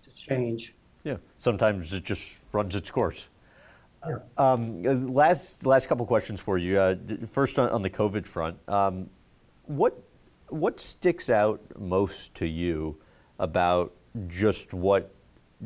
to 0.02 0.14
change. 0.14 0.74
Yeah, 1.04 1.16
sometimes 1.38 1.92
it 1.92 2.04
just 2.04 2.40
runs 2.52 2.74
its 2.74 2.90
course. 2.90 3.26
Yeah. 4.06 4.18
Um, 4.38 5.12
last 5.12 5.66
last 5.66 5.88
couple 5.88 6.06
questions 6.06 6.40
for 6.40 6.58
you. 6.58 6.78
Uh, 6.78 6.96
first 7.30 7.58
on, 7.58 7.68
on, 7.70 7.82
the 7.82 7.90
COVID 7.90 8.26
front, 8.26 8.56
um, 8.68 9.10
what 9.66 10.02
what 10.48 10.80
sticks 10.80 11.30
out 11.30 11.60
most 11.78 12.34
to 12.36 12.46
you 12.46 12.96
about 13.38 13.92
just 14.26 14.72
what 14.72 15.14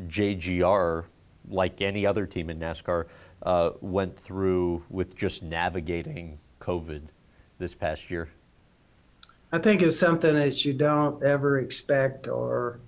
JGR, 0.06 1.04
like 1.48 1.80
any 1.80 2.06
other 2.06 2.26
team 2.26 2.50
in 2.50 2.58
NASCAR, 2.58 3.06
uh, 3.42 3.70
went 3.80 4.18
through 4.18 4.82
with 4.90 5.16
just 5.16 5.42
navigating 5.42 6.38
COVID 6.60 7.02
this 7.58 7.74
past 7.74 8.10
year? 8.10 8.28
I 9.52 9.58
think 9.58 9.82
it's 9.82 9.98
something 9.98 10.34
that 10.34 10.64
you 10.64 10.72
don't 10.72 11.22
ever 11.22 11.60
expect 11.60 12.26
or 12.26 12.80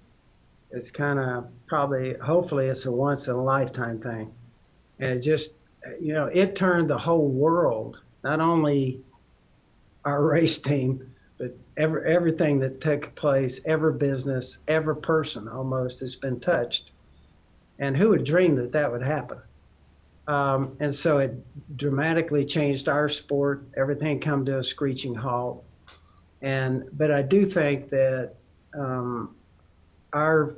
it's 0.71 0.91
kind 0.91 1.19
of 1.19 1.47
probably 1.67 2.15
hopefully 2.15 2.67
it's 2.67 2.87
a 2.87 2.93
once 2.93 3.29
in 3.29 3.35
a 3.35 3.43
lifetime 3.43 4.01
thing 4.01 4.33
and 4.99 5.11
it 5.13 5.21
just 5.21 5.55
you 6.01 6.13
know 6.13 6.27
it 6.27 6.57
turned 6.57 6.91
the 6.91 6.99
whole 6.99 7.29
world 7.29 8.01
not 8.25 8.41
only 8.41 9.01
our 10.05 10.25
race 10.33 10.59
team 10.59 11.09
but 11.39 11.57
every, 11.77 12.13
everything 12.13 12.59
that 12.59 12.81
took 12.81 13.15
place 13.15 13.61
every 13.65 13.93
business 13.93 14.59
every 14.67 14.97
person 14.97 15.49
almost 15.49 16.01
has 16.01 16.17
been 16.17 16.41
touched 16.41 16.91
and 17.79 17.97
who 17.97 18.11
would 18.11 18.25
dream 18.25 18.57
that 18.57 18.73
that 18.73 18.91
would 18.91 19.03
happen 19.03 19.39
um, 20.29 20.77
and 20.81 20.93
so 20.93 21.19
it 21.19 21.35
dramatically 21.77 22.45
changed 22.45 22.89
our 22.89 23.09
sport 23.09 23.65
everything 23.77 24.21
come 24.21 24.45
to 24.45 24.59
a 24.59 24.63
screeching 24.63 25.15
halt 25.15 25.65
and 26.43 26.85
but 26.93 27.11
i 27.11 27.23
do 27.23 27.45
think 27.45 27.89
that 27.91 28.35
um, 28.77 29.35
our 30.13 30.57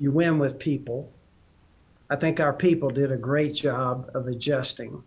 you 0.00 0.10
win 0.10 0.38
with 0.38 0.58
people. 0.58 1.12
I 2.08 2.16
think 2.16 2.40
our 2.40 2.54
people 2.54 2.90
did 2.90 3.12
a 3.12 3.16
great 3.16 3.54
job 3.54 4.10
of 4.14 4.26
adjusting 4.26 5.04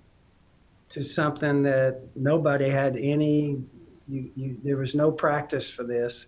to 0.90 1.04
something 1.04 1.64
that 1.64 2.02
nobody 2.16 2.70
had 2.70 2.96
any. 2.96 3.64
You, 4.08 4.32
you, 4.36 4.58
there 4.64 4.78
was 4.78 4.94
no 4.96 5.12
practice 5.12 5.70
for 5.70 5.84
this. 5.84 6.28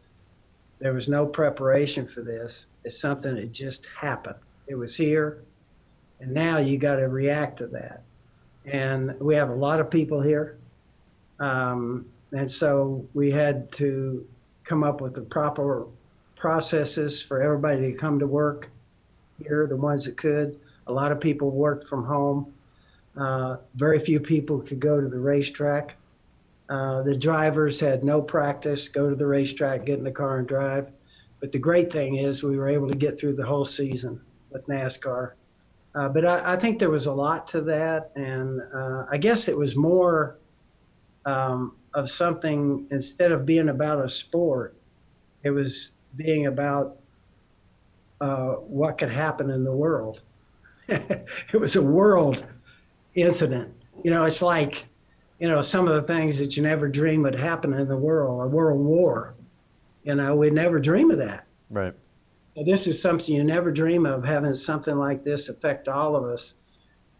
There 0.80 0.94
was 0.94 1.08
no 1.08 1.26
preparation 1.26 2.06
for 2.06 2.22
this. 2.22 2.66
It's 2.84 3.00
something 3.00 3.36
that 3.36 3.52
just 3.52 3.86
happened. 3.86 4.36
It 4.68 4.76
was 4.76 4.96
here, 4.96 5.44
and 6.20 6.32
now 6.32 6.58
you 6.58 6.78
got 6.78 6.96
to 6.96 7.08
react 7.08 7.58
to 7.58 7.68
that. 7.68 8.04
And 8.66 9.20
we 9.20 9.36
have 9.36 9.50
a 9.50 9.56
lot 9.56 9.80
of 9.80 9.92
people 9.92 10.22
here, 10.22 10.58
um, 11.40 12.06
and 12.32 12.50
so 12.50 13.06
we 13.14 13.30
had 13.30 13.72
to 13.74 14.26
come 14.64 14.84
up 14.84 15.02
with 15.02 15.14
the 15.14 15.22
proper 15.22 15.86
processes 16.36 17.22
for 17.22 17.42
everybody 17.42 17.92
to 17.92 17.98
come 17.98 18.20
to 18.20 18.28
work 18.28 18.70
here, 19.44 19.68
the 19.68 19.76
ones 19.76 20.06
that 20.06 20.18
could. 20.18 20.60
A 20.88 20.92
lot 20.92 21.12
of 21.12 21.20
people 21.20 21.52
worked 21.52 21.88
from 21.88 22.04
home. 22.06 22.54
Uh, 23.16 23.58
very 23.76 24.00
few 24.00 24.20
people 24.20 24.60
could 24.60 24.80
go 24.80 25.00
to 25.00 25.08
the 25.08 25.20
racetrack. 25.20 25.96
Uh, 26.68 27.04
the 27.04 27.16
drivers 27.16 27.80
had 27.80 28.04
no 28.04 28.22
practice, 28.22 28.90
go 28.90 29.10
to 29.10 29.16
the 29.16 29.26
racetrack, 29.26 29.86
get 29.86 30.00
in 30.00 30.04
the 30.04 30.12
car 30.12 30.40
and 30.40 30.48
drive. 30.48 30.90
But 31.40 31.52
the 31.52 31.60
great 31.60 31.94
thing 31.94 32.16
is 32.16 32.42
we 32.42 32.58
were 32.58 32.68
able 32.68 32.90
to 32.90 32.98
get 32.98 33.20
through 33.20 33.36
the 33.36 33.46
whole 33.46 33.66
season 33.66 34.20
with 34.56 34.66
NASCAR. 34.68 35.34
Uh, 35.94 36.10
but 36.10 36.26
I, 36.26 36.54
I, 36.54 36.56
think 36.58 36.80
there 36.80 36.90
was 36.90 37.06
a 37.06 37.14
lot 37.14 37.48
to 37.50 37.62
that. 37.62 38.12
And 38.16 38.62
uh, 38.74 39.06
I 39.12 39.18
guess 39.18 39.48
it 39.48 39.58
was 39.58 39.76
more 39.76 40.38
um, 41.26 41.76
of 41.94 42.10
something, 42.10 42.88
instead 42.90 43.32
of 43.32 43.46
being 43.46 43.70
about 43.70 44.04
a 44.04 44.08
sport, 44.08 44.76
it 45.44 45.52
was 45.52 45.92
being 46.16 46.46
about 46.46 46.98
uh, 48.22 48.54
what 48.54 48.98
could 48.98 49.12
happen 49.12 49.50
in 49.50 49.64
the 49.64 49.72
world. 49.72 50.22
it 50.88 51.60
was 51.60 51.76
a 51.76 51.82
world 51.82 52.46
incident. 53.14 53.74
You 54.04 54.12
know, 54.12 54.24
it's 54.24 54.42
like, 54.42 54.86
you 55.40 55.50
know, 55.50 55.62
some 55.62 55.88
of 55.88 55.96
the 55.96 56.02
things 56.14 56.38
that 56.40 56.56
you 56.56 56.64
never 56.64 56.88
dream 56.88 57.24
would 57.24 57.36
happen 57.36 57.74
in 57.74 57.88
the 57.88 57.98
world, 57.98 58.42
a 58.44 58.48
world 58.48 58.80
war. 58.80 59.36
You 60.04 60.16
know, 60.16 60.36
we'd 60.36 60.54
never 60.54 60.80
dream 60.80 61.12
of 61.12 61.18
that. 61.18 61.46
Right. 61.70 61.94
This 62.56 62.88
is 62.88 63.02
something 63.02 63.36
you 63.36 63.44
never 63.44 63.70
dream 63.70 64.06
of 64.06 64.24
having 64.24 64.54
something 64.54 64.98
like 64.98 65.24
this 65.24 65.50
affect 65.50 65.90
all 65.90 66.16
of 66.16 66.24
us. 66.24 66.54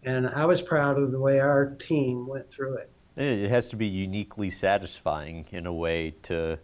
And 0.04 0.30
I 0.30 0.46
was 0.46 0.62
proud 0.62 0.98
of 0.98 1.12
the 1.12 1.20
way 1.20 1.40
our 1.40 1.72
team 1.72 2.26
went 2.26 2.50
through 2.50 2.78
it. 2.78 2.92
It 3.18 3.50
has 3.50 3.68
to 3.68 3.76
be 3.76 3.88
uniquely 3.88 4.50
satisfying 4.50 5.46
in 5.52 5.66
a 5.66 5.74
way 5.74 6.16
to 6.24 6.60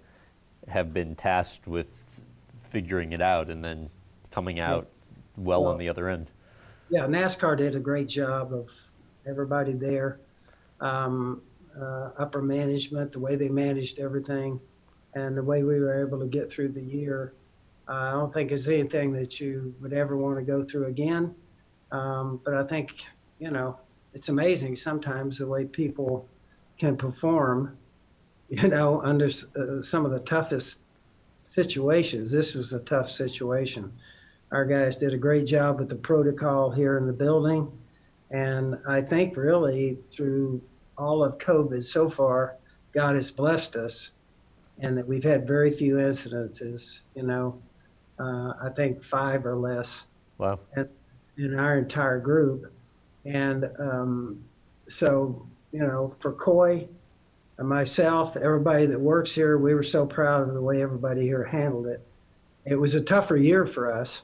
have 0.67 0.93
been 0.93 1.15
tasked 1.15 1.67
with 1.67 2.21
figuring 2.69 3.11
it 3.11 3.21
out 3.21 3.49
and 3.49 3.63
then 3.63 3.89
coming 4.31 4.59
out 4.59 4.87
well, 5.35 5.63
well, 5.63 5.73
on 5.73 5.77
the 5.77 5.89
other 5.89 6.07
end. 6.07 6.29
Yeah, 6.89 7.07
NASCAR 7.07 7.57
did 7.57 7.75
a 7.75 7.79
great 7.79 8.07
job 8.07 8.53
of 8.53 8.69
everybody 9.27 9.73
there, 9.73 10.19
um, 10.79 11.41
uh, 11.77 12.11
upper 12.17 12.41
management, 12.41 13.11
the 13.11 13.19
way 13.19 13.35
they 13.35 13.49
managed 13.49 13.99
everything, 13.99 14.59
and 15.13 15.35
the 15.35 15.43
way 15.43 15.63
we 15.63 15.79
were 15.79 16.05
able 16.05 16.19
to 16.19 16.27
get 16.27 16.51
through 16.51 16.69
the 16.69 16.81
year. 16.81 17.33
I 17.87 18.11
don't 18.11 18.33
think 18.33 18.51
it's 18.51 18.67
anything 18.67 19.11
that 19.13 19.39
you 19.39 19.75
would 19.81 19.93
ever 19.93 20.15
want 20.15 20.37
to 20.37 20.43
go 20.43 20.63
through 20.63 20.87
again. 20.87 21.35
Um, 21.91 22.39
but 22.45 22.53
I 22.53 22.63
think, 22.63 23.05
you 23.39 23.51
know, 23.51 23.77
it's 24.13 24.29
amazing 24.29 24.75
sometimes 24.75 25.37
the 25.37 25.47
way 25.47 25.65
people 25.65 26.27
can 26.77 26.95
perform, 26.95 27.77
you 28.49 28.67
know, 28.67 29.01
under 29.01 29.27
uh, 29.27 29.81
some 29.81 30.05
of 30.05 30.11
the 30.11 30.19
toughest 30.19 30.81
situations. 31.43 32.31
This 32.31 32.55
was 32.55 32.73
a 32.73 32.79
tough 32.79 33.09
situation. 33.09 33.91
Our 34.51 34.65
guys 34.65 34.97
did 34.97 35.13
a 35.13 35.17
great 35.17 35.45
job 35.45 35.79
with 35.79 35.89
the 35.89 35.95
protocol 35.95 36.71
here 36.71 36.97
in 36.97 37.07
the 37.07 37.13
building. 37.13 37.71
And 38.29 38.77
I 38.87 39.01
think 39.01 39.35
really 39.35 39.97
through 40.09 40.61
all 40.97 41.23
of 41.23 41.37
COVID 41.37 41.83
so 41.83 42.09
far, 42.09 42.55
God 42.93 43.15
has 43.15 43.31
blessed 43.31 43.75
us 43.75 44.11
and 44.79 44.97
that 44.97 45.07
we've 45.07 45.23
had 45.23 45.47
very 45.47 45.71
few 45.71 45.95
incidences, 45.95 47.01
you 47.15 47.23
know, 47.23 47.61
uh, 48.21 48.53
I 48.61 48.69
think 48.69 49.03
five 49.03 49.45
or 49.45 49.55
less. 49.55 50.07
Wow. 50.37 50.59
In, 50.75 50.87
in 51.37 51.59
our 51.59 51.77
entire 51.77 52.19
group. 52.19 52.71
And 53.25 53.69
um, 53.79 54.43
so, 54.87 55.47
you 55.71 55.79
know, 55.79 56.09
for 56.09 56.33
Coy, 56.33 56.87
and 57.57 57.69
myself, 57.69 58.35
everybody 58.35 58.87
that 58.87 58.99
works 58.99 59.35
here, 59.35 59.57
we 59.57 59.75
were 59.75 59.83
so 59.83 60.05
proud 60.05 60.47
of 60.47 60.53
the 60.55 60.61
way 60.61 60.81
everybody 60.81 61.21
here 61.21 61.43
handled 61.43 61.85
it. 61.85 62.01
It 62.65 62.75
was 62.75 62.95
a 62.95 63.01
tougher 63.01 63.37
year 63.37 63.67
for 63.67 63.91
us. 63.91 64.23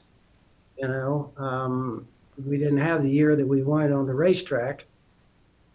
You 0.76 0.88
know, 0.88 1.32
um, 1.36 2.08
we 2.44 2.58
didn't 2.58 2.78
have 2.78 3.02
the 3.02 3.10
year 3.10 3.36
that 3.36 3.46
we 3.46 3.62
wanted 3.62 3.92
on 3.92 4.06
the 4.06 4.14
racetrack, 4.14 4.86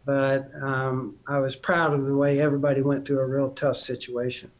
but 0.05 0.49
um, 0.61 1.15
I 1.27 1.39
was 1.39 1.55
proud 1.55 1.93
of 1.93 2.05
the 2.05 2.15
way 2.15 2.41
everybody 2.41 2.81
went 2.81 3.05
through 3.05 3.19
a 3.19 3.25
real 3.25 3.49
tough 3.49 3.77
situation. 3.77 4.51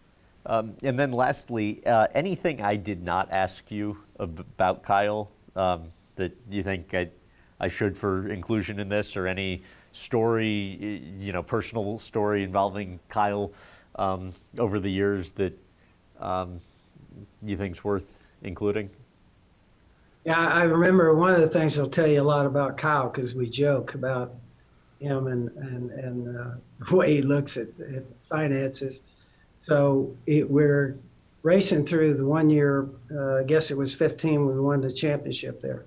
Um, 0.45 0.75
and 0.83 0.99
then 0.99 1.11
lastly, 1.11 1.85
uh, 1.85 2.07
anything 2.13 2.61
I 2.61 2.75
did 2.75 3.03
not 3.03 3.29
ask 3.31 3.71
you 3.71 3.97
about 4.19 4.83
Kyle 4.83 5.31
um, 5.55 5.91
that 6.15 6.35
you 6.49 6.63
think 6.63 6.93
I, 6.93 7.09
I 7.59 7.69
should 7.69 7.97
for 7.97 8.29
inclusion 8.29 8.79
in 8.79 8.89
this, 8.89 9.15
or 9.15 9.27
any 9.27 9.63
story, 9.93 11.01
you 11.19 11.31
know, 11.31 11.43
personal 11.43 11.99
story 11.99 12.43
involving 12.43 12.99
Kyle 13.07 13.51
um, 13.95 14.33
over 14.57 14.79
the 14.79 14.89
years 14.89 15.31
that 15.33 15.57
um, 16.19 16.59
you 17.41 17.55
think's 17.55 17.83
worth 17.83 18.19
including? 18.41 18.89
Yeah, 20.25 20.39
I 20.39 20.63
remember 20.63 21.13
one 21.13 21.33
of 21.33 21.41
the 21.41 21.49
things 21.49 21.77
I'll 21.77 21.89
tell 21.89 22.07
you 22.07 22.21
a 22.21 22.23
lot 22.23 22.45
about 22.45 22.77
Kyle 22.77 23.09
because 23.09 23.35
we 23.35 23.49
joke 23.49 23.93
about 23.93 24.33
him 24.99 25.27
and 25.27 25.49
and 25.57 25.91
and 25.91 26.37
uh, 26.37 26.51
the 26.89 26.95
way 26.95 27.15
he 27.15 27.21
looks 27.21 27.57
at, 27.57 27.67
at 27.93 28.03
finances. 28.29 29.01
So 29.63 30.15
it, 30.25 30.49
we're 30.49 30.97
racing 31.41 31.85
through 31.85 32.15
the 32.15 32.25
one 32.25 32.49
year. 32.49 32.89
Uh, 33.09 33.37
I 33.37 33.43
guess 33.43 33.71
it 33.71 33.77
was 33.77 33.93
15 33.93 34.45
we 34.45 34.59
won 34.59 34.81
the 34.81 34.91
championship 34.91 35.61
there, 35.61 35.85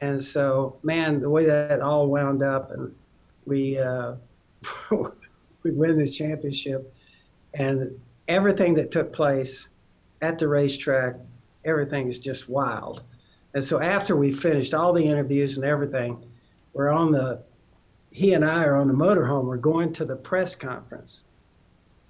and 0.00 0.22
so 0.22 0.76
man, 0.84 1.20
the 1.20 1.28
way 1.28 1.46
that 1.46 1.80
all 1.80 2.06
wound 2.06 2.44
up, 2.44 2.70
and 2.70 2.94
we 3.44 3.76
uh, 3.76 4.14
we 4.90 5.72
win 5.72 5.98
this 5.98 6.16
championship, 6.16 6.94
and 7.54 8.00
everything 8.28 8.74
that 8.74 8.92
took 8.92 9.12
place 9.12 9.68
at 10.22 10.38
the 10.38 10.46
racetrack, 10.46 11.16
everything 11.64 12.08
is 12.08 12.20
just 12.20 12.48
wild. 12.48 13.02
And 13.52 13.64
so 13.64 13.80
after 13.80 14.14
we 14.14 14.32
finished 14.32 14.74
all 14.74 14.92
the 14.92 15.04
interviews 15.04 15.56
and 15.56 15.66
everything, 15.66 16.22
we're 16.72 16.90
on 16.90 17.10
the, 17.10 17.42
he 18.10 18.34
and 18.34 18.44
I 18.44 18.64
are 18.64 18.76
on 18.76 18.86
the 18.88 18.94
motorhome. 18.94 19.44
We're 19.44 19.56
going 19.56 19.92
to 19.94 20.04
the 20.04 20.16
press 20.16 20.54
conference. 20.54 21.22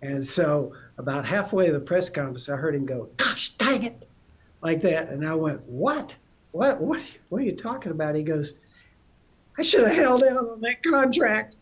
And 0.03 0.25
so 0.25 0.73
about 0.99 1.27
halfway 1.27 1.67
to 1.67 1.73
the 1.73 1.81
press 1.81 2.11
conference, 2.11 2.49
I 2.49 2.57
heard 2.57 2.75
him 2.75 2.87
go, 2.87 3.09
gosh, 3.17 3.51
dang 3.51 3.83
it, 3.85 4.09
like 4.63 4.83
that. 4.83 5.09
And 5.09 5.27
I 5.27 5.35
went, 5.35 5.63
what? 5.63 6.15
What, 6.53 6.81
what, 6.81 7.03
what 7.29 7.43
are 7.43 7.45
you 7.45 7.57
talking 7.57 7.93
about? 7.93 8.15
He 8.15 8.23
goes, 8.23 8.55
I 9.59 9.63
should 9.63 9.87
have 9.87 9.97
held 9.97 10.25
out 10.25 10.49
on 10.49 10.61
that 10.61 10.83
contract. 10.83 11.57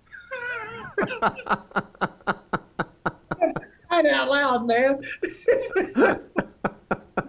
Right 3.95 4.07
out 4.07 4.29
loud, 4.29 4.67
man. 4.67 5.01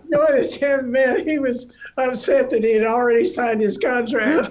Notice 0.09 0.55
him, 0.55 0.91
man. 0.91 1.27
He 1.27 1.37
was 1.37 1.67
upset 1.97 2.49
that 2.49 2.63
he 2.63 2.73
had 2.73 2.85
already 2.85 3.25
signed 3.25 3.61
his 3.61 3.77
contract. 3.77 4.49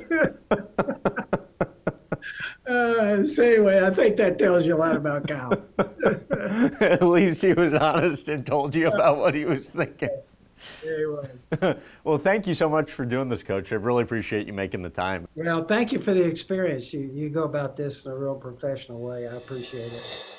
uh, 2.67 3.25
so 3.25 3.43
anyway, 3.43 3.85
I 3.85 3.91
think 3.91 4.17
that 4.17 4.39
tells 4.39 4.67
you 4.67 4.77
a 4.77 4.79
lot 4.79 4.97
about 4.97 5.29
Kyle. 5.29 5.53
At 6.81 7.03
least 7.03 7.43
he 7.43 7.53
was 7.53 7.75
honest 7.75 8.29
and 8.29 8.47
told 8.47 8.75
you 8.75 8.89
about 8.89 9.19
what 9.19 9.35
he 9.35 9.45
was 9.45 9.71
thinking. 9.71 10.11
There 10.83 10.99
he 10.99 11.07
was. 11.07 11.77
well, 12.05 12.19
thank 12.19 12.47
you 12.47 12.55
so 12.55 12.69
much 12.69 12.91
for 12.91 13.05
doing 13.05 13.29
this, 13.29 13.43
Coach. 13.43 13.73
I 13.73 13.77
really 13.77 14.03
appreciate 14.03 14.47
you 14.47 14.53
making 14.53 14.83
the 14.83 14.91
time. 14.91 15.29
Well, 15.35 15.65
thank 15.65 15.93
you 15.93 15.99
for 15.99 16.15
the 16.15 16.23
experience. 16.23 16.93
You, 16.93 17.11
you 17.13 17.29
go 17.29 17.45
about 17.45 17.77
this 17.77 18.05
in 18.05 18.13
a 18.13 18.17
real 18.17 18.35
professional 18.35 19.01
way. 19.01 19.29
I 19.29 19.37
appreciate 19.37 19.93
it. 19.93 20.31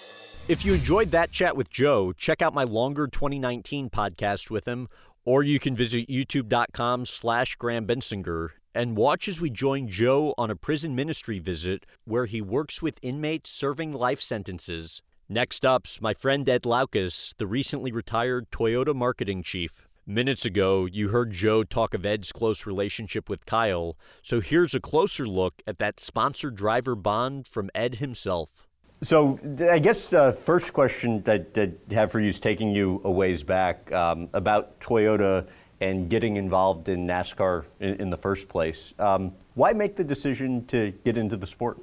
If 0.48 0.64
you 0.64 0.74
enjoyed 0.76 1.12
that 1.12 1.32
chat 1.32 1.58
with 1.58 1.72
Joe, 1.72 2.14
check 2.14 2.42
out 2.42 2.54
my 2.54 2.64
longer 2.64 3.08
2019 3.08 3.90
podcast 3.90 4.52
with 4.52 4.68
him, 4.68 4.88
or 5.24 5.42
you 5.42 5.60
can 5.60 5.76
visit 5.76 6.08
youtube.com 6.08 7.06
slash 7.06 7.56
Graham 7.56 7.88
Bensinger 7.88 8.50
and 8.76 8.98
watch 8.98 9.28
as 9.28 9.40
we 9.40 9.50
join 9.50 9.88
Joe 9.88 10.36
on 10.38 10.52
a 10.52 10.56
prison 10.56 10.94
ministry 10.94 11.40
visit 11.40 11.86
where 12.04 12.26
he 12.26 12.42
works 12.42 12.82
with 12.82 13.00
inmates 13.02 13.50
serving 13.50 13.94
life 13.94 14.22
sentences. 14.22 15.02
Next 15.30 15.66
up's 15.66 16.02
my 16.02 16.14
friend 16.14 16.48
Ed 16.48 16.64
Laukes, 16.64 17.34
the 17.38 17.48
recently 17.48 17.92
retired 17.92 18.52
Toyota 18.52 18.94
marketing 18.94 19.42
chief. 19.42 19.88
Minutes 20.06 20.46
ago, 20.46 20.86
you 20.86 21.10
heard 21.10 21.32
Joe 21.32 21.64
talk 21.64 21.96
of 21.96 22.06
Ed's 22.06 22.32
close 22.32 22.68
relationship 22.68 23.28
with 23.28 23.48
Kyle, 23.48 23.98
so 24.22 24.40
here's 24.40 24.76
a 24.76 24.80
closer 24.80 25.26
look 25.26 25.64
at 25.66 25.80
that 25.80 26.00
sponsor 26.00 26.52
driver 26.52 26.96
bond 26.96 27.48
from 27.48 27.72
Ed 27.74 27.96
himself. 27.96 28.68
So 29.02 29.40
I 29.70 29.80
guess 29.80 30.14
uh, 30.14 30.32
first 30.32 30.74
question 30.74 31.22
that, 31.24 31.54
that 31.56 31.72
I 31.90 31.94
have 31.96 32.12
for 32.12 32.20
you 32.20 32.30
is 32.30 32.40
taking 32.40 32.70
you 32.70 33.02
a 33.04 33.12
ways 33.12 33.44
back 33.44 33.92
um, 33.92 34.30
about 34.34 34.80
Toyota 34.80 35.48
and 35.82 36.10
getting 36.10 36.38
involved 36.38 36.90
in 36.90 37.06
NASCAR 37.06 37.66
in, 37.80 37.96
in 37.96 38.10
the 38.10 38.18
first 38.18 38.48
place. 38.48 38.94
Um, 39.00 39.34
why 39.56 39.74
make 39.74 39.96
the 39.96 40.04
decision 40.04 40.66
to 40.68 40.92
get 41.04 41.18
into 41.18 41.38
the 41.38 41.48
sport? 41.48 41.80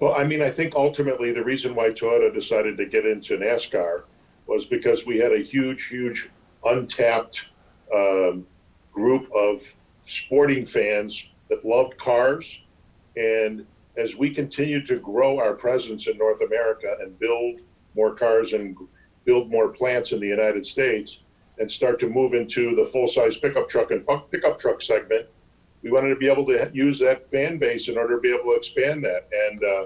Well, 0.00 0.14
I 0.14 0.24
mean, 0.24 0.42
I 0.42 0.50
think 0.50 0.74
ultimately 0.74 1.32
the 1.32 1.44
reason 1.44 1.74
why 1.74 1.90
Toyota 1.90 2.34
decided 2.34 2.76
to 2.78 2.86
get 2.86 3.06
into 3.06 3.36
NASCAR 3.36 4.02
was 4.46 4.66
because 4.66 5.06
we 5.06 5.18
had 5.18 5.32
a 5.32 5.38
huge, 5.38 5.86
huge 5.86 6.28
untapped 6.64 7.46
um, 7.94 8.46
group 8.92 9.30
of 9.32 9.62
sporting 10.00 10.66
fans 10.66 11.28
that 11.48 11.64
loved 11.64 11.96
cars 11.96 12.60
and 13.16 13.64
as 13.96 14.16
we 14.16 14.30
continue 14.30 14.84
to 14.84 14.98
grow 14.98 15.38
our 15.38 15.54
presence 15.54 16.06
in 16.06 16.16
North 16.16 16.40
America 16.42 16.96
and 17.00 17.18
build 17.18 17.60
more 17.94 18.14
cars 18.14 18.54
and 18.54 18.76
build 19.24 19.50
more 19.50 19.68
plants 19.68 20.12
in 20.12 20.20
the 20.20 20.26
United 20.26 20.66
States 20.66 21.20
and 21.58 21.70
start 21.70 21.98
to 22.00 22.08
move 22.08 22.34
into 22.34 22.74
the 22.74 22.86
full 22.86 23.06
size 23.06 23.36
pickup 23.36 23.68
truck 23.68 23.90
and 23.90 24.06
pickup 24.30 24.58
truck 24.58 24.80
segment, 24.82 25.26
we 25.82 25.90
wanted 25.90 26.08
to 26.08 26.16
be 26.16 26.28
able 26.28 26.46
to 26.46 26.70
use 26.72 26.98
that 27.00 27.28
fan 27.28 27.58
base 27.58 27.88
in 27.88 27.98
order 27.98 28.16
to 28.16 28.20
be 28.20 28.32
able 28.32 28.52
to 28.52 28.56
expand 28.56 29.04
that. 29.04 29.28
And 29.48 29.64
uh, 29.64 29.84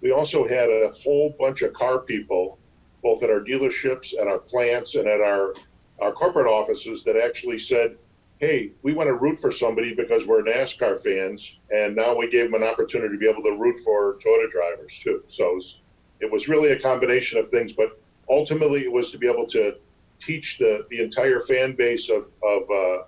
we 0.00 0.10
also 0.10 0.46
had 0.46 0.68
a 0.70 0.90
whole 1.02 1.34
bunch 1.38 1.62
of 1.62 1.72
car 1.72 1.98
people, 1.98 2.58
both 3.02 3.22
at 3.22 3.30
our 3.30 3.40
dealerships, 3.40 4.14
at 4.20 4.26
our 4.26 4.38
plants, 4.38 4.94
and 4.94 5.06
at 5.06 5.20
our, 5.20 5.54
our 6.00 6.12
corporate 6.12 6.46
offices 6.46 7.04
that 7.04 7.16
actually 7.16 7.58
said, 7.58 7.96
hey, 8.38 8.72
we 8.82 8.92
want 8.92 9.06
to 9.06 9.14
root 9.14 9.38
for 9.38 9.50
somebody 9.50 9.94
because 9.94 10.26
we're 10.26 10.42
NASCAR 10.42 11.00
fans, 11.00 11.58
and 11.72 11.94
now 11.94 12.14
we 12.14 12.28
gave 12.28 12.50
them 12.50 12.60
an 12.60 12.68
opportunity 12.68 13.14
to 13.14 13.18
be 13.18 13.28
able 13.28 13.42
to 13.42 13.56
root 13.56 13.78
for 13.84 14.18
Toyota 14.18 14.50
drivers 14.50 14.98
too. 14.98 15.22
So 15.28 15.50
it 15.50 15.54
was, 15.54 15.80
it 16.20 16.32
was 16.32 16.48
really 16.48 16.72
a 16.72 16.78
combination 16.78 17.38
of 17.38 17.48
things, 17.50 17.72
but 17.72 17.98
ultimately 18.28 18.82
it 18.82 18.92
was 18.92 19.10
to 19.12 19.18
be 19.18 19.28
able 19.28 19.46
to 19.48 19.76
teach 20.24 20.58
the, 20.58 20.86
the 20.90 21.00
entire 21.02 21.40
fan 21.40 21.74
base 21.74 22.10
of 22.10 22.26
of, 22.42 22.62
uh, 22.70 23.02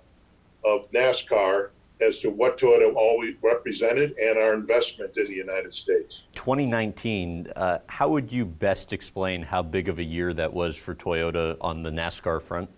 of 0.65 0.91
NASCAR 0.91 1.69
as 2.01 2.19
to 2.19 2.29
what 2.29 2.59
Toyota 2.59 2.93
always 2.95 3.35
represented 3.41 4.15
and 4.17 4.37
our 4.37 4.53
investment 4.53 5.17
in 5.17 5.25
the 5.25 5.33
United 5.33 5.73
States. 5.73 6.23
2019, 6.35 7.51
uh, 7.55 7.79
how 7.87 8.07
would 8.09 8.31
you 8.31 8.45
best 8.45 8.93
explain 8.93 9.41
how 9.41 9.63
big 9.63 9.89
of 9.89 9.97
a 9.97 10.03
year 10.03 10.33
that 10.33 10.53
was 10.53 10.77
for 10.77 10.93
Toyota 10.93 11.57
on 11.59 11.81
the 11.81 11.89
NASCAR 11.89 12.41
front? 12.41 12.69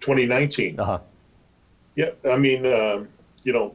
2019. 0.00 0.80
Uh-huh. 0.80 0.98
Yeah, 1.94 2.10
I 2.28 2.36
mean, 2.36 2.66
um, 2.66 3.08
you 3.44 3.52
know, 3.52 3.74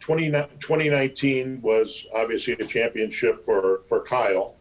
20, 0.00 0.30
2019 0.30 1.62
was 1.62 2.06
obviously 2.14 2.54
a 2.54 2.66
championship 2.66 3.42
for 3.44 3.82
for 3.86 4.02
Kyle, 4.02 4.54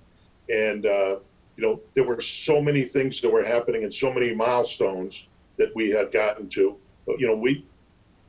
and 0.50 0.86
uh, 0.86 1.18
you 1.58 1.64
know 1.64 1.80
there 1.94 2.04
were 2.04 2.20
so 2.20 2.62
many 2.62 2.84
things 2.84 3.22
that 3.22 3.30
were 3.30 3.44
happening 3.44 3.84
and 3.84 3.94
so 3.94 4.12
many 4.12 4.34
milestones 4.34 5.28
that 5.58 5.74
we 5.76 5.90
had 5.90 6.12
gotten 6.12 6.50
to. 6.50 6.76
But 7.06 7.20
you 7.20 7.28
know, 7.28 7.36
we 7.36 7.66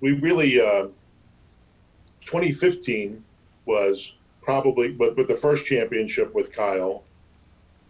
we 0.01 0.12
really 0.12 0.60
uh, 0.60 0.88
2015 2.26 3.22
was 3.66 4.12
probably, 4.42 4.92
but 4.92 5.16
but 5.16 5.28
the 5.28 5.36
first 5.36 5.64
championship 5.64 6.34
with 6.34 6.52
Kyle 6.52 7.05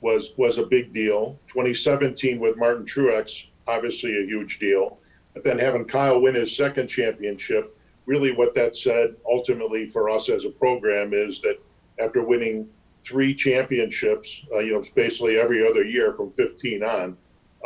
was 0.01 0.33
was 0.37 0.59
a 0.59 0.67
big 0.67 0.93
deal. 0.93 1.39
2017 1.49 2.39
with 2.39 2.57
Martin 2.57 2.85
Truex 2.85 3.49
obviously 3.67 4.23
a 4.23 4.27
huge 4.27 4.59
deal. 4.59 4.99
But 5.33 5.45
then 5.45 5.59
having 5.59 5.85
Kyle 5.85 6.21
win 6.21 6.35
his 6.35 6.57
second 6.57 6.89
championship, 6.89 7.77
really 8.07 8.33
what 8.33 8.55
that 8.55 8.77
said 8.77 9.17
ultimately 9.29 9.89
for 9.89 10.11
us 10.11 10.29
as 10.29 10.45
a 10.45 10.51
program 10.51 11.15
is 11.15 11.41
that 11.41 11.59
after 11.99 12.23
winning 12.23 12.69
three 13.05 13.35
championships, 13.35 14.43
uh, 14.53 14.59
you 14.59 14.73
know, 14.73 14.83
basically 14.95 15.39
every 15.39 15.67
other 15.67 15.85
year 15.85 16.13
from 16.15 16.33
15 16.33 16.83
on, 16.83 17.17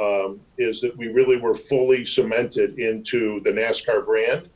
um, 0.00 0.40
is 0.58 0.80
that 0.80 0.96
we 0.96 1.08
really 1.08 1.36
were 1.36 1.54
fully 1.54 2.04
cemented 2.04 2.78
into 2.78 3.40
the 3.44 3.50
NASCAR 3.50 4.04
brand. 4.04 4.48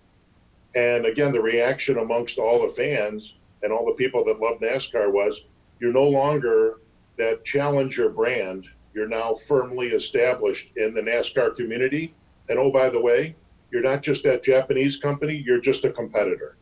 And 0.75 1.07
again, 1.07 1.33
the 1.33 1.41
reaction 1.41 1.99
amongst 1.99 2.39
all 2.39 2.63
the 2.63 2.73
fans 2.73 3.35
and 3.63 3.73
all 3.73 3.85
the 3.87 3.93
people 3.93 4.25
that 4.25 4.41
love 4.41 4.59
NASCAR 4.61 5.13
was 5.13 5.47
you're 5.81 5.93
no 5.93 6.05
longer 6.05 6.81
that 7.19 7.45
challenger 7.45 8.09
brand 8.09 8.67
you're 8.95 9.09
now 9.09 9.35
firmly 9.35 9.89
established 9.89 10.71
in 10.77 10.95
the 10.95 11.01
NASCAR 11.01 11.57
community. 11.57 12.15
And 12.49 12.59
oh, 12.59 12.71
by 12.71 12.91
the 12.91 13.01
way, 13.01 13.37
you're 13.71 13.83
not 13.83 14.03
just 14.03 14.23
that 14.25 14.43
Japanese 14.43 14.97
company, 14.97 15.43
you're 15.47 15.61
just 15.61 15.85
a 15.85 15.91
competitor. 15.91 16.57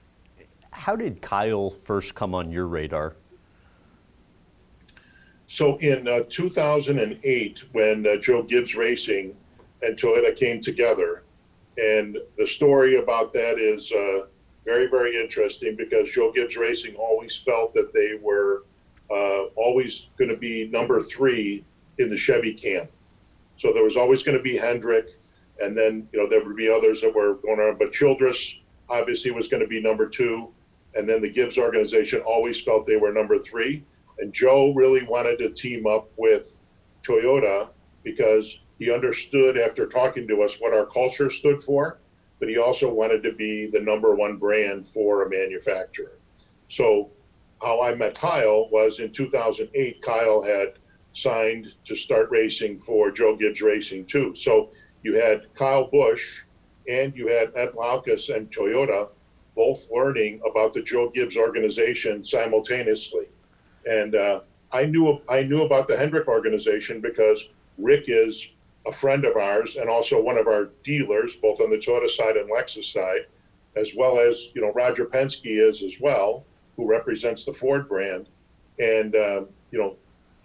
How 0.71 0.95
did 0.95 1.21
Kyle 1.21 1.71
first 1.71 2.15
come 2.15 2.35
on 2.35 2.51
your 2.51 2.67
radar? 2.67 3.17
So 5.51 5.79
in 5.79 6.07
uh, 6.07 6.21
2008, 6.29 7.65
when 7.73 8.07
uh, 8.07 8.17
Joe 8.19 8.45
Gibbs 8.45 8.77
Racing 8.77 9.35
and 9.83 9.99
Toyota 9.99 10.35
came 10.35 10.61
together, 10.61 11.25
and 11.77 12.17
the 12.39 12.47
story 12.47 12.99
about 12.99 13.33
that 13.33 13.59
is 13.59 13.91
uh, 13.91 14.27
very, 14.65 14.87
very 14.87 15.21
interesting 15.21 15.75
because 15.75 16.09
Joe 16.09 16.31
Gibbs 16.31 16.57
Racing 16.57 16.95
always 16.95 17.37
felt 17.37 17.75
that 17.75 17.93
they 17.93 18.17
were 18.23 18.63
uh, 19.11 19.47
always 19.57 20.07
going 20.17 20.31
to 20.31 20.37
be 20.37 20.69
number 20.69 21.01
three 21.01 21.65
in 21.99 22.09
the 22.09 22.17
Chevy 22.17 22.55
camp. 22.55 22.89
So 23.57 23.73
there 23.73 23.83
was 23.83 23.97
always 23.97 24.23
going 24.23 24.39
to 24.39 24.43
be 24.43 24.57
Hendrick, 24.57 25.19
and 25.61 25.77
then 25.77 26.07
you 26.13 26.23
know 26.23 26.29
there 26.29 26.45
would 26.45 26.57
be 26.57 26.71
others 26.71 27.01
that 27.01 27.13
were 27.13 27.35
going 27.35 27.59
on. 27.59 27.77
But 27.77 27.91
Childress 27.91 28.55
obviously 28.89 29.33
was 29.33 29.49
going 29.49 29.65
to 29.65 29.69
be 29.69 29.83
number 29.83 30.09
two, 30.09 30.51
and 30.95 31.09
then 31.09 31.21
the 31.21 31.29
Gibbs 31.29 31.59
organization 31.59 32.21
always 32.21 32.61
felt 32.61 32.87
they 32.87 32.95
were 32.95 33.13
number 33.13 33.41
three. 33.41 33.83
And 34.21 34.33
Joe 34.33 34.73
really 34.75 35.03
wanted 35.05 35.39
to 35.39 35.51
team 35.51 35.87
up 35.87 36.11
with 36.17 36.59
Toyota 37.03 37.71
because 38.05 38.61
he 38.79 38.93
understood 38.93 39.59
after 39.59 39.87
talking 39.87 40.29
to 40.29 40.43
us 40.43 40.61
what 40.61 40.75
our 40.75 40.87
culture 40.87 41.31
stood 41.31 41.63
for, 41.63 41.99
but 42.39 42.49
he 42.49 42.59
also 42.59 42.93
wanted 42.93 43.23
to 43.23 43.33
be 43.33 43.67
the 43.67 43.81
number 43.81 44.15
one 44.15 44.37
brand 44.37 44.89
for 44.89 45.23
a 45.23 45.31
manufacturer. 45.31 46.19
So, 46.69 47.11
how 47.63 47.83
I 47.83 47.95
met 47.95 48.15
Kyle 48.15 48.69
was 48.71 49.01
in 49.01 49.13
2008. 49.13 50.01
Kyle 50.01 50.43
had 50.43 50.79
signed 51.13 51.75
to 51.85 51.97
start 51.97 52.31
racing 52.31 52.81
for 52.81 53.11
Joe 53.11 53.37
Gibbs 53.37 53.61
Racing 53.61 54.07
too. 54.07 54.35
So 54.35 54.71
you 55.03 55.21
had 55.21 55.53
Kyle 55.55 55.89
Busch 55.91 56.25
and 56.89 57.15
you 57.15 57.29
had 57.29 57.53
Ed 57.57 57.73
Laukes 57.75 58.35
and 58.35 58.51
Toyota 58.51 59.09
both 59.57 59.91
learning 59.91 60.41
about 60.49 60.73
the 60.73 60.83
Joe 60.83 61.11
Gibbs 61.11 61.37
organization 61.37 62.25
simultaneously. 62.25 63.27
And 63.89 64.15
uh, 64.15 64.41
I 64.73 64.87
knew 64.87 65.21
I 65.29 65.43
knew 65.43 65.63
about 65.63 65.89
the 65.89 65.97
Hendrick 65.97 66.29
organization 66.29 67.01
because 67.01 67.49
Rick 67.79 68.05
is 68.09 68.49
a 68.87 68.93
friend 68.93 69.25
of 69.25 69.37
ours 69.37 69.77
and 69.77 69.91
also 69.91 70.21
one 70.21 70.39
of 70.39 70.47
our 70.47 70.71
dealers, 70.85 71.37
both 71.37 71.61
on 71.61 71.71
the 71.71 71.77
Toyota 71.77 72.09
side 72.09 72.37
and 72.37 72.51
Lexus 72.51 72.85
side, 72.93 73.27
as 73.77 73.93
well 73.97 74.19
as 74.19 74.51
you 74.55 74.61
know 74.61 74.73
Roger 74.73 75.05
Penske 75.05 75.41
is 75.45 75.83
as 75.83 76.01
well, 76.01 76.45
who 76.77 76.89
represents 76.89 77.45
the 77.45 77.55
Ford 77.55 77.89
brand. 77.89 78.29
And 78.79 79.15
um, 79.17 79.49
you 79.71 79.79
know 79.79 79.97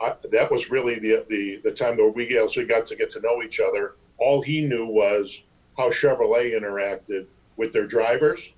I, 0.02 0.16
that 0.32 0.52
was 0.52 0.70
really 0.70 1.00
the, 1.00 1.26
the 1.30 1.62
the 1.64 1.72
time 1.72 1.98
where 1.98 2.10
we 2.10 2.38
also 2.38 2.66
got 2.66 2.86
to 2.88 2.96
get 2.96 3.12
to 3.12 3.22
know 3.22 3.42
each 3.44 3.60
other. 3.60 3.96
All 4.18 4.42
he 4.42 4.62
knew 4.62 4.86
was 4.86 5.44
how 5.78 5.90
Chevrolet 5.90 6.60
interacted 6.60 7.28
with 7.58 7.74
their 7.74 7.88
drivers, 7.88 8.54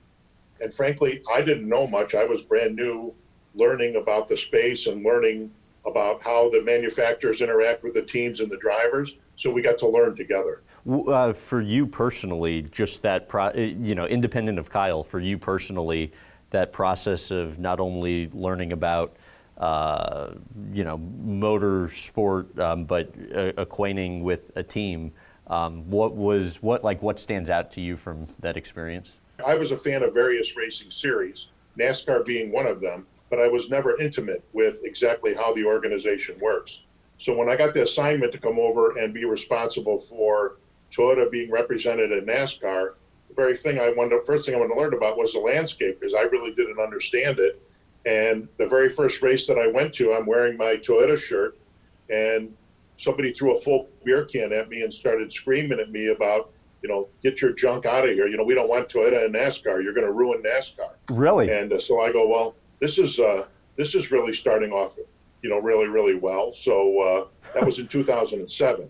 and 0.61 0.73
frankly, 0.73 1.21
I 1.33 1.41
didn't 1.41 1.69
know 1.69 1.87
much. 1.87 2.15
I 2.15 2.25
was 2.25 2.41
brand 2.41 2.75
new, 2.75 3.13
learning 3.57 3.95
about 3.95 4.27
the 4.27 4.37
space 4.37 4.87
and 4.87 5.03
learning 5.03 5.51
about 5.85 6.21
how 6.21 6.49
the 6.49 6.61
manufacturers 6.61 7.41
interact 7.41 7.83
with 7.83 7.93
the 7.93 8.01
teams 8.01 8.39
and 8.39 8.51
the 8.51 8.57
drivers. 8.57 9.15
So 9.35 9.51
we 9.51 9.61
got 9.61 9.77
to 9.79 9.87
learn 9.87 10.15
together. 10.15 10.61
Uh, 10.89 11.33
for 11.33 11.61
you 11.61 11.85
personally, 11.85 12.63
just 12.63 13.01
that, 13.01 13.27
pro- 13.27 13.47
uh, 13.47 13.53
you 13.57 13.95
know, 13.95 14.05
independent 14.05 14.57
of 14.59 14.69
Kyle, 14.69 15.03
for 15.03 15.19
you 15.19 15.37
personally, 15.37 16.11
that 16.49 16.71
process 16.71 17.31
of 17.31 17.59
not 17.59 17.79
only 17.79 18.29
learning 18.33 18.71
about 18.71 19.17
uh, 19.57 20.33
you 20.71 20.83
know, 20.83 20.97
motor 20.97 21.87
sport, 21.87 22.57
um, 22.59 22.85
but 22.85 23.11
uh, 23.35 23.51
acquainting 23.57 24.23
with 24.23 24.51
a 24.55 24.63
team. 24.63 25.11
Um, 25.47 25.89
what 25.89 26.15
was 26.15 26.57
what 26.61 26.83
like 26.83 27.01
what 27.01 27.19
stands 27.19 27.49
out 27.49 27.71
to 27.73 27.81
you 27.81 27.97
from 27.97 28.27
that 28.39 28.55
experience? 28.55 29.13
I 29.45 29.55
was 29.55 29.71
a 29.71 29.77
fan 29.77 30.03
of 30.03 30.13
various 30.13 30.55
racing 30.55 30.91
series, 30.91 31.47
NASCAR 31.79 32.25
being 32.25 32.51
one 32.51 32.67
of 32.67 32.81
them, 32.81 33.07
but 33.29 33.39
I 33.39 33.47
was 33.47 33.69
never 33.69 33.99
intimate 33.99 34.43
with 34.53 34.79
exactly 34.83 35.33
how 35.33 35.53
the 35.53 35.65
organization 35.65 36.37
works. 36.39 36.83
So 37.19 37.35
when 37.35 37.49
I 37.49 37.55
got 37.55 37.73
the 37.73 37.83
assignment 37.83 38.31
to 38.33 38.37
come 38.37 38.59
over 38.59 38.97
and 38.97 39.13
be 39.13 39.25
responsible 39.25 39.99
for 39.99 40.57
Toyota 40.91 41.29
being 41.29 41.51
represented 41.51 42.11
in 42.11 42.25
NASCAR, 42.25 42.93
the 43.27 43.35
very 43.35 43.57
thing 43.57 43.79
I 43.79 43.89
wanted, 43.89 44.25
first 44.25 44.45
thing 44.45 44.55
I 44.55 44.59
wanted 44.59 44.75
to 44.75 44.79
learn 44.79 44.93
about 44.93 45.17
was 45.17 45.33
the 45.33 45.39
landscape 45.39 45.99
because 45.99 46.13
I 46.13 46.21
really 46.23 46.53
didn't 46.53 46.79
understand 46.79 47.39
it 47.39 47.61
and 48.07 48.47
the 48.57 48.65
very 48.65 48.87
first 48.87 49.21
race 49.21 49.45
that 49.47 49.57
I 49.59 49.67
went 49.67 49.93
to, 49.95 50.13
I'm 50.13 50.25
wearing 50.25 50.55
my 50.55 50.75
Toyota 50.75 51.17
shirt, 51.17 51.57
and 52.09 52.55
somebody 52.95 53.33
threw 53.33 53.55
a 53.55 53.59
full 53.59 53.89
beer 54.05 54.23
can 54.23 54.53
at 54.53 54.69
me 54.69 54.81
and 54.81 54.93
started 54.93 55.31
screaming 55.31 55.79
at 55.79 55.91
me 55.91 56.07
about, 56.07 56.51
you 56.81 56.87
know, 56.87 57.09
get 57.21 57.41
your 57.41 57.51
junk 57.51 57.85
out 57.85 58.07
of 58.07 58.15
here. 58.15 58.27
You 58.27 58.37
know, 58.37 58.45
we 58.45 58.55
don't 58.55 58.69
want 58.69 58.87
Toyota 58.87 59.25
in 59.25 59.33
NASCAR. 59.33 59.83
You're 59.83 59.93
going 59.93 60.07
to 60.07 60.13
ruin 60.13 60.41
NASCAR. 60.41 60.93
Really? 61.09 61.51
And 61.51 61.73
uh, 61.73 61.79
so 61.79 61.99
I 61.99 62.13
go, 62.13 62.27
well, 62.27 62.55
this 62.79 62.97
is 62.97 63.19
uh, 63.19 63.45
this 63.75 63.95
is 63.95 64.11
really 64.11 64.33
starting 64.33 64.71
off, 64.71 64.97
you 65.41 65.49
know, 65.49 65.59
really 65.59 65.87
really 65.87 66.15
well. 66.15 66.53
So 66.53 67.01
uh, 67.01 67.27
that 67.53 67.65
was 67.65 67.79
in 67.79 67.87
2007, 67.87 68.89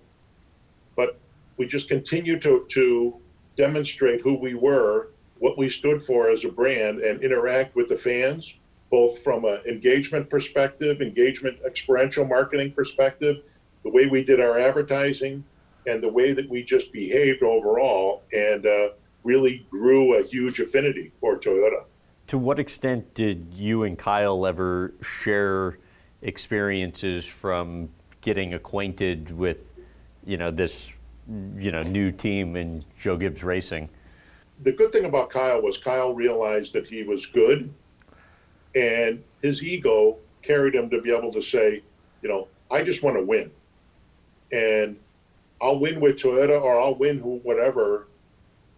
but 0.96 1.20
we 1.58 1.68
just 1.68 1.88
continued 1.88 2.42
to 2.44 2.66
to 2.70 3.16
demonstrate 3.56 4.22
who 4.22 4.36
we 4.36 4.54
were, 4.54 5.10
what 5.40 5.58
we 5.58 5.70
stood 5.70 6.04
for 6.04 6.30
as 6.30 6.46
a 6.46 6.50
brand, 6.50 7.00
and 7.00 7.22
interact 7.22 7.76
with 7.76 7.90
the 7.90 7.98
fans 7.98 8.56
both 8.90 9.22
from 9.24 9.46
an 9.46 9.60
engagement 9.68 10.30
perspective, 10.30 11.02
engagement 11.02 11.58
experiential 11.66 12.26
marketing 12.26 12.72
perspective, 12.72 13.38
the 13.84 13.90
way 13.90 14.06
we 14.06 14.24
did 14.24 14.40
our 14.40 14.60
advertising, 14.60 15.44
and 15.86 16.02
the 16.02 16.10
way 16.10 16.34
that 16.34 16.50
we 16.50 16.64
just 16.64 16.92
behaved 16.92 17.44
overall, 17.44 18.24
and 18.34 18.66
uh, 18.66 18.90
really 19.24 19.66
grew 19.70 20.18
a 20.18 20.24
huge 20.24 20.60
affinity 20.60 21.12
for 21.20 21.38
Toyota. 21.38 21.84
To 22.28 22.38
what 22.38 22.60
extent 22.60 23.14
did 23.14 23.54
you 23.54 23.84
and 23.84 23.98
Kyle 23.98 24.46
ever 24.46 24.94
share 25.02 25.78
experiences 26.22 27.26
from 27.26 27.90
getting 28.20 28.54
acquainted 28.54 29.32
with, 29.32 29.64
you 30.26 30.36
know, 30.36 30.52
this, 30.52 30.92
you 31.58 31.72
know, 31.72 31.84
new 31.84 32.12
team 32.12 32.58
in 32.58 32.82
Joe 33.00 33.16
Gibbs 33.16 33.44
Racing? 33.44 33.90
The 34.64 34.74
good 34.74 34.92
thing 34.92 35.06
about 35.06 35.30
Kyle 35.30 35.62
was 35.62 35.78
Kyle 35.78 36.14
realized 36.14 36.74
that 36.74 36.86
he 36.86 37.04
was 37.04 37.26
good 37.26 37.74
and 38.76 39.24
his 39.42 39.64
ego 39.64 40.18
carried 40.42 40.76
him 40.76 40.90
to 40.90 41.02
be 41.02 41.16
able 41.16 41.32
to 41.32 41.42
say, 41.42 41.82
you 42.22 42.28
know, 42.28 42.50
I 42.70 42.84
just 42.84 43.04
want 43.04 43.16
to 43.16 43.24
win. 43.24 43.52
And 44.52 44.98
I'll 45.62 45.80
win 45.80 46.02
with 46.02 46.18
Toyota 46.18 46.62
or 46.62 46.80
I'll 46.80 46.96
win 46.96 47.20
who, 47.20 47.38
whatever, 47.38 48.08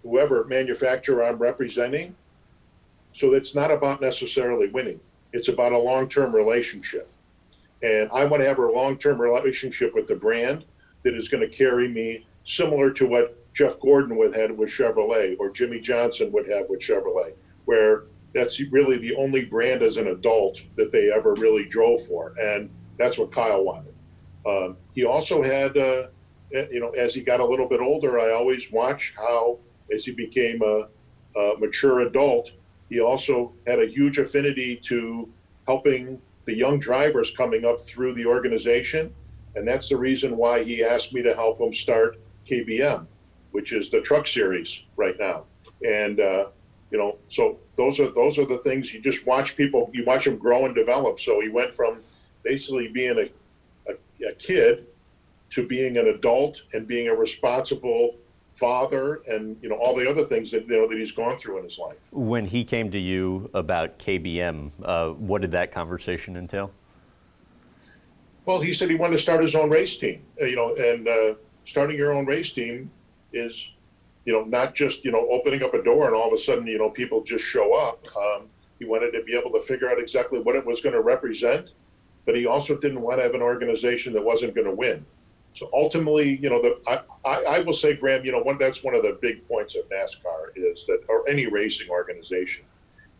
whoever 0.04 0.46
manufacturer 0.46 1.24
I'm 1.24 1.38
representing. 1.38 2.16
So 3.14 3.34
it's 3.34 3.56
not 3.56 3.72
about 3.72 4.02
necessarily 4.02 4.68
winning. 4.70 5.00
It's 5.34 5.48
about 5.48 5.72
a 5.72 5.78
long-term 5.78 6.36
relationship. 6.36 7.10
And 7.82 8.10
I 8.12 8.26
want 8.26 8.42
to 8.42 8.48
have 8.48 8.60
a 8.60 8.66
long-term 8.66 9.20
relationship 9.22 9.94
with 9.94 10.08
the 10.08 10.16
brand 10.16 10.66
that 11.04 11.16
is 11.16 11.30
going 11.30 11.42
to 11.42 11.56
carry 11.56 11.88
me 11.88 12.26
similar 12.44 12.92
to 12.92 13.08
what 13.08 13.36
Jeff 13.54 13.80
Gordon 13.80 14.18
would 14.18 14.36
have 14.36 14.52
with 14.52 14.70
Chevrolet 14.70 15.36
or 15.40 15.50
Jimmie 15.50 15.80
Johnson 15.80 16.32
would 16.32 16.50
have 16.50 16.66
with 16.70 16.80
Chevrolet, 16.80 17.34
where 17.66 18.04
that's 18.34 18.60
really 18.72 18.98
the 18.98 19.16
only 19.16 19.46
brand 19.46 19.82
as 19.82 19.98
an 19.98 20.08
adult 20.08 20.62
that 20.76 20.92
they 20.92 21.12
ever 21.12 21.34
really 21.36 21.66
drove 21.66 22.06
for, 22.06 22.34
and 22.40 22.70
that's 22.98 23.18
what 23.18 23.32
Kyle 23.32 23.64
wanted. 23.64 23.94
Um, 24.46 24.78
he 24.94 25.06
also 25.06 25.42
had, 25.42 25.76
uh, 25.78 26.08
eh, 26.54 26.68
you 26.72 26.80
know, 26.80 26.90
as 26.92 27.14
he 27.14 27.22
got 27.22 27.40
a 27.40 27.46
little 27.46 27.68
bit 27.68 27.82
older, 27.82 28.20
I 28.20 28.32
always 28.32 28.72
watched 28.72 29.16
how, 29.16 29.58
as 29.94 30.06
he 30.06 30.12
became 30.12 30.62
a, 30.62 30.88
a 31.40 31.58
mature 31.60 32.02
adult, 32.02 32.52
he 32.90 33.00
also 33.00 33.54
had 33.68 33.82
a 33.82 33.88
huge 33.88 34.18
affinity 34.18 34.76
to 34.84 35.30
helping 35.68 36.22
the 36.46 36.54
young 36.54 36.80
drivers 36.80 37.32
coming 37.36 37.66
up 37.66 37.80
through 37.80 38.16
the 38.16 38.26
organization, 38.26 39.14
and 39.56 39.68
that's 39.68 39.90
the 39.90 39.98
reason 39.98 40.36
why 40.36 40.64
he 40.64 40.84
asked 40.84 41.14
me 41.14 41.22
to 41.22 41.34
help 41.36 41.60
him 41.60 41.74
start 41.74 42.18
KBM, 42.48 43.06
which 43.52 43.74
is 43.74 43.90
the 43.90 44.02
truck 44.02 44.28
series 44.28 44.84
right 44.96 45.18
now, 45.20 45.46
and. 45.86 46.20
Uh, 46.20 46.46
you 46.92 46.98
know, 46.98 47.18
so 47.28 47.60
those 47.76 48.00
are 48.00 48.10
those 48.14 48.40
are 48.40 48.46
the 48.46 48.58
things 48.58 48.94
you 48.94 49.00
just 49.00 49.26
watch 49.28 49.56
people, 49.56 49.90
you 49.94 50.04
watch 50.06 50.26
them 50.26 50.38
grow 50.38 50.66
and 50.66 50.74
develop. 50.74 51.20
So 51.20 51.40
he 51.40 51.50
went 51.50 51.74
from 51.74 52.00
basically 52.44 52.88
being 52.88 53.18
a, 53.20 53.92
a, 53.92 54.28
a 54.28 54.34
kid 54.34 54.88
to 55.52 55.68
being 55.68 55.98
an 55.98 56.08
adult 56.08 56.64
and 56.74 56.88
being 56.88 57.08
a 57.08 57.14
responsible 57.14 58.16
father 58.52 59.22
and 59.28 59.56
you 59.62 59.70
know 59.70 59.76
all 59.76 59.96
the 59.96 60.10
other 60.10 60.26
things 60.26 60.52
that 60.52 60.68
you 60.68 60.82
know 60.82 60.88
that 60.88 60.98
he's 60.98 61.12
gone 61.12 61.38
through 61.38 61.60
in 61.60 61.64
his 61.64 61.78
life. 61.78 61.98
When 62.12 62.46
he 62.46 62.64
came 62.64 62.92
to 62.92 63.00
you 63.00 63.50
about 63.54 64.00
KBM, 64.00 64.72
uh, 64.84 65.10
what 65.10 65.42
did 65.42 65.52
that 65.52 65.72
conversation 65.72 66.36
entail? 66.36 66.72
Well, 68.46 68.60
he 68.60 68.74
said 68.74 68.90
he 68.90 68.96
wanted 68.96 69.14
to 69.14 69.20
start 69.20 69.44
his 69.44 69.56
own 69.56 69.70
race 69.70 69.96
team. 69.98 70.24
Uh, 70.42 70.46
you 70.46 70.56
know, 70.56 70.76
and 70.76 71.08
uh, 71.08 71.34
starting 71.66 71.98
your 71.98 72.12
own 72.14 72.26
race 72.26 72.52
team 72.52 72.90
is 73.32 73.70
you 74.26 74.34
know, 74.34 74.44
not 74.44 74.76
just, 74.76 75.04
you 75.04 75.12
know, 75.12 75.28
opening 75.32 75.64
up 75.64 75.74
a 75.74 75.82
door 75.82 76.06
and 76.06 76.16
all 76.16 76.28
of 76.28 76.34
a 76.34 76.38
sudden, 76.38 76.68
you 76.68 76.78
know, 76.78 76.90
people 76.90 77.24
just 77.24 77.44
show 77.44 77.74
up. 77.74 78.06
Um, 78.16 78.44
he 78.78 78.86
wanted 78.86 79.12
to 79.12 79.24
be 79.24 79.36
able 79.36 79.52
to 79.52 79.62
figure 79.62 79.90
out 79.90 80.00
exactly 80.00 80.40
what 80.40 80.56
it 80.56 80.64
was 80.64 80.82
going 80.82 80.94
to 80.94 81.02
represent, 81.02 81.72
but 82.26 82.36
he 82.36 82.46
also 82.46 82.78
didn't 82.78 83.02
want 83.02 83.18
to 83.20 83.24
have 83.24 83.34
an 83.34 83.42
organization 83.42 84.14
that 84.14 84.24
wasn't 84.24 84.54
going 84.54 84.68
to 84.68 84.74
win. 84.74 85.04
So 85.54 85.70
ultimately, 85.74 86.38
you 86.42 86.50
know, 86.50 86.62
the, 86.62 86.80
I, 86.88 87.02
I, 87.30 87.44
I 87.44 87.60
will 87.60 87.74
say, 87.74 87.96
Graham, 87.96 88.24
you 88.24 88.32
know, 88.32 88.40
one, 88.40 88.58
that's 88.58 88.84
one 88.84 88.96
of 88.96 89.02
the 89.02 89.18
big 89.22 89.48
points 89.48 89.76
of 89.76 89.90
NASCAR 89.90 90.52
is 90.56 90.86
that, 90.86 91.02
or 91.10 91.28
any 91.28 91.48
racing 91.48 91.90
organization, 91.90 92.66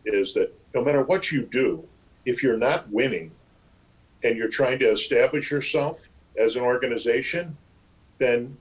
is 0.06 0.32
that 0.34 0.54
no 0.74 0.82
matter 0.82 1.02
what 1.02 1.30
you 1.30 1.42
do, 1.42 1.84
if 2.24 2.42
you're 2.42 2.56
not 2.56 2.88
winning 2.90 3.32
and 4.24 4.36
you're 4.36 4.48
trying 4.48 4.78
to 4.78 4.90
establish 4.90 5.50
yourself 5.50 6.08
as 6.38 6.56
an 6.56 6.62
organization, 6.62 7.56
then 8.18 8.56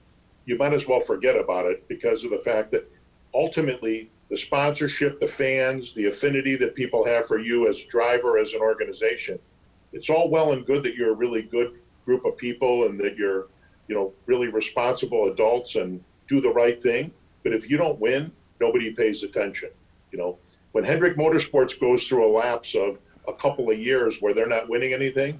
you 0.45 0.57
might 0.57 0.73
as 0.73 0.87
well 0.87 1.01
forget 1.01 1.37
about 1.37 1.65
it 1.65 1.87
because 1.87 2.23
of 2.23 2.31
the 2.31 2.39
fact 2.39 2.71
that 2.71 2.89
ultimately 3.33 4.09
the 4.29 4.37
sponsorship, 4.37 5.19
the 5.19 5.27
fans, 5.27 5.93
the 5.93 6.05
affinity 6.05 6.55
that 6.55 6.75
people 6.75 7.05
have 7.05 7.27
for 7.27 7.39
you 7.39 7.67
as 7.67 7.83
driver, 7.85 8.37
as 8.37 8.53
an 8.53 8.61
organization, 8.61 9.39
it's 9.91 10.09
all 10.09 10.29
well 10.29 10.53
and 10.53 10.65
good 10.65 10.83
that 10.83 10.95
you're 10.95 11.11
a 11.11 11.15
really 11.15 11.41
good 11.41 11.79
group 12.05 12.25
of 12.25 12.37
people 12.37 12.85
and 12.85 12.99
that 12.99 13.17
you're, 13.17 13.47
you 13.89 13.95
know, 13.95 14.13
really 14.27 14.47
responsible 14.47 15.25
adults 15.25 15.75
and 15.75 16.01
do 16.29 16.39
the 16.39 16.49
right 16.49 16.81
thing. 16.81 17.11
But 17.43 17.53
if 17.53 17.69
you 17.69 17.75
don't 17.75 17.99
win, 17.99 18.31
nobody 18.61 18.91
pays 18.91 19.23
attention. 19.23 19.71
You 20.11 20.19
know, 20.19 20.37
when 20.71 20.83
Hendrick 20.83 21.17
Motorsports 21.17 21.77
goes 21.77 22.07
through 22.07 22.25
a 22.25 22.31
lapse 22.31 22.75
of 22.75 22.99
a 23.27 23.33
couple 23.33 23.69
of 23.69 23.79
years 23.79 24.19
where 24.21 24.33
they're 24.33 24.47
not 24.47 24.69
winning 24.69 24.93
anything, 24.93 25.39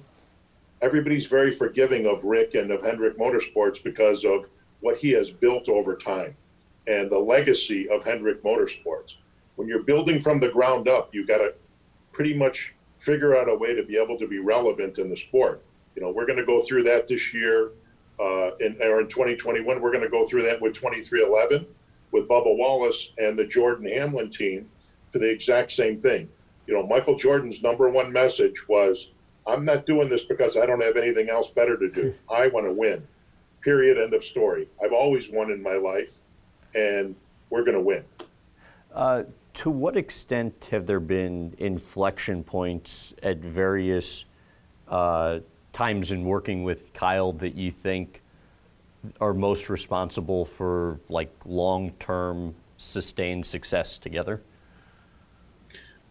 everybody's 0.82 1.26
very 1.26 1.52
forgiving 1.52 2.06
of 2.06 2.24
Rick 2.24 2.54
and 2.54 2.70
of 2.72 2.82
Hendrick 2.82 3.16
Motorsports 3.16 3.82
because 3.82 4.24
of 4.24 4.46
what 4.80 4.96
he 4.96 5.10
has 5.10 5.30
built 5.30 5.68
over 5.68 5.94
time 5.94 6.36
and 6.86 7.08
the 7.10 7.18
legacy 7.18 7.88
of 7.88 8.04
Hendrick 8.04 8.42
Motorsports. 8.42 9.16
When 9.54 9.68
you're 9.68 9.84
building 9.84 10.20
from 10.20 10.40
the 10.40 10.48
ground 10.48 10.88
up, 10.88 11.14
you 11.14 11.24
got 11.24 11.38
to 11.38 11.54
pretty 12.12 12.34
much 12.34 12.74
figure 12.98 13.36
out 13.36 13.48
a 13.48 13.54
way 13.54 13.74
to 13.74 13.84
be 13.84 13.96
able 13.96 14.18
to 14.18 14.26
be 14.26 14.38
relevant 14.38 14.98
in 14.98 15.08
the 15.08 15.16
sport. 15.16 15.62
You 15.94 16.02
know, 16.02 16.10
we're 16.10 16.26
going 16.26 16.38
to 16.38 16.46
go 16.46 16.62
through 16.62 16.82
that 16.84 17.06
this 17.06 17.32
year, 17.32 17.70
uh, 18.20 18.50
in, 18.60 18.76
or 18.82 19.00
in 19.00 19.08
2021. 19.08 19.80
We're 19.80 19.90
going 19.90 20.04
to 20.04 20.10
go 20.10 20.26
through 20.26 20.42
that 20.42 20.60
with 20.60 20.74
23XI 20.74 21.66
with 22.12 22.28
Bubba 22.28 22.56
Wallace 22.56 23.12
and 23.18 23.38
the 23.38 23.46
Jordan 23.46 23.88
Hamlin 23.88 24.30
team 24.30 24.68
for 25.10 25.18
the 25.18 25.30
exact 25.30 25.72
same 25.72 26.00
thing. 26.00 26.28
You 26.66 26.74
know, 26.74 26.86
Michael 26.86 27.16
Jordan's 27.16 27.62
number 27.62 27.88
one 27.88 28.12
message 28.12 28.68
was, 28.68 29.12
I'm 29.46 29.64
not 29.64 29.86
doing 29.86 30.08
this 30.08 30.24
because 30.24 30.56
I 30.56 30.66
don't 30.66 30.82
have 30.82 30.96
anything 30.96 31.30
else 31.30 31.50
better 31.50 31.76
to 31.76 31.90
do. 31.90 32.14
I 32.30 32.48
want 32.48 32.66
to 32.66 32.72
win. 32.72 33.06
Period. 33.62 33.98
End 33.98 34.14
of 34.14 34.24
story. 34.24 34.68
I've 34.82 34.92
always 34.92 35.30
won 35.30 35.50
in 35.50 35.62
my 35.62 35.74
life, 35.74 36.20
and 36.74 37.14
we're 37.50 37.64
going 37.64 37.76
to 37.76 37.80
win. 37.80 38.04
Uh, 38.94 39.24
to 39.54 39.70
what 39.70 39.96
extent 39.96 40.68
have 40.70 40.86
there 40.86 41.00
been 41.00 41.54
inflection 41.58 42.42
points 42.42 43.12
at 43.22 43.38
various 43.38 44.24
uh, 44.88 45.40
times 45.72 46.10
in 46.10 46.24
working 46.24 46.64
with 46.64 46.92
Kyle 46.92 47.32
that 47.34 47.54
you 47.54 47.70
think 47.70 48.22
are 49.20 49.34
most 49.34 49.68
responsible 49.68 50.44
for 50.44 51.00
like 51.08 51.32
long-term 51.44 52.54
sustained 52.76 53.46
success 53.46 53.98
together? 53.98 54.42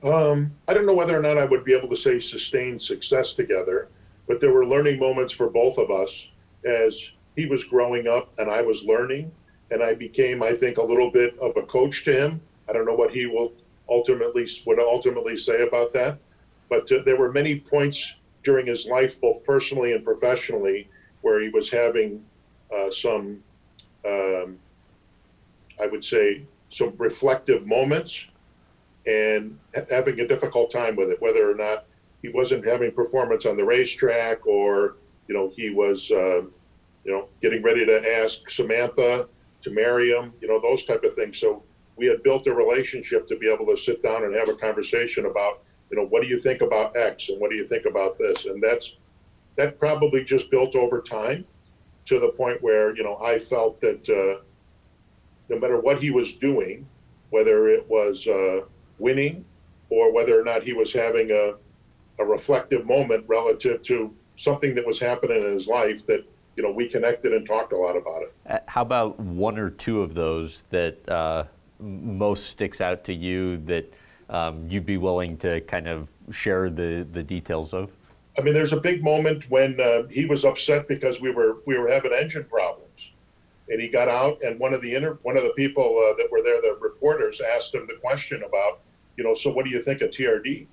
Um, 0.04 0.52
I 0.68 0.74
don't 0.74 0.86
know 0.86 0.94
whether 0.94 1.18
or 1.18 1.22
not 1.22 1.38
I 1.38 1.46
would 1.46 1.66
be 1.66 1.74
able 1.74 1.90
to 1.90 1.96
say 1.96 2.20
sustained 2.20 2.82
success 2.82 3.34
together, 3.34 3.90
but 4.28 4.40
there 4.40 4.54
were 4.54 4.66
learning 4.66 5.00
moments 5.00 5.34
for 5.34 5.50
both 5.50 5.78
of 5.78 5.92
us 5.92 6.30
as 6.66 7.12
he 7.36 7.46
was 7.46 7.64
growing 7.64 8.08
up 8.08 8.32
and 8.38 8.50
I 8.50 8.62
was 8.62 8.84
learning, 8.84 9.32
and 9.72 9.84
I 9.84 9.94
became, 9.94 10.42
I 10.42 10.54
think, 10.54 10.78
a 10.78 10.84
little 10.84 11.12
bit 11.12 11.38
of 11.40 11.58
a 11.58 11.64
coach 11.64 12.04
to 12.06 12.14
him. 12.14 12.42
I 12.70 12.74
don't 12.74 12.86
know 12.86 12.96
what 12.96 13.12
he 13.12 13.26
will 13.26 13.54
ultimately 13.90 14.48
would 14.66 14.80
ultimately 14.80 15.36
say 15.36 15.64
about 15.64 15.94
that, 15.94 16.18
but 16.70 16.92
uh, 16.92 17.00
there 17.06 17.18
were 17.18 17.32
many 17.32 17.60
points 17.60 18.14
during 18.44 18.66
his 18.66 18.86
life, 18.86 19.20
both 19.20 19.44
personally 19.44 19.94
and 19.94 20.04
professionally, 20.04 20.90
where 21.22 21.42
he 21.42 21.50
was 21.50 21.70
having 21.70 22.24
uh, 22.76 22.90
some, 22.90 23.44
um, 24.06 24.58
I 25.82 25.88
would 25.88 26.04
say, 26.04 26.44
some 26.70 26.94
reflective 26.98 27.66
moments 27.66 28.28
and 29.08 29.58
having 29.90 30.20
a 30.20 30.28
difficult 30.28 30.72
time 30.72 30.96
with 30.96 31.10
it, 31.10 31.22
whether 31.22 31.50
or 31.50 31.56
not 31.56 31.86
he 32.22 32.30
wasn't 32.30 32.66
having 32.66 32.92
performance 32.92 33.46
on 33.46 33.58
the 33.58 33.64
racetrack 33.66 34.46
or, 34.46 34.98
you 35.28 35.36
know, 35.36 35.52
he 35.56 35.70
was, 35.70 36.12
uh, 36.12 36.42
you 37.06 37.12
know, 37.12 37.28
getting 37.42 37.64
ready 37.64 37.86
to 37.86 38.18
ask 38.18 38.50
Samantha 38.50 39.28
to 39.62 39.72
marry 39.72 40.10
him, 40.12 40.34
you 40.42 40.48
know, 40.48 40.60
those 40.60 40.86
type 40.86 41.04
of 41.04 41.16
things. 41.16 41.40
So 41.40 41.64
we 41.96 42.06
had 42.06 42.24
built 42.24 42.48
a 42.48 42.54
relationship 42.54 43.28
to 43.28 43.38
be 43.38 43.52
able 43.52 43.66
to 43.68 43.78
sit 43.78 44.04
down 44.04 44.24
and 44.24 44.36
have 44.36 44.50
a 44.50 44.56
conversation 44.56 45.26
about, 45.26 45.64
you 45.92 45.98
know, 45.98 46.06
what 46.06 46.22
do 46.22 46.30
you 46.30 46.40
think 46.40 46.62
about 46.62 46.96
X 46.96 47.30
and 47.30 47.40
what 47.40 47.50
do 47.50 47.56
you 47.56 47.66
think 47.66 47.86
about 47.86 48.18
this? 48.18 48.46
And 48.46 48.62
that's, 48.62 48.98
that 49.56 49.80
probably 49.80 50.24
just 50.24 50.50
built 50.52 50.76
over 50.76 51.02
time 51.02 51.46
to 52.06 52.20
the 52.20 52.30
point 52.30 52.62
where, 52.62 52.96
you 52.96 53.04
know, 53.04 53.18
I 53.18 53.40
felt 53.40 53.82
that 53.82 54.08
uh, 54.10 54.44
no 55.50 55.60
matter 55.60 55.80
what 55.80 56.02
he 56.02 56.12
was 56.12 56.36
doing, 56.36 56.88
whether 57.30 57.68
it 57.70 57.88
was, 57.90 58.28
uh, 58.28 58.62
winning 59.00 59.46
or 59.90 60.14
whether 60.14 60.40
or 60.40 60.44
not 60.44 60.64
he 60.64 60.74
was 60.74 60.94
having 60.94 61.32
a, 61.32 61.54
a 62.22 62.26
reflective 62.26 62.86
moment 62.86 63.24
relative 63.28 63.82
to 63.84 64.14
something 64.36 64.76
that 64.76 64.86
was 64.86 65.00
happening 65.00 65.42
in 65.42 65.54
his 65.54 65.68
life 65.68 66.06
that 66.06 66.24
you 66.56 66.64
know 66.64 66.72
we 66.72 66.88
connected 66.88 67.34
and 67.34 67.46
talked 67.46 67.74
a 67.74 67.78
lot 67.78 67.96
about 67.96 68.22
it. 68.22 68.34
Uh, 68.48 68.60
how 68.68 68.82
about 68.82 69.20
one 69.20 69.58
or 69.58 69.70
two 69.70 70.02
of 70.02 70.14
those 70.14 70.66
that 70.70 71.08
uh, 71.10 71.46
most 71.80 72.48
sticks 72.48 72.82
out 72.82 73.04
to 73.06 73.14
you 73.14 73.58
that 73.58 73.92
um, 74.30 74.68
you'd 74.70 74.86
be 74.86 74.98
willing 74.98 75.38
to 75.38 75.62
kind 75.62 75.88
of 75.88 76.08
share 76.32 76.70
the, 76.70 77.08
the 77.12 77.24
details 77.24 77.74
of? 77.74 77.92
I 78.38 78.42
mean, 78.42 78.54
there's 78.54 78.74
a 78.74 78.80
big 78.80 79.04
moment 79.04 79.50
when 79.50 79.80
uh, 79.82 80.04
he 80.10 80.26
was 80.26 80.46
upset 80.46 80.88
because 80.88 81.20
we 81.20 81.32
were 81.32 81.58
we 81.66 81.78
were 81.78 81.90
having 81.90 82.14
engine 82.14 82.46
problems, 82.46 83.12
and 83.68 83.82
he 83.82 83.88
got 83.90 84.08
out, 84.08 84.42
and 84.44 84.60
one 84.60 84.74
of 84.74 84.82
the 84.82 84.96
inter- 84.96 85.20
one 85.24 85.36
of 85.36 85.44
the 85.44 85.54
people 85.58 85.84
uh, 85.84 86.16
that 86.18 86.32
were 86.32 86.42
there, 86.42 86.62
the 86.62 86.78
reporters, 86.80 87.42
asked 87.42 87.74
him 87.76 87.86
the 87.88 87.96
question 87.96 88.44
about 88.44 88.80
you 89.20 89.26
know, 89.26 89.36
so 89.36 89.52
what 89.52 89.66
do 89.66 89.72
you 89.72 89.82
think 89.82 90.02
of 90.02 90.12
TRD? 90.12 90.66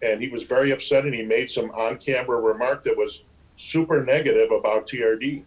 And 0.00 0.22
he 0.22 0.28
was 0.28 0.44
very 0.44 0.70
upset 0.70 1.04
and 1.04 1.12
he 1.12 1.24
made 1.24 1.50
some 1.50 1.72
on 1.72 1.98
camera 1.98 2.40
remark 2.40 2.84
that 2.84 2.96
was 2.96 3.24
super 3.56 4.04
negative 4.04 4.52
about 4.52 4.86
TRD. 4.86 5.42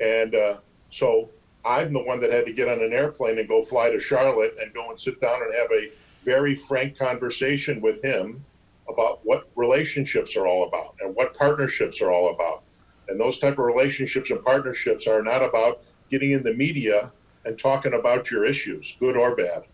And 0.00 0.34
uh, 0.34 0.56
so 0.90 1.28
I'm 1.66 1.92
the 1.92 2.02
one 2.02 2.20
that 2.20 2.32
had 2.32 2.46
to 2.46 2.54
get 2.54 2.68
on 2.68 2.82
an 2.82 2.94
airplane 2.94 3.38
and 3.38 3.46
go 3.46 3.62
fly 3.62 3.90
to 3.90 4.00
Charlotte 4.00 4.56
and 4.58 4.72
go 4.72 4.88
and 4.88 4.98
sit 4.98 5.20
down 5.20 5.42
and 5.42 5.54
have 5.54 5.70
a 5.70 5.92
very 6.24 6.54
frank 6.54 6.98
conversation 6.98 7.80
with 7.80 8.02
him 8.02 8.44
about 8.88 9.20
what 9.24 9.48
relationships 9.54 10.36
are 10.36 10.46
all 10.46 10.66
about 10.66 10.94
and 11.00 11.14
what 11.14 11.34
partnerships 11.34 12.00
are 12.00 12.10
all 12.10 12.32
about. 12.32 12.62
And 13.08 13.20
those 13.20 13.38
type 13.38 13.54
of 13.54 13.64
relationships 13.64 14.30
and 14.30 14.42
partnerships 14.44 15.06
are 15.06 15.22
not 15.22 15.42
about 15.42 15.82
getting 16.10 16.32
in 16.32 16.42
the 16.42 16.54
media 16.54 17.12
and 17.44 17.58
talking 17.58 17.94
about 17.94 18.30
your 18.30 18.44
issues, 18.44 18.96
good 18.98 19.16
or 19.16 19.34
bad. 19.34 19.64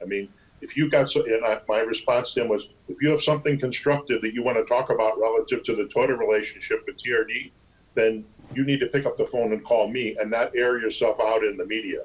I 0.00 0.04
mean, 0.04 0.28
if 0.60 0.76
you 0.76 0.88
got 0.88 1.10
so, 1.10 1.24
and 1.24 1.44
I, 1.44 1.60
my 1.68 1.80
response 1.80 2.32
to 2.34 2.42
him 2.42 2.48
was, 2.48 2.70
if 2.88 2.96
you 3.02 3.10
have 3.10 3.20
something 3.20 3.58
constructive 3.58 4.22
that 4.22 4.32
you 4.32 4.42
want 4.42 4.56
to 4.56 4.64
talk 4.64 4.90
about 4.90 5.18
relative 5.18 5.62
to 5.64 5.76
the 5.76 5.84
Toyota 5.84 6.18
relationship 6.18 6.84
with 6.86 6.96
TRD, 6.96 7.50
then 7.94 8.24
you 8.54 8.64
need 8.64 8.80
to 8.80 8.86
pick 8.86 9.06
up 9.06 9.16
the 9.16 9.26
phone 9.26 9.52
and 9.52 9.64
call 9.64 9.88
me 9.88 10.16
and 10.18 10.30
not 10.30 10.56
air 10.56 10.78
yourself 10.78 11.18
out 11.20 11.44
in 11.44 11.56
the 11.56 11.66
media. 11.66 12.00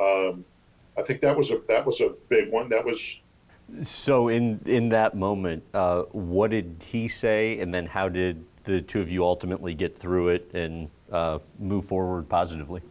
Um, 0.00 0.44
I 1.00 1.02
think 1.02 1.22
that 1.22 1.36
was 1.36 1.50
a 1.50 1.60
that 1.66 1.86
was 1.86 2.00
a 2.00 2.10
big 2.28 2.52
one. 2.52 2.68
That 2.68 2.84
was. 2.84 3.20
So 3.82 4.28
in 4.28 4.60
in 4.66 4.90
that 4.90 5.16
moment, 5.16 5.64
uh, 5.72 6.02
what 6.12 6.50
did 6.50 6.84
he 6.86 7.08
say, 7.08 7.58
and 7.60 7.72
then 7.72 7.86
how 7.86 8.08
did 8.08 8.44
the 8.64 8.82
two 8.82 9.00
of 9.00 9.10
you 9.10 9.24
ultimately 9.24 9.72
get 9.74 9.98
through 9.98 10.28
it 10.28 10.50
and 10.52 10.90
uh, 11.10 11.38
move 11.58 11.86
forward 11.86 12.28
positively? 12.28 12.82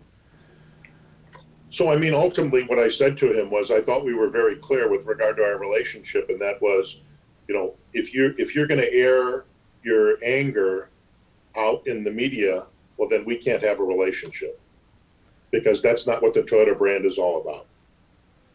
So, 1.71 1.91
I 1.91 1.97
mean, 1.97 2.15
ultimately, 2.15 2.63
what 2.63 2.79
I 2.79 2.89
said 2.89 3.15
to 3.17 3.31
him 3.31 3.51
was, 3.51 3.69
I 3.69 3.79
thought 3.79 4.03
we 4.03 4.15
were 4.15 4.29
very 4.29 4.55
clear 4.55 4.89
with 4.89 5.05
regard 5.05 5.37
to 5.37 5.43
our 5.43 5.59
relationship, 5.59 6.29
and 6.29 6.41
that 6.41 6.59
was, 6.63 7.01
you 7.47 7.53
know, 7.53 7.75
if 7.93 8.11
you're 8.11 8.31
if 8.39 8.55
you're 8.55 8.65
going 8.65 8.81
to 8.81 8.91
air 8.91 9.45
your 9.83 10.17
anger 10.23 10.89
out 11.55 11.85
in 11.85 12.03
the 12.03 12.09
media, 12.09 12.65
well, 12.97 13.07
then 13.07 13.23
we 13.23 13.35
can't 13.35 13.61
have 13.63 13.79
a 13.79 13.83
relationship 13.83 14.59
because 15.51 15.81
that's 15.81 16.07
not 16.07 16.21
what 16.21 16.33
the 16.33 16.41
Toyota 16.41 16.77
brand 16.77 17.05
is 17.05 17.17
all 17.17 17.41
about. 17.41 17.65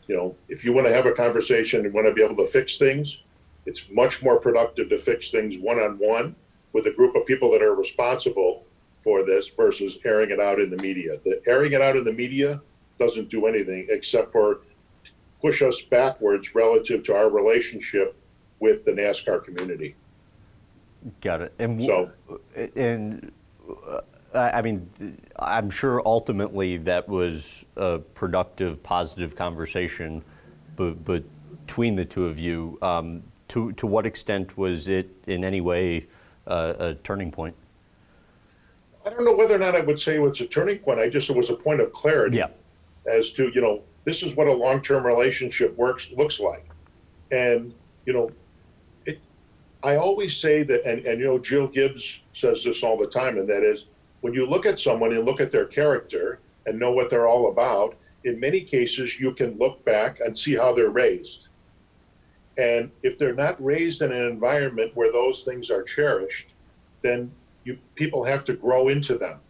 You 0.07 0.17
know, 0.17 0.37
if 0.49 0.65
you 0.65 0.73
want 0.73 0.87
to 0.87 0.93
have 0.93 1.07
a 1.07 1.13
conversation 1.13 1.85
and 1.85 1.95
want 1.95 2.07
to 2.07 2.13
be 2.13 2.23
able 2.23 2.37
to 2.37 2.47
fix 2.47 2.77
things, 2.77 3.19
it's 3.67 3.89
much 3.91 4.23
more 4.23 4.39
productive 4.39 4.91
to 4.91 4.99
fix 4.99 5.31
things 5.31 5.57
one 5.59 5.79
on 5.79 5.99
one 5.99 6.37
with 6.73 6.87
a 6.87 6.91
group 6.91 7.15
of 7.15 7.25
people 7.25 7.51
that 7.53 7.63
are 7.63 7.75
responsible 7.75 8.65
for 9.03 9.25
this 9.25 9.49
versus 9.49 9.99
airing 10.05 10.31
it 10.31 10.41
out 10.41 10.61
in 10.61 10.71
the 10.71 10.77
media. 10.79 11.19
The 11.23 11.41
airing 11.47 11.73
it 11.73 11.81
out 11.81 11.97
in 11.97 12.05
the 12.05 12.13
media 12.13 12.61
doesn't 12.99 13.29
do 13.29 13.47
anything 13.47 13.87
except 13.91 14.33
for 14.33 14.61
push 15.41 15.63
us 15.63 15.83
backwards 15.83 16.55
relative 16.55 17.03
to 17.05 17.15
our 17.15 17.29
relationship 17.29 18.17
with 18.61 18.85
the 18.85 18.93
NASCAR 18.93 19.45
community. 19.45 19.95
Got 21.21 21.43
it. 21.43 21.55
And 21.59 21.85
so, 21.85 22.11
and 22.77 23.31
uh, 23.87 24.01
I 24.35 24.63
mean, 24.63 25.19
I'm 25.39 25.71
sure 25.71 26.03
ultimately 26.05 26.77
that 26.79 27.09
was 27.09 27.65
a 27.77 27.99
productive, 27.99 28.83
positive 28.83 29.37
conversation, 29.37 30.25
but, 30.77 31.05
but 31.05 31.23
between 31.67 31.97
the 31.97 32.05
two 32.05 32.27
of 32.27 32.39
you. 32.39 32.79
Um, 32.83 33.23
to 33.49 33.73
to 33.73 33.87
what 33.87 34.07
extent 34.07 34.57
was 34.57 34.89
it 34.89 35.11
in 35.27 35.45
any 35.45 35.61
way 35.61 36.07
uh, 36.47 36.73
a 36.79 36.95
turning 36.95 37.31
point? 37.31 37.55
I 39.07 39.11
don't 39.11 39.25
know 39.25 39.37
whether 39.37 39.55
or 39.55 39.59
not 39.59 39.77
I 39.77 39.81
would 39.81 39.99
say 39.99 40.17
it 40.17 40.19
was 40.19 40.41
a 40.41 40.47
turning 40.47 40.79
point. 40.79 40.99
I 40.99 41.11
just 41.11 41.29
it 41.29 41.37
was 41.37 41.51
a 41.51 41.55
point 41.55 41.81
of 41.81 41.93
clarity. 41.93 42.39
Yeah 42.39 42.49
as 43.07 43.33
to 43.33 43.51
you 43.55 43.61
know 43.61 43.83
this 44.05 44.23
is 44.23 44.37
what 44.37 44.47
a 44.47 44.53
long-term 44.53 45.05
relationship 45.05 45.77
works 45.77 46.11
looks 46.13 46.41
like 46.41 46.69
and 47.31 47.75
you 48.07 48.13
know 48.13 48.31
it 49.07 49.21
i 49.83 49.97
always 49.97 50.37
say 50.37 50.63
that 50.63 50.85
and, 50.87 51.05
and 51.07 51.21
you 51.21 51.27
know 51.27 51.39
Joe 51.39 51.67
Gibbs 51.67 52.21
says 52.33 52.65
this 52.65 52.83
all 52.83 52.97
the 52.97 53.07
time 53.07 53.39
and 53.39 53.49
that 53.49 53.63
is 53.63 53.87
when 54.25 54.33
you 54.33 54.47
look 54.47 54.65
at 54.65 54.81
someone 54.81 55.13
and 55.13 55.27
look 55.27 55.39
at 55.39 55.53
their 55.53 55.67
character 55.67 56.39
and 56.65 56.79
know 56.79 56.91
what 56.91 57.11
they're 57.11 57.29
all 57.29 57.51
about 57.51 57.95
in 58.25 58.41
many 58.41 58.63
cases 58.63 59.21
you 59.21 59.35
can 59.35 59.55
look 59.59 59.85
back 59.85 60.19
and 60.21 60.37
see 60.37 60.57
how 60.57 60.73
they're 60.73 60.89
raised. 60.89 61.49
And 62.57 62.91
if 63.03 63.19
they're 63.19 63.35
not 63.35 63.63
raised 63.63 64.01
in 64.01 64.13
an 64.13 64.27
environment 64.27 64.93
where 64.95 65.13
those 65.13 65.43
things 65.43 65.71
are 65.71 65.83
cherished 65.83 66.55
then 67.03 67.31
you 67.65 67.77
people 67.97 68.25
have 68.25 68.47
to 68.47 68.55
grow 68.55 68.89
into 68.89 69.19
them. 69.19 69.41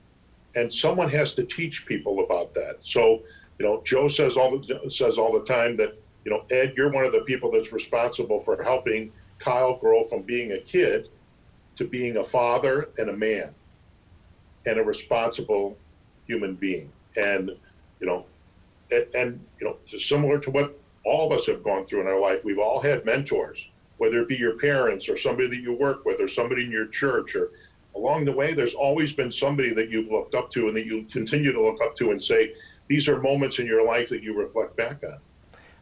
And 0.56 0.72
someone 0.72 1.08
has 1.10 1.34
to 1.34 1.44
teach 1.44 1.86
people 1.86 2.24
about 2.24 2.52
that. 2.54 2.78
So, 2.80 3.22
you 3.60 3.66
know, 3.66 3.80
Joe 3.84 4.08
says 4.08 4.36
all 4.36 4.58
the, 4.58 4.90
says 4.90 5.18
all 5.18 5.32
the 5.32 5.44
time 5.44 5.76
that 5.76 5.96
you 6.24 6.32
know, 6.32 6.42
Ed, 6.50 6.74
you're 6.76 6.90
one 6.90 7.04
of 7.04 7.12
the 7.12 7.20
people 7.20 7.52
that's 7.52 7.72
responsible 7.72 8.40
for 8.40 8.60
helping 8.60 9.12
Kyle 9.38 9.76
grow 9.76 10.02
from 10.02 10.22
being 10.22 10.50
a 10.50 10.58
kid 10.58 11.10
to 11.76 11.84
being 11.84 12.16
a 12.16 12.24
father 12.24 12.88
and 12.98 13.08
a 13.08 13.16
man 13.16 13.54
and 14.66 14.78
a 14.78 14.82
responsible 14.82 15.76
human 16.26 16.54
being. 16.54 16.90
And, 17.16 17.50
you 18.00 18.06
know, 18.06 18.26
and, 18.90 19.06
and 19.14 19.40
you 19.60 19.66
know, 19.66 19.76
similar 19.98 20.38
to 20.40 20.50
what 20.50 20.78
all 21.04 21.26
of 21.26 21.38
us 21.38 21.46
have 21.46 21.62
gone 21.62 21.86
through 21.86 22.00
in 22.00 22.06
our 22.06 22.18
life, 22.18 22.44
we've 22.44 22.58
all 22.58 22.80
had 22.80 23.04
mentors, 23.04 23.68
whether 23.98 24.22
it 24.22 24.28
be 24.28 24.36
your 24.36 24.58
parents 24.58 25.08
or 25.08 25.16
somebody 25.16 25.48
that 25.48 25.60
you 25.60 25.74
work 25.74 26.04
with 26.04 26.20
or 26.20 26.28
somebody 26.28 26.64
in 26.64 26.70
your 26.70 26.86
church 26.86 27.34
or 27.34 27.50
along 27.96 28.24
the 28.24 28.32
way, 28.32 28.54
there's 28.54 28.74
always 28.74 29.12
been 29.12 29.30
somebody 29.30 29.72
that 29.72 29.88
you've 29.88 30.10
looked 30.10 30.34
up 30.34 30.50
to 30.50 30.66
and 30.66 30.76
that 30.76 30.86
you 30.86 31.04
continue 31.10 31.52
to 31.52 31.62
look 31.62 31.80
up 31.82 31.94
to 31.96 32.10
and 32.10 32.22
say, 32.22 32.54
these 32.88 33.08
are 33.08 33.20
moments 33.20 33.58
in 33.58 33.66
your 33.66 33.86
life 33.86 34.08
that 34.08 34.22
you 34.22 34.36
reflect 34.36 34.76
back 34.76 35.02
on. 35.04 35.18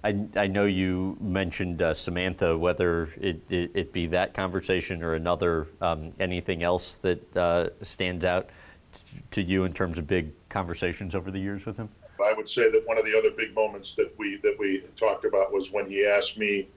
I, 0.05 0.41
I 0.41 0.47
know 0.49 0.65
you 0.65 1.17
mentioned 1.21 1.81
uh, 1.81 1.95
Samantha, 1.95 2.59
whether 2.59 3.11
it, 3.21 3.41
it, 3.49 3.71
it, 3.75 3.93
be 3.93 4.09
that 4.09 4.35
conversation 4.35 5.03
or 5.03 5.15
another, 5.15 5.69
um, 5.81 6.13
anything 6.19 6.65
else 6.65 6.97
that 7.03 7.37
uh, 7.37 7.69
stands 7.83 8.25
out 8.25 8.51
to 9.33 9.43
you 9.43 9.65
in 9.65 9.73
terms 9.73 9.99
of 9.99 10.07
big 10.07 10.33
conversations 10.49 11.15
over 11.15 11.31
the 11.31 11.39
years 11.39 11.67
with 11.67 11.77
him? 11.77 11.89
I 12.23 12.33
would 12.33 12.49
say 12.49 12.71
that 12.71 12.87
one 12.87 12.99
of 12.99 13.05
the 13.05 13.17
other 13.17 13.31
big 13.31 13.55
moments 13.55 13.95
that 13.95 14.13
we 14.19 14.37
that 14.39 14.57
we 14.59 14.85
talked 14.97 15.25
about 15.25 15.53
was 15.53 15.73
when 15.73 15.89
he 15.89 16.07
asked 16.07 16.39
me 16.39 16.69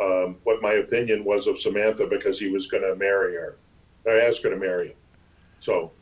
um, 0.00 0.36
what 0.44 0.62
my 0.62 0.74
opinion 0.74 1.24
was 1.24 1.46
of 1.46 1.58
Samantha 1.58 2.06
because 2.06 2.38
he 2.38 2.48
was 2.48 2.66
going 2.66 2.82
to 2.82 2.94
marry 2.96 3.34
her. 3.34 3.56
I 4.06 4.26
was 4.26 4.40
going 4.40 4.54
to 4.54 4.60
marry 4.60 4.88
him. 4.88 4.96
So 5.60 5.92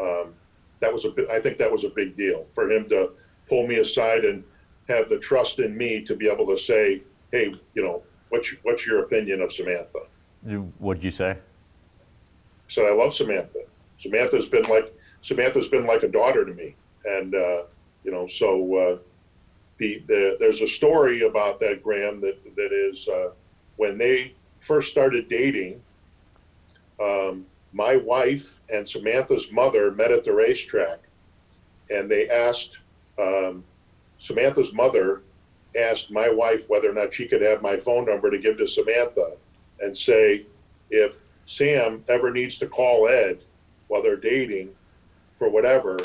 um, 0.00 0.34
that 0.80 0.92
was 0.92 1.04
a 1.04 1.12
I 1.32 1.40
think 1.40 1.58
that 1.58 1.70
was 1.70 1.84
a 1.84 1.90
big 1.90 2.16
deal 2.16 2.46
for 2.54 2.70
him 2.70 2.88
to 2.88 3.12
pull 3.48 3.66
me 3.66 3.76
aside 3.76 4.24
and 4.24 4.44
have 4.88 5.08
the 5.08 5.18
trust 5.18 5.58
in 5.58 5.76
me 5.76 6.02
to 6.02 6.14
be 6.14 6.28
able 6.28 6.46
to 6.46 6.56
say, 6.56 7.02
hey, 7.32 7.54
you 7.74 7.82
know, 7.82 8.02
what's 8.30 8.54
what's 8.62 8.86
your 8.86 9.00
opinion 9.00 9.40
of 9.40 9.52
Samantha? 9.52 10.00
What'd 10.78 11.04
you 11.04 11.10
say? 11.10 11.30
I 11.30 11.36
said 12.68 12.86
I 12.86 12.94
love 12.94 13.14
Samantha. 13.14 13.60
Samantha's 13.98 14.46
been 14.46 14.64
like 14.64 14.94
Samantha's 15.22 15.68
been 15.68 15.86
like 15.86 16.02
a 16.02 16.08
daughter 16.08 16.44
to 16.44 16.52
me, 16.52 16.74
and 17.04 17.34
uh, 17.34 17.62
you 18.04 18.10
know, 18.10 18.26
so 18.26 18.76
uh, 18.76 18.98
the 19.78 20.02
the 20.06 20.36
there's 20.38 20.60
a 20.60 20.68
story 20.68 21.22
about 21.22 21.60
that 21.60 21.82
Graham 21.82 22.20
that 22.20 22.38
that 22.56 22.72
is 22.72 23.08
uh, 23.08 23.30
when 23.76 23.98
they 23.98 24.34
first 24.60 24.90
started 24.90 25.28
dating. 25.28 25.82
Um, 27.00 27.46
my 27.72 27.94
wife 27.96 28.58
and 28.68 28.86
Samantha's 28.86 29.52
mother 29.52 29.92
met 29.92 30.10
at 30.10 30.24
the 30.24 30.32
racetrack, 30.32 30.98
and 31.88 32.10
they 32.10 32.28
asked 32.28 32.78
um, 33.18 33.64
Samantha's 34.18 34.72
mother 34.72 35.22
asked 35.76 36.10
my 36.10 36.28
wife 36.28 36.68
whether 36.68 36.90
or 36.90 36.94
not 36.94 37.14
she 37.14 37.26
could 37.26 37.42
have 37.42 37.62
my 37.62 37.76
phone 37.76 38.04
number 38.04 38.30
to 38.30 38.38
give 38.38 38.58
to 38.58 38.66
Samantha 38.66 39.36
and 39.80 39.96
say, 39.96 40.46
if 40.90 41.24
Sam 41.46 42.04
ever 42.08 42.30
needs 42.30 42.58
to 42.58 42.66
call 42.66 43.08
Ed 43.08 43.38
while 43.88 44.02
they're 44.02 44.16
dating 44.16 44.74
for 45.40 45.48
whatever, 45.48 45.98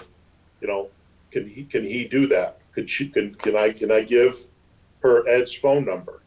you 0.61 0.67
know, 0.69 0.87
can 1.29 1.45
he 1.45 1.65
can 1.65 1.83
he 1.83 2.05
do 2.05 2.25
that? 2.27 2.59
Could 2.71 2.89
she 2.89 3.09
can 3.09 3.35
can 3.35 3.57
I 3.57 3.71
can 3.71 3.91
I 3.91 4.01
give 4.01 4.45
her 5.01 5.27
Ed's 5.27 5.53
phone 5.53 5.83
number? 5.83 6.21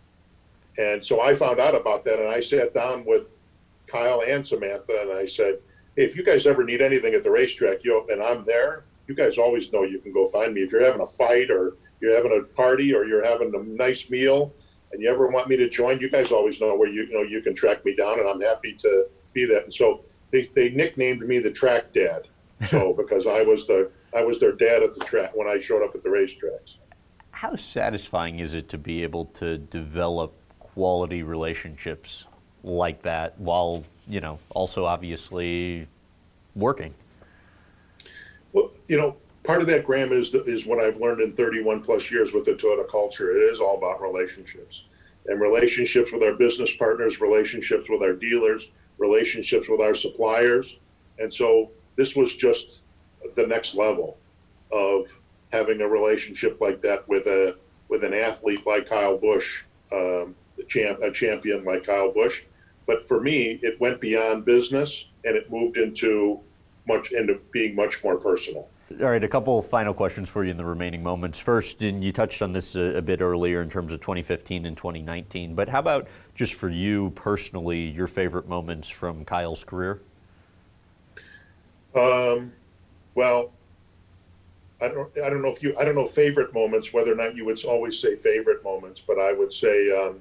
And 0.77 1.03
so 1.03 1.23
I 1.23 1.35
found 1.35 1.59
out 1.59 1.75
about 1.75 2.05
that 2.05 2.21
and 2.21 2.29
I 2.29 2.41
sat 2.41 2.75
down 2.75 3.07
with 3.07 3.41
Kyle 3.87 4.23
and 4.29 4.47
Samantha 4.47 5.01
and 5.01 5.11
I 5.11 5.25
said, 5.25 5.55
Hey, 5.97 6.05
if 6.05 6.17
you 6.17 6.23
guys 6.23 6.47
ever 6.47 6.63
need 6.63 6.83
anything 6.83 7.15
at 7.15 7.25
the 7.25 7.31
racetrack, 7.31 7.83
you 7.83 7.93
know, 7.93 8.13
and 8.13 8.23
I'm 8.23 8.45
there, 8.45 8.85
you 9.07 9.15
guys 9.15 9.39
always 9.39 9.73
know 9.73 9.85
you 9.85 10.01
can 10.01 10.13
go 10.13 10.27
find 10.27 10.53
me. 10.53 10.61
If 10.61 10.71
you're 10.71 10.85
having 10.85 11.01
a 11.01 11.07
fight 11.07 11.51
or 11.51 11.79
you're 12.01 12.15
having 12.15 12.39
a 12.39 12.43
party 12.55 12.95
or 12.95 13.07
you're 13.07 13.25
having 13.25 13.55
a 13.55 13.63
nice 13.65 14.11
meal 14.11 14.53
and 14.93 15.01
you 15.01 15.11
ever 15.11 15.29
want 15.29 15.49
me 15.49 15.57
to 15.57 15.69
join, 15.71 15.99
you 15.99 16.11
guys 16.11 16.31
always 16.31 16.61
know 16.61 16.77
where 16.77 16.91
you, 16.91 17.05
you 17.05 17.15
know 17.15 17.23
you 17.23 17.41
can 17.41 17.55
track 17.55 17.85
me 17.87 17.97
down, 17.97 18.21
and 18.21 18.29
I'm 18.29 18.41
happy 18.41 18.75
to 18.75 19.07
be 19.33 19.47
that. 19.47 19.65
And 19.65 19.75
so 19.75 20.05
they, 20.31 20.49
they 20.55 20.69
nicknamed 20.71 21.27
me 21.27 21.39
the 21.39 21.51
track 21.51 21.93
dad, 21.95 22.29
so 22.67 22.93
because 22.97 23.27
I 23.27 23.43
was 23.43 23.67
the 23.67 23.91
I 24.15 24.23
was 24.23 24.39
their 24.39 24.53
dad 24.53 24.83
at 24.83 24.95
the 24.95 25.05
track 25.05 25.35
when 25.35 25.49
I 25.49 25.59
showed 25.59 25.83
up 25.83 25.95
at 25.95 26.03
the 26.03 26.09
racetracks. 26.09 26.77
How 27.31 27.55
satisfying 27.55 28.41
is 28.41 28.55
it 28.55 28.69
to 28.71 28.79
be 28.79 29.03
able 29.03 29.27
to 29.27 29.59
develop 29.59 30.35
quality 30.59 31.23
relationships 31.23 32.25
like 32.65 33.03
that 33.03 33.39
while 33.39 33.85
you 34.07 34.21
know 34.21 34.39
also 34.51 34.85
obviously 34.85 35.87
working? 36.55 36.95
Well, 38.53 38.71
you 38.89 38.97
know, 38.97 39.17
part 39.45 39.61
of 39.61 39.67
that, 39.69 39.85
Graham, 39.85 40.13
is 40.13 40.35
is 40.35 40.67
what 40.67 40.81
I've 40.81 40.97
learned 40.97 41.21
in 41.21 41.33
31 41.35 41.83
plus 41.83 42.11
years 42.11 42.33
with 42.33 42.45
the 42.45 42.53
Toyota 42.53 42.89
culture. 42.91 43.37
It 43.37 43.41
is 43.43 43.61
all 43.61 43.77
about 43.77 44.01
relationships 44.01 44.85
and 45.27 45.41
relationships 45.41 46.11
with 46.11 46.23
our 46.23 46.33
business 46.33 46.75
partners, 46.75 47.21
relationships 47.21 47.89
with 47.89 48.03
our 48.03 48.15
dealers, 48.15 48.71
relationships 48.97 49.69
with 49.69 49.81
our 49.81 49.95
suppliers, 49.95 50.79
and 51.19 51.33
so 51.33 51.71
this 51.99 52.15
was 52.15 52.35
just 52.35 52.83
the 53.35 53.47
next 53.47 53.75
level 53.75 54.17
of 54.73 55.09
having 55.53 55.81
a 55.83 55.89
relationship 55.89 56.59
like 56.61 56.81
that 56.81 57.07
with 57.09 57.27
a 57.27 57.57
with 57.89 58.05
an 58.05 58.15
athlete 58.15 58.67
like 58.67 58.87
Kyle 58.87 59.19
Busch, 59.19 59.63
um, 59.93 60.35
a, 60.59 60.65
champ, 60.69 61.01
a 61.03 61.11
champion 61.11 61.65
like 61.65 61.85
Kyle 61.85 62.13
Busch. 62.13 62.43
But 62.87 63.07
for 63.07 63.21
me, 63.21 63.59
it 63.63 63.81
went 63.81 64.01
beyond 64.01 64.45
business 64.45 65.07
and 65.25 65.37
it 65.37 65.51
moved 65.51 65.77
into 65.77 66.41
much 66.87 67.13
into 67.13 67.41
being 67.51 67.75
much 67.75 68.05
more 68.05 68.17
personal. 68.17 68.69
All 69.01 69.07
right, 69.07 69.23
a 69.23 69.29
couple 69.29 69.61
final 69.61 69.93
questions 69.93 70.31
for 70.31 70.45
you 70.45 70.51
in 70.51 70.57
the 70.57 70.65
remaining 70.65 71.03
moments. 71.03 71.41
First, 71.41 71.83
and 71.83 72.03
you 72.03 72.13
touched 72.13 72.41
on 72.41 72.53
this 72.53 72.75
a, 72.75 72.97
a, 72.97 73.03
bit 73.03 73.21
earlier 73.21 73.61
in 73.61 73.69
terms 73.69 73.93
of 73.93 74.01
2015 74.01 74.65
and 74.65 74.75
2019, 74.75 75.55
but 75.55 75.69
how 75.69 75.81
about 75.81 76.09
just 76.35 76.55
for 76.55 76.71
you 76.71 77.11
personally, 77.11 77.81
your 77.81 78.07
favorite 78.07 78.49
moments 78.49 78.89
from 78.89 79.27
Kyle's 79.27 79.63
career? 79.63 80.01
Um, 81.99 82.53
well, 83.15 83.53
I 84.81 84.89
don't, 84.89 85.11
I 85.19 85.29
don't 85.29 85.43
know 85.43 85.49
if 85.49 85.63
you, 85.63 85.75
I 85.79 85.85
don't 85.85 85.97
know 85.97 86.07
favorite 86.07 86.55
moments, 86.55 86.93
whether 86.93 87.13
or 87.13 87.17
not 87.17 87.35
you 87.35 87.45
would 87.45 87.63
always 87.65 87.99
say 87.99 88.15
favorite 88.15 88.63
moments, 88.63 89.01
but 89.01 89.19
I 89.19 89.33
would 89.33 89.53
say 89.53 89.91
um, 89.91 90.21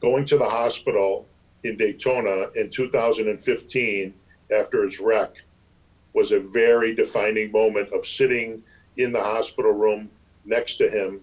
going 0.00 0.24
to 0.26 0.38
the 0.38 0.48
hospital 0.48 1.26
in 1.64 1.76
Daytona 1.76 2.46
in 2.54 2.70
2015 2.70 4.14
after 4.50 4.84
his 4.84 4.98
wreck 4.98 5.34
was 6.14 6.32
a 6.32 6.40
very 6.40 6.94
defining 6.94 7.52
moment 7.52 7.92
of 7.92 8.06
sitting 8.06 8.62
in 8.96 9.12
the 9.12 9.22
hospital 9.22 9.72
room 9.72 10.10
next 10.44 10.76
to 10.76 10.88
him 10.88 11.20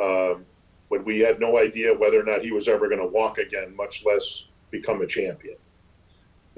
um, 0.00 0.44
when 0.88 1.04
we 1.04 1.20
had 1.20 1.38
no 1.38 1.58
idea 1.58 1.94
whether 1.94 2.20
or 2.20 2.24
not 2.24 2.44
he 2.44 2.50
was 2.50 2.66
ever 2.66 2.88
going 2.88 3.00
to 3.00 3.06
walk 3.06 3.38
again, 3.38 3.74
much 3.76 4.04
less 4.04 4.46
become 4.70 5.00
a 5.02 5.06
champion. 5.06 5.56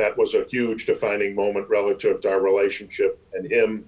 That 0.00 0.16
was 0.16 0.32
a 0.32 0.46
huge 0.48 0.86
defining 0.86 1.34
moment 1.34 1.68
relative 1.68 2.22
to 2.22 2.30
our 2.30 2.40
relationship 2.40 3.22
and 3.34 3.44
him, 3.52 3.84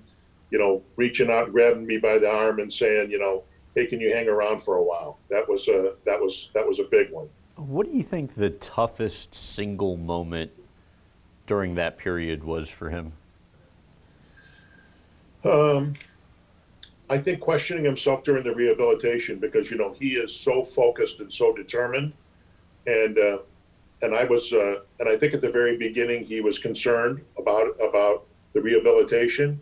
you 0.51 0.59
know, 0.59 0.83
reaching 0.97 1.31
out, 1.31 1.51
grabbing 1.53 1.87
me 1.87 1.97
by 1.97 2.19
the 2.19 2.31
arm 2.31 2.59
and 2.59 2.71
saying, 2.71 3.11
you 3.11 3.19
know, 3.19 3.45
hey, 3.75 3.87
can 3.87 3.99
you 3.99 4.13
hang 4.13 4.29
around 4.29 4.63
for 4.63 4.77
a 4.77 4.83
while? 4.83 5.19
That 5.31 5.49
was 5.49 5.69
a 5.69 5.95
that 6.05 6.21
was 6.21 6.51
that 6.53 6.69
was 6.69 6.81
a 6.81 6.85
big 6.85 7.11
one. 7.11 7.31
What 7.57 7.91
do 7.91 7.97
you 7.97 8.03
think 8.03 8.35
the 8.35 8.51
toughest 8.51 9.35
single 9.35 9.97
moment 9.97 10.51
during 11.47 11.77
that 11.77 11.97
period 11.97 12.45
was 12.45 12.69
for 12.69 12.91
him? 12.91 13.15
Um, 15.45 15.95
I 17.09 17.17
think 17.17 17.41
questioning 17.41 17.87
himself 17.87 18.23
during 18.23 18.43
the 18.43 18.55
rehabilitation 18.55 19.39
because 19.39 19.71
you 19.71 19.79
know 19.79 19.95
he 19.99 20.11
is 20.17 20.37
so 20.37 20.63
focused 20.63 21.21
and 21.21 21.33
so 21.33 21.55
determined, 21.55 22.13
and 22.87 23.19
uh, 23.19 23.39
and 24.03 24.15
I 24.15 24.25
was 24.25 24.53
uh, 24.53 24.81
and 25.01 25.09
I 25.09 25.17
think 25.17 25.35
at 25.35 25.41
the 25.41 25.51
very 25.51 25.77
beginning 25.77 26.25
he 26.25 26.41
was 26.41 26.59
concerned 26.59 27.23
about 27.39 27.69
about 27.81 28.27
the 28.53 28.61
rehabilitation, 28.61 29.61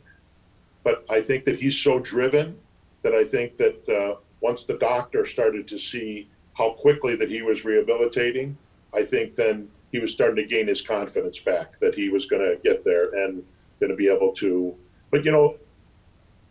but 0.82 1.04
I 1.08 1.20
think 1.20 1.44
that 1.44 1.60
he's 1.60 1.78
so 1.78 1.98
driven 1.98 2.58
that 3.02 3.14
I 3.14 3.24
think 3.24 3.56
that 3.58 3.88
uh, 3.88 4.16
once 4.40 4.64
the 4.64 4.78
doctor 4.78 5.24
started 5.24 5.68
to 5.68 5.78
see 5.78 6.28
how 6.54 6.72
quickly 6.72 7.16
that 7.16 7.30
he 7.30 7.42
was 7.42 7.64
rehabilitating, 7.64 8.56
I 8.94 9.04
think 9.04 9.36
then 9.36 9.68
he 9.92 9.98
was 9.98 10.12
starting 10.12 10.36
to 10.36 10.44
gain 10.44 10.66
his 10.66 10.80
confidence 10.80 11.38
back 11.38 11.78
that 11.80 11.94
he 11.94 12.08
was 12.08 12.26
going 12.26 12.42
to 12.42 12.56
get 12.62 12.84
there 12.84 13.14
and 13.14 13.44
going 13.78 13.90
to 13.90 13.96
be 13.96 14.08
able 14.08 14.32
to. 14.32 14.74
But 15.10 15.24
you 15.24 15.32
know, 15.32 15.56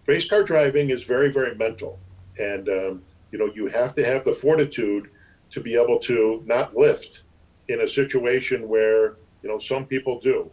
race 0.09 0.27
car 0.27 0.43
driving 0.43 0.89
is 0.89 1.03
very, 1.03 1.31
very 1.31 1.55
mental. 1.55 1.99
And, 2.39 2.67
um, 2.69 3.03
you 3.31 3.37
know, 3.37 3.51
you 3.53 3.67
have 3.67 3.93
to 3.95 4.05
have 4.05 4.23
the 4.23 4.33
fortitude 4.33 5.09
to 5.51 5.59
be 5.59 5.75
able 5.75 5.99
to 5.99 6.41
not 6.45 6.75
lift 6.75 7.23
in 7.69 7.81
a 7.81 7.87
situation 7.87 8.67
where, 8.67 9.15
you 9.41 9.49
know, 9.49 9.59
some 9.59 9.85
people 9.85 10.19
do. 10.19 10.49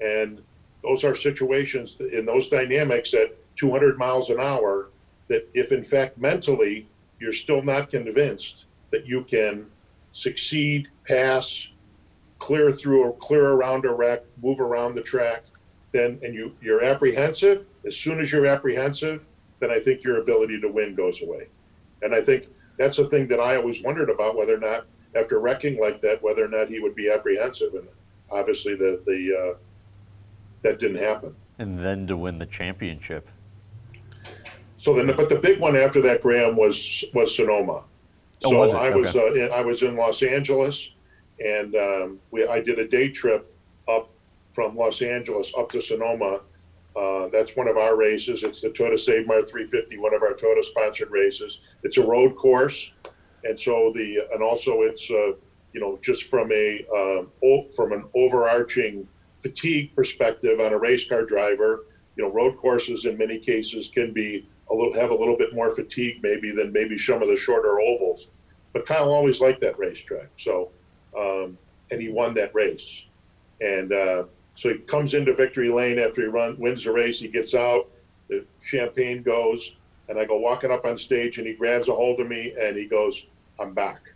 And 0.00 0.42
those 0.82 1.04
are 1.04 1.14
situations 1.14 1.96
in 2.12 2.26
those 2.26 2.48
dynamics 2.48 3.14
at 3.14 3.36
200 3.56 3.98
miles 3.98 4.30
an 4.30 4.40
hour 4.40 4.90
that 5.28 5.48
if 5.54 5.72
in 5.72 5.82
fact 5.82 6.18
mentally 6.18 6.86
you're 7.18 7.32
still 7.32 7.62
not 7.62 7.90
convinced 7.90 8.66
that 8.90 9.06
you 9.06 9.24
can 9.24 9.66
succeed, 10.12 10.88
pass, 11.06 11.68
clear 12.38 12.70
through 12.70 13.02
or 13.02 13.16
clear 13.16 13.52
around 13.52 13.84
a 13.84 13.92
wreck, 13.92 14.22
move 14.42 14.60
around 14.60 14.94
the 14.94 15.00
track, 15.00 15.44
then 15.92 16.18
and 16.22 16.34
you 16.34 16.54
you're 16.60 16.84
apprehensive. 16.84 17.64
As 17.86 17.96
soon 17.96 18.20
as 18.20 18.30
you're 18.30 18.46
apprehensive, 18.46 19.24
then 19.60 19.70
I 19.70 19.80
think 19.80 20.04
your 20.04 20.20
ability 20.20 20.60
to 20.60 20.68
win 20.68 20.94
goes 20.94 21.22
away. 21.22 21.48
And 22.02 22.14
I 22.14 22.20
think 22.20 22.48
that's 22.78 22.98
a 22.98 23.08
thing 23.08 23.26
that 23.28 23.40
I 23.40 23.56
always 23.56 23.82
wondered 23.82 24.10
about 24.10 24.36
whether 24.36 24.54
or 24.54 24.58
not 24.58 24.86
after 25.16 25.40
wrecking 25.40 25.80
like 25.80 26.00
that, 26.02 26.22
whether 26.22 26.44
or 26.44 26.48
not 26.48 26.68
he 26.68 26.80
would 26.80 26.94
be 26.94 27.10
apprehensive. 27.10 27.74
And 27.74 27.88
obviously, 28.30 28.74
the 28.74 29.00
the 29.06 29.52
uh, 29.54 29.58
that 30.62 30.78
didn't 30.78 30.98
happen. 31.02 31.34
And 31.58 31.78
then 31.78 32.06
to 32.08 32.16
win 32.16 32.38
the 32.38 32.46
championship. 32.46 33.28
So 34.78 34.94
then, 34.94 35.14
but 35.16 35.28
the 35.28 35.36
big 35.38 35.58
one 35.58 35.74
after 35.76 36.00
that, 36.02 36.22
Graham, 36.22 36.56
was 36.56 37.04
was 37.14 37.34
Sonoma. 37.34 37.82
Oh, 38.44 38.50
so 38.50 38.58
was? 38.58 38.74
I 38.74 38.90
was 38.90 39.16
Okay. 39.16 39.42
uh, 39.42 39.46
in, 39.46 39.52
I 39.52 39.62
was 39.62 39.82
in 39.82 39.96
Los 39.96 40.22
Angeles, 40.22 40.92
and 41.44 41.74
um, 41.74 42.20
we 42.30 42.46
I 42.46 42.60
did 42.60 42.78
a 42.78 42.86
day 42.86 43.08
trip 43.08 43.52
up 43.88 44.10
from 44.52 44.76
Los 44.76 45.02
Angeles 45.02 45.52
up 45.56 45.70
to 45.72 45.80
Sonoma. 45.80 46.40
Uh, 46.94 47.28
that's 47.28 47.54
one 47.56 47.68
of 47.68 47.76
our 47.76 47.94
races. 47.94 48.42
It's 48.42 48.62
the 48.62 48.70
Toyota 48.70 48.98
Save 48.98 49.26
Mart 49.26 49.50
350, 49.50 49.98
one 49.98 50.14
of 50.14 50.22
our 50.22 50.32
Toyota 50.32 50.64
sponsored 50.64 51.10
races. 51.10 51.60
It's 51.82 51.98
a 51.98 52.06
road 52.06 52.36
course, 52.36 52.90
and 53.46 53.58
so 53.58 53.92
the 53.94 54.26
and 54.32 54.42
also 54.42 54.82
it's 54.82 55.10
uh, 55.10 55.32
you 55.72 55.80
know 55.80 55.98
just 56.02 56.24
from 56.24 56.50
a 56.52 56.84
um, 56.94 57.28
from 57.74 57.92
an 57.92 58.04
overarching 58.14 59.06
fatigue 59.40 59.94
perspective 59.94 60.60
on 60.60 60.72
a 60.72 60.78
race 60.78 61.08
car 61.08 61.24
driver, 61.24 61.84
you 62.16 62.24
know 62.24 62.30
road 62.30 62.56
courses 62.56 63.04
in 63.04 63.16
many 63.16 63.38
cases 63.38 63.88
can 63.88 64.12
be 64.12 64.48
a 64.70 64.74
little 64.74 64.94
have 64.94 65.10
a 65.10 65.14
little 65.14 65.36
bit 65.36 65.54
more 65.54 65.70
fatigue 65.70 66.18
maybe 66.22 66.50
than 66.50 66.72
maybe 66.72 66.98
some 66.98 67.22
of 67.22 67.28
the 67.28 67.36
shorter 67.36 67.80
ovals. 67.80 68.28
But 68.72 68.86
Kyle 68.86 69.10
always 69.12 69.40
liked 69.40 69.60
that 69.62 69.78
racetrack, 69.78 70.28
so 70.36 70.70
um, 71.18 71.56
and 71.90 72.00
he 72.00 72.08
won 72.08 72.34
that 72.34 72.54
race, 72.54 73.04
and 73.60 73.92
uh, 73.92 74.24
so 74.54 74.70
he 74.70 74.78
comes 74.80 75.14
into 75.14 75.34
victory 75.34 75.70
lane 75.70 75.98
after 75.98 76.22
he 76.22 76.28
run 76.28 76.58
wins 76.58 76.84
the 76.84 76.92
race. 76.92 77.20
He 77.20 77.28
gets 77.28 77.54
out, 77.54 77.88
the 78.28 78.44
champagne 78.62 79.22
goes, 79.22 79.76
and 80.08 80.18
I 80.18 80.24
go 80.24 80.38
walking 80.38 80.70
up 80.70 80.84
on 80.84 80.96
stage, 80.96 81.38
and 81.38 81.46
he 81.46 81.54
grabs 81.54 81.88
a 81.88 81.94
hold 81.94 82.20
of 82.20 82.28
me 82.28 82.54
and 82.60 82.76
he 82.76 82.86
goes, 82.86 83.26
"I'm 83.58 83.74
back," 83.74 84.12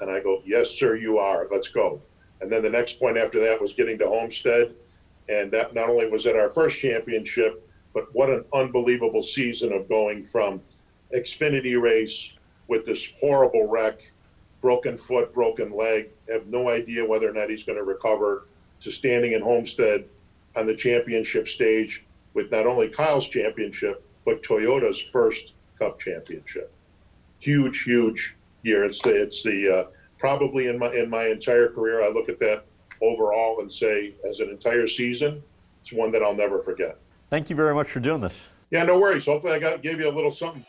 and 0.00 0.10
I 0.10 0.20
go, 0.20 0.42
"Yes, 0.44 0.70
sir, 0.70 0.96
you 0.96 1.18
are. 1.18 1.48
Let's 1.50 1.68
go." 1.68 2.02
And 2.40 2.50
then 2.50 2.62
the 2.62 2.70
next 2.70 2.98
point 2.98 3.16
after 3.16 3.40
that 3.40 3.60
was 3.60 3.72
getting 3.72 3.98
to 3.98 4.08
Homestead, 4.08 4.74
and 5.28 5.50
that 5.52 5.74
not 5.74 5.88
only 5.88 6.08
was 6.08 6.26
it 6.26 6.36
our 6.36 6.50
first 6.50 6.80
championship, 6.80 7.66
but 7.94 8.12
what 8.14 8.30
an 8.30 8.44
unbelievable 8.52 9.22
season 9.22 9.72
of 9.72 9.88
going 9.88 10.24
from 10.24 10.60
Xfinity 11.14 11.80
race 11.80 12.34
with 12.68 12.84
this 12.84 13.12
horrible 13.20 13.68
wreck, 13.68 14.12
broken 14.60 14.96
foot, 14.96 15.32
broken 15.32 15.70
leg, 15.72 16.10
have 16.28 16.46
no 16.46 16.68
idea 16.68 17.04
whether 17.04 17.28
or 17.28 17.32
not 17.32 17.50
he's 17.50 17.64
going 17.64 17.78
to 17.78 17.84
recover, 17.84 18.46
to 18.80 18.90
standing 18.90 19.32
in 19.32 19.42
Homestead 19.42 20.04
on 20.56 20.66
the 20.66 20.74
championship 20.74 21.46
stage 21.46 22.04
with 22.34 22.50
not 22.50 22.66
only 22.66 22.88
Kyle's 22.88 23.28
championship, 23.28 24.04
but 24.24 24.42
Toyota's 24.42 25.00
first 25.00 25.52
Cup 25.78 25.98
championship. 25.98 26.72
Huge, 27.40 27.82
huge 27.82 28.36
year. 28.62 28.84
It's 28.84 29.00
the 29.00 29.10
it's 29.10 29.42
the 29.42 29.86
uh, 29.86 29.90
probably 30.18 30.68
in 30.68 30.78
my 30.78 30.92
in 30.92 31.10
my 31.10 31.26
entire 31.26 31.68
career, 31.68 32.02
I 32.02 32.08
look 32.08 32.28
at 32.28 32.38
that 32.40 32.66
overall 33.02 33.60
and 33.60 33.72
say, 33.72 34.14
as 34.28 34.40
an 34.40 34.48
entire 34.48 34.86
season, 34.86 35.42
it's 35.80 35.92
one 35.92 36.12
that 36.12 36.22
I'll 36.22 36.34
never 36.34 36.60
forget. 36.60 36.98
Thank 37.30 37.50
you 37.50 37.56
very 37.56 37.74
much 37.74 37.90
for 37.90 38.00
doing 38.00 38.20
this. 38.20 38.40
Yeah, 38.70 38.84
no 38.84 38.98
worries. 38.98 39.26
Hopefully, 39.26 39.52
I 39.52 39.58
got 39.58 39.82
gave 39.82 40.00
you 40.00 40.08
a 40.08 40.14
little 40.14 40.30
something. 40.30 40.64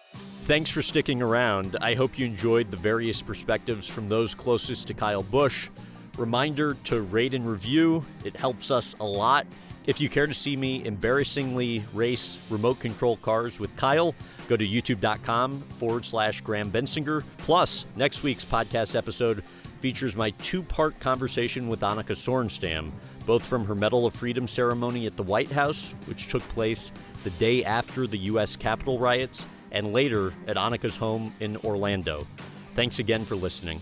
Thanks 0.46 0.70
for 0.70 0.82
sticking 0.82 1.22
around. 1.22 1.78
I 1.80 1.94
hope 1.94 2.20
you 2.20 2.26
enjoyed 2.26 2.70
the 2.70 2.78
various 2.78 3.22
perspectives 3.22 3.88
from 3.88 4.10
those 4.10 4.36
closest 4.36 4.88
to 4.88 4.94
Kyle 4.94 5.24
Busch. 5.24 5.70
Reminder 6.18 6.76
to 6.86 7.02
rate 7.02 7.34
and 7.34 7.48
review, 7.48 8.06
it 8.24 8.36
helps 8.36 8.70
us 8.70 8.94
a 9.00 9.06
lot. 9.06 9.48
If 9.86 10.00
you 10.00 10.08
care 10.08 10.28
to 10.28 10.34
see 10.34 10.56
me 10.56 10.86
embarrassingly 10.86 11.84
race 11.94 12.38
remote 12.50 12.80
control 12.80 13.18
cars 13.18 13.60
with 13.60 13.76
Kyle, 13.76 14.16
go 14.48 14.56
to 14.56 14.66
youtube.com 14.66 15.62
forward 15.78 16.06
slash 16.06 16.40
Graham 16.40 16.72
Bensinger. 16.72 17.24
Plus, 17.40 17.86
next 17.98 18.24
week's 18.24 18.46
podcast 18.46 18.96
episode 18.96 19.44
features 19.82 20.16
my 20.16 20.30
two 20.32 20.64
part 20.64 20.98
conversation 21.02 21.68
with 21.68 21.82
Annika 21.82 22.16
Sorenstam, 22.16 22.92
both 23.26 23.46
from 23.46 23.66
her 23.66 23.76
Medal 23.76 24.06
of 24.06 24.14
Freedom 24.14 24.48
ceremony 24.48 25.06
at 25.06 25.18
the 25.18 25.24
White 25.24 25.52
House, 25.52 25.94
which 26.06 26.30
took 26.30 26.44
place 26.44 26.94
the 27.26 27.30
day 27.32 27.66
after 27.66 28.08
the 28.08 28.18
U.S. 28.20 28.56
Capitol 28.56 29.00
riots, 29.00 29.46
and 29.74 29.92
later 29.92 30.34
at 30.48 30.56
Annika's 30.56 30.96
home 30.96 31.34
in 31.42 31.58
Orlando. 31.58 32.26
Thanks 32.76 33.00
again 33.00 33.26
for 33.26 33.36
listening. 33.36 33.82